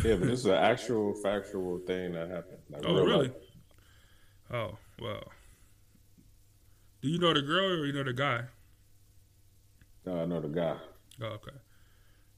yeah, 0.03 0.15
but 0.15 0.27
this 0.27 0.39
is 0.39 0.45
an 0.45 0.53
actual 0.53 1.13
factual 1.15 1.79
thing 1.79 2.13
that 2.13 2.29
happened. 2.29 2.59
Like 2.69 2.83
oh, 2.85 3.03
really? 3.03 3.27
Life. 3.27 3.37
Oh, 4.53 4.77
well. 4.99 5.23
Do 7.01 7.09
you 7.09 7.17
know 7.17 7.33
the 7.33 7.41
girl 7.41 7.81
or 7.81 7.85
you 7.85 7.93
know 7.93 8.03
the 8.03 8.13
guy? 8.13 8.43
No, 10.05 10.21
I 10.21 10.25
know 10.25 10.39
the 10.39 10.47
guy. 10.47 10.75
Oh, 11.21 11.25
okay. 11.25 11.57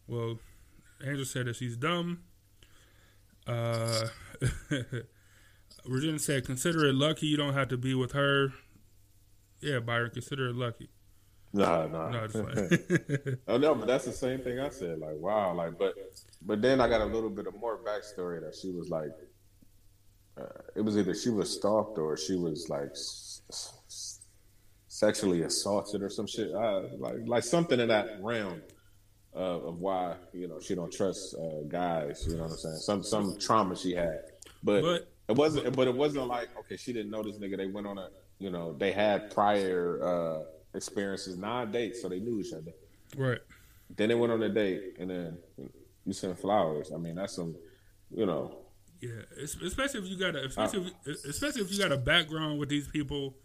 Well, 0.07 0.39
Angel 1.05 1.25
said 1.25 1.47
that 1.47 1.55
she's 1.55 1.77
dumb. 1.77 2.23
Uh, 3.45 4.07
Regina 5.85 6.19
said, 6.19 6.45
"Consider 6.45 6.85
it 6.85 6.95
lucky 6.95 7.27
you 7.27 7.37
don't 7.37 7.53
have 7.53 7.69
to 7.69 7.77
be 7.77 7.93
with 7.93 8.13
her." 8.13 8.53
Yeah, 9.61 9.79
Byron, 9.79 10.11
consider 10.11 10.49
it 10.49 10.55
lucky. 10.55 10.89
Nah, 11.53 11.87
nah. 11.87 12.09
No, 12.09 12.27
oh 13.47 13.57
no, 13.57 13.75
but 13.75 13.87
that's 13.87 14.05
the 14.05 14.11
same 14.11 14.39
thing 14.39 14.59
I 14.59 14.69
said. 14.69 14.99
Like, 14.99 15.17
wow, 15.17 15.53
like, 15.53 15.77
but 15.77 15.93
but 16.41 16.61
then 16.61 16.81
I 16.81 16.89
got 16.89 17.01
a 17.01 17.05
little 17.05 17.29
bit 17.29 17.47
of 17.47 17.55
more 17.55 17.77
backstory 17.77 18.41
that 18.41 18.55
she 18.59 18.71
was 18.71 18.89
like, 18.89 19.11
uh, 20.39 20.45
it 20.75 20.81
was 20.81 20.97
either 20.97 21.13
she 21.13 21.29
was 21.29 21.51
stalked 21.51 21.97
or 21.99 22.17
she 22.17 22.35
was 22.35 22.69
like 22.69 22.89
s- 22.91 23.41
s- 23.51 24.19
sexually 24.87 25.43
assaulted 25.43 26.01
or 26.01 26.09
some 26.09 26.25
shit, 26.27 26.51
uh, 26.53 26.83
like 26.97 27.15
like 27.25 27.43
something 27.43 27.79
in 27.79 27.87
that 27.89 28.17
realm 28.21 28.61
uh, 29.35 29.39
of 29.39 29.79
why 29.79 30.15
you 30.33 30.47
know 30.47 30.59
she 30.59 30.73
don't 30.73 30.91
trust 30.91 31.35
uh, 31.35 31.61
guys. 31.67 32.25
You 32.27 32.37
know 32.37 32.43
what 32.43 32.51
I'm 32.51 32.57
saying? 32.57 32.75
Some 32.77 33.03
some 33.03 33.37
trauma 33.39 33.75
she 33.75 33.93
had, 33.93 34.21
but, 34.63 34.81
but 34.81 35.12
it 35.33 35.37
wasn't. 35.37 35.75
But 35.75 35.87
it 35.87 35.95
wasn't 35.95 36.27
like 36.27 36.49
okay, 36.59 36.77
she 36.77 36.93
didn't 36.93 37.11
know 37.11 37.23
this 37.23 37.37
nigga. 37.37 37.57
They 37.57 37.67
went 37.67 37.87
on 37.87 37.97
a 37.97 38.09
you 38.39 38.49
know 38.49 38.73
they 38.77 38.91
had 38.91 39.33
prior 39.33 39.99
uh, 40.03 40.43
experiences, 40.75 41.37
nine 41.37 41.71
dates, 41.71 42.01
so 42.01 42.09
they 42.09 42.19
knew 42.19 42.39
each 42.39 42.53
other. 42.53 42.71
Right. 43.17 43.39
Then 43.95 44.09
they 44.09 44.15
went 44.15 44.31
on 44.31 44.41
a 44.41 44.49
date, 44.49 44.95
and 44.99 45.09
then 45.09 45.37
you 46.05 46.13
send 46.13 46.37
flowers. 46.39 46.91
I 46.93 46.97
mean, 46.97 47.15
that's 47.15 47.35
some, 47.35 47.55
you 48.09 48.25
know. 48.25 48.57
Yeah, 49.01 49.21
especially 49.43 49.99
if 49.99 50.07
you 50.07 50.17
got 50.17 50.35
a, 50.35 50.45
especially, 50.45 50.87
uh, 50.87 51.11
if, 51.11 51.25
especially 51.25 51.61
if 51.61 51.71
you 51.71 51.77
got 51.77 51.91
a 51.91 51.97
background 51.97 52.57
with 52.57 52.69
these 52.69 52.87
people, 52.87 53.35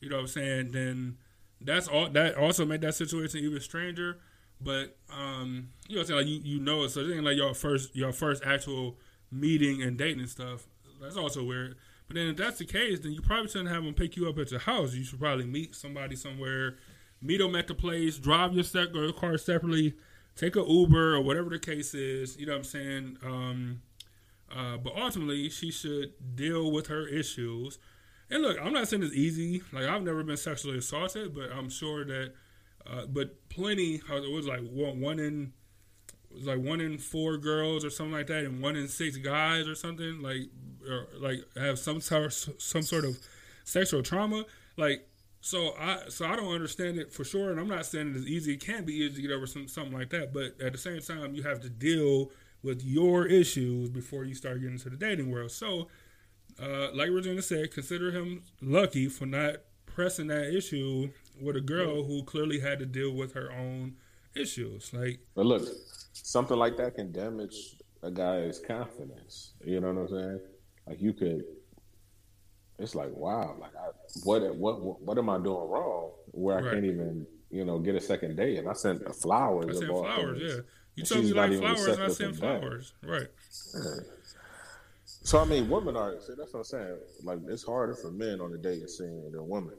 you 0.00 0.10
know 0.10 0.16
what 0.16 0.22
I'm 0.22 0.28
saying. 0.28 0.72
Then 0.72 1.16
that's 1.60 1.88
all. 1.88 2.10
That 2.10 2.36
also 2.36 2.66
made 2.66 2.82
that 2.82 2.94
situation 2.94 3.40
even 3.40 3.60
stranger. 3.60 4.18
But 4.60 4.96
um, 5.10 5.70
you 5.88 5.96
know, 5.96 6.00
what 6.00 6.02
I'm 6.02 6.06
saying 6.06 6.18
like 6.18 6.26
you 6.26 6.40
you 6.56 6.60
know 6.60 6.84
it, 6.84 6.90
so 6.90 7.00
it 7.00 7.14
ain't 7.14 7.24
like 7.24 7.36
your 7.36 7.54
first 7.54 7.96
your 7.96 8.12
first 8.12 8.44
actual 8.44 8.98
meeting 9.30 9.82
and 9.82 9.96
dating 9.96 10.20
and 10.20 10.28
stuff. 10.28 10.66
That's 11.06 11.16
also 11.16 11.44
weird. 11.44 11.76
But 12.08 12.16
then 12.16 12.28
if 12.28 12.36
that's 12.36 12.58
the 12.58 12.64
case, 12.64 13.00
then 13.00 13.12
you 13.12 13.20
probably 13.20 13.48
shouldn't 13.48 13.70
have 13.70 13.84
them 13.84 13.94
pick 13.94 14.16
you 14.16 14.28
up 14.28 14.38
at 14.38 14.50
your 14.50 14.60
house. 14.60 14.94
You 14.94 15.04
should 15.04 15.20
probably 15.20 15.46
meet 15.46 15.74
somebody 15.74 16.16
somewhere, 16.16 16.76
meet 17.20 17.38
them 17.38 17.56
at 17.56 17.66
the 17.66 17.74
place, 17.74 18.18
drive 18.18 18.54
your, 18.54 18.64
set, 18.64 18.94
your 18.94 19.12
car 19.12 19.38
separately, 19.38 19.94
take 20.36 20.56
a 20.56 20.64
Uber 20.66 21.16
or 21.16 21.20
whatever 21.20 21.50
the 21.50 21.58
case 21.58 21.94
is. 21.94 22.36
You 22.36 22.46
know 22.46 22.52
what 22.52 22.58
I'm 22.58 22.64
saying? 22.64 23.18
Um, 23.24 23.82
uh, 24.54 24.76
but 24.76 24.94
ultimately, 24.96 25.48
she 25.48 25.70
should 25.70 26.12
deal 26.36 26.70
with 26.70 26.86
her 26.86 27.06
issues. 27.08 27.78
And 28.30 28.42
look, 28.42 28.58
I'm 28.60 28.72
not 28.72 28.88
saying 28.88 29.02
it's 29.02 29.14
easy. 29.14 29.62
Like 29.72 29.84
I've 29.84 30.02
never 30.02 30.22
been 30.22 30.36
sexually 30.36 30.78
assaulted, 30.78 31.34
but 31.34 31.50
I'm 31.52 31.70
sure 31.70 32.04
that. 32.04 32.32
Uh, 32.88 33.06
but 33.06 33.48
plenty. 33.48 33.96
It 33.96 34.32
was 34.32 34.46
like 34.46 34.60
one, 34.60 35.00
one 35.00 35.18
in. 35.18 35.52
Was 36.36 36.46
like 36.46 36.58
one 36.58 36.80
in 36.80 36.98
four 36.98 37.38
girls 37.38 37.84
or 37.84 37.90
something 37.90 38.12
like 38.12 38.26
that, 38.28 38.44
and 38.44 38.62
one 38.62 38.76
in 38.76 38.88
six 38.88 39.16
guys 39.16 39.66
or 39.66 39.74
something 39.74 40.20
like, 40.20 40.50
or 40.88 41.08
like 41.18 41.40
have 41.56 41.78
some 41.78 42.00
sort 42.00 42.32
some 42.32 42.82
sort 42.82 43.04
of 43.04 43.18
sexual 43.64 44.02
trauma. 44.02 44.44
Like 44.76 45.08
so 45.46 45.74
I 45.78 46.00
so 46.08 46.26
I 46.26 46.34
don't 46.34 46.52
understand 46.52 46.98
it 46.98 47.12
for 47.12 47.24
sure, 47.24 47.50
and 47.50 47.60
I'm 47.60 47.68
not 47.68 47.86
saying 47.86 48.14
it's 48.16 48.26
easy. 48.26 48.54
It 48.54 48.60
can 48.60 48.84
be 48.84 48.94
easy 48.94 49.16
to 49.16 49.22
get 49.22 49.30
over 49.30 49.46
some, 49.46 49.68
something 49.68 49.96
like 49.96 50.10
that, 50.10 50.32
but 50.32 50.60
at 50.60 50.72
the 50.72 50.78
same 50.78 51.00
time, 51.00 51.34
you 51.34 51.44
have 51.44 51.60
to 51.60 51.68
deal 51.68 52.30
with 52.62 52.82
your 52.82 53.26
issues 53.26 53.88
before 53.88 54.24
you 54.24 54.34
start 54.34 54.56
getting 54.56 54.72
into 54.74 54.90
the 54.90 54.96
dating 54.96 55.30
world. 55.30 55.52
So, 55.52 55.86
uh, 56.60 56.88
like 56.92 57.10
Regina 57.10 57.42
said, 57.42 57.70
consider 57.70 58.10
him 58.10 58.42
lucky 58.60 59.08
for 59.08 59.24
not 59.24 59.58
pressing 59.86 60.26
that 60.26 60.52
issue 60.52 61.10
with 61.40 61.56
a 61.56 61.60
girl 61.60 62.02
who 62.02 62.24
clearly 62.24 62.58
had 62.58 62.80
to 62.80 62.86
deal 62.86 63.12
with 63.12 63.34
her 63.34 63.52
own 63.52 63.94
issues. 64.36 64.92
Like, 64.92 65.20
but 65.34 65.46
look, 65.46 65.68
something 66.12 66.56
like 66.56 66.76
that 66.76 66.94
can 66.94 67.12
damage 67.12 67.76
a 68.02 68.10
guy's 68.10 68.58
confidence. 68.58 69.54
You 69.64 69.80
know 69.80 69.92
what 69.92 70.02
I'm 70.02 70.08
saying? 70.08 70.40
Like 70.86 71.02
you 71.02 71.12
could 71.12 71.44
it's 72.78 72.94
like 72.94 73.10
wow, 73.12 73.56
like 73.58 73.74
I, 73.74 73.88
what 74.24 74.54
what 74.56 75.00
what 75.00 75.18
am 75.18 75.30
I 75.30 75.38
doing 75.38 75.68
wrong 75.68 76.10
where 76.32 76.58
I 76.58 76.62
right. 76.62 76.72
can't 76.74 76.84
even 76.84 77.26
you 77.50 77.64
know 77.64 77.78
get 77.78 77.94
a 77.94 78.00
second 78.00 78.36
date? 78.36 78.58
And 78.58 78.68
I 78.68 78.74
sent 78.74 79.02
flowers. 79.14 79.76
I 79.76 79.80
sent 79.80 79.90
flowers, 79.90 80.42
yeah. 80.42 80.60
You 80.94 81.04
told 81.04 81.24
me 81.24 81.32
like 81.32 81.52
flowers, 81.54 81.86
and 81.86 82.02
I 82.02 82.08
sent 82.08 82.36
flowers, 82.36 82.92
right? 83.02 83.28
Yeah. 83.74 83.90
So 85.04 85.40
I 85.40 85.44
mean, 85.46 85.68
women 85.70 85.96
are. 85.96 86.20
See, 86.20 86.34
that's 86.36 86.52
what 86.52 86.60
I'm 86.60 86.64
saying. 86.64 86.96
Like 87.22 87.38
it's 87.48 87.64
harder 87.64 87.94
for 87.94 88.10
men 88.10 88.40
on 88.40 88.52
the 88.52 88.58
dating 88.58 88.88
scene 88.88 89.32
than 89.32 89.48
women. 89.48 89.74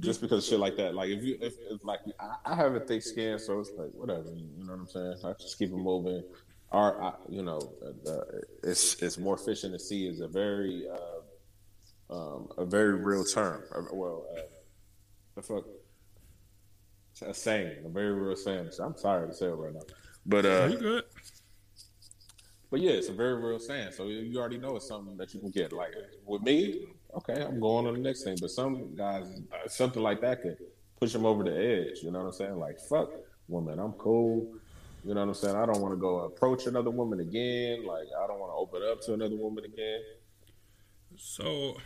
Just 0.00 0.20
because 0.20 0.46
shit 0.46 0.58
like 0.58 0.76
that. 0.76 0.94
Like 0.94 1.10
if 1.10 1.22
you, 1.22 1.38
if, 1.40 1.54
if 1.70 1.84
like 1.84 2.00
I, 2.18 2.52
I, 2.52 2.54
have 2.56 2.74
a 2.74 2.80
thick 2.80 3.02
skin, 3.02 3.38
so 3.38 3.60
it's 3.60 3.70
like 3.76 3.90
whatever. 3.92 4.30
You 4.34 4.64
know 4.64 4.72
what 4.72 4.80
I'm 4.80 4.86
saying? 4.86 5.16
I 5.24 5.32
just 5.40 5.58
keep 5.58 5.70
it 5.70 5.76
moving. 5.76 6.22
Our, 6.70 7.16
you 7.28 7.42
know, 7.42 7.60
uh, 8.06 8.38
it's 8.62 9.02
it's 9.02 9.18
more 9.18 9.36
fish 9.36 9.64
in 9.64 9.72
the 9.72 9.78
sea 9.78 10.08
is 10.08 10.20
a 10.20 10.28
very 10.28 10.86
uh, 10.88 12.14
um, 12.14 12.48
a 12.56 12.64
very 12.64 12.94
real 12.94 13.24
term. 13.24 13.62
Well, 13.92 14.24
uh, 14.36 14.42
the 15.34 15.42
fuck, 15.42 15.64
a 17.26 17.34
saying, 17.34 17.84
a 17.84 17.88
very 17.88 18.12
real 18.12 18.36
saying. 18.36 18.70
I'm 18.80 18.96
sorry 18.96 19.28
to 19.28 19.34
say 19.34 19.46
it 19.46 19.50
right 19.50 19.74
now, 19.74 19.80
But 20.26 20.46
uh, 20.46 20.68
you 20.70 20.78
good? 20.78 21.04
But 22.70 22.80
yeah, 22.80 22.92
it's 22.92 23.10
a 23.10 23.12
very 23.12 23.34
real 23.34 23.58
saying. 23.58 23.92
So 23.92 24.06
you 24.06 24.38
already 24.38 24.56
know 24.56 24.76
it's 24.76 24.88
something 24.88 25.16
that 25.18 25.34
you 25.34 25.40
can 25.40 25.50
get. 25.50 25.74
Like 25.74 25.92
with 26.24 26.40
me, 26.40 26.86
okay, 27.16 27.42
I'm 27.42 27.60
going 27.60 27.86
on 27.86 27.94
the 27.94 28.00
next 28.00 28.24
thing. 28.24 28.36
But 28.40 28.50
some 28.50 28.94
guys, 28.96 29.26
uh, 29.52 29.68
something 29.68 30.02
like 30.02 30.20
that 30.22 30.42
could 30.42 30.56
push 31.00 31.12
them 31.12 31.26
over 31.26 31.44
the 31.44 31.56
edge. 31.56 32.02
You 32.02 32.10
know 32.10 32.20
what 32.20 32.26
I'm 32.26 32.32
saying? 32.32 32.58
Like 32.58 32.78
fuck 32.88 33.10
woman, 33.48 33.78
I'm 33.78 33.92
cool. 33.92 34.54
You 35.04 35.14
know 35.14 35.20
what 35.20 35.28
I'm 35.28 35.34
saying? 35.34 35.56
I 35.56 35.66
don't 35.66 35.80
want 35.80 35.92
to 35.94 36.00
go 36.00 36.20
approach 36.20 36.66
another 36.66 36.90
woman 36.90 37.20
again. 37.20 37.84
Like 37.84 38.06
I 38.22 38.26
don't 38.26 38.38
want 38.38 38.52
to 38.52 38.56
open 38.56 38.82
up 38.88 39.00
to 39.02 39.14
another 39.14 39.36
woman 39.36 39.64
again. 39.64 40.00
So, 41.16 41.76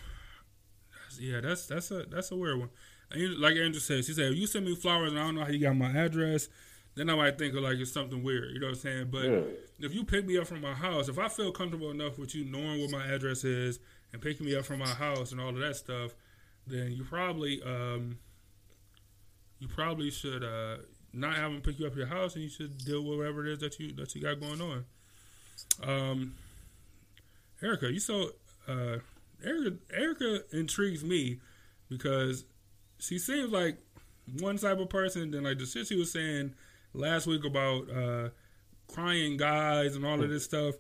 yeah, 1.19 1.41
that's 1.41 1.67
that's 1.67 1.91
a 1.91 2.05
that's 2.05 2.31
a 2.31 2.37
weird 2.37 2.59
one. 2.59 2.71
And 3.11 3.39
like 3.39 3.57
Andrew 3.57 3.81
said, 3.81 4.05
she 4.05 4.13
said, 4.13 4.35
you 4.35 4.47
send 4.47 4.67
me 4.67 4.75
flowers 4.75 5.13
and 5.13 5.21
I 5.21 5.25
don't 5.25 5.37
know 5.37 5.45
how 5.45 5.51
you 5.51 5.61
got 5.61 5.77
my 5.77 5.91
address, 5.91 6.49
then 6.95 7.09
I 7.09 7.15
might 7.15 7.39
think 7.39 7.55
of 7.55 7.63
like 7.63 7.77
it's 7.79 7.93
something 7.93 8.23
weird. 8.23 8.53
You 8.53 8.61
know 8.61 8.67
what 8.67 8.77
I'm 8.77 8.81
saying? 8.81 9.09
But 9.11 9.25
Yeah. 9.25 9.41
if 9.81 9.95
you 9.95 10.05
pick 10.05 10.27
me 10.27 10.39
up 10.39 10.47
from 10.47 10.61
my 10.61 10.75
house, 10.75 11.09
if 11.09 11.19
I 11.19 11.29
feel 11.29 11.53
comfortable 11.53 11.91
enough 11.91 12.19
with 12.19 12.35
you 12.35 12.45
knowing 12.45 12.81
what 12.81 12.91
my 12.91 13.07
address 13.07 13.45
is 13.45 13.79
and 14.17 14.23
picking 14.23 14.47
me 14.47 14.57
up 14.57 14.65
from 14.65 14.79
my 14.79 14.89
house 14.89 15.31
and 15.31 15.41
all 15.41 15.51
of 15.51 15.59
that 15.59 15.77
stuff, 15.77 16.15
then 16.67 16.91
you 16.93 17.05
probably 17.05 17.63
um 17.63 18.19
you 19.59 19.69
probably 19.69 20.11
should 20.11 20.43
uh 20.43 20.79
not 21.13 21.37
have 21.37 21.53
them 21.53 21.61
pick 21.61 21.79
you 21.79 21.87
up 21.87 21.93
at 21.93 21.99
your 21.99 22.07
house 22.07 22.35
and 22.35 22.43
you 22.43 22.51
should 22.51 22.79
deal 22.79 23.05
with 23.05 23.19
whatever 23.19 23.47
it 23.47 23.53
is 23.53 23.59
that 23.59 23.79
you 23.79 23.93
that 23.93 24.15
you 24.15 24.23
got 24.23 24.41
going 24.41 24.61
on. 24.63 24.85
Um 25.83 26.35
Erica, 27.63 27.93
you 27.93 28.01
so 28.01 28.31
uh 28.67 28.97
Erica 29.45 29.77
Erica 29.93 30.41
intrigues 30.53 31.05
me 31.05 31.41
because 31.89 32.45
she 32.99 33.19
seems 33.19 33.53
like 33.53 33.77
one 34.41 34.57
type 34.57 34.79
of 34.79 34.89
person. 34.89 35.31
Then 35.31 35.45
like 35.45 35.59
the 35.59 35.67
shit 35.67 35.87
she 35.87 35.97
was 35.97 36.11
saying 36.11 36.55
last 36.95 37.27
week 37.27 37.45
about 37.45 37.91
uh, 37.91 38.29
crying 38.93 39.37
guys 39.37 39.95
and 39.95 40.05
all 40.05 40.23
of 40.23 40.31
this 40.31 40.45
stuff. 40.45 40.75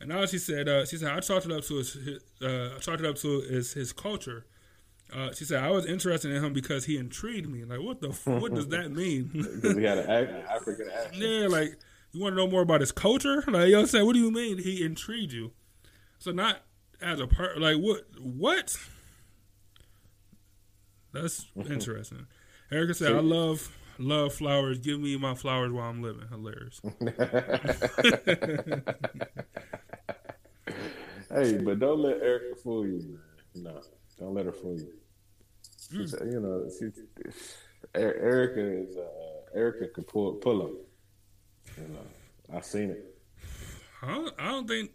And 0.00 0.10
now 0.10 0.26
she 0.26 0.38
said, 0.38 0.68
uh, 0.68 0.86
she 0.86 0.96
said 0.96 1.10
I 1.10 1.20
chalked 1.20 1.46
it 1.46 1.52
up 1.52 1.64
to 1.64 1.76
his, 1.76 1.92
his 1.94 2.20
uh, 2.42 2.74
I 2.76 2.78
chalked 2.78 3.00
it 3.00 3.06
up 3.06 3.16
to 3.16 3.40
his 3.40 3.72
his 3.72 3.92
culture. 3.92 4.46
Uh, 5.12 5.32
she 5.32 5.44
said 5.44 5.62
I 5.62 5.70
was 5.70 5.86
interested 5.86 6.30
in 6.30 6.44
him 6.44 6.52
because 6.52 6.84
he 6.84 6.96
intrigued 6.96 7.48
me. 7.48 7.64
Like 7.64 7.80
what 7.80 8.00
the 8.00 8.10
f- 8.10 8.26
what 8.26 8.54
does 8.54 8.68
that 8.68 8.92
mean? 8.92 9.30
Because 9.34 9.76
he 9.76 9.82
had 9.84 9.98
an, 9.98 10.42
African 10.48 10.88
accent. 10.90 11.16
yeah, 11.16 11.46
like 11.48 11.76
you 12.12 12.20
want 12.20 12.32
to 12.32 12.36
know 12.36 12.46
more 12.46 12.62
about 12.62 12.80
his 12.80 12.92
culture? 12.92 13.42
Like 13.46 13.66
you 13.66 13.72
know 13.72 13.78
what 13.78 13.80
I'm 13.80 13.86
saying? 13.86 14.06
What 14.06 14.12
do 14.14 14.20
you 14.20 14.30
mean 14.30 14.58
he 14.58 14.84
intrigued 14.84 15.32
you? 15.32 15.52
So 16.18 16.30
not 16.30 16.62
as 17.00 17.20
a 17.20 17.26
part, 17.26 17.60
like 17.60 17.76
what 17.76 18.04
what? 18.20 18.76
That's 21.12 21.46
interesting. 21.56 22.26
Erica 22.70 22.94
said, 22.94 23.12
"I 23.12 23.20
love 23.20 23.70
love 23.98 24.34
flowers. 24.34 24.78
Give 24.78 25.00
me 25.00 25.16
my 25.16 25.34
flowers 25.34 25.72
while 25.72 25.90
I'm 25.90 26.02
living." 26.02 26.28
Hilarious. 26.28 26.80
Hey, 31.30 31.58
but 31.58 31.78
don't 31.78 32.00
let 32.00 32.22
Erica 32.22 32.56
fool 32.56 32.86
you, 32.86 33.00
man. 33.54 33.64
No, 33.64 33.82
don't 34.18 34.34
let 34.34 34.46
her 34.46 34.52
fool 34.52 34.78
you. 34.78 34.92
Hmm. 35.90 36.00
She's, 36.00 36.14
you 36.24 36.40
know, 36.40 36.68
she, 36.78 36.86
Er- 37.94 38.16
Erica 38.16 38.60
is 38.60 38.96
uh, 38.96 39.54
Erica 39.54 39.88
could 39.88 40.06
pull 40.06 40.34
pull 40.34 40.58
them. 40.58 40.76
You 41.76 41.88
know, 41.88 42.56
I've 42.56 42.64
seen 42.64 42.90
it. 42.90 43.14
I 44.02 44.14
don't, 44.14 44.34
I 44.38 44.48
don't 44.48 44.68
think. 44.68 44.90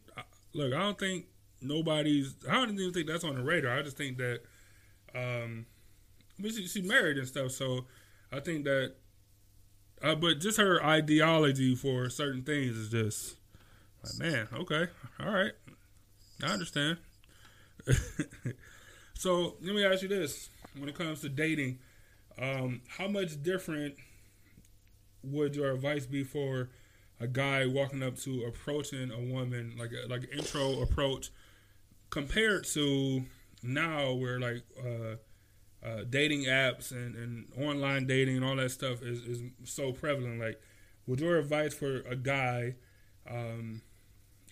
Look, 0.54 0.74
I 0.74 0.80
don't 0.80 1.00
think 1.00 1.26
nobody's. 1.62 2.36
I 2.50 2.54
don't 2.54 2.80
even 2.80 2.94
think 2.94 3.08
that's 3.08 3.24
on 3.24 3.36
the 3.36 3.44
radar. 3.44 3.78
I 3.78 3.82
just 3.82 3.98
think 3.98 4.18
that, 4.18 4.42
um, 5.16 5.66
but 6.40 6.52
she, 6.52 6.68
she's 6.68 6.84
married 6.88 7.18
and 7.18 7.28
stuff, 7.28 7.52
so 7.52 7.86
I 8.34 8.40
think 8.40 8.66
that. 8.66 8.96
Uh, 10.02 10.16
but 10.16 10.40
just 10.40 10.58
her 10.58 10.84
ideology 10.84 11.76
for 11.76 12.10
certain 12.10 12.44
things 12.44 12.76
is 12.76 12.90
just 12.90 13.38
like, 14.04 14.20
man, 14.20 14.48
okay, 14.54 14.88
all 15.20 15.32
right, 15.32 15.54
I 16.44 16.48
understand. 16.48 16.98
so 19.14 19.56
let 19.62 19.76
me 19.76 19.86
ask 19.86 20.02
you 20.02 20.10
this: 20.10 20.50
When 20.78 20.90
it 20.90 20.96
comes 20.96 21.22
to 21.22 21.30
dating, 21.30 21.80
um, 22.38 22.82
how 22.98 23.08
much 23.08 23.42
different 23.42 23.96
would 25.24 25.56
your 25.56 25.72
advice 25.72 26.06
be 26.06 26.24
for 26.24 26.70
a 27.20 27.28
guy 27.28 27.66
walking 27.66 28.04
up 28.04 28.18
to 28.18 28.44
approaching 28.44 29.10
a 29.12 29.20
woman 29.20 29.76
like 29.78 29.92
a, 29.92 30.10
like 30.10 30.28
intro 30.34 30.82
approach 30.82 31.32
compared 32.10 32.66
to 32.66 33.24
now 33.62 34.12
where 34.12 34.40
like 34.40 34.64
uh, 34.78 35.16
uh, 35.84 36.04
dating 36.10 36.46
apps 36.46 36.92
and, 36.92 37.16
and 37.16 37.46
online 37.58 38.06
dating 38.06 38.38
and 38.38 38.46
all 38.46 38.56
that 38.56 38.72
stuff 38.72 39.02
is, 39.02 39.20
is 39.22 39.42
so 39.64 39.92
prevalent 39.92 40.40
like 40.40 40.60
would 41.08 41.20
your 41.20 41.38
advice 41.38 41.74
for 41.74 42.02
a 42.02 42.16
guy 42.16 42.76
um, 43.30 43.82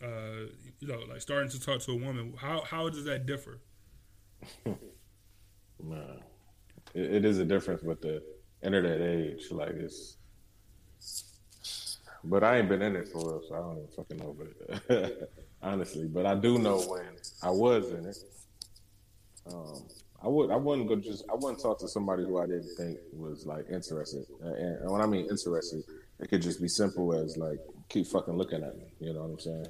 uh, 0.03 0.47
you 0.79 0.87
know 0.87 0.99
like 1.09 1.21
starting 1.21 1.49
to 1.49 1.59
talk 1.59 1.79
to 1.79 1.91
a 1.91 1.95
woman 1.95 2.33
how, 2.37 2.61
how 2.61 2.89
does 2.89 3.05
that 3.05 3.25
differ 3.25 3.59
Nah. 5.83 5.97
It, 6.93 7.15
it 7.15 7.25
is 7.25 7.39
a 7.39 7.45
difference 7.45 7.81
with 7.83 8.01
the 8.01 8.21
internet 8.63 9.01
age. 9.01 9.51
Like 9.51 9.71
it's, 9.71 10.17
but 12.23 12.43
I 12.43 12.59
ain't 12.59 12.69
been 12.69 12.81
in 12.81 12.95
it 12.95 13.07
for 13.07 13.19
real, 13.19 13.41
so 13.47 13.55
I 13.55 13.59
don't 13.59 13.77
even 13.77 13.89
fucking 13.95 14.17
know. 14.17 14.35
But 14.37 15.31
honestly, 15.61 16.07
but 16.07 16.25
I 16.25 16.35
do 16.35 16.57
know 16.59 16.79
when 16.81 17.07
I 17.41 17.49
was 17.49 17.91
in 17.91 18.05
it. 18.05 18.17
Um, 19.51 19.83
I 20.23 20.27
would 20.27 20.51
I 20.51 20.55
wouldn't 20.55 20.87
go 20.87 20.95
just 20.95 21.25
I 21.29 21.35
wouldn't 21.35 21.61
talk 21.61 21.79
to 21.79 21.87
somebody 21.87 22.23
who 22.23 22.39
I 22.39 22.45
didn't 22.45 22.75
think 22.77 22.97
was 23.13 23.45
like 23.45 23.65
interested. 23.71 24.25
And, 24.41 24.81
and 24.81 24.91
when 24.91 25.01
I 25.01 25.05
mean 25.05 25.27
interested, 25.29 25.83
it 26.19 26.29
could 26.29 26.41
just 26.41 26.61
be 26.61 26.67
simple 26.67 27.13
as 27.13 27.37
like 27.37 27.59
keep 27.89 28.07
fucking 28.07 28.37
looking 28.37 28.63
at 28.63 28.77
me. 28.77 28.85
You 28.99 29.13
know 29.13 29.23
what 29.23 29.31
I'm 29.31 29.39
saying? 29.39 29.67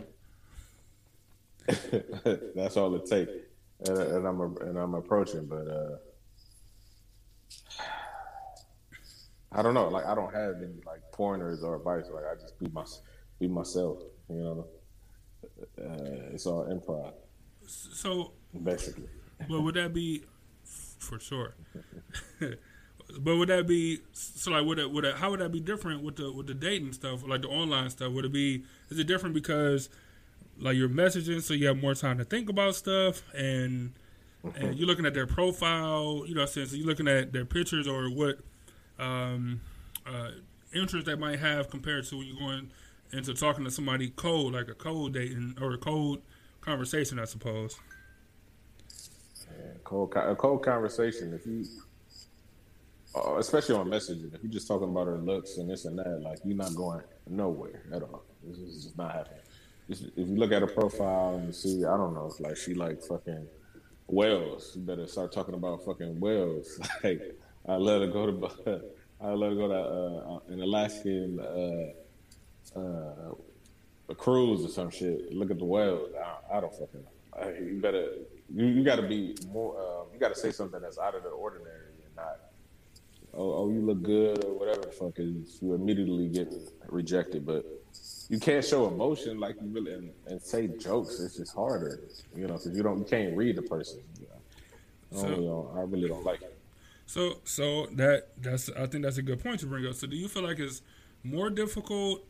That's 2.56 2.78
all 2.78 2.94
it 2.96 3.06
takes. 3.06 3.32
And, 3.88 3.98
and 3.98 4.28
I'm 4.28 4.40
and 4.58 4.78
I'm 4.78 4.94
approaching, 4.94 5.46
but 5.46 5.68
uh, 5.68 5.98
I 9.52 9.62
don't 9.62 9.74
know. 9.74 9.88
Like 9.88 10.06
I 10.06 10.16
don't 10.16 10.34
have 10.34 10.56
any 10.58 10.82
like 10.86 11.02
pointers 11.14 11.64
or 11.64 11.78
advice. 11.78 12.06
Like 12.14 12.26
I 12.32 12.36
just 12.36 12.60
be 12.60 12.68
my 12.74 12.84
be 13.40 13.48
myself. 13.48 14.04
You 14.30 14.36
know, 14.36 14.68
uh, 15.80 16.34
it's 16.34 16.46
all 16.46 16.66
improv 16.66 17.14
so 17.72 18.34
basically. 18.64 19.08
But 19.50 19.62
would 19.62 19.76
that 19.76 19.94
be 19.94 20.24
for 21.02 21.20
sure? 21.20 21.56
but 22.40 23.36
would 23.36 23.50
that 23.50 23.68
be 23.68 24.00
so? 24.14 24.52
Like, 24.52 24.66
would 24.66 24.80
it, 24.80 24.92
would 24.92 25.06
it, 25.06 25.16
how 25.16 25.32
would 25.32 25.40
that 25.40 25.52
be 25.52 25.60
different 25.60 26.04
with 26.04 26.16
the 26.16 26.32
with 26.32 26.48
the 26.48 26.54
dating 26.54 26.94
stuff, 26.94 27.28
like 27.28 27.42
the 27.42 27.50
online 27.50 27.90
stuff? 27.90 28.12
Would 28.14 28.26
it 28.26 28.34
be 28.34 28.64
is 28.90 29.00
it 29.00 29.08
different 29.08 29.36
because 29.36 29.90
like 30.60 30.78
you're 30.78 30.90
messaging, 30.90 31.42
so 31.42 31.54
you 31.54 31.68
have 31.68 31.82
more 31.82 31.96
time 31.96 32.18
to 32.20 32.24
think 32.24 32.50
about 32.50 32.76
stuff, 32.76 33.24
and 33.34 33.94
and 34.56 34.78
you're 34.78 34.88
looking 34.88 35.06
at 35.06 35.14
their 35.14 35.28
profile, 35.28 36.24
you 36.26 36.36
know, 36.36 36.46
saying 36.46 36.68
so 36.68 36.76
you're 36.76 36.88
looking 36.88 37.08
at 37.08 37.34
their 37.34 37.46
pictures 37.46 37.88
or 37.88 38.10
what 38.10 38.40
um, 39.00 39.62
uh, 40.06 40.32
interest 40.74 41.06
they 41.06 41.16
might 41.16 41.40
have 41.40 41.70
compared 41.70 42.06
to 42.06 42.18
when 42.18 42.28
you're 42.28 42.40
going 42.40 42.72
into 43.12 43.34
talking 43.34 43.66
to 43.66 43.72
somebody 43.72 44.10
cold, 44.10 44.54
like 44.54 44.68
a 44.68 44.74
cold 44.74 45.14
dating 45.14 45.58
or 45.62 45.74
a 45.74 45.78
cold 45.78 46.22
conversation, 46.62 47.20
I 47.20 47.26
suppose. 47.26 47.80
Cold, 49.84 50.14
a 50.16 50.36
cold 50.36 50.64
conversation. 50.64 51.34
If 51.34 51.46
you, 51.46 51.66
uh, 53.16 53.38
especially 53.38 53.76
on 53.76 53.88
messaging, 53.90 54.34
if 54.34 54.42
you're 54.44 54.52
just 54.52 54.68
talking 54.68 54.90
about 54.90 55.08
her 55.08 55.18
looks 55.18 55.58
and 55.58 55.70
this 55.70 55.86
and 55.86 55.98
that, 56.00 56.22
like 56.22 56.40
you're 56.46 56.56
not 56.58 56.76
going 56.76 57.02
nowhere 57.28 57.84
at 57.94 58.04
all. 58.04 58.24
This 58.44 58.58
is 58.58 58.84
just 58.86 58.98
not 58.98 59.12
happening. 59.14 59.40
Just- 59.90 60.04
If 60.16 60.28
you 60.30 60.38
look 60.38 60.52
at 60.52 60.62
her 60.62 60.68
profile 60.68 61.36
and 61.36 61.54
see, 61.54 61.84
I 61.86 61.98
don't 61.98 62.14
know, 62.14 62.30
if 62.34 62.40
like 62.40 62.58
she 62.58 62.74
like 62.74 63.02
fucking 63.04 63.48
whales, 64.08 64.74
you 64.76 64.82
better 64.82 65.08
start 65.08 65.32
talking 65.32 65.54
about 65.56 65.84
fucking 65.86 66.20
whales. 66.20 66.80
Like 67.04 67.22
I 67.68 67.76
let 67.76 68.02
her 68.02 68.08
go 68.08 68.26
to, 68.32 68.82
I 69.22 69.28
let 69.34 69.50
her 69.52 69.56
go 69.56 69.68
to 69.68 69.74
uh, 69.76 70.54
an 70.54 70.62
Alaskan 70.62 71.40
uh, 71.40 72.80
uh, 72.80 73.34
a 74.10 74.16
cruise 74.16 74.66
or 74.66 74.70
some 74.70 74.90
shit. 74.90 75.34
Look 75.34 75.52
at 75.52 75.60
the 75.60 75.66
whales. 75.66 76.12
I, 76.52 76.58
I 76.58 76.62
don't 76.62 76.74
fucking. 76.74 77.04
I, 77.40 77.50
you 77.50 77.80
better. 77.82 78.08
You, 78.54 78.66
you 78.66 78.84
got 78.84 78.98
to 78.98 79.08
be 79.08 79.36
more. 79.52 79.76
Uh, 79.78 80.14
you 80.14 80.20
got 80.20 80.34
to 80.34 80.40
say 80.40 80.52
something 80.52 80.82
that's 80.82 80.98
out 80.98 81.16
of 81.16 81.24
the 81.24 81.30
ordinary 81.30 81.92
and 82.06 82.16
not. 82.16 82.40
Oh, 83.34 83.54
oh, 83.54 83.70
you 83.70 83.82
look 83.82 84.04
good 84.04 84.44
or 84.44 84.54
whatever 84.54 84.82
the 84.82 84.92
fuck 84.92 85.14
is. 85.18 85.60
You 85.62 85.74
immediately 85.74 86.28
get 86.28 86.54
rejected, 86.88 87.46
but 87.46 87.66
you 88.28 88.40
can't 88.40 88.64
show 88.64 88.88
emotion 88.88 89.40
like 89.40 89.56
you 89.62 89.68
really 89.70 89.94
and, 89.94 90.12
and 90.28 90.42
say 90.42 90.68
jokes. 90.68 91.20
It's 91.20 91.38
just 91.38 91.56
harder, 91.56 92.02
you 92.36 92.48
know, 92.48 92.54
because 92.54 92.76
you 92.76 92.84
don't. 92.84 93.00
You 93.00 93.06
can't 93.06 93.36
read 93.38 93.56
the 93.56 93.62
person. 93.62 94.02
You 94.20 94.28
know? 94.28 95.18
I, 95.18 95.22
So- 95.22 95.30
really 95.30 95.80
I 95.80 95.84
really 95.84 96.08
don't 96.10 96.26
like 96.26 96.42
it. 96.42 96.58
So, 97.06 97.40
so 97.44 97.88
that 97.88 98.30
that's 98.42 98.70
I 98.70 98.86
think 98.86 99.04
that's 99.04 99.18
a 99.18 99.22
good 99.22 99.44
point 99.44 99.60
to 99.62 99.66
bring 99.66 99.86
up. 99.86 99.96
So, 99.96 100.08
do 100.08 100.16
you 100.16 100.30
feel 100.30 100.44
like 100.44 100.60
it's 100.60 100.82
more 101.26 101.50
difficult 101.50 102.26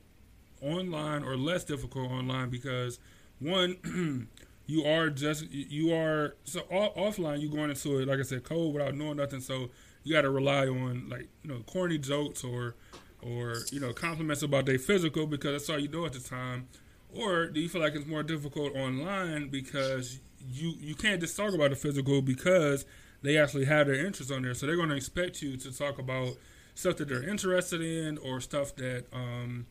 online 0.59 1.23
or 1.23 1.37
less 1.37 1.63
difficult 1.63 2.09
online 2.11 2.49
because 2.49 2.97
one, 3.39 4.27
you 4.65 4.85
are 4.85 5.09
just 5.09 5.49
you 5.51 5.93
are 5.93 6.35
so 6.43 6.61
off, 6.71 6.95
offline. 6.95 7.41
You 7.41 7.49
going 7.49 7.69
into 7.69 7.99
it 7.99 8.07
like 8.07 8.19
I 8.19 8.23
said, 8.23 8.43
cold 8.43 8.73
without 8.73 8.95
knowing 8.95 9.17
nothing. 9.17 9.41
So 9.41 9.69
you 10.03 10.13
got 10.13 10.21
to 10.21 10.29
rely 10.29 10.67
on 10.67 11.09
like 11.09 11.27
you 11.43 11.51
know 11.51 11.59
corny 11.65 11.97
jokes 11.97 12.43
or 12.43 12.75
or 13.21 13.57
you 13.71 13.79
know 13.79 13.93
compliments 13.93 14.43
about 14.43 14.65
their 14.65 14.79
physical 14.79 15.27
because 15.27 15.51
that's 15.53 15.69
all 15.69 15.79
you 15.79 15.87
know 15.87 16.05
at 16.05 16.13
the 16.13 16.19
time, 16.19 16.67
or 17.13 17.47
do 17.47 17.59
you 17.59 17.69
feel 17.69 17.81
like 17.81 17.95
it's 17.95 18.07
more 18.07 18.23
difficult 18.23 18.75
online 18.75 19.49
because 19.49 20.19
you 20.49 20.73
you 20.79 20.95
can't 20.95 21.21
just 21.21 21.35
talk 21.37 21.53
about 21.53 21.69
the 21.69 21.75
physical 21.75 22.21
because 22.21 22.85
they 23.21 23.37
actually 23.37 23.65
have 23.65 23.87
their 23.87 24.05
interests 24.05 24.31
on 24.31 24.41
there, 24.41 24.53
so 24.53 24.65
they're 24.65 24.75
going 24.75 24.89
to 24.89 24.95
expect 24.95 25.41
you 25.41 25.57
to 25.57 25.75
talk 25.77 25.99
about 25.99 26.35
stuff 26.73 26.97
that 26.97 27.07
they're 27.07 27.27
interested 27.27 27.81
in 27.81 28.17
or 28.17 28.39
stuff 28.39 28.75
that 28.75 29.05
um, 29.13 29.65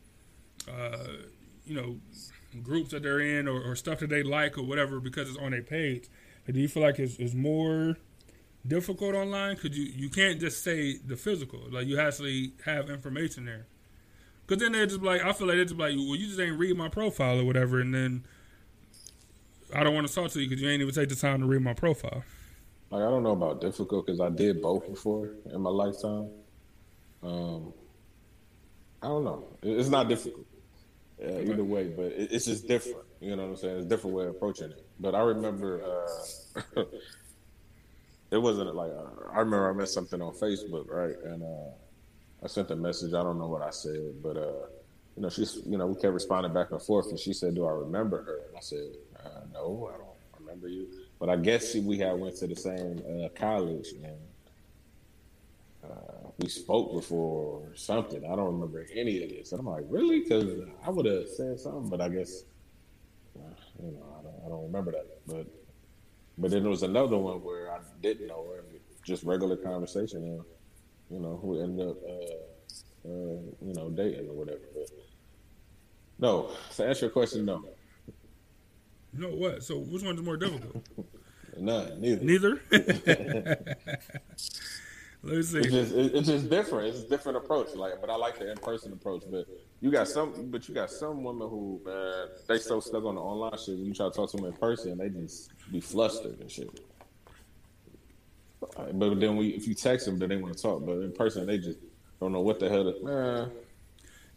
uh, 0.69 1.07
you 1.65 1.75
know 1.75 1.97
groups 2.63 2.91
that 2.91 3.03
they're 3.03 3.19
in 3.19 3.47
or, 3.47 3.61
or, 3.61 3.75
stuff 3.75 3.99
that 3.99 4.09
they 4.09 4.23
like 4.23 4.57
or 4.57 4.63
whatever 4.63 4.99
because 4.99 5.29
it's 5.29 5.37
on 5.37 5.51
their 5.51 5.61
page. 5.61 6.07
do 6.51 6.59
you 6.59 6.67
feel 6.67 6.83
like 6.83 6.99
it's, 6.99 7.15
it's 7.17 7.33
more 7.33 7.97
difficult 8.67 9.15
online? 9.15 9.55
Could 9.55 9.75
you 9.75 9.85
you 9.85 10.09
can't 10.09 10.39
just 10.39 10.63
say 10.63 10.97
the 10.97 11.15
physical 11.15 11.61
like 11.71 11.87
you 11.87 11.99
actually 11.99 12.53
have 12.65 12.89
information 12.89 13.45
there. 13.45 13.67
Because 14.45 14.61
then 14.61 14.73
they're 14.73 14.85
just 14.85 15.01
like 15.01 15.23
I 15.23 15.33
feel 15.33 15.47
like 15.47 15.57
they're 15.57 15.65
just 15.65 15.79
like 15.79 15.95
well 15.95 16.15
you 16.15 16.27
just 16.27 16.39
ain't 16.39 16.57
read 16.57 16.77
my 16.77 16.89
profile 16.89 17.39
or 17.39 17.45
whatever 17.45 17.79
and 17.79 17.93
then 17.93 18.23
I 19.73 19.83
don't 19.83 19.95
want 19.95 20.07
to 20.07 20.13
talk 20.13 20.31
to 20.31 20.41
you 20.41 20.49
because 20.49 20.61
you 20.61 20.69
ain't 20.69 20.81
even 20.81 20.93
take 20.93 21.09
the 21.09 21.15
time 21.15 21.39
to 21.39 21.45
read 21.45 21.61
my 21.61 21.73
profile. 21.73 22.23
Like 22.89 23.01
I 23.01 23.09
don't 23.09 23.23
know 23.23 23.31
about 23.31 23.61
difficult 23.61 24.05
because 24.05 24.19
I 24.19 24.29
did 24.29 24.61
both 24.61 24.87
before 24.87 25.29
in 25.51 25.61
my 25.61 25.69
lifetime. 25.69 26.29
Um, 27.23 27.73
I 29.01 29.07
don't 29.07 29.23
know. 29.23 29.45
It's 29.63 29.89
not 29.89 30.09
difficult 30.09 30.45
uh, 31.23 31.39
either 31.39 31.63
way, 31.63 31.87
but 31.87 32.11
it's 32.15 32.45
just 32.45 32.67
different. 32.67 33.05
You 33.19 33.35
know 33.35 33.43
what 33.43 33.49
I'm 33.49 33.57
saying? 33.57 33.75
It's 33.77 33.85
a 33.85 33.89
different 33.89 34.15
way 34.15 34.25
of 34.25 34.31
approaching 34.31 34.71
it. 34.71 34.85
But 34.99 35.15
I 35.15 35.21
remember 35.21 35.81
uh, 36.75 36.81
it 38.31 38.37
wasn't 38.37 38.73
like 38.75 38.91
uh, 38.91 39.31
I 39.31 39.39
remember 39.39 39.69
I 39.69 39.73
met 39.73 39.89
something 39.89 40.21
on 40.21 40.33
Facebook, 40.33 40.89
right? 40.89 41.15
And 41.23 41.43
uh, 41.43 41.71
I 42.43 42.47
sent 42.47 42.71
a 42.71 42.75
message. 42.75 43.13
I 43.13 43.23
don't 43.23 43.37
know 43.37 43.47
what 43.47 43.61
I 43.61 43.69
said, 43.69 44.21
but 44.23 44.37
uh, 44.37 44.67
you 45.15 45.23
know, 45.23 45.29
she's 45.29 45.59
you 45.65 45.77
know 45.77 45.87
we 45.87 45.95
kept 46.01 46.13
responding 46.13 46.53
back 46.53 46.71
and 46.71 46.81
forth, 46.81 47.09
and 47.09 47.19
she 47.19 47.33
said, 47.33 47.55
"Do 47.55 47.65
I 47.65 47.71
remember 47.71 48.23
her?" 48.23 48.39
And 48.47 48.57
I 48.57 48.61
said, 48.61 48.87
uh, 49.23 49.41
"No, 49.53 49.91
I 49.93 49.97
don't 49.97 50.39
remember 50.39 50.67
you." 50.67 50.87
But 51.19 51.29
I 51.29 51.35
guess 51.35 51.75
we 51.75 51.99
had 51.99 52.19
went 52.19 52.37
to 52.37 52.47
the 52.47 52.55
same 52.55 53.29
college, 53.35 53.89
and 54.03 54.17
uh, 55.83 56.29
we 56.37 56.47
spoke 56.47 56.93
before 56.93 57.61
or 57.63 57.75
something. 57.75 58.23
I 58.25 58.35
don't 58.35 58.53
remember 58.53 58.85
any 58.95 59.23
of 59.23 59.29
this. 59.29 59.51
And 59.51 59.59
I'm 59.59 59.67
like, 59.67 59.85
really? 59.87 60.21
Because 60.21 60.45
I 60.85 60.89
would 60.89 61.05
have 61.05 61.27
said 61.27 61.59
something, 61.59 61.89
but 61.89 62.01
I 62.01 62.09
guess 62.09 62.43
uh, 63.37 63.53
you 63.83 63.91
know 63.91 64.17
I 64.19 64.23
don't, 64.23 64.35
I 64.45 64.49
don't 64.49 64.63
remember 64.63 64.91
that. 64.91 65.07
But 65.27 65.47
but 66.37 66.51
then 66.51 66.63
there 66.63 66.69
was 66.69 66.83
another 66.83 67.17
one 67.17 67.43
where 67.43 67.71
I 67.71 67.79
didn't 68.01 68.27
know 68.27 68.45
her, 68.51 68.63
just 69.03 69.23
regular 69.23 69.55
conversation, 69.55 70.23
and 70.23 70.41
you 71.09 71.19
know 71.19 71.39
who 71.41 71.61
ended 71.61 71.87
up 71.87 71.97
uh, 72.03 73.09
uh, 73.09 73.41
you 73.61 73.73
know 73.73 73.89
dating 73.89 74.29
or 74.29 74.33
whatever. 74.33 74.61
But 74.73 74.89
no, 76.19 76.51
to 76.75 76.85
answer 76.85 77.05
your 77.05 77.11
question, 77.11 77.45
no. 77.45 77.65
Know 79.13 79.29
what? 79.29 79.63
So 79.63 79.77
which 79.77 80.03
one's 80.03 80.21
more 80.21 80.37
difficult? 80.37 80.85
None, 81.57 81.99
neither. 81.99 82.23
Neither. 82.23 82.61
Let's 85.23 85.49
see. 85.49 85.59
It's 85.59 85.69
just 85.69 85.93
it's 85.93 86.27
just 86.27 86.49
different. 86.49 86.87
It's 86.87 87.05
a 87.05 87.07
different 87.07 87.37
approach. 87.37 87.75
Like, 87.75 88.01
but 88.01 88.09
I 88.09 88.15
like 88.15 88.39
the 88.39 88.51
in 88.51 88.57
person 88.57 88.91
approach. 88.91 89.23
But 89.29 89.45
you 89.79 89.91
got 89.91 90.07
some, 90.07 90.49
but 90.49 90.67
you 90.67 90.73
got 90.73 90.89
some 90.89 91.23
women 91.23 91.47
who 91.47 91.79
man, 91.85 92.27
they 92.47 92.57
so 92.57 92.79
stuck 92.79 93.03
on 93.03 93.15
the 93.15 93.21
online 93.21 93.57
shit. 93.57 93.77
When 93.77 93.85
you 93.85 93.93
try 93.93 94.07
to 94.07 94.11
talk 94.11 94.31
to 94.31 94.37
them 94.37 94.47
in 94.47 94.53
person, 94.53 94.97
they 94.97 95.09
just 95.09 95.51
be 95.71 95.79
flustered 95.79 96.39
and 96.39 96.49
shit. 96.49 96.79
But 98.59 99.19
then 99.19 99.37
we, 99.37 99.49
if 99.49 99.67
you 99.67 99.75
text 99.75 100.05
them, 100.05 100.17
then 100.17 100.29
they 100.29 100.37
want 100.37 100.55
to 100.55 100.61
talk. 100.61 100.85
But 100.85 100.93
in 100.99 101.11
person, 101.11 101.45
they 101.45 101.59
just 101.59 101.79
don't 102.19 102.31
know 102.31 102.41
what 102.41 102.59
the 102.59 102.69
hell. 102.69 102.91
To, 102.91 103.03
man. 103.03 103.51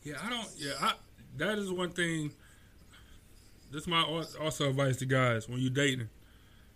Yeah, 0.02 0.16
I 0.22 0.28
don't. 0.28 0.48
Yeah, 0.56 0.72
I, 0.80 0.92
that 1.38 1.58
is 1.58 1.72
one 1.72 1.90
thing. 1.90 2.30
This 3.70 3.82
is 3.82 3.88
my 3.88 4.02
also 4.02 4.68
advice 4.68 4.98
to 4.98 5.06
guys 5.06 5.48
when 5.48 5.60
you're 5.60 5.70
dating. 5.70 6.08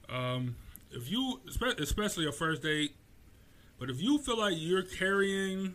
Um, 0.08 0.56
if 0.90 1.10
you, 1.10 1.40
especially 1.78 2.26
a 2.26 2.32
first 2.32 2.62
date, 2.62 2.96
but 3.78 3.90
if 3.90 4.02
you 4.02 4.18
feel 4.18 4.38
like 4.38 4.54
you're 4.56 4.82
carrying 4.82 5.74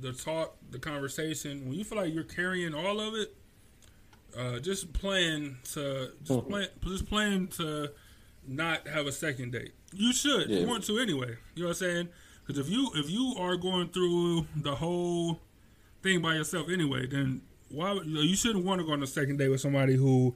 the 0.00 0.12
talk, 0.12 0.56
the 0.70 0.78
conversation, 0.78 1.68
when 1.68 1.74
you 1.74 1.84
feel 1.84 1.98
like 1.98 2.12
you're 2.12 2.24
carrying 2.24 2.74
all 2.74 3.00
of 3.00 3.14
it, 3.14 3.34
uh, 4.36 4.58
just 4.58 4.92
plan 4.92 5.58
to 5.72 6.12
just 6.22 6.40
mm-hmm. 6.40 6.50
plan 6.50 6.68
just 6.84 7.08
plan 7.08 7.46
to 7.48 7.90
not 8.46 8.86
have 8.88 9.06
a 9.06 9.12
second 9.12 9.52
date. 9.52 9.72
You 9.92 10.12
should 10.12 10.48
yeah. 10.48 10.60
you 10.60 10.66
want 10.66 10.84
to 10.84 10.98
anyway. 10.98 11.36
You 11.54 11.62
know 11.62 11.68
what 11.68 11.76
I'm 11.76 11.90
saying? 11.90 12.08
Because 12.46 12.66
if 12.66 12.72
you 12.72 12.90
if 12.94 13.10
you 13.10 13.34
are 13.38 13.56
going 13.56 13.88
through 13.88 14.46
the 14.56 14.74
whole 14.76 15.40
thing 16.02 16.22
by 16.22 16.34
yourself 16.34 16.68
anyway, 16.70 17.06
then 17.06 17.42
why 17.68 17.92
you, 17.92 18.20
you 18.20 18.36
shouldn't 18.36 18.64
want 18.64 18.80
to 18.80 18.86
go 18.86 18.92
on 18.92 19.02
a 19.02 19.06
second 19.06 19.38
date 19.38 19.48
with 19.48 19.60
somebody 19.60 19.96
who 19.96 20.34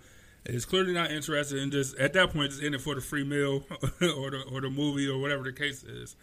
is 0.54 0.64
clearly 0.64 0.92
not 0.92 1.10
interested 1.10 1.58
in 1.58 1.70
just 1.70 1.96
at 1.98 2.12
that 2.12 2.32
point 2.32 2.50
just 2.50 2.62
in 2.62 2.74
it 2.74 2.80
for 2.80 2.94
the 2.94 3.00
free 3.00 3.24
meal 3.24 3.64
or 3.70 4.30
the 4.30 4.44
or 4.52 4.60
the 4.60 4.70
movie 4.70 5.08
or 5.08 5.18
whatever 5.18 5.42
the 5.42 5.52
case 5.52 5.82
is. 5.82 6.16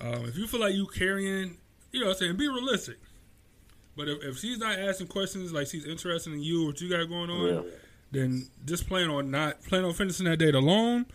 Um, 0.00 0.24
if 0.26 0.36
you 0.36 0.46
feel 0.46 0.60
like 0.60 0.74
you 0.74 0.86
carrying, 0.86 1.58
you 1.92 2.00
know, 2.00 2.06
what 2.06 2.16
I'm 2.16 2.18
saying 2.18 2.36
be 2.36 2.48
realistic. 2.48 2.98
But 3.96 4.08
if, 4.08 4.22
if 4.22 4.38
she's 4.38 4.58
not 4.58 4.78
asking 4.78 5.08
questions 5.08 5.52
like 5.52 5.66
she's 5.66 5.84
interested 5.84 6.32
in 6.32 6.42
you 6.42 6.64
or 6.64 6.66
what 6.68 6.80
you 6.80 6.88
got 6.88 7.04
going 7.08 7.30
on, 7.30 7.46
yeah. 7.46 7.70
then 8.12 8.48
just 8.64 8.88
plan 8.88 9.10
on 9.10 9.30
not 9.30 9.62
plan 9.64 9.84
on 9.84 9.92
finishing 9.92 10.26
that 10.26 10.38
date 10.38 10.54
alone, 10.54 11.06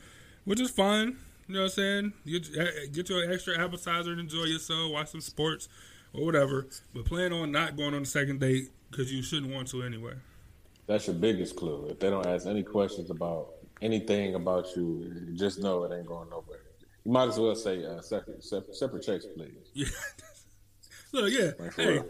which 0.43 0.59
is 0.59 0.69
fine. 0.69 1.17
You 1.47 1.55
know 1.55 1.61
what 1.61 1.65
I'm 1.65 1.69
saying? 1.69 2.13
Get, 2.25 2.93
get 2.93 3.09
your 3.09 3.31
extra 3.31 3.59
appetizer 3.59 4.11
and 4.11 4.19
enjoy 4.19 4.45
yourself, 4.45 4.91
watch 4.91 5.09
some 5.09 5.21
sports 5.21 5.69
or 6.13 6.25
whatever. 6.25 6.67
But 6.93 7.05
plan 7.05 7.33
on 7.33 7.51
not 7.51 7.75
going 7.75 7.93
on 7.93 8.01
the 8.01 8.07
second 8.07 8.39
date 8.39 8.69
because 8.89 9.11
you 9.11 9.21
shouldn't 9.21 9.53
want 9.53 9.67
to 9.69 9.83
anyway. 9.83 10.13
That's 10.87 11.07
your 11.07 11.15
biggest 11.15 11.55
clue. 11.55 11.87
If 11.89 11.99
they 11.99 12.09
don't 12.09 12.25
ask 12.25 12.45
any 12.45 12.63
questions 12.63 13.09
about 13.09 13.53
anything 13.81 14.35
about 14.35 14.75
you, 14.75 15.31
just 15.33 15.59
know 15.59 15.83
it 15.83 15.95
ain't 15.95 16.05
going 16.05 16.29
nowhere. 16.29 16.59
You 17.03 17.11
might 17.11 17.29
as 17.29 17.39
well 17.39 17.55
say 17.55 17.85
uh, 17.85 18.01
separate, 18.01 18.43
separate, 18.43 18.75
separate 18.75 19.03
checks, 19.03 19.25
please. 19.35 19.69
Yeah. 19.73 19.87
Look, 21.11 21.31
yeah. 21.31 21.51
Like, 21.59 21.75
hey, 21.75 22.01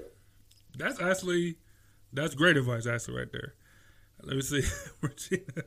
that's 0.78 1.02
actually 1.02 1.58
that's 2.12 2.34
great 2.34 2.58
advice, 2.58 2.88
actually, 2.88 3.18
right 3.18 3.32
there. 3.32 3.56
Let 4.24 4.38
me 4.38 4.42
see. 4.42 4.64
Regina, 5.02 5.64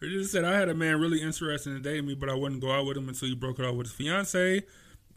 Regina 0.00 0.24
said, 0.24 0.44
I 0.44 0.58
had 0.58 0.68
a 0.68 0.74
man 0.74 1.00
really 1.00 1.22
interested 1.22 1.74
in 1.74 1.82
dating 1.82 2.06
me, 2.06 2.14
but 2.14 2.28
I 2.28 2.34
wouldn't 2.34 2.60
go 2.60 2.72
out 2.72 2.86
with 2.86 2.96
him 2.96 3.08
until 3.08 3.28
he 3.28 3.34
broke 3.34 3.58
it 3.58 3.64
off 3.64 3.76
with 3.76 3.86
his 3.86 3.94
fiance. 3.94 4.62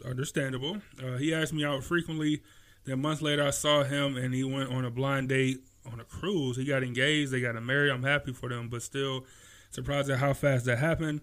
Understandable. 0.05 0.77
Uh, 1.01 1.17
he 1.17 1.33
asked 1.33 1.53
me 1.53 1.65
out 1.65 1.83
frequently. 1.83 2.41
Then 2.85 3.01
months 3.01 3.21
later, 3.21 3.45
I 3.45 3.49
saw 3.49 3.83
him 3.83 4.15
and 4.15 4.33
he 4.33 4.43
went 4.43 4.71
on 4.71 4.85
a 4.85 4.91
blind 4.91 5.29
date 5.29 5.63
on 5.91 5.99
a 5.99 6.03
cruise. 6.03 6.57
He 6.57 6.65
got 6.65 6.83
engaged. 6.83 7.31
They 7.31 7.41
got 7.41 7.61
married. 7.61 7.91
I'm 7.91 8.03
happy 8.03 8.33
for 8.33 8.49
them, 8.49 8.69
but 8.69 8.81
still 8.81 9.25
surprised 9.71 10.09
at 10.09 10.19
how 10.19 10.33
fast 10.33 10.65
that 10.65 10.77
happened. 10.77 11.21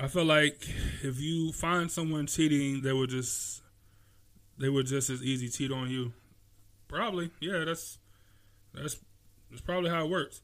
I 0.00 0.08
feel 0.08 0.24
like 0.24 0.66
if 1.02 1.20
you 1.20 1.52
find 1.52 1.90
someone 1.90 2.26
cheating, 2.26 2.82
they 2.82 2.92
would 2.92 3.10
just 3.10 3.62
they 4.58 4.68
would 4.68 4.86
just 4.86 5.10
as 5.10 5.22
easy 5.22 5.48
cheat 5.48 5.70
on 5.70 5.90
you. 5.90 6.12
Probably, 6.88 7.30
yeah. 7.40 7.64
That's 7.64 7.98
that's 8.72 8.96
that's 9.50 9.62
probably 9.62 9.90
how 9.90 10.04
it 10.04 10.10
works. 10.10 10.40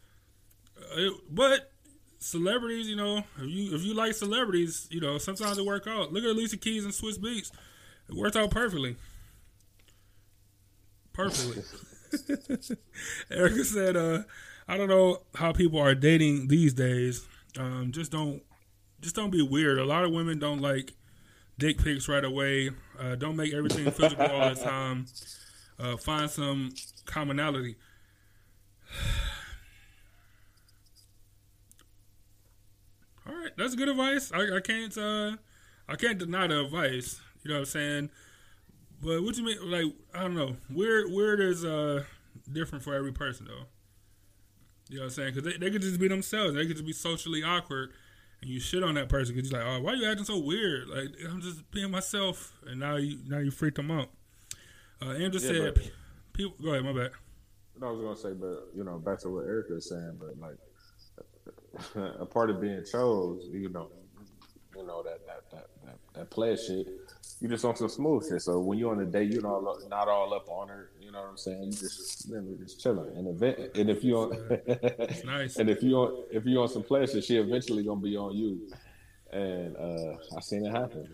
Uh, 0.78 1.00
it, 1.00 1.12
but 1.30 1.72
celebrities, 2.18 2.88
you 2.88 2.96
know, 2.96 3.24
if 3.38 3.48
you 3.48 3.74
if 3.74 3.82
you 3.82 3.94
like 3.94 4.14
celebrities, 4.14 4.86
you 4.90 5.00
know, 5.00 5.18
sometimes 5.18 5.58
it 5.58 5.66
work 5.66 5.86
out. 5.86 6.12
Look 6.12 6.22
at 6.22 6.30
Alicia 6.30 6.56
Keys 6.56 6.84
and 6.84 6.94
Swizz 6.94 7.18
Beatz. 7.18 7.50
It 8.08 8.14
worked 8.14 8.36
out 8.36 8.50
perfectly. 8.50 8.96
Perfectly. 11.12 11.62
Erica 13.30 13.64
said, 13.64 13.96
uh, 13.96 14.22
I 14.68 14.76
don't 14.76 14.88
know 14.88 15.22
how 15.34 15.52
people 15.52 15.78
are 15.80 15.94
dating 15.94 16.48
these 16.48 16.72
days. 16.72 17.26
Um, 17.58 17.92
just 17.92 18.12
don't 18.12 18.42
just 19.00 19.16
don't 19.16 19.30
be 19.30 19.42
weird. 19.42 19.78
A 19.78 19.84
lot 19.84 20.04
of 20.04 20.12
women 20.12 20.38
don't 20.38 20.60
like 20.60 20.92
dick 21.58 21.82
pics 21.82 22.08
right 22.08 22.24
away. 22.24 22.70
Uh, 22.98 23.14
don't 23.16 23.36
make 23.36 23.52
everything 23.52 23.90
physical 23.90 24.26
all 24.26 24.54
the 24.54 24.60
time. 24.60 25.06
Uh, 25.78 25.96
find 25.96 26.30
some 26.30 26.72
commonality. 27.06 27.76
all 33.26 33.34
right, 33.34 33.52
that's 33.56 33.74
good 33.74 33.88
advice. 33.88 34.30
I, 34.32 34.56
I 34.56 34.60
can't 34.60 34.96
uh, 34.96 35.36
I 35.88 35.96
can't 35.96 36.18
deny 36.18 36.46
the 36.46 36.64
advice. 36.64 37.20
You 37.42 37.48
know 37.48 37.54
what 37.56 37.60
I'm 37.60 37.66
saying? 37.66 38.10
But 39.02 39.22
what 39.22 39.36
you 39.36 39.44
mean? 39.44 39.70
Like 39.70 39.92
I 40.14 40.22
don't 40.22 40.34
know. 40.34 40.56
Weird, 40.70 41.10
weird 41.10 41.40
is 41.40 41.64
uh 41.64 42.04
different 42.50 42.84
for 42.84 42.94
every 42.94 43.12
person 43.12 43.46
though. 43.46 43.64
You 44.88 44.96
know 44.96 45.02
what 45.02 45.06
I'm 45.06 45.10
saying? 45.10 45.34
Because 45.34 45.52
they, 45.52 45.58
they 45.58 45.70
could 45.70 45.82
just 45.82 46.00
be 46.00 46.08
themselves. 46.08 46.54
They 46.54 46.66
could 46.66 46.76
just 46.76 46.86
be 46.86 46.92
socially 46.92 47.42
awkward, 47.44 47.92
and 48.42 48.50
you 48.50 48.58
shit 48.58 48.82
on 48.82 48.94
that 48.94 49.08
person 49.08 49.34
because 49.34 49.50
you're 49.50 49.60
like, 49.62 49.68
oh, 49.68 49.80
why 49.80 49.92
are 49.92 49.96
you 49.96 50.10
acting 50.10 50.24
so 50.24 50.38
weird? 50.38 50.88
Like 50.88 51.08
I'm 51.28 51.40
just 51.40 51.70
being 51.70 51.90
myself, 51.90 52.52
and 52.66 52.80
now 52.80 52.96
you 52.96 53.18
now 53.26 53.38
you 53.38 53.50
freaked 53.50 53.76
them 53.76 53.90
out. 53.90 54.10
Uh, 55.00 55.12
Andrew 55.12 55.40
yeah, 55.40 55.48
said, 55.48 55.74
but, 55.74 55.90
"People, 56.32 56.54
go 56.62 56.70
ahead, 56.70 56.84
my 56.84 56.92
bad." 56.92 57.12
I 57.82 57.90
was 57.90 58.00
gonna 58.02 58.16
say, 58.16 58.38
but 58.38 58.68
you 58.76 58.84
know, 58.84 58.98
back 58.98 59.20
to 59.20 59.30
what 59.30 59.46
Erica 59.46 59.72
was 59.74 59.88
saying, 59.88 60.18
but 60.18 60.38
like 60.38 60.58
a 62.20 62.26
part 62.26 62.50
of 62.50 62.60
being 62.60 62.84
chose, 62.90 63.48
you 63.50 63.70
know, 63.70 63.90
you 64.76 64.86
know 64.86 65.02
that 65.02 65.26
that 65.26 65.50
that 65.50 65.66
that, 65.84 65.96
that 66.14 66.30
player 66.30 66.56
shit. 66.56 66.86
You 67.40 67.48
just 67.48 67.64
on 67.64 67.74
some 67.74 67.88
smooth 67.88 68.28
shit. 68.28 68.42
So 68.42 68.60
when 68.60 68.78
you're 68.78 68.92
on 68.92 69.00
a 69.00 69.06
date, 69.06 69.32
you're 69.32 69.42
not 69.42 69.62
not 69.88 70.08
all 70.08 70.34
up 70.34 70.48
on 70.48 70.68
her. 70.68 70.90
You 71.00 71.10
know 71.10 71.20
what 71.20 71.30
I'm 71.30 71.36
saying? 71.38 71.64
You 71.64 71.72
just 71.72 72.28
you 72.28 72.58
just 72.60 72.80
chilling. 72.80 73.16
And 73.16 73.28
event, 73.28 73.70
and 73.74 73.88
if 73.88 74.04
you 74.04 74.16
on, 74.18 74.60
nice. 75.24 75.56
and 75.58 75.70
if 75.70 75.82
you 75.82 75.96
on 75.96 76.24
if 76.30 76.44
you 76.44 76.60
on 76.60 76.68
some 76.68 76.82
pleasure, 76.82 77.22
she 77.22 77.36
eventually 77.36 77.82
gonna 77.82 78.00
be 78.00 78.16
on 78.16 78.36
you. 78.36 78.70
And 79.32 79.76
uh 79.76 80.36
I 80.36 80.40
seen 80.40 80.66
it 80.66 80.70
happen. 80.70 81.08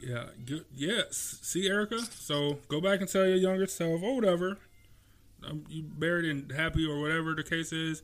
Yeah. 0.00 0.26
Yes. 0.74 1.38
See, 1.42 1.68
Erica. 1.68 2.00
So 2.00 2.58
go 2.68 2.80
back 2.80 3.00
and 3.00 3.08
tell 3.08 3.26
your 3.26 3.36
younger 3.36 3.66
self 3.66 4.02
or 4.02 4.16
whatever. 4.16 4.58
Um, 5.48 5.64
you 5.68 5.84
buried 5.84 6.24
in 6.24 6.50
happy 6.50 6.86
or 6.86 7.00
whatever 7.00 7.34
the 7.34 7.44
case 7.44 7.72
is. 7.72 8.02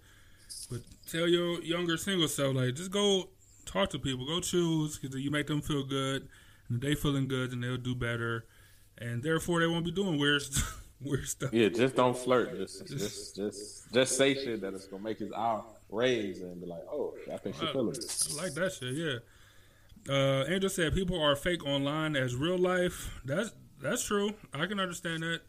But 0.71 0.81
tell 1.11 1.27
your 1.27 1.61
younger 1.63 1.97
single 1.97 2.29
self 2.29 2.55
like 2.55 2.75
just 2.75 2.91
go 2.91 3.29
talk 3.65 3.91
to 3.91 3.99
people, 3.99 4.27
go 4.27 4.41
choose 4.41 4.99
because 4.99 5.17
you 5.17 5.31
make 5.31 5.47
them 5.47 5.63
feel 5.63 5.85
good, 5.85 6.23
and 6.23 6.31
they 6.81 6.95
feeling 6.95 7.29
good, 7.29 7.51
then 7.51 7.61
they'll 7.61 7.77
do 7.77 7.95
better, 7.95 8.47
and 8.99 9.23
therefore 9.23 9.61
they 9.61 9.67
won't 9.67 9.85
be 9.85 9.91
doing 9.91 10.19
weird 10.19 10.43
weird 11.01 11.29
stuff. 11.29 11.53
Yeah, 11.53 11.69
just 11.69 11.97
don't 11.97 12.17
flirt. 12.17 12.57
Just 12.57 12.87
just 12.87 13.37
just 13.37 13.93
just 13.93 14.17
say 14.17 14.35
shit 14.35 14.61
that 14.61 14.75
is 14.75 14.85
gonna 14.87 15.03
make 15.03 15.19
his 15.19 15.33
eye 15.33 15.61
raise 15.91 16.41
and 16.41 16.61
be 16.61 16.67
like, 16.67 16.85
oh, 16.91 17.15
I 17.33 17.37
think 17.37 17.57
she 17.57 17.67
feeling 17.67 17.95
it. 17.95 18.27
I 18.33 18.43
like 18.43 18.55
that 18.55 18.73
shit. 18.73 18.95
Yeah. 18.95 19.19
Uh, 20.09 20.45
Angel 20.49 20.69
said 20.69 20.95
people 20.95 21.21
are 21.21 21.37
fake 21.37 21.65
online 21.65 22.17
as 22.17 22.35
real 22.35 22.59
life. 22.59 23.21
That's 23.25 23.53
that's 23.81 24.05
true. 24.05 24.35
I 24.53 24.67
can 24.67 24.81
understand 24.81 25.23
that. 25.23 25.41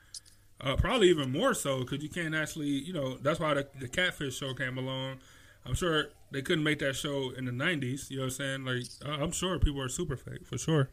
Uh, 0.61 0.77
probably 0.77 1.09
even 1.09 1.29
more 1.29 1.53
so 1.53 1.79
because 1.79 2.01
you 2.01 2.07
can't 2.07 2.33
actually, 2.33 2.67
you 2.67 2.93
know, 2.93 3.17
that's 3.17 3.37
why 3.37 3.53
the, 3.53 3.67
the 3.79 3.87
Catfish 3.87 4.37
show 4.37 4.53
came 4.53 4.77
along. 4.77 5.17
I'm 5.65 5.73
sure 5.73 6.05
they 6.31 6.41
couldn't 6.41 6.63
make 6.63 6.79
that 6.79 6.95
show 6.95 7.31
in 7.37 7.45
the 7.45 7.51
90s. 7.51 8.09
You 8.09 8.17
know 8.17 8.23
what 8.23 8.39
I'm 8.39 8.63
saying? 8.63 8.65
Like, 8.65 8.83
I'm 9.05 9.31
sure 9.31 9.59
people 9.59 9.81
are 9.81 9.89
super 9.89 10.15
fake 10.15 10.45
for 10.45 10.57
sure. 10.57 10.89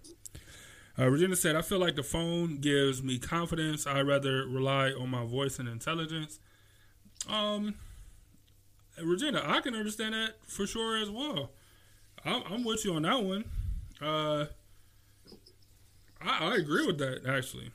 Uh, 0.98 1.08
Regina 1.08 1.36
said, 1.36 1.56
I 1.56 1.62
feel 1.62 1.78
like 1.78 1.96
the 1.96 2.02
phone 2.02 2.58
gives 2.58 3.02
me 3.02 3.18
confidence. 3.18 3.86
i 3.86 4.00
rather 4.00 4.46
rely 4.46 4.90
on 4.90 5.08
my 5.10 5.24
voice 5.24 5.58
and 5.58 5.68
intelligence. 5.68 6.40
Um, 7.28 7.74
Regina, 9.02 9.42
I 9.44 9.60
can 9.60 9.74
understand 9.74 10.14
that 10.14 10.34
for 10.46 10.66
sure 10.66 10.96
as 10.98 11.10
well. 11.10 11.50
I'm, 12.24 12.42
I'm 12.50 12.64
with 12.64 12.84
you 12.84 12.94
on 12.94 13.02
that 13.02 13.22
one. 13.22 13.44
Uh, 14.00 14.46
I, 16.20 16.52
I 16.52 16.56
agree 16.56 16.86
with 16.86 16.98
that 16.98 17.26
actually. 17.26 17.70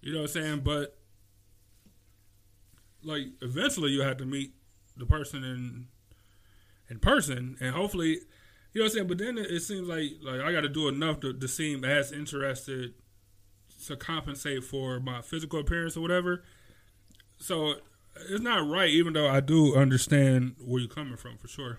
You 0.00 0.12
know 0.12 0.20
what 0.20 0.36
I'm 0.36 0.42
saying? 0.42 0.60
But 0.60 0.96
like 3.02 3.26
eventually 3.42 3.90
you 3.90 4.02
have 4.02 4.16
to 4.18 4.24
meet 4.24 4.54
the 4.96 5.06
person 5.06 5.44
in 5.44 5.86
in 6.88 6.98
person 6.98 7.56
and 7.60 7.74
hopefully 7.74 8.20
you 8.74 8.80
know 8.80 8.86
what 8.86 8.90
I'm 8.90 8.94
saying? 8.94 9.06
But 9.06 9.18
then 9.18 9.38
it, 9.38 9.50
it 9.50 9.60
seems 9.60 9.88
like 9.88 10.16
like 10.20 10.40
I 10.40 10.52
gotta 10.52 10.68
do 10.68 10.88
enough 10.88 11.20
to, 11.20 11.32
to 11.32 11.48
seem 11.48 11.84
as 11.84 12.10
interested 12.10 12.94
to 13.86 13.96
compensate 13.96 14.64
for 14.64 14.98
my 14.98 15.22
physical 15.22 15.60
appearance 15.60 15.96
or 15.96 16.00
whatever. 16.00 16.42
So 17.38 17.74
it's 18.28 18.42
not 18.42 18.68
right, 18.68 18.90
even 18.90 19.12
though 19.12 19.28
I 19.28 19.40
do 19.40 19.76
understand 19.76 20.56
where 20.58 20.80
you're 20.80 20.90
coming 20.90 21.16
from 21.16 21.38
for 21.38 21.46
sure. 21.46 21.78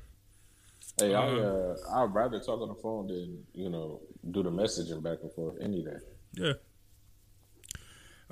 Hey, 0.98 1.14
I 1.14 1.28
uh, 1.28 1.76
I'd 1.94 2.14
rather 2.14 2.40
talk 2.40 2.62
on 2.62 2.70
the 2.70 2.76
phone 2.76 3.08
than 3.08 3.44
you 3.54 3.70
know 3.70 4.00
do 4.32 4.42
the 4.42 4.52
messaging 4.52 5.04
back 5.04 5.18
and 5.22 5.34
forth 5.34 5.58
any 5.62 5.84
day. 5.84 5.98
Yeah. 6.34 6.54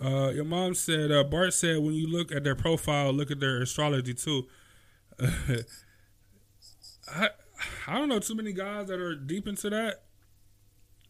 Uh, 0.01 0.29
your 0.29 0.45
mom 0.45 0.73
said 0.73 1.11
uh, 1.11 1.25
Bart 1.25 1.53
said 1.53 1.79
when 1.79 1.93
you 1.93 2.07
look 2.07 2.31
at 2.31 2.45
their 2.45 2.55
profile, 2.55 3.11
look 3.11 3.29
at 3.29 3.41
their 3.41 3.61
astrology 3.61 4.13
too. 4.13 4.47
I 5.19 7.29
I 7.87 7.97
don't 7.97 8.09
know 8.09 8.19
too 8.19 8.35
many 8.35 8.53
guys 8.53 8.87
that 8.87 8.99
are 8.99 9.15
deep 9.15 9.47
into 9.47 9.69
that, 9.69 10.03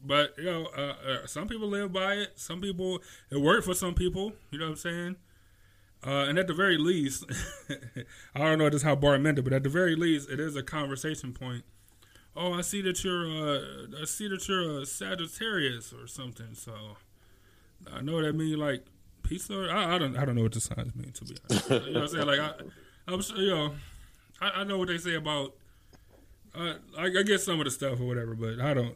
but 0.02 0.34
you 0.38 0.46
know, 0.46 0.68
uh, 0.78 0.96
uh, 1.08 1.28
some 1.28 1.48
people 1.48 1.68
live 1.68 1.94
by 1.94 2.16
it. 2.16 2.34
Some 2.36 2.62
people 2.62 3.02
it 3.32 3.38
worked 3.38 3.66
for 3.66 3.74
some 3.74 3.94
people. 3.94 4.34
You 4.52 4.60
know 4.60 4.66
what 4.66 4.72
I'm 4.72 4.78
saying? 4.78 5.16
Uh, 6.06 6.26
and 6.28 6.38
at 6.38 6.48
the 6.48 6.54
very 6.54 6.78
least, 6.78 7.24
I 8.36 8.40
don't 8.40 8.58
know 8.58 8.70
just 8.70 8.84
how 8.84 8.96
Bart 8.96 9.22
meant 9.22 9.40
it, 9.40 9.44
but 9.44 9.54
at 9.54 9.64
the 9.64 9.70
very 9.70 9.96
least, 9.96 10.30
it 10.30 10.40
is 10.40 10.56
a 10.56 10.64
conversation 10.64 11.32
point. 11.32 11.64
Oh, 12.36 12.54
I 12.54 12.62
see 12.62 12.82
that 12.82 13.04
you're 13.04 13.26
uh, 13.26 14.02
I 14.02 14.06
see 14.06 14.28
that 14.28 14.48
you're 14.48 14.82
a 14.82 14.86
Sagittarius 14.86 15.94
or 15.94 16.08
something. 16.08 16.56
So 16.56 16.74
I 17.92 18.02
know 18.02 18.22
that 18.22 18.34
means 18.34 18.58
like 18.58 18.86
pizza. 19.22 19.70
I, 19.72 19.96
I, 19.96 19.98
don't 19.98 20.18
I 20.18 20.26
don't 20.26 20.36
know 20.36 20.44
what 20.44 20.52
the 20.52 20.62
signs 20.62 20.96
mean 20.96 21.12
to 21.12 21.26
be 21.26 21.38
honest. 21.50 21.70
you 21.70 21.80
know 21.80 21.86
what 21.86 22.02
I'm 22.02 22.08
saying? 22.08 22.28
Like 22.28 22.40
I, 22.40 22.54
I'm 23.08 23.22
you 23.38 23.50
know, 23.50 23.76
I, 24.42 24.50
I 24.62 24.64
know 24.64 24.78
what 24.78 24.88
they 24.88 24.98
say 24.98 25.16
about. 25.16 25.54
Uh, 26.56 26.76
I, 26.98 27.06
I 27.06 27.24
get 27.24 27.42
some 27.42 27.60
of 27.60 27.66
the 27.66 27.72
stuff 27.72 28.00
or 28.00 28.06
whatever, 28.06 28.36
but 28.36 28.60
I 28.60 28.74
don't 28.74 28.96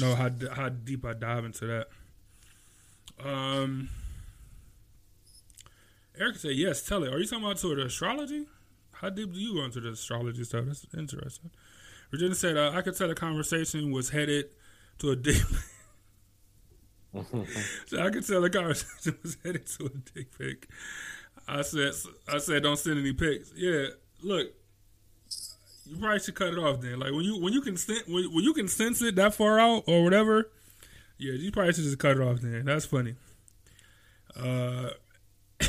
know 0.00 0.14
how 0.14 0.30
how 0.52 0.68
deep 0.68 1.04
I 1.04 1.12
dive 1.12 1.44
into 1.44 1.66
that. 1.66 1.88
Um, 3.24 3.88
Eric 6.18 6.36
said, 6.36 6.52
"Yes, 6.52 6.82
tell 6.82 7.04
it. 7.04 7.12
Are 7.12 7.18
you 7.18 7.26
talking 7.26 7.44
about 7.44 7.58
to 7.58 7.74
the 7.74 7.86
astrology? 7.86 8.46
How 8.92 9.10
deep 9.10 9.32
do 9.32 9.38
you 9.38 9.54
go 9.54 9.64
into 9.64 9.80
the 9.80 9.90
astrology 9.90 10.42
stuff? 10.44 10.64
That's 10.66 10.86
interesting." 10.96 11.50
Virginia 12.10 12.34
said, 12.34 12.56
uh, 12.56 12.72
"I 12.74 12.82
could 12.82 12.96
tell 12.96 13.08
the 13.08 13.14
conversation 13.14 13.92
was 13.92 14.10
headed 14.10 14.46
to 14.98 15.10
a 15.10 15.16
deep." 15.16 15.42
so 17.86 18.02
I 18.02 18.10
could 18.10 18.26
tell 18.26 18.40
the 18.40 18.50
conversation 18.50 19.18
was 19.22 19.36
headed 19.44 19.66
to 19.66 19.86
a 19.86 19.88
dick 20.14 20.38
pic. 20.38 20.68
I 21.46 21.62
said, 21.62 21.92
"I 22.28 22.38
said, 22.38 22.62
don't 22.62 22.78
send 22.78 22.98
any 22.98 23.12
pics." 23.12 23.52
Yeah, 23.54 23.88
look, 24.22 24.52
you 25.86 25.96
probably 25.96 26.20
should 26.20 26.34
cut 26.34 26.52
it 26.52 26.58
off 26.58 26.80
then. 26.80 26.98
Like 27.00 27.12
when 27.12 27.22
you 27.22 27.40
when 27.40 27.52
you 27.52 27.60
can 27.60 27.76
sen- 27.76 28.04
when, 28.06 28.24
when 28.32 28.44
you 28.44 28.52
can 28.54 28.68
sense 28.68 29.02
it 29.02 29.16
that 29.16 29.34
far 29.34 29.58
out 29.58 29.84
or 29.86 30.04
whatever. 30.04 30.50
Yeah, 31.18 31.34
you 31.34 31.52
probably 31.52 31.72
should 31.72 31.84
just 31.84 31.98
cut 31.98 32.16
it 32.16 32.20
off 32.20 32.40
then. 32.40 32.64
That's 32.64 32.86
funny. 32.86 33.14
Uh, 34.34 34.90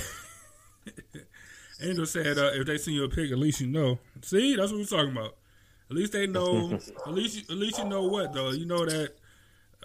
Angel 1.82 2.06
said, 2.06 2.38
uh, 2.38 2.52
"If 2.54 2.66
they 2.66 2.78
send 2.78 2.96
you 2.96 3.04
a 3.04 3.10
pic, 3.10 3.32
at 3.32 3.38
least 3.38 3.62
you 3.62 3.68
know." 3.68 4.00
See, 4.22 4.56
that's 4.56 4.72
what 4.72 4.80
we're 4.80 4.86
talking 4.86 5.12
about. 5.12 5.36
At 5.90 5.96
least 5.96 6.14
they 6.14 6.28
know. 6.28 6.74
at 7.06 7.14
least, 7.14 7.36
you, 7.36 7.44
at 7.50 7.60
least 7.60 7.78
you 7.78 7.86
know 7.86 8.04
what 8.04 8.34
though. 8.34 8.52
You 8.52 8.66
know 8.66 8.86
that 8.86 9.16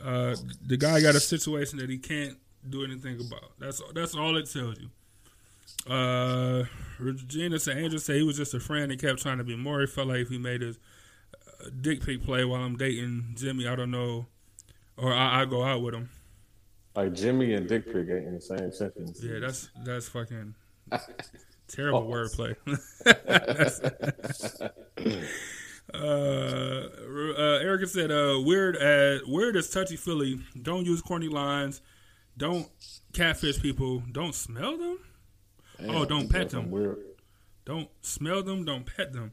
uh, 0.03 0.37
the 0.65 0.77
guy 0.77 1.01
got 1.01 1.15
a 1.15 1.21
situation 1.21 1.79
that 1.79 1.91
he 1.91 1.99
can't 1.99 2.39
do 2.69 2.85
anything 2.85 3.21
about. 3.21 3.53
That's 3.59 3.83
that's 3.95 4.15
all 4.15 4.37
it 4.37 4.51
tells 4.51 4.79
you. 4.79 4.91
Uh, 5.87 6.65
Regina 6.99 7.59
said, 7.59 7.79
Angel 7.79 7.99
said 7.99 8.17
he 8.17 8.23
was 8.23 8.37
just 8.37 8.55
a 8.55 8.61
friend 8.61 8.91
and 8.91 9.01
kept 9.01 9.21
trying 9.21 9.39
to 9.39 9.45
be 9.45 9.57
more. 9.57 9.81
He 9.81 9.87
felt 9.87 10.09
like 10.09 10.19
if 10.19 10.29
he 10.29 10.39
made 10.39 10.63
his 10.63 10.79
uh, 11.35 11.69
dick 11.81 12.05
pic 12.05 12.25
play 12.25 12.45
while 12.45 12.63
I'm 12.63 12.77
dating 12.77 13.35
Jimmy, 13.37 13.67
I 13.67 13.77
don't 13.77 13.91
know, 13.91 14.27
or 14.97 15.13
I, 15.13 15.43
I 15.43 15.45
go 15.45 15.63
out 15.63 15.83
with 15.83 15.95
him. 15.95 16.11
Like 16.95 17.13
Jimmy 17.13 17.55
and 17.55 17.69
dick 17.69 17.87
pic 17.87 18.09
ain't 18.09 18.27
in 18.27 18.35
the 18.35 18.41
same 18.41 18.73
sentence. 18.73 19.23
Yeah, 19.23 19.39
that's 19.39 19.71
that's 19.85 20.09
fucking 20.09 20.55
terrible 21.69 22.09
wordplay. 22.09 22.57
uh, 25.95 25.97
uh, 25.97 27.59
Erica 27.61 27.87
said, 27.87 28.11
uh, 28.11 28.41
"Weird 28.45 28.77
as 28.77 29.21
weird 29.27 29.57
as 29.57 29.71
touchy 29.71 29.97
feely. 29.97 30.41
Don't 30.61 30.85
use 30.85 31.01
corny 31.01 31.29
lines. 31.29 31.81
Don't 32.37 32.69
catfish 33.13 33.63
people. 33.63 34.03
Don't 34.11 34.35
smell 34.35 34.77
them. 34.77 34.99
Damn, 35.81 35.91
oh, 35.91 36.05
don't 36.05 36.29
pet 36.29 36.51
them. 36.51 36.71
Weird. 36.71 36.99
Don't 37.65 37.89
smell 38.01 38.43
them. 38.43 38.65
Don't 38.65 38.85
pet 38.85 39.13
them. 39.13 39.33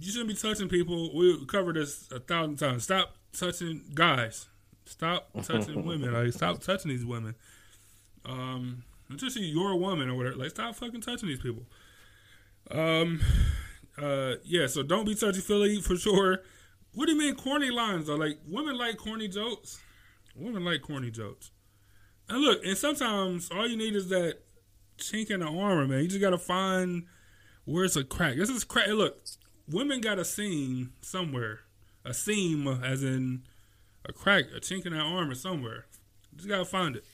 You 0.00 0.10
shouldn't 0.10 0.28
be 0.28 0.34
touching 0.34 0.68
people. 0.68 1.14
We 1.14 1.44
covered 1.46 1.76
this 1.76 2.08
a 2.12 2.20
thousand 2.20 2.56
times. 2.56 2.84
Stop 2.84 3.16
touching 3.32 3.82
guys. 3.94 4.48
Stop 4.86 5.30
touching 5.42 5.84
women. 5.86 6.12
Like 6.12 6.32
stop 6.32 6.60
touching 6.60 6.90
these 6.90 7.04
women. 7.04 7.34
Um, 8.24 8.84
especially 9.14 9.46
you're 9.46 9.74
woman 9.74 10.08
or 10.08 10.14
whatever. 10.14 10.36
Like 10.36 10.50
stop 10.50 10.74
fucking 10.74 11.00
touching 11.00 11.28
these 11.28 11.40
people. 11.40 11.64
Um, 12.70 13.20
uh, 14.00 14.34
yeah. 14.44 14.66
So 14.66 14.82
don't 14.82 15.04
be 15.04 15.14
touchy 15.14 15.40
Philly 15.40 15.80
for 15.80 15.96
sure. 15.96 16.40
What 16.94 17.06
do 17.06 17.12
you 17.12 17.18
mean 17.18 17.34
corny 17.34 17.70
lines 17.70 18.06
though? 18.06 18.16
Like 18.16 18.38
women 18.46 18.76
like 18.76 18.96
corny 18.96 19.28
jokes. 19.28 19.80
Women 20.34 20.64
like 20.64 20.82
corny 20.82 21.10
jokes. 21.10 21.50
And 22.28 22.40
look, 22.40 22.64
and 22.64 22.76
sometimes 22.76 23.50
all 23.50 23.68
you 23.68 23.76
need 23.76 23.96
is 23.96 24.08
that 24.08 24.38
chink 25.00 25.30
in 25.30 25.40
the 25.40 25.46
armor, 25.46 25.86
man. 25.86 26.02
You 26.02 26.08
just 26.08 26.20
gotta 26.20 26.38
find 26.38 27.06
where's 27.64 27.96
a 27.96 28.04
crack. 28.04 28.36
This 28.36 28.48
is 28.50 28.64
crack. 28.64 28.88
Look, 28.88 29.18
women 29.68 30.00
got 30.00 30.18
a 30.18 30.24
seam 30.24 30.92
somewhere. 31.00 31.60
A 32.04 32.14
seam, 32.14 32.66
as 32.66 33.02
in 33.02 33.42
a 34.06 34.12
crack, 34.12 34.44
a 34.56 34.60
chink 34.60 34.86
in 34.86 34.92
that 34.92 35.00
armor 35.00 35.34
somewhere. 35.34 35.86
You 36.32 36.38
just 36.38 36.48
gotta 36.48 36.64
find 36.64 36.96
it. 36.96 37.04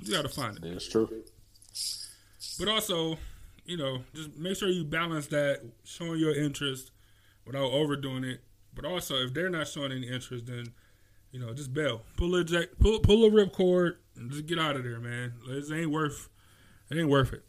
You 0.00 0.14
gotta 0.14 0.28
find 0.28 0.56
it. 0.56 0.62
That's 0.62 0.88
true. 0.88 1.08
But 2.58 2.68
also, 2.68 3.18
you 3.64 3.76
know, 3.76 4.02
just 4.14 4.36
make 4.36 4.56
sure 4.56 4.68
you 4.68 4.84
balance 4.84 5.26
that 5.28 5.60
showing 5.84 6.18
your 6.18 6.34
interest 6.34 6.90
without 7.46 7.70
overdoing 7.70 8.24
it. 8.24 8.40
But 8.74 8.84
also, 8.84 9.16
if 9.16 9.34
they're 9.34 9.50
not 9.50 9.68
showing 9.68 9.92
any 9.92 10.08
interest, 10.08 10.46
then 10.46 10.72
you 11.32 11.40
know, 11.40 11.52
just 11.52 11.74
bail, 11.74 12.02
pull 12.16 12.34
a 12.36 12.44
jack, 12.44 12.68
pull 12.80 13.00
pull 13.00 13.24
a 13.24 13.30
ripcord, 13.30 13.96
and 14.18 14.30
just 14.30 14.46
get 14.46 14.58
out 14.58 14.76
of 14.76 14.84
there, 14.84 15.00
man. 15.00 15.34
It 15.48 15.72
ain't 15.72 15.90
worth, 15.90 16.28
it 16.90 16.98
ain't 16.98 17.08
worth 17.08 17.32
it. 17.32 17.44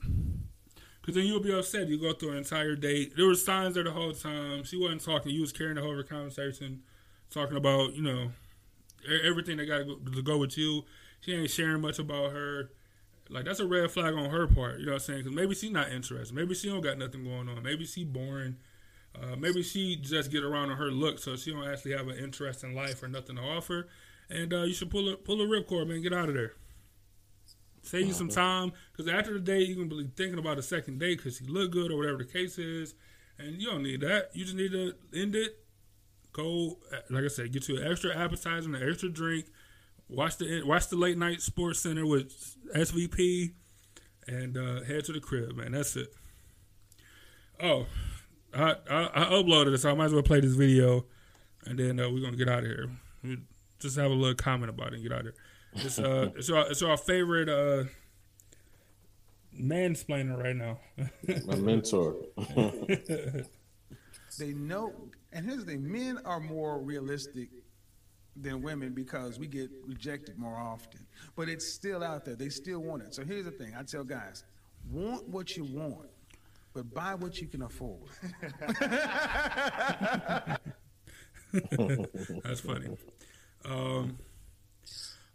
Cause 1.02 1.16
then 1.16 1.26
you'll 1.26 1.40
be 1.40 1.58
upset. 1.58 1.88
You 1.88 2.00
go 2.00 2.14
through 2.14 2.32
an 2.32 2.38
entire 2.38 2.76
date. 2.76 3.16
There 3.16 3.26
were 3.26 3.34
signs 3.34 3.74
there 3.74 3.84
the 3.84 3.92
whole 3.92 4.12
time. 4.12 4.64
She 4.64 4.78
wasn't 4.78 5.04
talking. 5.04 5.32
You 5.32 5.42
was 5.42 5.52
carrying 5.52 5.76
the 5.76 5.82
whole 5.82 6.04
conversation. 6.04 6.82
talking 7.32 7.58
about 7.58 7.96
you 7.96 8.04
know 8.04 8.32
everything 9.24 9.58
that 9.58 9.66
got 9.66 10.14
to 10.14 10.22
go 10.22 10.38
with 10.38 10.58
you. 10.58 10.84
She 11.22 11.34
ain't 11.34 11.50
sharing 11.50 11.82
much 11.82 12.00
about 12.00 12.32
her. 12.34 12.70
Like 13.30 13.46
that's 13.46 13.60
a 13.60 13.68
red 13.68 13.90
flag 13.92 14.14
on 14.14 14.30
her 14.30 14.48
part. 14.48 14.80
You 14.80 14.88
know 14.88 14.94
what 14.94 15.02
I'm 15.02 15.06
saying? 15.06 15.20
Because 15.22 15.36
maybe 15.36 15.56
she's 15.56 15.72
not 15.72 15.92
interested. 15.92 16.36
Maybe 16.36 16.54
she 16.54 16.70
don't 16.70 16.82
got 16.82 16.98
nothing 16.98 17.24
going 17.24 17.50
on. 17.50 17.64
Maybe 17.64 17.86
she 17.86 18.04
boring. 18.04 18.58
Uh, 19.16 19.36
maybe 19.36 19.64
she 19.64 19.96
just 19.96 20.32
get 20.32 20.44
around 20.44 20.70
on 20.70 20.78
her 20.78 20.92
look, 20.92 21.20
so 21.20 21.36
she 21.36 21.52
don't 21.52 21.68
actually 21.68 21.94
have 21.94 22.08
an 22.08 22.18
interest 22.18 22.64
in 22.64 22.76
life 22.76 23.02
or 23.02 23.08
nothing 23.08 23.36
to 23.38 23.42
offer. 23.42 23.88
And 24.30 24.54
uh, 24.54 24.64
you 24.64 24.74
should 24.74 24.92
pull 24.92 25.12
a 25.12 25.18
pull 25.18 25.42
a 25.42 25.46
ripcord, 25.46 25.88
man. 25.88 26.02
Get 26.02 26.14
out 26.14 26.30
of 26.30 26.36
there. 26.36 26.54
Save 27.82 28.08
you 28.08 28.14
some 28.14 28.30
time 28.30 28.72
because 28.92 29.12
after 29.12 29.34
the 29.34 29.40
day, 29.40 29.62
you're 29.62 29.84
gonna 29.84 30.04
be 30.04 30.10
thinking 30.16 30.38
about 30.38 30.58
the 30.58 30.64
second 30.64 31.00
day 31.00 31.16
because 31.16 31.42
you 31.42 31.52
look 31.52 31.72
good 31.72 31.92
or 31.92 31.98
whatever 31.98 32.18
the 32.18 32.26
case 32.26 32.58
is, 32.58 32.94
and 33.38 33.60
you 33.60 33.68
don't 33.68 33.84
need 33.84 34.02
that. 34.02 34.30
You 34.34 34.44
just 34.44 34.58
need 34.58 34.72
to 34.72 34.94
end 35.16 35.36
it. 35.36 35.58
Go, 36.32 36.78
like 37.10 37.24
I 37.24 37.28
said, 37.28 37.52
get 37.52 37.68
you 37.68 37.78
an 37.78 37.92
extra 37.92 38.16
appetizer, 38.16 38.70
an 38.70 38.88
extra 38.88 39.10
drink. 39.10 39.46
Watch 40.08 40.38
the 40.38 40.62
watch 40.64 40.88
the 40.90 40.96
late 40.96 41.18
night 41.18 41.40
SportsCenter 41.40 42.08
with 42.08 42.56
SVP, 42.76 43.54
and 44.28 44.58
uh, 44.58 44.84
head 44.84 45.06
to 45.06 45.14
the 45.14 45.20
crib, 45.20 45.56
man. 45.56 45.72
That's 45.72 45.96
it. 45.96 46.14
Oh, 47.62 47.88
I, 48.54 48.76
I, 48.90 49.10
I 49.14 49.26
uploaded 49.32 49.74
it, 49.74 49.80
so 49.80 49.92
I 49.92 49.94
might 49.96 50.06
as 50.06 50.14
well 50.14 50.22
play 50.22 50.40
this 50.40 50.54
video, 50.54 51.06
and 51.66 51.80
then 51.80 52.00
uh, 52.00 52.10
we're 52.10 52.22
gonna 52.22 52.38
get 52.38 52.50
out 52.50 52.60
of 52.60 52.66
here. 52.66 52.90
We 53.80 53.84
just 53.88 53.98
have 53.98 54.12
a 54.12 54.14
little 54.14 54.36
comment 54.36 54.70
about 54.70 54.88
it 54.88 54.96
and 54.96 55.04
get 55.04 55.14
out 55.14 55.20
of 55.20 55.26
here. 55.26 55.36
It's 55.86 56.00
uh, 56.00 56.30
it's 56.36 56.50
our 56.50 56.70
it's 56.70 56.82
our 56.82 56.98
favorite 56.98 57.48
uh, 57.50 57.86
mansplainer 59.58 60.42
right 60.42 60.56
now. 60.56 60.80
My 61.46 61.56
mentor. 61.56 62.16
they 64.38 64.54
know, 64.54 64.94
and 65.32 65.46
here's 65.46 65.64
the 65.66 65.72
thing: 65.72 65.90
men 65.92 66.20
are 66.26 66.40
more 66.40 66.80
realistic 66.80 67.50
than 68.36 68.62
women 68.62 68.94
because 68.94 69.40
we 69.40 69.48
get 69.48 69.70
rejected 69.86 70.38
more 70.38 70.58
often. 70.58 71.06
But 71.36 71.50
it's 71.50 71.68
still 71.68 72.04
out 72.04 72.26
there. 72.26 72.36
They 72.36 72.50
still 72.50 72.80
want 72.80 73.04
it. 73.04 73.14
So 73.14 73.24
here's 73.24 73.46
the 73.46 73.52
thing: 73.52 73.74
I 73.78 73.84
tell 73.84 74.04
guys, 74.04 74.44
want 74.92 75.28
what 75.28 75.56
you 75.56 75.64
want 75.64 76.10
but 76.74 76.94
buy 76.94 77.16
what 77.16 77.42
you 77.42 77.48
can 77.48 77.64
afford. 77.64 78.10
That's 82.44 82.62
funny. 82.62 82.96
Um, 83.66 84.18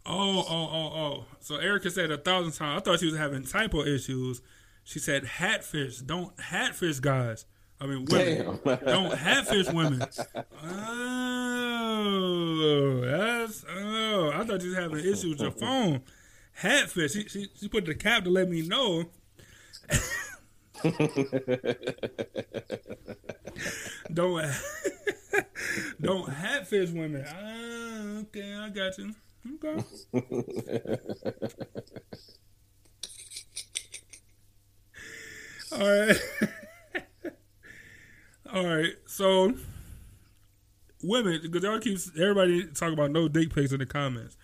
oh, 0.05 0.45
oh, 0.49 0.69
oh, 0.71 0.91
oh. 0.95 1.25
So 1.39 1.55
Erica 1.57 1.89
said 1.89 2.11
a 2.11 2.17
thousand 2.17 2.53
times. 2.53 2.81
I 2.81 2.83
thought 2.83 2.99
she 2.99 3.07
was 3.07 3.17
having 3.17 3.43
typo 3.43 3.83
issues. 3.83 4.41
She 4.83 4.99
said 4.99 5.25
hatfish. 5.25 5.99
Don't 5.99 6.39
hatfish 6.39 6.99
guys. 6.99 7.45
I 7.79 7.87
mean 7.87 8.05
women. 8.05 8.59
Don't 8.85 9.17
hatfish 9.17 9.69
women. 9.71 10.01
Oh, 11.97 13.01
that's 13.01 13.65
oh. 13.69 14.31
I 14.33 14.43
thought 14.45 14.61
you 14.61 14.69
was 14.69 14.77
having 14.77 14.99
issues 14.99 15.25
with 15.25 15.41
your 15.41 15.51
phone. 15.51 16.01
Hatfish. 16.53 17.13
She, 17.13 17.27
she, 17.27 17.47
she 17.59 17.67
put 17.67 17.85
the 17.85 17.95
cap 17.95 18.23
to 18.23 18.29
let 18.29 18.49
me 18.49 18.61
know. 18.67 19.05
Don't 24.13 24.53
don't 26.01 26.29
hatfish 26.29 26.91
women. 26.91 27.25
Ah, 27.27 28.19
okay, 28.21 28.53
I 28.55 28.69
got 28.69 28.97
you. 28.97 29.13
Okay. 29.55 29.83
All 35.71 35.79
right. 35.79 36.17
All 38.53 38.65
right. 38.65 38.93
So 39.05 39.53
women, 41.03 41.39
because 41.41 41.63
y'all 41.63 41.79
keep 41.79 41.99
everybody 42.19 42.65
talking 42.67 42.93
about 42.93 43.11
no 43.11 43.27
dick 43.27 43.53
pics 43.53 43.71
in 43.71 43.79
the 43.79 43.85
comments. 43.85 44.37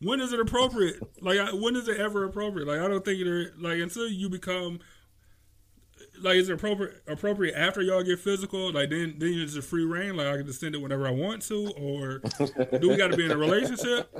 When 0.00 0.20
is 0.20 0.32
it 0.32 0.40
appropriate? 0.40 0.96
like, 1.22 1.38
when 1.54 1.74
is 1.74 1.88
it 1.88 1.98
ever 1.98 2.24
appropriate? 2.24 2.68
Like, 2.68 2.80
I 2.80 2.88
don't 2.88 3.04
think 3.04 3.20
it 3.20 3.60
like 3.60 3.78
until 3.80 4.08
you 4.08 4.28
become 4.28 4.80
like 6.20 6.36
is 6.36 6.48
it 6.48 6.54
appropriate 6.54 7.02
appropriate 7.06 7.54
after 7.54 7.82
y'all 7.82 8.02
get 8.02 8.18
physical? 8.18 8.72
Like 8.72 8.90
then 8.90 9.16
then 9.18 9.34
it's 9.34 9.54
just 9.54 9.68
free 9.68 9.84
rein. 9.84 10.16
Like 10.16 10.26
I 10.26 10.36
can 10.36 10.46
just 10.46 10.60
send 10.60 10.74
it 10.74 10.78
whenever 10.78 11.06
I 11.06 11.10
want 11.10 11.42
to, 11.42 11.72
or 11.76 12.18
do 12.78 12.88
we 12.88 12.96
got 12.96 13.10
to 13.10 13.16
be 13.16 13.24
in 13.24 13.30
a 13.30 13.36
relationship? 13.36 14.10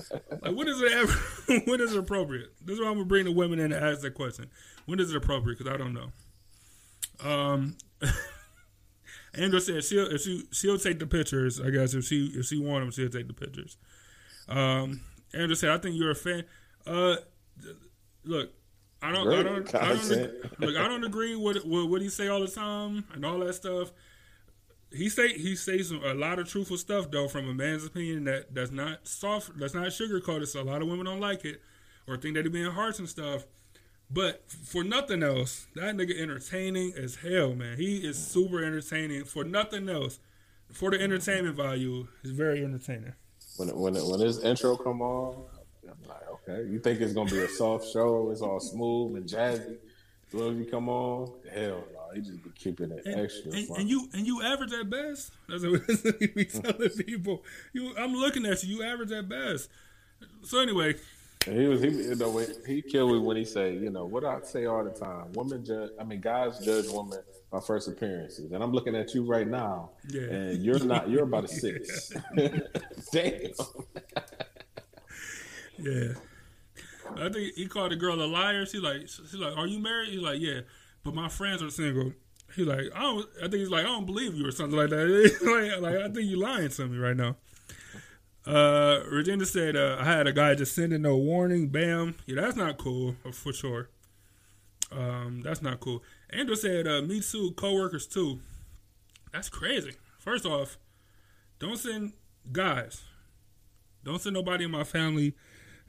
Like 0.43 0.55
when 0.55 0.69
is 0.69 0.81
it 0.81 0.93
ever? 0.93 1.13
when 1.71 1.81
is 1.81 1.93
it 1.93 1.99
appropriate? 1.99 2.51
This 2.65 2.75
is 2.75 2.81
why 2.81 2.89
I'm 2.89 2.95
gonna 2.95 3.07
bring 3.07 3.25
the 3.25 3.33
women 3.33 3.59
in 3.59 3.71
to 3.71 3.83
ask 3.83 4.01
that 4.03 4.15
question. 4.15 4.51
When 4.87 5.01
is 5.01 5.11
it 5.11 5.17
appropriate? 5.17 5.59
Because 5.59 5.73
I 5.73 5.77
don't 5.77 5.95
know. 5.95 6.13
Um, 7.25 7.77
Andrew 9.35 9.61
said 9.61 9.85
she'll 9.85 10.07
if 10.07 10.23
she 10.23 10.45
she'll 10.53 10.79
take 10.79 10.99
the 10.99 11.07
pictures. 11.07 11.61
I 11.61 11.71
guess 11.71 11.95
if 11.95 12.05
she 12.05 12.33
if 12.35 12.47
she 12.47 12.59
want 12.59 12.85
them, 12.85 12.91
she'll 12.91 13.09
take 13.09 13.27
the 13.27 13.35
pictures. 13.35 13.77
Um, 14.49 15.01
Andrew 15.35 15.55
said, 15.55 15.71
I 15.71 15.79
think 15.79 15.97
you're 15.97 16.11
a 16.11 16.15
fan. 16.15 16.45
Uh, 16.87 17.17
look, 18.25 18.53
I 19.07 19.13
don't, 19.13 19.33
I 19.33 19.43
don't, 19.43 19.75
I 19.75 19.89
don't, 19.89 20.61
look, 20.61 20.77
I 20.77 20.89
don't 20.89 21.05
agree 21.05 21.37
with, 21.37 21.65
with 21.65 21.85
what 21.87 22.03
he 22.03 22.09
say 22.09 22.29
all 22.29 22.41
the 22.41 22.49
time 22.49 23.05
and 23.13 23.25
all 23.25 23.39
that 23.41 23.55
stuff. 23.55 23.93
He 24.93 25.09
say 25.09 25.33
he 25.37 25.57
says 25.57 25.91
a 25.91 26.15
lot 26.15 26.39
of 26.39 26.49
truthful 26.49 26.77
stuff 26.77 27.11
though, 27.11 27.29
from 27.29 27.49
a 27.49 27.55
man's 27.55 27.85
opinion 27.85 28.25
that 28.25 28.55
that's 28.55 28.71
not 28.71 29.07
soft, 29.07 29.59
that's 29.59 29.75
not 29.75 29.87
sugarcoated. 29.89 30.47
So 30.49 30.61
a 30.61 30.65
lot 30.65 30.83
of 30.83 30.89
women 30.89 31.07
don't 31.07 31.21
like 31.21 31.45
it 31.45 31.61
or 32.07 32.17
think 32.17 32.35
that 32.35 32.45
he 32.45 32.51
being 32.51 32.71
harsh 32.71 32.99
and 32.99 33.09
stuff. 33.09 33.47
But 34.11 34.49
for 34.51 34.85
nothing 34.85 35.23
else, 35.23 35.67
that 35.75 35.97
nigga 35.97 36.19
entertaining 36.19 36.95
as 36.97 37.17
hell, 37.17 37.55
man. 37.55 37.77
He 37.77 37.99
is 37.99 38.17
super 38.17 38.65
entertaining. 38.65 39.25
For 39.25 39.43
nothing 39.43 39.89
else, 39.89 40.21
for 40.73 40.91
the 40.91 41.01
entertainment 41.01 41.57
value, 41.57 42.07
he's 42.23 42.31
very 42.31 42.65
entertaining. 42.65 43.15
When 43.57 43.69
when 43.77 43.95
when 43.95 44.21
his 44.21 44.43
intro 44.45 44.77
come 44.77 45.03
on, 45.03 45.47
I'm 45.83 46.09
like, 46.09 46.23
okay, 46.49 46.69
you 46.69 46.79
think 46.79 47.01
it's 47.01 47.13
gonna 47.13 47.31
be 47.31 47.41
a 47.41 47.49
soft 47.49 47.91
show? 47.93 48.31
It's 48.31 48.41
all 48.41 48.61
smooth 48.61 49.17
and 49.17 49.29
jazzy. 49.29 49.77
When 50.33 50.59
you 50.59 50.67
come 50.67 50.89
on, 50.89 51.33
hell 51.53 51.85
no, 51.93 52.15
he 52.15 52.21
just 52.21 52.43
be 52.43 52.51
keeping 52.51 52.91
it 52.91 53.07
and, 53.07 53.21
extra. 53.21 53.53
And, 53.53 53.69
and, 53.71 53.89
you 53.89 54.09
and 54.13 54.27
you 54.27 54.43
average 54.43 54.73
at 54.73 54.91
best. 54.91 55.33
That's 55.49 55.63
what 55.65 55.83
we 56.35 56.45
telling 56.45 56.91
people. 56.91 57.45
You, 57.73 57.97
I'm 57.97 58.13
looking 58.15 58.45
at 58.47 58.63
you. 58.65 58.77
You 58.77 58.85
average 58.85 59.13
at 59.13 59.29
best. 59.29 59.71
So 60.43 60.61
anyway, 60.61 60.97
and 61.47 61.61
he 61.61 61.69
was 61.69 61.81
he 61.81 61.89
you 61.89 62.15
know 62.17 62.45
he 62.67 62.83
killed 62.83 63.13
me 63.13 63.19
when 63.19 63.37
he 63.37 63.45
said 63.45 63.75
you 63.75 63.91
know 63.91 64.05
what 64.05 64.25
I 64.25 64.41
say 64.43 64.67
all 64.67 64.83
the 64.83 64.91
time. 64.91 65.33
Women 65.35 65.65
judge. 65.65 65.91
I 65.99 66.05
mean, 66.05 66.21
guys 66.21 66.59
judge 66.59 66.87
women 66.89 67.21
by 67.51 67.61
first 67.61 67.89
appearances, 67.89 68.51
and 68.51 68.63
I'm 68.63 68.73
looking 68.73 68.97
at 68.97 69.15
you 69.15 69.25
right 69.25 69.47
now, 69.47 69.91
yeah. 70.09 70.23
and 70.23 70.63
you're 70.63 70.85
not. 70.85 71.09
You're 71.09 71.23
about 71.23 71.45
a 71.45 71.49
six. 71.49 72.13
Damn. 73.13 73.53
Yeah. 75.79 76.15
I 77.17 77.29
think 77.29 77.55
he 77.55 77.67
called 77.67 77.93
the 77.93 77.97
girl 77.97 78.21
a 78.21 78.27
liar. 78.27 78.67
She 78.67 78.79
like 78.79 79.03
she's 79.03 79.35
like, 79.35 79.57
Are 79.57 79.67
you 79.67 79.79
married? 79.79 80.11
He's 80.11 80.21
like, 80.21 80.41
Yeah. 80.41 80.61
But 81.05 81.15
my 81.15 81.29
friends 81.29 81.63
are 81.63 81.71
single. 81.71 82.13
He's 82.55 82.67
like, 82.67 82.87
I 82.95 83.03
don't 83.03 83.29
I 83.39 83.43
think 83.43 83.55
he's 83.55 83.71
like, 83.71 83.85
I 83.85 83.89
don't 83.89 84.07
believe 84.07 84.35
you 84.35 84.47
or 84.47 84.51
something 84.51 84.79
like 84.79 84.91
that. 84.91 85.01
like, 85.43 85.81
like 85.81 86.05
I 86.05 86.13
think 86.13 86.31
you're 86.31 86.41
lying 86.41 86.69
to 86.69 86.87
me 86.87 86.99
right 86.99 87.17
now. 87.17 87.37
Uh 88.47 89.01
Regina 89.11 89.47
said, 89.47 89.77
uh, 89.77 89.97
I 90.01 90.05
had 90.05 90.27
a 90.27 90.33
guy 90.33 90.55
just 90.55 90.75
sending 90.75 91.03
no 91.03 91.17
warning, 91.17 91.69
bam. 91.69 92.17
Yeah, 92.27 92.43
that's 92.43 92.57
not 92.57 92.79
cool 92.79 93.17
uh, 93.25 93.33
for 93.33 93.53
sure. 93.53 93.89
Um, 94.93 95.43
that's 95.43 95.63
not 95.63 95.81
cool. 95.81 96.03
Andrew 96.31 96.55
said, 96.55 96.87
uh, 96.87 97.03
me 97.03 97.21
too, 97.21 97.53
coworkers 97.53 98.07
too. 98.07 98.39
That's 99.33 99.49
crazy. 99.49 99.93
First 100.19 100.47
off, 100.47 100.79
don't 101.59 101.79
send 101.79 102.13
guys. 102.53 103.03
Don't 104.05 104.21
send 104.21 104.35
nobody 104.35 104.65
in 104.65 104.71
my 104.71 104.85
family 104.85 105.35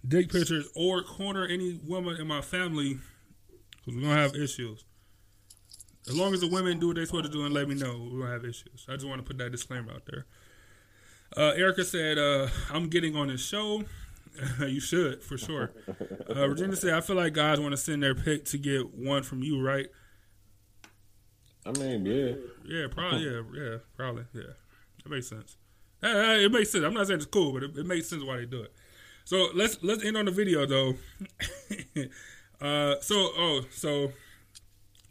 dick 0.06 0.32
pictures 0.32 0.68
or 0.76 1.04
corner 1.04 1.46
any 1.46 1.80
woman 1.86 2.20
in 2.20 2.28
my 2.28 2.42
family 2.42 3.00
because 3.72 3.96
we're 3.96 4.02
gonna 4.02 4.22
have 4.22 4.36
issues. 4.36 4.84
As 6.08 6.16
long 6.18 6.34
as 6.34 6.40
the 6.40 6.48
women 6.48 6.80
do 6.80 6.88
what 6.88 6.96
they're 6.96 7.06
supposed 7.06 7.26
to 7.26 7.32
do 7.32 7.46
and 7.46 7.54
let 7.54 7.68
me 7.68 7.76
know, 7.76 8.10
we're 8.12 8.22
gonna 8.22 8.32
have 8.34 8.46
issues. 8.46 8.86
I 8.88 8.94
just 8.94 9.06
want 9.08 9.20
to 9.20 9.24
put 9.24 9.38
that 9.40 9.52
disclaimer 9.52 9.92
out 9.92 10.04
there. 10.06 10.26
Uh, 11.36 11.54
Erica 11.56 11.84
said, 11.84 12.18
uh, 12.18 12.48
"I'm 12.72 12.90
getting 12.90 13.16
on 13.16 13.28
this 13.28 13.46
show. 13.46 13.84
you 14.60 14.80
should 14.80 15.24
for 15.24 15.38
sure." 15.38 15.72
Uh, 16.34 16.48
Regina 16.48 16.76
said, 16.76 16.94
"I 16.94 17.02
feel 17.02 17.18
like 17.18 17.34
guys 17.34 17.60
want 17.60 17.74
to 17.74 17.78
send 17.78 18.04
their 18.04 18.16
pick 18.16 18.46
to 18.46 18.58
get 18.58 18.94
one 18.94 19.24
from 19.24 19.44
you, 19.44 19.62
right?" 19.62 19.88
I 21.66 21.72
mean, 21.72 22.06
yeah, 22.06 22.36
yeah, 22.66 22.88
probably, 22.90 23.26
yeah, 23.26 23.42
yeah, 23.54 23.78
probably, 23.98 24.24
yeah. 24.34 24.54
That 25.04 25.10
makes 25.10 25.28
sense. 25.28 25.58
it 26.02 26.52
makes 26.52 26.70
sense. 26.70 26.86
I'm 26.86 26.94
not 26.94 27.08
saying 27.08 27.18
it's 27.18 27.26
cool, 27.26 27.52
but 27.52 27.64
it, 27.64 27.78
it 27.78 27.86
makes 27.86 28.08
sense 28.08 28.24
why 28.24 28.38
they 28.38 28.46
do 28.46 28.62
it. 28.62 28.74
So 29.28 29.50
let's 29.54 29.78
let's 29.84 30.06
end 30.06 30.16
on 30.16 30.24
the 30.24 30.32
video 30.32 30.66
though. 30.66 30.94
uh, 32.62 32.96
so 33.02 33.16
oh, 33.16 33.66
so 33.72 34.14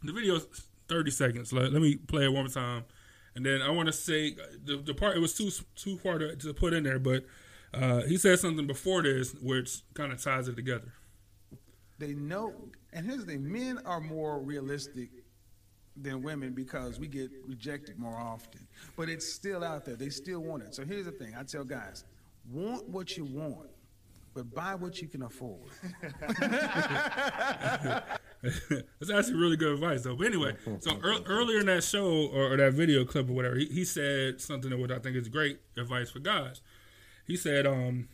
the 0.03 0.11
video's 0.11 0.47
thirty 0.87 1.11
seconds. 1.11 1.53
Let, 1.53 1.71
let 1.71 1.83
me 1.83 1.97
play 1.97 2.23
it 2.23 2.33
one 2.33 2.45
more 2.45 2.47
time, 2.47 2.85
and 3.35 3.45
then 3.45 3.61
I 3.61 3.69
want 3.69 3.85
to 3.85 3.93
say 3.93 4.35
the, 4.65 4.77
the 4.77 4.95
part 4.95 5.15
it 5.15 5.19
was 5.19 5.35
too 5.35 5.51
too 5.75 5.97
far 5.97 6.17
to, 6.17 6.35
to 6.35 6.51
put 6.55 6.73
in 6.73 6.83
there, 6.83 6.97
but 6.97 7.25
uh, 7.75 8.01
he 8.07 8.17
said 8.17 8.39
something 8.39 8.65
before 8.65 9.03
this 9.03 9.35
which 9.35 9.83
kind 9.93 10.11
of 10.11 10.19
ties 10.19 10.47
it 10.47 10.55
together. 10.55 10.91
They 11.99 12.15
know, 12.15 12.55
and 12.93 13.05
here's 13.05 13.23
the 13.23 13.33
thing: 13.33 13.51
men 13.51 13.79
are 13.85 14.01
more 14.01 14.39
realistic 14.39 15.09
than 15.95 16.23
women 16.23 16.53
because 16.53 16.99
we 16.99 17.05
get 17.07 17.29
rejected 17.45 17.99
more 17.99 18.17
often. 18.17 18.67
But 18.95 19.09
it's 19.09 19.31
still 19.31 19.63
out 19.63 19.85
there. 19.85 19.95
They 19.95 20.09
still 20.09 20.39
want 20.39 20.63
it. 20.63 20.73
So 20.73 20.83
here's 20.83 21.05
the 21.05 21.11
thing 21.11 21.35
I 21.37 21.43
tell 21.43 21.63
guys 21.63 22.03
want 22.51 22.87
what 22.89 23.15
you 23.15 23.25
want, 23.25 23.69
but 24.37 24.53
buy 24.53 24.75
what 24.75 25.01
you 25.01 25.07
can 25.07 25.23
afford. 25.23 25.71
That's 28.43 29.09
actually 29.11 29.33
really 29.33 29.57
good 29.57 29.73
advice, 29.73 30.03
though. 30.03 30.15
But 30.15 30.27
anyway, 30.27 30.55
so 30.79 30.91
ear- 31.03 31.23
earlier 31.25 31.59
in 31.59 31.65
that 31.65 31.83
show 31.83 32.27
or, 32.27 32.53
or 32.53 32.57
that 32.57 32.73
video 32.73 33.03
clip 33.03 33.29
or 33.29 33.33
whatever, 33.33 33.55
he, 33.55 33.65
he 33.65 33.83
said 33.83 34.39
something 34.39 34.69
that 34.69 34.77
what 34.77 34.91
I 34.91 34.99
think 34.99 35.15
is 35.15 35.27
great 35.27 35.59
advice 35.75 36.11
for 36.11 36.19
guys. 36.19 36.61
He 37.25 37.35
said, 37.35 37.65
um, 37.65 38.09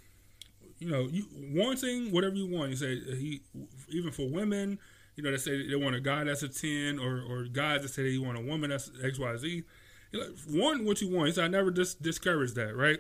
you 0.80 0.90
know, 0.90 1.10
you 1.12 1.26
wanting 1.54 2.12
whatever 2.12 2.36
you 2.36 2.48
want. 2.48 2.70
He 2.70 2.78
said 2.78 3.00
he 3.18 3.42
even 3.90 4.12
for 4.12 4.30
women, 4.30 4.80
you 5.18 5.24
know, 5.24 5.32
they 5.32 5.38
say 5.38 5.68
they 5.68 5.76
want 5.76 5.96
a 5.96 6.02
guy 6.02 6.24
that's 6.24 6.42
a 6.42 6.48
ten, 6.48 7.00
or 7.00 7.22
or 7.22 7.44
guys 7.52 7.82
that 7.82 7.90
say 7.90 8.10
they 8.10 8.18
want 8.18 8.38
a 8.38 8.42
woman 8.42 8.70
that's 8.70 8.92
X 9.04 9.20
Y 9.20 9.38
Z. 9.38 9.64
Like, 10.14 10.30
want 10.50 10.86
what 10.86 11.02
you 11.02 11.10
want. 11.10 11.28
He 11.28 11.34
said 11.34 11.44
I 11.44 11.48
never 11.50 11.70
dis- 11.70 11.96
discourage 11.96 12.54
that, 12.54 12.78
right? 12.78 13.00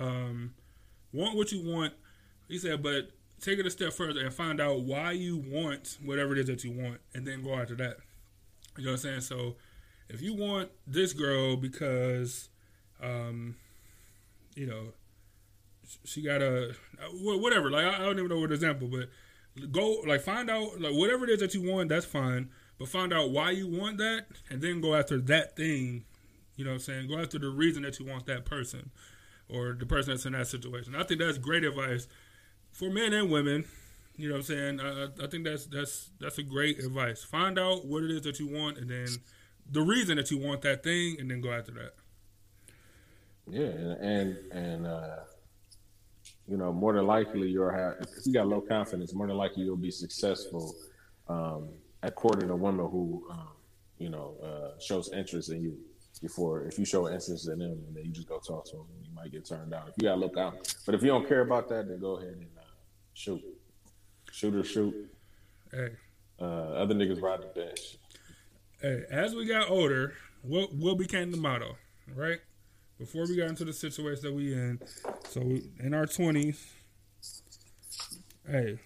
Um, 0.00 0.54
want 1.12 1.36
what 1.36 1.52
you 1.52 1.62
want. 1.62 1.92
He 2.52 2.58
said, 2.58 2.82
but 2.82 3.08
take 3.40 3.58
it 3.58 3.64
a 3.64 3.70
step 3.70 3.94
further 3.94 4.20
and 4.20 4.30
find 4.30 4.60
out 4.60 4.82
why 4.82 5.12
you 5.12 5.38
want 5.38 5.96
whatever 6.04 6.34
it 6.34 6.38
is 6.38 6.46
that 6.48 6.64
you 6.64 6.70
want, 6.70 7.00
and 7.14 7.26
then 7.26 7.42
go 7.42 7.54
after 7.54 7.74
that. 7.76 7.96
You 8.76 8.84
know 8.84 8.90
what 8.90 8.96
I'm 8.96 8.98
saying? 8.98 9.20
So, 9.22 9.56
if 10.10 10.20
you 10.20 10.34
want 10.34 10.68
this 10.86 11.14
girl 11.14 11.56
because, 11.56 12.50
um, 13.02 13.56
you 14.54 14.66
know, 14.66 14.88
she 16.04 16.20
got 16.20 16.42
a 16.42 16.74
whatever. 17.22 17.70
Like 17.70 17.86
I, 17.86 18.00
don't 18.00 18.18
even 18.18 18.28
know 18.28 18.40
what 18.40 18.52
example, 18.52 18.86
but 18.86 19.08
go 19.72 20.02
like 20.06 20.20
find 20.20 20.50
out 20.50 20.78
like 20.78 20.92
whatever 20.92 21.24
it 21.24 21.30
is 21.30 21.40
that 21.40 21.54
you 21.54 21.62
want. 21.62 21.88
That's 21.88 22.04
fine, 22.04 22.50
but 22.78 22.88
find 22.88 23.14
out 23.14 23.30
why 23.30 23.52
you 23.52 23.66
want 23.66 23.96
that, 23.96 24.26
and 24.50 24.60
then 24.60 24.82
go 24.82 24.94
after 24.94 25.18
that 25.22 25.56
thing. 25.56 26.04
You 26.56 26.66
know 26.66 26.72
what 26.72 26.74
I'm 26.74 26.80
saying? 26.80 27.08
Go 27.08 27.18
after 27.18 27.38
the 27.38 27.48
reason 27.48 27.82
that 27.84 27.98
you 27.98 28.04
want 28.04 28.26
that 28.26 28.44
person 28.44 28.90
or 29.48 29.72
the 29.72 29.86
person 29.86 30.12
that's 30.12 30.26
in 30.26 30.34
that 30.34 30.48
situation. 30.48 30.94
I 30.94 31.04
think 31.04 31.18
that's 31.18 31.38
great 31.38 31.64
advice 31.64 32.08
for 32.72 32.90
men 32.90 33.12
and 33.12 33.30
women. 33.30 33.64
You 34.16 34.28
know 34.28 34.34
what 34.34 34.38
I'm 34.40 34.44
saying? 34.44 34.80
I, 34.80 35.24
I 35.24 35.26
think 35.28 35.44
that's 35.44 35.66
that's 35.66 36.10
that's 36.20 36.38
a 36.38 36.42
great 36.42 36.78
advice. 36.78 37.22
Find 37.22 37.58
out 37.58 37.86
what 37.86 38.02
it 38.02 38.10
is 38.10 38.22
that 38.22 38.38
you 38.38 38.48
want, 38.48 38.78
and 38.78 38.90
then 38.90 39.08
the 39.70 39.82
reason 39.82 40.16
that 40.16 40.30
you 40.30 40.38
want 40.38 40.62
that 40.62 40.82
thing, 40.82 41.16
and 41.18 41.30
then 41.30 41.40
go 41.40 41.52
after 41.52 41.72
that. 41.72 41.94
Yeah, 43.48 43.62
and 43.62 43.92
and, 44.00 44.36
and 44.52 44.86
uh, 44.86 45.16
you 46.46 46.56
know, 46.56 46.72
more 46.72 46.92
than 46.92 47.06
likely 47.06 47.48
you'll 47.48 47.70
have 47.70 47.94
if 48.00 48.26
you 48.26 48.32
got 48.32 48.46
low 48.46 48.60
confidence, 48.60 49.14
more 49.14 49.26
than 49.26 49.36
likely 49.36 49.64
you'll 49.64 49.76
be 49.76 49.90
successful 49.90 50.74
um, 51.28 51.68
at 52.02 52.14
courting 52.14 52.50
a 52.50 52.56
woman 52.56 52.86
who 52.90 53.26
um, 53.30 53.48
you 53.98 54.10
know 54.10 54.34
uh, 54.42 54.78
shows 54.80 55.10
interest 55.12 55.50
in 55.50 55.62
you. 55.62 55.78
Before, 56.20 56.62
if 56.66 56.78
you 56.78 56.84
show 56.84 57.08
interest 57.08 57.48
in 57.48 57.58
them, 57.58 57.72
and 57.88 57.96
then 57.96 58.04
you 58.04 58.12
just 58.12 58.28
go 58.28 58.38
talk 58.38 58.64
to 58.66 58.76
them, 58.76 58.86
you 59.02 59.10
might 59.12 59.32
get 59.32 59.44
turned 59.44 59.72
down. 59.72 59.88
If 59.88 59.94
you 59.96 60.04
got 60.04 60.18
low 60.20 60.28
confidence, 60.28 60.76
but 60.86 60.94
if 60.94 61.02
you 61.02 61.08
don't 61.08 61.26
care 61.26 61.40
about 61.40 61.68
that, 61.70 61.88
then 61.88 61.98
go 61.98 62.18
ahead 62.18 62.34
and 62.34 62.46
uh, 62.56 62.61
shoot, 63.14 63.42
shoot 64.30 64.54
or 64.54 64.64
shoot. 64.64 64.94
Hey, 65.70 65.90
uh, 66.40 66.44
other 66.44 66.94
niggas 66.94 67.20
ride 67.20 67.42
the 67.42 67.46
bench. 67.46 67.98
Hey, 68.80 69.04
as 69.10 69.34
we 69.34 69.46
got 69.46 69.70
older, 69.70 70.14
what 70.42 70.74
what 70.74 70.98
became 70.98 71.30
the 71.30 71.36
motto, 71.36 71.76
right? 72.14 72.40
before 73.02 73.26
we 73.26 73.36
got 73.36 73.48
into 73.48 73.64
the 73.64 73.72
situation 73.72 74.22
that 74.22 74.32
we 74.32 74.52
in, 74.52 74.78
so 75.28 75.40
we, 75.40 75.62
in 75.80 75.92
our 75.92 76.06
twenties, 76.06 76.72
hey, 78.48 78.78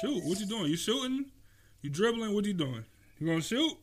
shoot, 0.00 0.24
what 0.24 0.40
you 0.40 0.46
doing? 0.46 0.70
You 0.70 0.78
shooting? 0.78 1.26
You 1.82 1.90
dribbling? 1.90 2.34
What 2.34 2.46
you 2.46 2.54
doing? 2.54 2.86
You 3.18 3.26
gonna 3.26 3.42
shoot? 3.42 3.74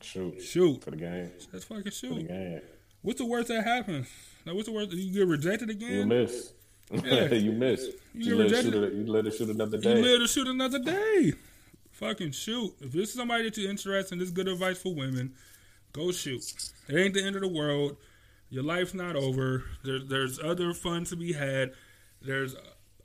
Shoot. 0.00 0.40
Shoot. 0.40 0.84
For 0.84 0.92
the 0.92 0.96
game. 0.96 1.32
That's 1.52 1.64
fucking 1.64 1.90
shoot. 1.90 2.08
For 2.08 2.14
the 2.14 2.22
game. 2.22 2.60
What's 3.02 3.18
the 3.18 3.26
worst 3.26 3.48
that 3.48 3.64
happens? 3.64 4.08
Like, 4.46 4.54
what's 4.54 4.68
the 4.68 4.72
worst? 4.72 4.92
You 4.92 5.12
get 5.12 5.26
rejected 5.26 5.68
again? 5.68 5.90
You 5.90 6.06
miss. 6.06 6.52
Yeah. 6.90 7.26
you 7.34 7.52
miss. 7.52 7.86
You, 8.14 8.36
you, 8.36 8.36
let 8.36 8.64
shoot, 8.64 8.74
you 8.74 9.06
let 9.06 9.26
it 9.26 9.34
shoot 9.34 9.48
another 9.48 9.78
day. 9.78 9.96
You 9.96 10.04
let 10.04 10.20
it 10.22 10.28
shoot 10.28 10.48
another 10.48 10.78
day. 10.78 11.32
Fucking 11.92 12.32
shoot. 12.32 12.74
If 12.80 12.92
this 12.92 13.10
is 13.10 13.14
somebody 13.14 13.44
that 13.44 13.56
you're 13.56 13.70
interested 13.70 14.14
in, 14.14 14.18
this 14.18 14.30
good 14.30 14.48
advice 14.48 14.78
for 14.78 14.94
women 14.94 15.34
Go 15.92 16.12
shoot. 16.12 16.70
It 16.88 16.96
ain't 16.96 17.14
the 17.14 17.24
end 17.24 17.36
of 17.36 17.42
the 17.42 17.48
world. 17.48 17.96
Your 18.48 18.62
life's 18.62 18.94
not 18.94 19.16
over. 19.16 19.64
There's 19.84 20.06
there's 20.06 20.38
other 20.38 20.72
fun 20.72 21.04
to 21.04 21.16
be 21.16 21.32
had. 21.32 21.72
There's 22.22 22.54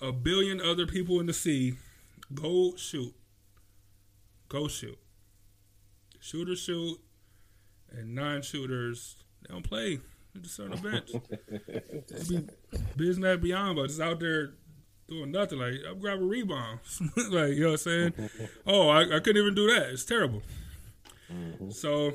a 0.02 0.12
billion 0.12 0.62
other 0.62 0.86
people 0.86 1.20
in 1.20 1.26
the 1.26 1.34
sea. 1.34 1.76
Go 2.34 2.76
shoot. 2.76 3.14
Go 4.50 4.68
shoot. 4.68 5.00
Shooters 6.20 6.60
shoot, 6.60 7.00
and 7.92 8.14
non-shooters 8.16 9.16
they 9.42 9.54
don't 9.54 9.68
play. 9.68 10.00
Just 10.42 10.60
on 10.60 10.72
the 10.72 10.78
bench. 10.78 11.12
be 12.30 12.48
business 12.96 13.40
beyond, 13.40 13.78
but 13.78 13.88
just 13.88 14.02
out 14.02 14.20
there 14.20 14.54
doing 15.08 15.32
nothing. 15.32 15.60
Like 15.60 15.76
I'm 15.90 16.00
grabbing 16.00 16.28
rebounds. 16.28 17.02
like 17.30 17.54
you 17.54 17.62
know 17.62 17.72
what 17.72 17.72
I'm 17.72 17.78
saying? 17.78 18.14
oh, 18.68 18.90
I, 18.90 19.02
I 19.02 19.20
couldn't 19.20 19.38
even 19.38 19.56
do 19.56 19.74
that. 19.74 19.90
It's 19.92 20.06
terrible. 20.06 20.42
Mm-hmm. 21.32 21.72
So 21.72 22.14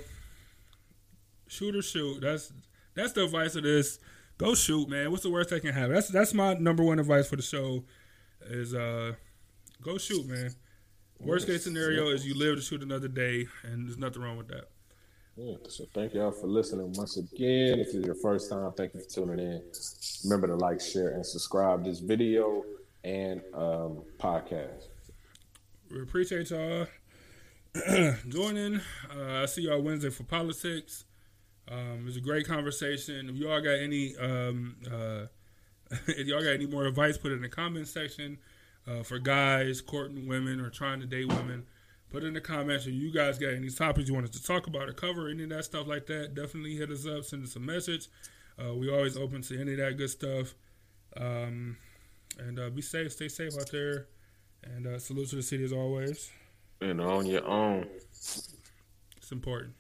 shoot 1.49 1.75
or 1.75 1.83
shoot. 1.83 2.21
That's 2.21 2.53
that's 2.95 3.13
the 3.13 3.25
advice 3.25 3.57
of 3.57 3.63
this. 3.63 3.99
Go 4.39 4.55
shoot, 4.55 4.89
man. 4.89 5.11
What's 5.11 5.23
the 5.23 5.31
worst 5.31 5.51
that 5.51 5.61
can 5.61 5.73
happen? 5.73 5.95
That's 5.95 6.09
that's 6.09 6.35
my 6.35 6.55
number 6.55 6.83
one 6.83 6.99
advice 6.99 7.29
for 7.29 7.37
the 7.37 7.43
show. 7.43 7.85
Is 8.49 8.75
uh, 8.75 9.13
go 9.83 9.99
shoot, 9.99 10.27
man. 10.27 10.55
Worst 11.19 11.47
case 11.47 11.65
scenario 11.65 12.09
is 12.09 12.27
you 12.27 12.35
live 12.35 12.57
to 12.57 12.63
shoot 12.63 12.83
another 12.83 13.09
day, 13.09 13.47
and 13.63 13.87
there's 13.87 13.99
nothing 13.99 14.23
wrong 14.23 14.39
with 14.39 14.49
that. 14.49 14.69
Yeah, 15.37 15.55
so 15.69 15.85
thank 15.95 16.15
y'all 16.15 16.33
for 16.33 16.47
listening 16.47 16.93
once 16.93 17.17
again. 17.17 17.79
If 17.79 17.95
it's 17.95 18.07
your 18.07 18.15
first 18.17 18.51
time, 18.51 18.73
thank 18.73 18.95
you 18.95 19.01
for 19.01 19.09
tuning 19.09 19.39
in. 19.39 19.63
Remember 20.25 20.49
to 20.49 20.57
like, 20.57 20.81
share, 20.81 21.11
and 21.11 21.25
subscribe 21.25 21.85
this 21.85 22.01
video 22.01 22.65
and 23.05 23.41
um, 23.55 24.03
podcast. 24.19 24.89
We 25.91 26.03
appreciate 26.03 26.51
y'all 26.51 26.87
joining. 28.29 28.81
Uh, 29.17 29.43
I 29.43 29.47
see 29.47 29.63
y'all 29.63 29.81
Wednesday 29.81 30.11
for 30.11 30.25
politics. 30.25 31.05
Um, 31.69 32.01
it 32.01 32.05
was 32.05 32.17
a 32.17 32.21
great 32.21 32.47
conversation. 32.47 33.29
If 33.29 33.37
y'all 33.37 33.61
got 33.61 33.79
any, 33.79 34.17
um, 34.17 34.77
uh, 34.91 35.27
if 36.09 36.27
y'all 36.27 36.43
got 36.43 36.55
any 36.55 36.67
more 36.67 36.87
advice, 36.87 37.17
put 37.17 37.33
it 37.33 37.37
in 37.37 37.43
the 37.43 37.49
comments 37.49 37.91
section. 37.91 38.39
Uh, 38.87 39.03
for 39.03 39.19
guys 39.19 39.81
courting 39.81 40.27
women 40.27 40.59
or 40.59 40.71
trying 40.71 41.01
to 41.01 41.07
date 41.07 41.29
women, 41.29 41.65
put 42.11 42.25
in 42.25 42.35
the 42.35 42.41
comments. 42.41 42.87
If 42.87 42.95
you 42.95 43.13
guys 43.13 43.39
got 43.39 43.55
any 43.55 43.71
topics 43.71 44.09
you 44.09 44.15
want 44.15 44.27
us 44.27 44.33
to 44.33 44.43
talk 44.43 44.67
about 44.67 44.89
or 44.89 44.93
cover, 44.93 45.29
any 45.29 45.45
of 45.45 45.51
that 45.51 45.65
stuff 45.65 45.87
like 45.87 46.07
that, 46.07 46.35
definitely 46.35 46.77
hit 46.77 46.91
us 46.91 47.07
up. 47.07 47.25
Send 47.25 47.45
us 47.45 47.57
a 47.57 47.61
message. 47.61 48.09
Uh, 48.63 48.75
we 48.75 48.91
always 48.91 49.17
open 49.17 49.43
to 49.43 49.61
any 49.61 49.73
of 49.73 49.79
that 49.79 49.97
good 49.97 50.11
stuff. 50.11 50.55
Um, 51.17 51.77
and 52.39 52.59
uh, 52.59 52.71
be 52.71 52.83
safe, 52.83 53.13
stay 53.13 53.29
safe 53.29 53.55
out 53.59 53.71
there, 53.71 54.07
and 54.63 54.87
uh, 54.87 54.99
salute 54.99 55.29
to 55.31 55.37
the 55.37 55.43
city 55.43 55.65
as 55.65 55.73
always. 55.73 56.31
And 56.81 57.01
on 57.01 57.27
your 57.27 57.47
own. 57.47 57.87
It's 58.11 59.33
important. 59.33 59.75